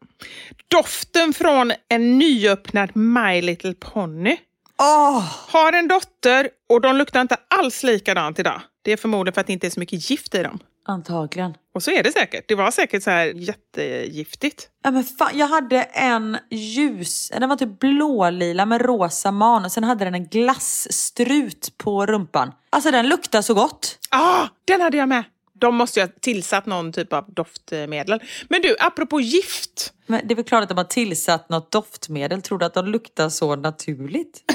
Doften 0.68 1.34
från 1.34 1.72
en 1.90 2.18
nyöppnad 2.18 2.96
My 2.96 3.42
Little 3.42 3.74
Pony. 3.74 4.38
Åh! 4.80 5.24
Har 5.50 5.74
en 5.74 5.88
dotter 5.88 6.50
och 6.70 6.82
de 6.82 6.96
luktar 6.96 7.22
inte 7.22 7.38
alls 7.48 7.84
likadant 7.84 8.40
idag. 8.40 8.62
Det 8.82 8.92
är 8.92 8.98
förmodligen 8.98 9.34
för 9.34 9.42
att 9.42 9.48
det 9.48 9.54
inte 9.54 9.68
är 9.68 9.72
så 9.72 9.80
mycket 9.80 10.10
gift 10.10 10.36
i 10.36 10.44
dem. 10.44 10.60
Antagligen. 10.86 11.54
Och 11.74 11.84
så 11.84 11.92
är 11.92 12.04
det 12.04 12.12
säkert. 12.12 12.46
Det 12.48 12.56
var 12.56 12.72
säkert 12.72 13.04
så 13.04 13.10
här 13.10 13.26
jättegiftigt. 13.26 14.70
Ja, 14.84 14.92
men 14.92 15.04
fan, 15.04 15.32
jag 15.34 15.48
hade 15.48 15.82
en 15.82 16.38
ljus, 16.52 17.30
den 17.30 17.50
var 17.50 17.56
typ 17.56 17.80
blålila 17.80 18.66
med 18.66 18.82
rosa 18.82 19.32
man 19.32 19.66
och 19.66 19.72
sen 19.72 19.84
hade 19.84 20.06
den 20.06 20.16
en 20.16 20.28
glassstrut 20.28 21.74
på 21.78 22.06
rumpan. 22.06 22.52
Alltså 22.70 22.92
den 22.92 23.10
luktar 23.10 23.42
så 23.42 23.54
gott. 23.54 23.98
Ah, 24.10 24.48
den 24.66 24.82
hade 24.82 24.98
jag 24.98 25.10
med! 25.10 25.24
De 25.60 25.76
måste 25.76 26.00
ju 26.00 26.06
ha 26.06 26.12
tillsatt 26.22 26.66
någon 26.66 26.94
typ 26.94 27.14
av 27.14 27.34
doftmedel. 27.34 28.24
Men 28.50 28.62
du, 28.62 28.76
apropå 28.80 29.22
gift. 29.22 29.94
Men 30.06 30.28
det 30.28 30.34
är 30.34 30.36
väl 30.36 30.46
klart 30.46 30.64
att 30.64 30.70
de 30.70 30.78
har 30.78 30.86
tillsatt 30.86 31.50
något 31.50 31.72
doftmedel. 31.72 32.42
Tror 32.42 32.58
du 32.58 32.66
att 32.66 32.74
de 32.74 32.86
luktar 32.86 33.30
så 33.30 33.56
naturligt? 33.56 34.44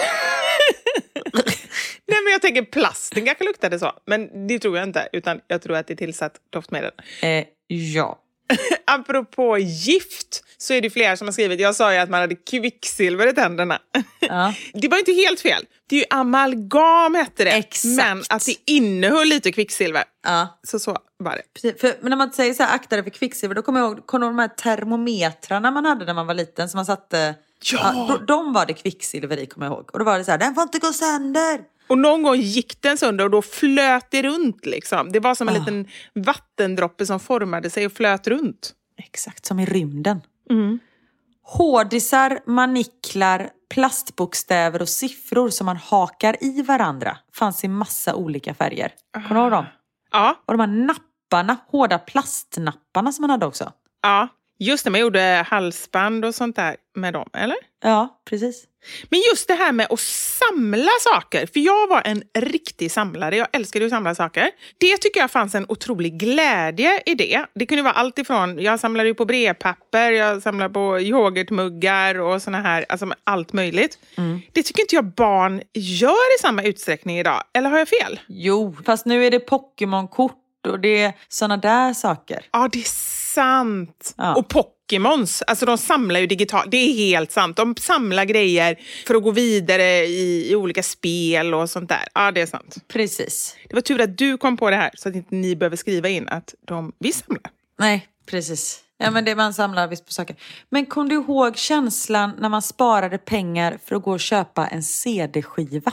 Nej, 2.06 2.22
men 2.24 2.32
jag 2.32 2.42
tänker 2.42 2.62
plasten 2.62 3.24
kanske 3.24 3.44
luktade 3.44 3.78
så. 3.78 3.92
Men 4.06 4.46
det 4.46 4.58
tror 4.58 4.76
jag 4.76 4.88
inte, 4.88 5.08
utan 5.12 5.40
jag 5.46 5.62
tror 5.62 5.76
att 5.76 5.86
det 5.86 5.94
är 5.94 5.96
tillsatt 5.96 6.34
doftmedel. 6.50 6.92
Eh, 7.22 7.44
ja. 7.66 8.21
Apropå 8.86 9.58
gift 9.58 10.44
så 10.58 10.74
är 10.74 10.80
det 10.80 10.90
flera 10.90 11.16
som 11.16 11.26
har 11.26 11.32
skrivit, 11.32 11.60
jag 11.60 11.74
sa 11.74 11.92
ju 11.92 11.98
att 11.98 12.10
man 12.10 12.20
hade 12.20 12.34
kvicksilver 12.34 13.26
i 13.26 13.32
tänderna. 13.32 13.78
Ja. 14.20 14.54
Det 14.74 14.88
var 14.88 14.98
inte 14.98 15.12
helt 15.12 15.40
fel. 15.40 15.64
Det 15.86 15.96
är 15.96 16.00
ju 16.00 16.06
amalgam 16.10 17.14
hette 17.14 17.44
det. 17.44 17.50
Exakt. 17.50 17.96
Men 17.96 18.22
att 18.28 18.46
det 18.46 18.56
innehöll 18.66 19.28
lite 19.28 19.52
kvicksilver. 19.52 20.04
ja. 20.26 20.58
Så 20.62 20.78
så 20.78 20.96
var 21.18 21.32
det. 21.32 21.42
Precis, 21.54 21.80
För, 21.80 21.94
men 22.00 22.10
när 22.10 22.16
man 22.16 22.32
säger 22.32 22.54
så 22.54 22.62
här, 22.62 22.74
akta 22.74 22.96
dig 22.96 23.02
för 23.02 23.10
kvicksilver, 23.10 23.54
då 23.54 23.62
kommer 23.62 23.80
jag 23.80 23.92
ihåg 23.92 24.06
kommer 24.06 24.26
de 24.26 24.38
här 24.38 24.48
termometrarna 24.48 25.70
man 25.70 25.84
hade 25.84 26.04
när 26.04 26.14
man 26.14 26.26
var 26.26 26.34
liten 26.34 26.68
som 26.68 26.78
man 26.78 26.86
satte... 26.86 27.34
Ja. 27.72 28.06
då, 28.08 28.24
de 28.24 28.52
var 28.52 28.66
det 28.66 28.72
kvicksilver 28.72 29.38
i 29.38 29.46
kommer 29.46 29.66
jag 29.66 29.74
ihåg. 29.74 29.90
Och 29.92 29.98
då 29.98 30.04
var 30.04 30.18
det 30.18 30.24
så 30.24 30.30
här, 30.30 30.38
den 30.38 30.54
får 30.54 30.62
inte 30.62 30.78
gå 30.78 30.92
sönder. 30.92 31.60
Och 31.92 31.98
någon 31.98 32.22
gång 32.22 32.36
gick 32.36 32.82
den 32.82 32.98
sönder 32.98 33.24
och 33.24 33.30
då 33.30 33.42
flöt 33.42 34.06
det 34.10 34.22
runt. 34.22 34.66
Liksom. 34.66 35.12
Det 35.12 35.20
var 35.20 35.34
som 35.34 35.48
en 35.48 35.54
Ah. 35.54 35.58
liten 35.58 35.88
vattendroppe 36.14 37.06
som 37.06 37.20
formade 37.20 37.70
sig 37.70 37.86
och 37.86 37.92
flöt 37.92 38.26
runt. 38.26 38.72
Exakt 38.98 39.46
som 39.46 39.60
i 39.60 39.66
rymden. 39.66 40.20
Mm. 40.50 40.78
Hårdisar, 41.42 42.38
maniklar, 42.46 43.50
plastbokstäver 43.74 44.82
och 44.82 44.88
siffror 44.88 45.48
som 45.48 45.64
man 45.66 45.76
hakar 45.76 46.36
i 46.40 46.62
varandra 46.62 47.16
fanns 47.34 47.64
i 47.64 47.68
massa 47.68 48.14
olika 48.14 48.54
färger. 48.54 48.92
Kommer 49.14 49.28
du 49.34 49.40
ihåg 49.40 49.50
dem? 49.50 49.64
Ja, 50.10 50.36
Och 50.46 50.52
de 50.58 50.60
här 50.60 50.66
napparna, 50.86 51.56
hårda 51.68 51.98
plastnapparna 51.98 53.12
som 53.12 53.22
man 53.22 53.30
hade 53.30 53.46
också. 53.46 53.72
ja. 54.02 54.28
Just 54.58 54.84
det, 54.84 54.90
man 54.90 55.00
gjorde 55.00 55.46
halsband 55.48 56.24
och 56.24 56.34
sånt 56.34 56.56
där 56.56 56.76
med 56.94 57.12
dem, 57.12 57.30
eller? 57.32 57.56
Ja, 57.82 58.20
precis. 58.30 58.64
Men 59.10 59.20
just 59.30 59.48
det 59.48 59.54
här 59.54 59.72
med 59.72 59.86
att 59.90 60.00
samla 60.00 60.90
saker, 61.00 61.46
för 61.46 61.60
jag 61.60 61.88
var 61.88 62.02
en 62.04 62.22
riktig 62.34 62.92
samlare. 62.92 63.36
Jag 63.36 63.48
älskade 63.52 63.84
att 63.84 63.90
samla 63.90 64.14
saker. 64.14 64.50
Det 64.78 64.96
tycker 64.96 65.20
jag 65.20 65.30
fanns 65.30 65.54
en 65.54 65.66
otrolig 65.68 66.18
glädje 66.18 67.02
i 67.06 67.14
det. 67.14 67.44
Det 67.54 67.66
kunde 67.66 67.82
vara 67.82 67.92
allt 67.92 68.18
ifrån, 68.18 68.58
jag 68.62 68.80
samlade 68.80 69.08
ju 69.08 69.14
på 69.14 69.24
brevpapper, 69.24 70.12
jag 70.12 70.42
samlade 70.42 70.74
på 70.74 71.00
yoghurtmuggar 71.00 72.20
och 72.20 72.42
såna 72.42 72.60
här, 72.60 72.86
alltså 72.88 73.14
allt 73.24 73.52
möjligt. 73.52 73.98
Det 74.52 74.62
tycker 74.62 74.82
inte 74.82 74.94
jag 74.94 75.04
barn 75.04 75.62
gör 75.72 76.38
i 76.38 76.40
samma 76.40 76.62
utsträckning 76.62 77.18
idag. 77.18 77.42
Eller 77.54 77.70
har 77.70 77.78
jag 77.78 77.88
fel? 77.88 78.20
Jo, 78.26 78.76
fast 78.86 79.06
nu 79.06 79.26
är 79.26 79.30
det 79.30 79.40
Pokémon-kort 79.40 80.66
och 80.68 80.80
det 80.80 81.02
är 81.02 81.12
såna 81.28 81.56
där 81.56 81.94
saker. 81.94 82.44
Ja, 82.52 82.68
det 82.72 82.78
är 82.78 83.21
sant. 83.34 84.14
Ja. 84.16 84.34
Och 84.34 84.48
Pokémons, 84.48 85.42
alltså 85.42 85.66
de 85.66 85.78
samlar 85.78 86.20
ju 86.20 86.26
digitalt. 86.26 86.70
Det 86.70 86.76
är 86.76 86.92
helt 86.92 87.32
sant. 87.32 87.56
De 87.56 87.76
samlar 87.76 88.24
grejer 88.24 88.78
för 89.06 89.14
att 89.14 89.22
gå 89.22 89.30
vidare 89.30 90.04
i, 90.04 90.50
i 90.50 90.56
olika 90.56 90.82
spel 90.82 91.54
och 91.54 91.70
sånt 91.70 91.88
där. 91.88 92.04
Ja, 92.14 92.32
det 92.32 92.40
är 92.40 92.46
sant. 92.46 92.76
Precis. 92.88 93.56
Det 93.68 93.74
var 93.74 93.82
tur 93.82 94.00
att 94.00 94.18
du 94.18 94.38
kom 94.38 94.56
på 94.56 94.70
det 94.70 94.76
här 94.76 94.90
så 94.94 95.08
att 95.08 95.14
inte 95.14 95.34
ni 95.34 95.56
behöver 95.56 95.76
skriva 95.76 96.08
in 96.08 96.28
att 96.28 96.54
de, 96.66 96.92
vi 96.98 97.12
samlar. 97.12 97.50
Nej, 97.78 98.08
precis. 98.26 98.80
Ja, 98.98 99.10
men 99.10 99.24
det 99.24 99.34
man 99.34 99.54
samlar 99.54 99.88
visst 99.88 100.06
på 100.06 100.12
saker. 100.12 100.36
Men 100.70 100.86
kom 100.86 101.08
du 101.08 101.14
ihåg 101.14 101.56
känslan 101.56 102.32
när 102.38 102.48
man 102.48 102.62
sparade 102.62 103.18
pengar 103.18 103.78
för 103.84 103.96
att 103.96 104.02
gå 104.02 104.12
och 104.12 104.20
köpa 104.20 104.66
en 104.66 104.82
CD-skiva? 104.82 105.92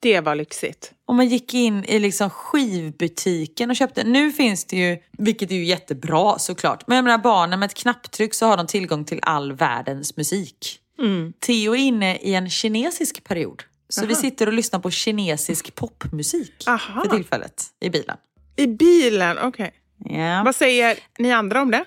Det 0.00 0.20
var 0.20 0.34
lyxigt. 0.34 0.92
Och 1.06 1.14
man 1.14 1.26
gick 1.26 1.54
in 1.54 1.84
i 1.84 1.98
liksom 1.98 2.30
skivbutiken 2.30 3.70
och 3.70 3.76
köpte. 3.76 4.04
Nu 4.04 4.32
finns 4.32 4.64
det 4.64 4.76
ju, 4.76 4.98
vilket 5.18 5.50
är 5.50 5.54
ju 5.54 5.64
jättebra 5.64 6.38
såklart. 6.38 6.86
Men 6.86 6.96
jag 6.96 7.04
menar 7.04 7.18
barnen 7.18 7.60
med 7.60 7.66
ett 7.66 7.74
knapptryck 7.74 8.34
så 8.34 8.46
har 8.46 8.56
de 8.56 8.66
tillgång 8.66 9.04
till 9.04 9.18
all 9.22 9.52
världens 9.52 10.16
musik. 10.16 10.80
Theo 11.40 11.74
är 11.74 11.78
inne 11.78 12.16
i 12.16 12.34
en 12.34 12.50
kinesisk 12.50 13.24
period. 13.24 13.62
Så 13.88 14.06
vi 14.06 14.14
sitter 14.14 14.46
och 14.46 14.52
lyssnar 14.52 14.80
på 14.80 14.90
kinesisk 14.90 15.74
popmusik 15.74 16.64
Aha. 16.66 17.02
för 17.02 17.10
tillfället 17.10 17.64
i 17.80 17.90
bilen. 17.90 18.16
I 18.56 18.66
bilen, 18.66 19.38
okej. 19.42 19.72
Ja. 20.04 20.42
Vad 20.44 20.54
säger 20.56 20.98
ni 21.18 21.32
andra 21.32 21.62
om 21.62 21.70
det? 21.70 21.84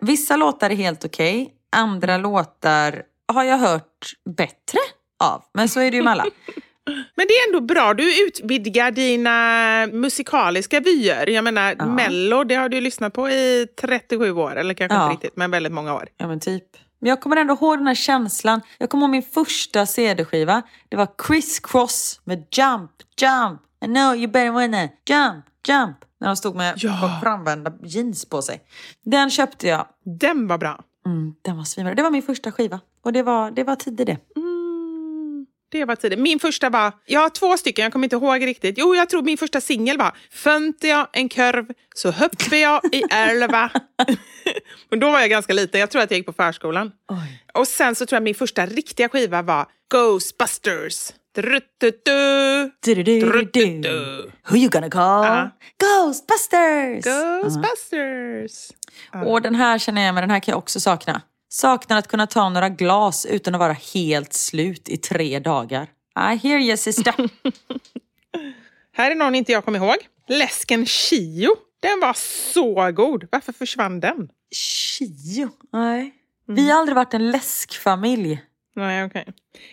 Vissa 0.00 0.36
låtar 0.36 0.70
är 0.70 0.74
helt 0.74 1.04
okej. 1.04 1.54
Andra 1.72 2.18
låtar 2.18 3.02
har 3.32 3.44
jag 3.44 3.58
hört 3.58 4.12
bättre 4.36 4.78
av. 5.18 5.44
Men 5.54 5.68
så 5.68 5.80
är 5.80 5.90
det 5.90 5.96
ju 5.96 6.02
med 6.02 6.12
alla. 6.12 6.26
Men 7.14 7.26
det 7.28 7.34
är 7.34 7.46
ändå 7.48 7.60
bra, 7.60 7.94
du 7.94 8.26
utvidgar 8.26 8.90
dina 8.90 9.86
musikaliska 9.92 10.80
vyer. 10.80 11.26
Jag 11.30 11.44
menar, 11.44 11.86
Mello, 11.86 12.44
det 12.44 12.54
har 12.54 12.68
du 12.68 12.80
lyssnat 12.80 13.12
på 13.12 13.28
i 13.30 13.66
37 13.80 14.32
år, 14.32 14.56
eller 14.56 14.74
kanske 14.74 14.96
Ja. 14.96 15.04
inte 15.12 15.14
riktigt, 15.26 15.36
men 15.36 15.50
väldigt 15.50 15.72
många 15.72 15.94
år. 15.94 16.08
Ja 16.16 16.26
men 16.28 16.40
typ. 16.40 16.64
Men 17.00 17.08
jag 17.08 17.20
kommer 17.20 17.36
ändå 17.36 17.54
ihåg 17.54 17.78
den 17.78 17.86
här 17.86 17.94
känslan. 17.94 18.60
Jag 18.78 18.90
kommer 18.90 19.04
ihåg 19.04 19.10
min 19.10 19.22
första 19.22 19.86
CD-skiva. 19.86 20.62
Det 20.88 20.96
var 20.96 21.08
Criss 21.18 21.60
Cross 21.60 22.20
med 22.24 22.38
Jump, 22.38 22.90
Jump. 23.20 23.60
I 23.84 23.86
know 23.86 24.16
you 24.16 24.26
better 24.26 24.50
wanna 24.50 24.82
jump, 24.82 25.44
jump. 25.68 25.96
När 26.20 26.26
de 26.28 26.36
stod 26.36 26.56
med 26.56 26.74
Ja. 26.76 27.18
framvända 27.22 27.72
jeans 27.84 28.24
på 28.24 28.42
sig. 28.42 28.60
Den 29.04 29.30
köpte 29.30 29.68
jag. 29.68 29.86
Den 30.20 30.46
var 30.48 30.58
bra. 30.58 30.80
Mm, 31.06 31.34
den 31.42 31.56
var 31.56 31.64
svinbra. 31.64 31.94
Det 31.94 32.02
var 32.02 32.10
min 32.10 32.22
första 32.22 32.52
skiva. 32.52 32.80
Och 33.04 33.12
det 33.12 33.22
var, 33.22 33.50
det 33.50 33.64
var 33.64 33.76
tidigt 33.76 34.06
det. 34.06 34.16
Mm, 34.36 34.49
det 35.70 35.84
var 35.84 35.96
tiden. 35.96 36.22
Min 36.22 36.38
första 36.38 36.70
var, 36.70 36.92
jag 37.06 37.20
har 37.20 37.28
två 37.28 37.56
stycken, 37.56 37.82
jag 37.82 37.92
kommer 37.92 38.06
inte 38.06 38.16
ihåg 38.16 38.46
riktigt. 38.46 38.78
Jo, 38.78 38.94
jag 38.94 39.08
tror 39.08 39.22
min 39.22 39.38
första 39.38 39.60
singel 39.60 39.98
var 39.98 40.16
Fönte 40.30 40.88
jag 40.88 41.08
en 41.12 41.28
kurv 41.28 41.66
så 41.94 42.10
hoppade 42.10 42.58
jag 42.58 42.80
i 42.92 43.02
älva. 43.10 43.70
Men 44.90 45.00
då 45.00 45.10
var 45.10 45.20
jag 45.20 45.30
ganska 45.30 45.52
liten, 45.52 45.80
jag 45.80 45.90
tror 45.90 46.02
att 46.02 46.10
jag 46.10 46.18
gick 46.18 46.26
på 46.26 46.32
förskolan. 46.32 46.92
Oj. 47.08 47.44
Och 47.54 47.68
sen 47.68 47.94
så 47.94 48.06
tror 48.06 48.16
jag 48.16 48.22
min 48.22 48.34
första 48.34 48.66
riktiga 48.66 49.08
skiva 49.08 49.42
var 49.42 49.66
Ghostbusters. 49.90 51.12
Trututu. 51.34 52.70
Du-du-du-du-du. 52.84 54.30
Who 54.48 54.56
you 54.56 54.68
gonna 54.68 54.90
call? 54.90 55.24
Ja. 55.24 55.50
Ghostbusters! 55.78 57.04
Ghostbusters. 57.04 58.70
Och 59.26 59.42
den 59.42 59.54
här 59.54 59.78
känner 59.78 60.02
jag 60.02 60.14
med, 60.14 60.22
den 60.22 60.30
här 60.30 60.40
kan 60.40 60.52
jag 60.52 60.58
också 60.58 60.80
sakna. 60.80 61.22
Saknar 61.52 61.98
att 61.98 62.08
kunna 62.08 62.26
ta 62.26 62.48
några 62.48 62.68
glas 62.68 63.26
utan 63.26 63.54
att 63.54 63.58
vara 63.58 63.76
helt 63.94 64.32
slut 64.32 64.88
i 64.88 64.96
tre 64.96 65.38
dagar. 65.38 65.82
I 66.16 66.36
hear 66.36 66.58
you 66.58 66.76
sister. 66.76 67.14
Här 68.92 69.10
är 69.10 69.14
någon 69.14 69.34
inte 69.34 69.52
jag 69.52 69.64
kommer 69.64 69.78
ihåg. 69.78 69.96
Läsken 70.28 70.86
Chio. 70.86 71.56
Den 71.80 72.00
var 72.00 72.12
så 72.52 72.92
god. 72.92 73.28
Varför 73.32 73.52
försvann 73.52 74.00
den? 74.00 74.28
Chio? 74.50 75.50
Nej. 75.72 76.14
Vi 76.46 76.70
har 76.70 76.78
aldrig 76.78 76.96
varit 76.96 77.14
en 77.14 77.30
läskfamilj. 77.30 78.42
Nej, 78.76 79.04
okej. 79.04 79.26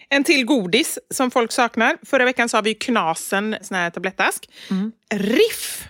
En 0.10 0.24
till 0.24 0.46
godis 0.46 1.00
som 1.10 1.32
folk 1.32 1.52
saknar. 1.52 1.98
Förra 2.04 2.26
veckan 2.26 2.50
sa 2.50 2.62
vi 2.62 2.74
Knasen, 2.74 3.56
sån 3.62 3.78
här 3.78 3.90
tablettask. 3.90 4.50
Riff. 5.14 5.88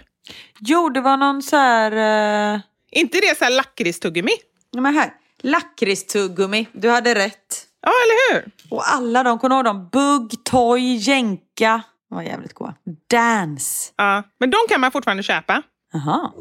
Jo, 0.59 0.89
det 0.89 1.01
var 1.01 1.17
någon 1.17 1.43
så 1.43 1.55
här... 1.55 2.55
Uh... 2.55 2.61
Inte 2.91 3.19
det 3.19 3.37
så 3.37 3.43
här 3.43 3.51
lakritstuggummi? 3.51 4.31
Ja, 4.71 4.81
men 4.81 4.93
här. 4.93 5.13
Lakritstuggummi. 5.43 6.67
Du 6.73 6.89
hade 6.89 7.15
rätt. 7.15 7.63
Ja, 7.81 7.91
eller 8.03 8.33
hur? 8.33 8.51
Och 8.69 8.89
alla 8.89 9.23
de, 9.23 9.39
kommer 9.39 9.49
du 9.49 9.55
ihåg 9.55 9.65
dem? 9.65 9.89
Bugg, 9.91 10.43
Toy, 10.43 10.95
Jänka. 10.95 11.81
De 12.09 12.15
var 12.15 12.21
jävligt 12.21 12.53
goda. 12.53 12.75
Dance. 13.09 13.93
Ja, 13.97 14.23
men 14.39 14.49
de 14.49 14.57
kan 14.69 14.81
man 14.81 14.91
fortfarande 14.91 15.23
köpa. 15.23 15.61
Jaha. 15.93 16.31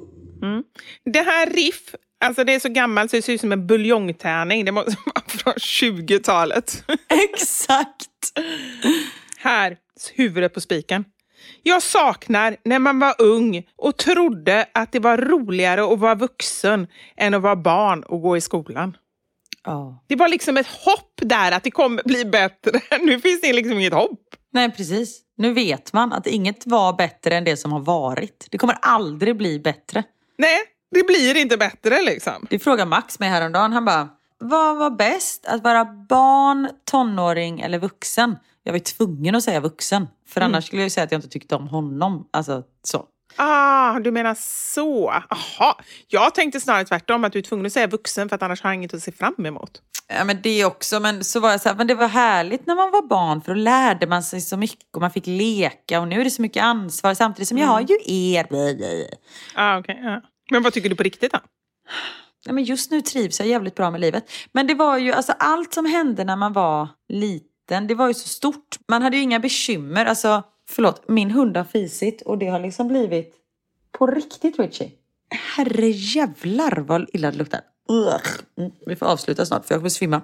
Det 1.04 1.20
här 1.22 1.50
Riff, 1.50 1.94
alltså 2.24 2.44
det 2.44 2.54
är 2.54 2.60
så 2.60 2.68
gammalt 2.68 3.10
så 3.10 3.16
det 3.16 3.22
ser 3.22 3.32
ut 3.32 3.40
som 3.40 3.52
en 3.52 3.66
buljongtärning. 3.66 4.64
Det 4.64 4.72
måste 4.72 4.90
vara 5.06 5.24
från 5.26 5.52
20-talet. 5.54 6.84
Exakt. 7.08 8.32
Här, 9.38 9.76
huvudet 10.14 10.54
på 10.54 10.60
spiken. 10.60 11.04
Jag 11.68 11.82
saknar 11.82 12.56
när 12.64 12.78
man 12.78 12.98
var 12.98 13.14
ung 13.18 13.62
och 13.76 13.96
trodde 13.96 14.66
att 14.74 14.92
det 14.92 14.98
var 14.98 15.16
roligare 15.16 15.92
att 15.92 15.98
vara 15.98 16.14
vuxen 16.14 16.86
än 17.16 17.34
att 17.34 17.42
vara 17.42 17.56
barn 17.56 18.02
och 18.02 18.22
gå 18.22 18.36
i 18.36 18.40
skolan. 18.40 18.96
Ja. 19.64 20.04
Det 20.06 20.16
var 20.16 20.28
liksom 20.28 20.56
ett 20.56 20.66
hopp 20.66 21.12
där 21.16 21.52
att 21.52 21.62
det 21.62 21.70
kommer 21.70 22.02
bli 22.04 22.24
bättre. 22.24 22.80
Nu 23.00 23.20
finns 23.20 23.40
det 23.40 23.52
liksom 23.52 23.78
inget 23.78 23.92
hopp. 23.92 24.20
Nej, 24.52 24.70
precis. 24.70 25.20
Nu 25.36 25.52
vet 25.52 25.92
man 25.92 26.12
att 26.12 26.26
inget 26.26 26.66
var 26.66 26.92
bättre 26.92 27.36
än 27.36 27.44
det 27.44 27.56
som 27.56 27.72
har 27.72 27.80
varit. 27.80 28.46
Det 28.50 28.58
kommer 28.58 28.78
aldrig 28.82 29.36
bli 29.36 29.58
bättre. 29.58 30.02
Nej, 30.38 30.58
det 30.90 31.06
blir 31.06 31.36
inte 31.36 31.56
bättre 31.56 32.02
liksom. 32.02 32.46
Det 32.50 32.58
frågade 32.58 32.90
Max 32.90 33.18
mig 33.18 33.28
häromdagen. 33.28 33.72
Han 33.72 33.84
bara, 33.84 34.08
vad 34.38 34.76
var 34.76 34.90
bäst? 34.90 35.46
Att 35.46 35.64
vara 35.64 35.84
barn, 35.84 36.68
tonåring 36.90 37.60
eller 37.60 37.78
vuxen? 37.78 38.36
Jag 38.66 38.72
var 38.72 38.78
ju 38.78 38.84
tvungen 38.84 39.34
att 39.34 39.42
säga 39.42 39.60
vuxen. 39.60 40.08
För 40.28 40.40
annars 40.40 40.66
skulle 40.66 40.82
jag 40.82 40.92
säga 40.92 41.04
att 41.04 41.12
jag 41.12 41.18
inte 41.18 41.28
tyckte 41.28 41.54
om 41.54 41.68
honom. 41.68 42.28
Alltså 42.32 42.62
så. 42.82 43.04
Ah, 43.36 44.00
du 44.00 44.10
menar 44.10 44.36
så. 44.74 45.10
Aha. 45.10 45.78
Jag 46.08 46.34
tänkte 46.34 46.60
snarare 46.60 46.84
tvärtom, 46.84 47.24
att 47.24 47.32
du 47.32 47.38
är 47.38 47.42
tvungen 47.42 47.66
att 47.66 47.72
säga 47.72 47.86
vuxen 47.86 48.28
för 48.28 48.36
att 48.36 48.42
annars 48.42 48.62
har 48.62 48.70
jag 48.70 48.74
inget 48.74 48.94
att 48.94 49.02
se 49.02 49.12
fram 49.12 49.46
emot. 49.46 49.82
Ja 50.08 50.24
men 50.24 50.42
det 50.42 50.64
också, 50.64 51.00
men 51.00 51.24
så 51.24 51.40
var 51.40 51.50
jag 51.50 51.60
så 51.60 51.68
här, 51.68 51.76
men 51.76 51.86
det 51.86 51.94
var 51.94 52.08
härligt 52.08 52.66
när 52.66 52.74
man 52.74 52.90
var 52.90 53.08
barn 53.08 53.42
för 53.42 53.54
då 53.54 53.60
lärde 53.60 54.06
man 54.06 54.22
sig 54.22 54.40
så 54.40 54.56
mycket 54.56 54.94
och 54.94 55.00
man 55.00 55.10
fick 55.10 55.26
leka 55.26 56.00
och 56.00 56.08
nu 56.08 56.20
är 56.20 56.24
det 56.24 56.30
så 56.30 56.42
mycket 56.42 56.62
ansvar 56.62 57.14
samtidigt 57.14 57.48
som 57.48 57.58
jag 57.58 57.66
har 57.66 57.80
ju 57.80 57.98
er. 58.04 58.46
Ah, 59.54 59.78
okay, 59.78 59.96
ja. 60.02 60.22
Men 60.50 60.62
vad 60.62 60.72
tycker 60.72 60.88
du 60.88 60.96
på 60.96 61.02
riktigt 61.02 61.32
då? 61.32 61.38
Ja, 62.44 62.52
men 62.52 62.64
just 62.64 62.90
nu 62.90 63.00
trivs 63.00 63.40
jag 63.40 63.48
jävligt 63.48 63.74
bra 63.74 63.90
med 63.90 64.00
livet. 64.00 64.30
Men 64.52 64.66
det 64.66 64.74
var 64.74 64.98
ju, 64.98 65.12
alltså 65.12 65.32
allt 65.38 65.74
som 65.74 65.86
hände 65.86 66.24
när 66.24 66.36
man 66.36 66.52
var 66.52 66.88
liten, 67.08 67.48
det 67.66 67.94
var 67.94 68.08
ju 68.08 68.14
så 68.14 68.28
stort. 68.28 68.78
Man 68.88 69.02
hade 69.02 69.16
ju 69.16 69.22
inga 69.22 69.40
bekymmer. 69.40 70.06
Alltså, 70.06 70.42
förlåt, 70.68 71.08
min 71.08 71.30
hund 71.30 71.56
har 71.56 71.64
fisit 71.64 72.22
och 72.22 72.38
det 72.38 72.46
har 72.46 72.60
liksom 72.60 72.88
blivit 72.88 73.34
på 73.98 74.06
riktigt 74.06 74.58
Richie. 74.58 74.90
Herre 75.30 75.88
jävlar 75.88 76.76
vad 76.76 77.06
illa 77.12 77.30
det 77.30 77.36
luktar. 77.36 77.60
Mm, 78.58 78.72
vi 78.86 78.96
får 78.96 79.06
avsluta 79.06 79.46
snart 79.46 79.66
för 79.66 79.74
jag 79.74 79.80
kommer 79.80 79.90
svimma. 79.90 80.22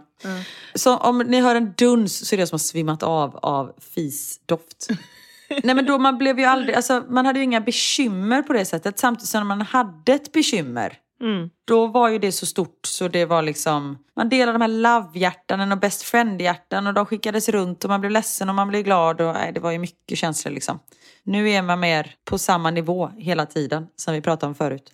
Så 0.74 0.96
om 0.96 1.18
ni 1.18 1.40
hör 1.40 1.54
en 1.54 1.72
duns 1.76 2.28
så 2.28 2.34
är 2.34 2.36
det 2.36 2.40
jag 2.40 2.48
som 2.48 2.54
har 2.54 2.58
svimmat 2.58 3.02
av 3.02 3.36
av 3.36 3.72
fisdoft. 3.94 4.88
Nej 5.62 5.74
men 5.74 5.86
då 5.86 5.98
man 5.98 6.18
blev 6.18 6.38
ju 6.38 6.44
aldrig, 6.44 6.74
alltså 6.74 7.04
man 7.08 7.26
hade 7.26 7.38
ju 7.38 7.44
inga 7.44 7.60
bekymmer 7.60 8.42
på 8.42 8.52
det 8.52 8.64
sättet. 8.64 8.98
Samtidigt 8.98 9.28
som 9.28 9.48
man 9.48 9.60
hade 9.60 10.12
ett 10.12 10.32
bekymmer. 10.32 10.98
Mm. 11.22 11.50
Då 11.64 11.86
var 11.86 12.08
ju 12.08 12.18
det 12.18 12.32
så 12.32 12.46
stort 12.46 12.86
så 12.86 13.08
det 13.08 13.24
var 13.24 13.42
liksom, 13.42 13.98
man 14.16 14.28
delade 14.28 14.58
de 14.58 14.62
här 14.62 14.68
love-hjärtan 14.68 15.72
och 15.72 15.78
best 15.78 16.02
friend-hjärtan 16.02 16.86
och 16.86 16.94
de 16.94 17.06
skickades 17.06 17.48
runt 17.48 17.84
och 17.84 17.90
man 17.90 18.00
blev 18.00 18.10
ledsen 18.10 18.48
och 18.48 18.54
man 18.54 18.68
blev 18.68 18.82
glad 18.82 19.20
och 19.20 19.34
nej, 19.34 19.52
det 19.52 19.60
var 19.60 19.70
ju 19.70 19.78
mycket 19.78 20.18
känslor 20.18 20.52
liksom. 20.52 20.78
Nu 21.22 21.50
är 21.50 21.62
man 21.62 21.80
mer 21.80 22.14
på 22.24 22.38
samma 22.38 22.70
nivå 22.70 23.10
hela 23.16 23.46
tiden 23.46 23.86
som 23.96 24.14
vi 24.14 24.20
pratade 24.20 24.48
om 24.48 24.54
förut. 24.54 24.92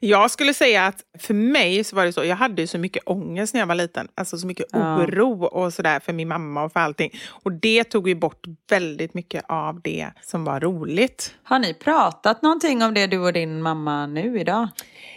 Jag 0.00 0.30
skulle 0.30 0.54
säga 0.54 0.86
att 0.86 1.00
för 1.18 1.34
mig 1.34 1.84
så 1.84 1.96
var 1.96 2.04
det 2.04 2.12
så, 2.12 2.24
jag 2.24 2.36
hade 2.36 2.62
ju 2.62 2.66
så 2.66 2.78
mycket 2.78 3.02
ångest 3.06 3.54
när 3.54 3.60
jag 3.60 3.66
var 3.66 3.74
liten. 3.74 4.08
Alltså 4.14 4.38
så 4.38 4.46
mycket 4.46 4.66
Ja. 4.72 4.96
oro 4.96 5.44
och 5.44 5.72
sådär 5.72 6.00
för 6.00 6.12
min 6.12 6.28
mamma 6.28 6.64
och 6.64 6.72
för 6.72 6.80
allting. 6.80 7.10
Och 7.28 7.52
det 7.52 7.84
tog 7.84 8.08
ju 8.08 8.14
bort 8.14 8.46
väldigt 8.70 9.14
mycket 9.14 9.44
av 9.48 9.80
det 9.80 10.10
som 10.22 10.44
var 10.44 10.60
roligt. 10.60 11.34
Har 11.42 11.58
ni 11.58 11.74
pratat 11.74 12.42
någonting 12.42 12.82
om 12.82 12.94
det 12.94 13.06
du 13.06 13.18
och 13.18 13.32
din 13.32 13.62
mamma 13.62 14.06
nu 14.06 14.40
idag? 14.40 14.68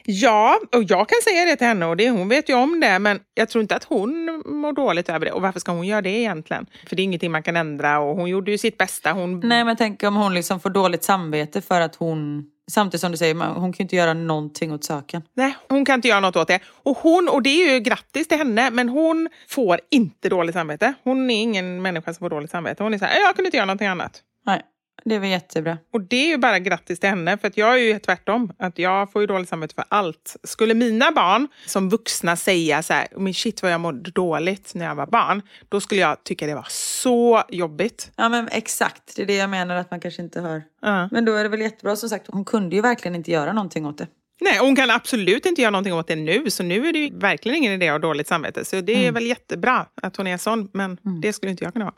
Ja, 0.05 0.59
och 0.75 0.83
jag 0.83 1.09
kan 1.09 1.17
säga 1.23 1.45
det 1.45 1.55
till 1.55 1.67
henne 1.67 1.85
och 1.85 1.97
det, 1.97 2.09
hon 2.09 2.29
vet 2.29 2.49
ju 2.49 2.53
om 2.53 2.79
det, 2.79 2.99
men 2.99 3.19
jag 3.33 3.49
tror 3.49 3.61
inte 3.61 3.75
att 3.75 3.83
hon 3.83 4.43
mår 4.45 4.73
dåligt 4.73 5.09
över 5.09 5.25
det. 5.25 5.31
Och 5.31 5.41
varför 5.41 5.59
ska 5.59 5.71
hon 5.71 5.87
göra 5.87 6.01
det 6.01 6.09
egentligen? 6.09 6.65
För 6.87 6.95
det 6.95 7.01
är 7.01 7.03
ingenting 7.03 7.31
man 7.31 7.43
kan 7.43 7.55
ändra 7.55 7.99
och 7.99 8.15
hon 8.15 8.29
gjorde 8.29 8.51
ju 8.51 8.57
sitt 8.57 8.77
bästa. 8.77 9.11
Hon... 9.11 9.39
Nej 9.39 9.63
men 9.63 9.75
tänk 9.77 10.03
om 10.03 10.15
hon 10.15 10.33
liksom 10.33 10.59
får 10.59 10.69
dåligt 10.69 11.03
samvete 11.03 11.61
för 11.61 11.81
att 11.81 11.95
hon, 11.95 12.45
samtidigt 12.69 13.01
som 13.01 13.11
du 13.11 13.17
säger, 13.17 13.35
hon 13.35 13.73
kan 13.73 13.77
ju 13.77 13.83
inte 13.83 13.95
göra 13.95 14.13
någonting 14.13 14.73
åt 14.73 14.83
saken. 14.83 15.21
Nej, 15.33 15.55
hon 15.69 15.85
kan 15.85 15.95
inte 15.95 16.07
göra 16.07 16.19
något 16.19 16.35
åt 16.35 16.47
det. 16.47 16.59
Och 16.83 16.97
hon, 16.97 17.29
och 17.29 17.41
det 17.43 17.49
är 17.49 17.73
ju 17.73 17.79
grattis 17.79 18.27
till 18.27 18.37
henne, 18.37 18.71
men 18.71 18.89
hon 18.89 19.29
får 19.47 19.79
inte 19.89 20.29
dåligt 20.29 20.55
samvete. 20.55 20.93
Hon 21.03 21.29
är 21.29 21.41
ingen 21.41 21.81
människa 21.81 22.13
som 22.13 22.19
får 22.19 22.29
dåligt 22.29 22.51
samvete. 22.51 22.83
Hon 22.83 22.93
är 22.93 22.97
så 22.97 23.05
här, 23.05 23.19
jag 23.21 23.35
kunde 23.35 23.47
inte 23.47 23.57
göra 23.57 23.65
någonting 23.65 23.87
annat. 23.87 24.21
Nej, 24.45 24.61
det 25.05 25.19
väl 25.19 25.29
jättebra. 25.29 25.77
Och 25.93 26.01
det 26.01 26.15
är 26.15 26.27
ju 26.27 26.37
bara 26.37 26.59
grattis 26.59 26.99
till 26.99 27.09
henne, 27.09 27.37
för 27.37 27.47
att 27.47 27.57
jag 27.57 27.73
är 27.73 27.77
ju 27.77 27.99
tvärtom. 27.99 28.53
Att 28.59 28.79
jag 28.79 29.11
får 29.11 29.21
ju 29.21 29.27
dåligt 29.27 29.49
samvete 29.49 29.75
för 29.75 29.85
allt. 29.87 30.35
Skulle 30.43 30.73
mina 30.73 31.11
barn 31.11 31.47
som 31.65 31.89
vuxna 31.89 32.35
säga 32.35 32.83
så 32.83 32.93
här, 32.93 33.07
men 33.17 33.33
shit 33.33 33.61
vad 33.61 33.71
jag 33.71 33.81
mådde 33.81 34.11
dåligt 34.11 34.71
när 34.75 34.85
jag 34.85 34.95
var 34.95 35.07
barn, 35.07 35.41
då 35.69 35.81
skulle 35.81 36.01
jag 36.01 36.23
tycka 36.23 36.47
det 36.47 36.55
var 36.55 36.67
så 36.69 37.43
jobbigt. 37.49 38.11
Ja 38.15 38.29
men 38.29 38.47
exakt, 38.51 39.15
det 39.15 39.21
är 39.21 39.25
det 39.25 39.35
jag 39.35 39.49
menar 39.49 39.75
att 39.75 39.91
man 39.91 39.99
kanske 39.99 40.21
inte 40.21 40.41
hör. 40.41 40.63
Ja. 40.81 41.09
Men 41.11 41.25
då 41.25 41.33
är 41.35 41.43
det 41.43 41.49
väl 41.49 41.61
jättebra 41.61 41.95
som 41.95 42.09
sagt, 42.09 42.25
hon 42.27 42.45
kunde 42.45 42.75
ju 42.75 42.81
verkligen 42.81 43.15
inte 43.15 43.31
göra 43.31 43.53
någonting 43.53 43.85
åt 43.85 43.97
det. 43.97 44.07
Nej, 44.41 44.57
hon 44.59 44.75
kan 44.75 44.89
absolut 44.89 45.45
inte 45.45 45.61
göra 45.61 45.71
någonting 45.71 45.93
åt 45.93 46.07
det 46.07 46.15
nu, 46.15 46.49
så 46.49 46.63
nu 46.63 46.87
är 46.87 46.93
det 46.93 46.99
ju 46.99 47.19
verkligen 47.19 47.57
ingen 47.57 47.73
idé 47.73 47.87
att 47.87 47.93
ha 47.93 47.99
dåligt 47.99 48.27
samvete. 48.27 48.65
Så 48.65 48.81
det 48.81 49.07
är 49.07 49.11
väl 49.11 49.25
jättebra 49.25 49.85
att 50.01 50.17
hon 50.17 50.27
är 50.27 50.37
sån, 50.37 50.69
men 50.73 50.97
det 51.21 51.33
skulle 51.33 51.51
inte 51.51 51.63
jag 51.63 51.73
kunna 51.73 51.85
vara. 51.85 51.95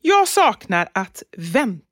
Jag 0.00 0.28
saknar 0.28 0.88
att 0.94 1.22
vänta. 1.36 1.86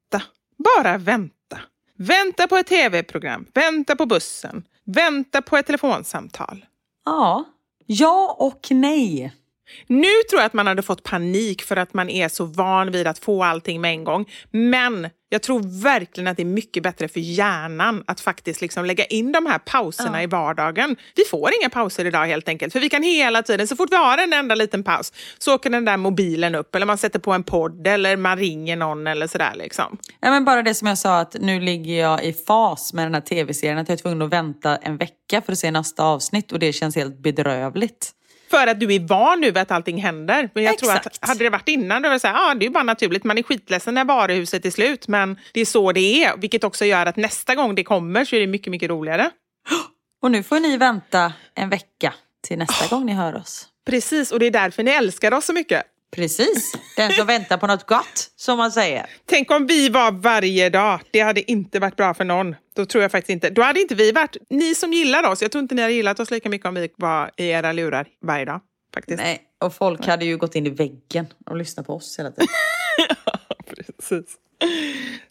Bara 0.65 0.99
vänta. 0.99 1.61
Vänta 1.97 2.49
på 2.49 2.57
ett 2.57 2.66
tv-program, 2.66 3.47
vänta 3.55 3.97
på 3.97 4.07
bussen, 4.07 4.65
vänta 4.85 5.43
på 5.43 5.57
ett 5.57 5.66
telefonsamtal. 5.66 6.66
Ja. 7.05 7.45
Ja 7.87 8.37
och 8.39 8.66
nej. 8.70 9.35
Nu 9.87 10.12
tror 10.31 10.41
jag 10.41 10.47
att 10.47 10.53
man 10.53 10.66
hade 10.66 10.82
fått 10.82 11.03
panik 11.03 11.62
för 11.62 11.77
att 11.77 11.95
man 11.95 12.11
är 12.11 12.28
så 12.28 12.45
van 12.45 12.93
vid 12.93 13.07
att 13.07 13.19
få 13.19 13.45
allting 13.45 13.81
med 13.81 13.91
en 13.91 14.05
gång. 14.05 14.31
Men 14.51 15.09
jag 15.32 15.43
tror 15.43 15.82
verkligen 15.82 16.28
att 16.28 16.36
det 16.36 16.43
är 16.43 16.44
mycket 16.44 16.82
bättre 16.82 17.09
för 17.09 17.20
hjärnan 17.20 18.05
att 18.07 18.20
faktiskt 18.20 18.61
liksom 18.61 18.85
lägga 18.85 19.05
in 19.05 19.32
de 19.32 19.47
här 19.47 19.59
pauserna 19.59 20.23
i 20.23 20.27
vardagen. 20.27 20.97
Vi 21.16 21.24
får 21.24 21.51
inga 21.61 21.70
pauser 21.70 22.05
idag 22.05 22.27
helt 22.27 22.48
enkelt. 22.48 22.73
För 22.73 22.81
vi 22.81 22.89
kan 22.89 23.02
hela 23.02 23.43
tiden, 23.43 23.69
så 23.69 23.77
fort 23.77 23.93
vi 23.93 23.97
har 23.97 24.19
en 24.19 24.32
enda 24.32 24.55
liten 24.55 24.85
paus, 24.85 25.12
så 25.39 25.55
åker 25.55 25.70
den 25.70 25.85
där 25.85 25.97
mobilen 25.97 26.55
upp 26.55 26.74
eller 26.74 26.86
man 26.86 26.98
sätter 26.98 27.19
på 27.19 27.32
en 27.32 27.43
podd 27.43 27.86
eller 27.86 28.16
man 28.16 28.39
ringer 28.39 28.77
någon 28.77 29.07
eller 29.07 29.27
sådär. 29.27 29.52
Liksom. 29.55 29.98
Ja, 30.20 30.31
men 30.31 30.44
bara 30.44 30.62
det 30.62 30.74
som 30.74 30.89
jag 30.89 30.98
sa 30.98 31.20
att 31.20 31.36
nu 31.40 31.61
ligger 31.61 32.01
jag 32.01 32.24
i 32.24 32.32
fas 32.32 32.93
med 32.93 33.07
den 33.07 33.15
här 33.15 33.20
tv-serien. 33.20 33.78
Att 33.78 33.89
jag 33.89 33.98
är 33.98 34.02
tvungen 34.02 34.23
att 34.23 34.32
vänta 34.32 34.77
en 34.77 34.97
vecka 34.97 35.43
för 35.47 35.52
att 35.52 35.59
se 35.59 35.70
nästa 35.70 36.05
avsnitt 36.05 36.52
och 36.52 36.59
det 36.59 36.73
känns 36.73 36.97
helt 36.97 37.19
bedrövligt. 37.19 38.15
För 38.51 38.67
att 38.67 38.81
du 38.81 38.95
är 38.95 39.01
van 39.01 39.41
nu 39.41 39.59
att 39.59 39.71
allting 39.71 40.03
händer. 40.03 40.51
Men 40.55 40.65
jag 40.65 40.79
tror 40.79 40.93
att 40.93 41.07
Exakt. 41.07 41.29
hade 41.29 41.45
det 41.45 41.51
varit 41.51 41.69
innan, 41.69 42.03
då 42.03 42.09
var 42.09 42.15
det 42.15 42.21
så 42.21 42.29
här, 42.29 42.51
ah, 42.51 42.55
det 42.55 42.67
är 42.67 42.71
bara 42.71 42.85
naturligt. 42.85 43.25
Man 43.25 43.39
är 43.39 43.43
skitledsen 43.43 43.95
när 43.95 44.05
varuhuset 44.05 44.67
är 44.67 44.71
slut, 44.71 45.09
men 45.09 45.39
det 45.53 45.61
är 45.61 45.65
så 45.65 45.93
det 45.93 46.25
är. 46.25 46.37
Vilket 46.37 46.65
också 46.65 46.85
gör 46.85 47.07
att 47.07 47.17
nästa 47.17 47.55
gång 47.55 47.75
det 47.75 47.85
kommer 47.85 48.25
så 48.25 48.37
är 48.37 48.41
det 48.41 48.47
mycket, 48.47 48.71
mycket 48.71 48.91
roligare. 48.91 49.31
Och 50.23 50.31
nu 50.31 50.43
får 50.43 50.61
ni 50.61 50.77
vänta 50.77 51.33
en 51.55 51.71
vecka 51.71 52.15
till 52.49 52.59
nästa 52.59 52.87
gång 52.97 53.07
ni 53.07 53.13
hör 53.13 53.37
oss. 53.37 53.67
Precis, 53.87 54.33
och 54.33 54.39
det 54.39 54.47
är 54.47 54.51
därför 54.51 54.83
ni 54.83 54.91
älskar 54.91 55.35
oss 55.35 55.45
så 55.45 55.53
mycket. 55.53 55.83
Precis, 56.11 56.73
den 56.97 57.12
som 57.12 57.27
väntar 57.27 57.57
på 57.57 57.66
något 57.66 57.87
gott, 57.87 58.31
som 58.37 58.59
man 58.59 58.73
säger. 58.73 59.07
Tänk 59.27 59.51
om 59.51 59.66
vi 59.66 59.89
var 59.89 60.12
varje 60.12 60.70
dag. 60.70 61.01
Det 61.11 61.20
hade 61.20 61.51
inte 61.51 61.78
varit 61.78 61.97
bra 61.97 62.15
för 62.15 62.24
någon. 62.24 62.55
Då 62.77 62.87
tror 62.87 63.03
jag 63.03 63.11
faktiskt 63.11 63.31
inte. 63.31 63.51
Då 63.51 63.62
hade 63.62 63.81
inte 63.81 63.95
vi 63.95 64.12
varit... 64.12 64.37
Ni 64.51 64.74
som 64.74 64.93
gillar 64.93 65.31
oss, 65.31 65.43
jag 65.43 65.53
tror 65.53 65.62
inte 65.62 65.74
ni 65.74 65.82
hade 65.82 65.95
gillat 65.95 66.20
oss 66.20 66.31
lika 66.31 66.49
mycket 66.49 66.69
om 66.69 66.74
vi 66.74 66.89
var 66.97 67.31
i 67.37 67.49
era 67.49 67.73
lurar 67.73 68.07
varje 68.23 68.45
dag. 68.45 68.61
Faktiskt. 68.95 69.19
Nej, 69.19 69.43
och 69.59 69.74
folk 69.74 70.07
hade 70.07 70.24
ju 70.24 70.37
gått 70.37 70.55
in 70.55 70.66
i 70.66 70.70
väggen 70.70 71.27
och 71.47 71.57
lyssnat 71.57 71.87
på 71.87 71.95
oss 71.95 72.19
hela 72.19 72.31
tiden. 72.31 72.49
Precis. 73.66 74.37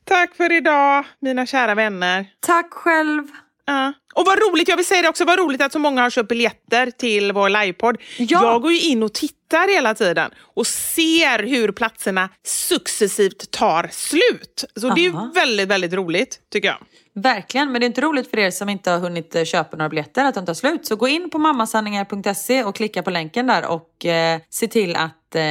Tack 0.03 0.35
för 0.35 0.51
idag, 0.51 1.05
mina 1.19 1.45
kära 1.45 1.75
vänner. 1.75 2.25
Tack 2.39 2.73
själv. 2.73 3.27
Ja. 3.69 3.93
Och 4.13 4.25
vad 4.25 4.39
roligt, 4.39 4.67
jag 4.67 4.77
vill 4.77 4.85
säga 4.85 5.01
det 5.01 5.09
också, 5.09 5.25
vad 5.25 5.39
roligt 5.39 5.61
att 5.61 5.71
så 5.71 5.79
många 5.79 6.01
har 6.01 6.09
köpt 6.09 6.29
biljetter 6.29 6.91
till 6.91 7.31
vår 7.31 7.49
livepodd. 7.49 7.97
Ja. 8.17 8.25
Jag 8.43 8.61
går 8.61 8.71
ju 8.71 8.81
in 8.81 9.03
och 9.03 9.13
tittar 9.13 9.73
hela 9.73 9.95
tiden 9.95 10.31
och 10.55 10.67
ser 10.67 11.43
hur 11.43 11.71
platserna 11.71 12.29
successivt 12.43 13.51
tar 13.51 13.89
slut. 13.91 14.65
Så 14.75 14.89
det 14.89 15.05
är 15.05 15.09
Aha. 15.09 15.25
ju 15.25 15.31
väldigt, 15.39 15.67
väldigt 15.67 15.93
roligt 15.93 16.39
tycker 16.51 16.67
jag. 16.67 16.77
Verkligen, 17.13 17.71
men 17.71 17.81
det 17.81 17.85
är 17.85 17.87
inte 17.87 18.01
roligt 18.01 18.29
för 18.29 18.39
er 18.39 18.51
som 18.51 18.69
inte 18.69 18.91
har 18.91 18.99
hunnit 18.99 19.35
eh, 19.35 19.43
köpa 19.43 19.77
några 19.77 19.89
biljetter 19.89 20.25
att 20.25 20.35
de 20.35 20.45
tar 20.45 20.53
slut. 20.53 20.85
Så 20.85 20.95
gå 20.95 21.07
in 21.07 21.29
på 21.29 21.37
mammasanningar.se 21.37 22.63
och 22.63 22.75
klicka 22.75 23.03
på 23.03 23.09
länken 23.09 23.47
där 23.47 23.67
och 23.67 24.05
eh, 24.05 24.39
se 24.49 24.67
till 24.67 24.95
att 24.95 25.35
eh, 25.35 25.41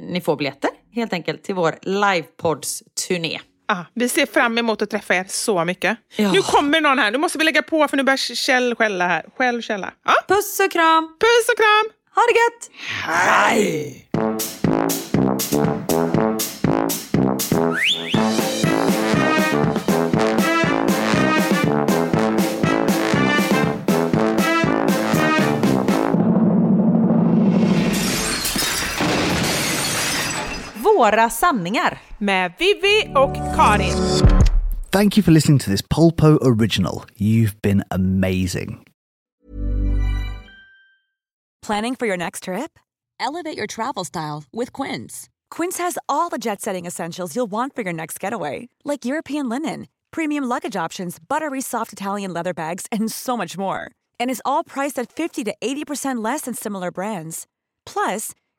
ni 0.00 0.22
får 0.24 0.36
biljetter 0.36 0.70
helt 0.94 1.12
enkelt 1.12 1.42
till 1.42 1.54
vår 1.54 1.74
livepodds-turné. 1.82 3.40
Ah, 3.72 3.84
vi 3.94 4.08
ser 4.08 4.26
fram 4.26 4.58
emot 4.58 4.82
att 4.82 4.90
träffa 4.90 5.14
er 5.14 5.24
så 5.28 5.64
mycket. 5.64 5.98
Ja. 6.16 6.32
Nu 6.32 6.42
kommer 6.42 6.80
någon 6.80 6.98
här, 6.98 7.10
nu 7.10 7.18
måste 7.18 7.38
vi 7.38 7.44
lägga 7.44 7.62
på 7.62 7.88
för 7.88 7.96
nu 7.96 8.02
börjar 8.02 8.16
Kjell 8.34 8.74
skälla 8.74 9.06
här. 9.08 9.24
Själv 9.38 9.62
skälla. 9.62 9.92
Ja, 10.04 10.14
Puss 10.28 10.60
och 10.60 10.72
kram! 10.72 11.04
puss 11.20 11.48
och 11.52 11.56
kram! 11.56 11.90
Ha 12.14 12.22
det 12.22 12.34
gött! 12.38 12.70
Hej! 13.04 14.08
Våra 31.02 31.30
sanningar. 31.30 31.98
Med 32.18 32.52
Vivi 32.58 33.12
och 33.16 33.34
Karin. 33.34 33.94
Thank 34.90 35.16
you 35.16 35.24
for 35.24 35.32
listening 35.32 35.58
to 35.58 35.70
this 35.70 35.82
Polpo 35.82 36.38
original. 36.42 37.04
You've 37.16 37.60
been 37.62 37.82
amazing. 37.90 38.84
Planning 41.66 41.96
for 41.96 42.06
your 42.06 42.16
next 42.16 42.44
trip? 42.44 42.78
Elevate 43.20 43.56
your 43.56 43.66
travel 43.66 44.04
style 44.04 44.44
with 44.52 44.72
Quince. 44.82 45.28
Quince 45.50 45.78
has 45.82 45.98
all 46.08 46.28
the 46.30 46.38
jet 46.38 46.60
setting 46.60 46.86
essentials 46.86 47.34
you'll 47.34 47.50
want 47.50 47.74
for 47.74 47.82
your 47.82 47.94
next 47.94 48.20
getaway, 48.20 48.68
like 48.84 49.04
European 49.04 49.48
linen, 49.48 49.86
premium 50.10 50.44
luggage 50.44 50.76
options, 50.76 51.18
buttery 51.28 51.60
soft 51.60 51.92
Italian 51.92 52.32
leather 52.32 52.54
bags, 52.54 52.86
and 52.92 53.10
so 53.10 53.36
much 53.36 53.58
more. 53.58 53.80
And 54.20 54.30
is 54.30 54.42
all 54.44 54.62
priced 54.64 55.02
at 55.02 55.12
50 55.12 55.44
to 55.44 55.54
80% 55.62 56.22
less 56.22 56.42
than 56.42 56.54
similar 56.54 56.90
brands. 56.92 57.46
Plus, 57.86 58.32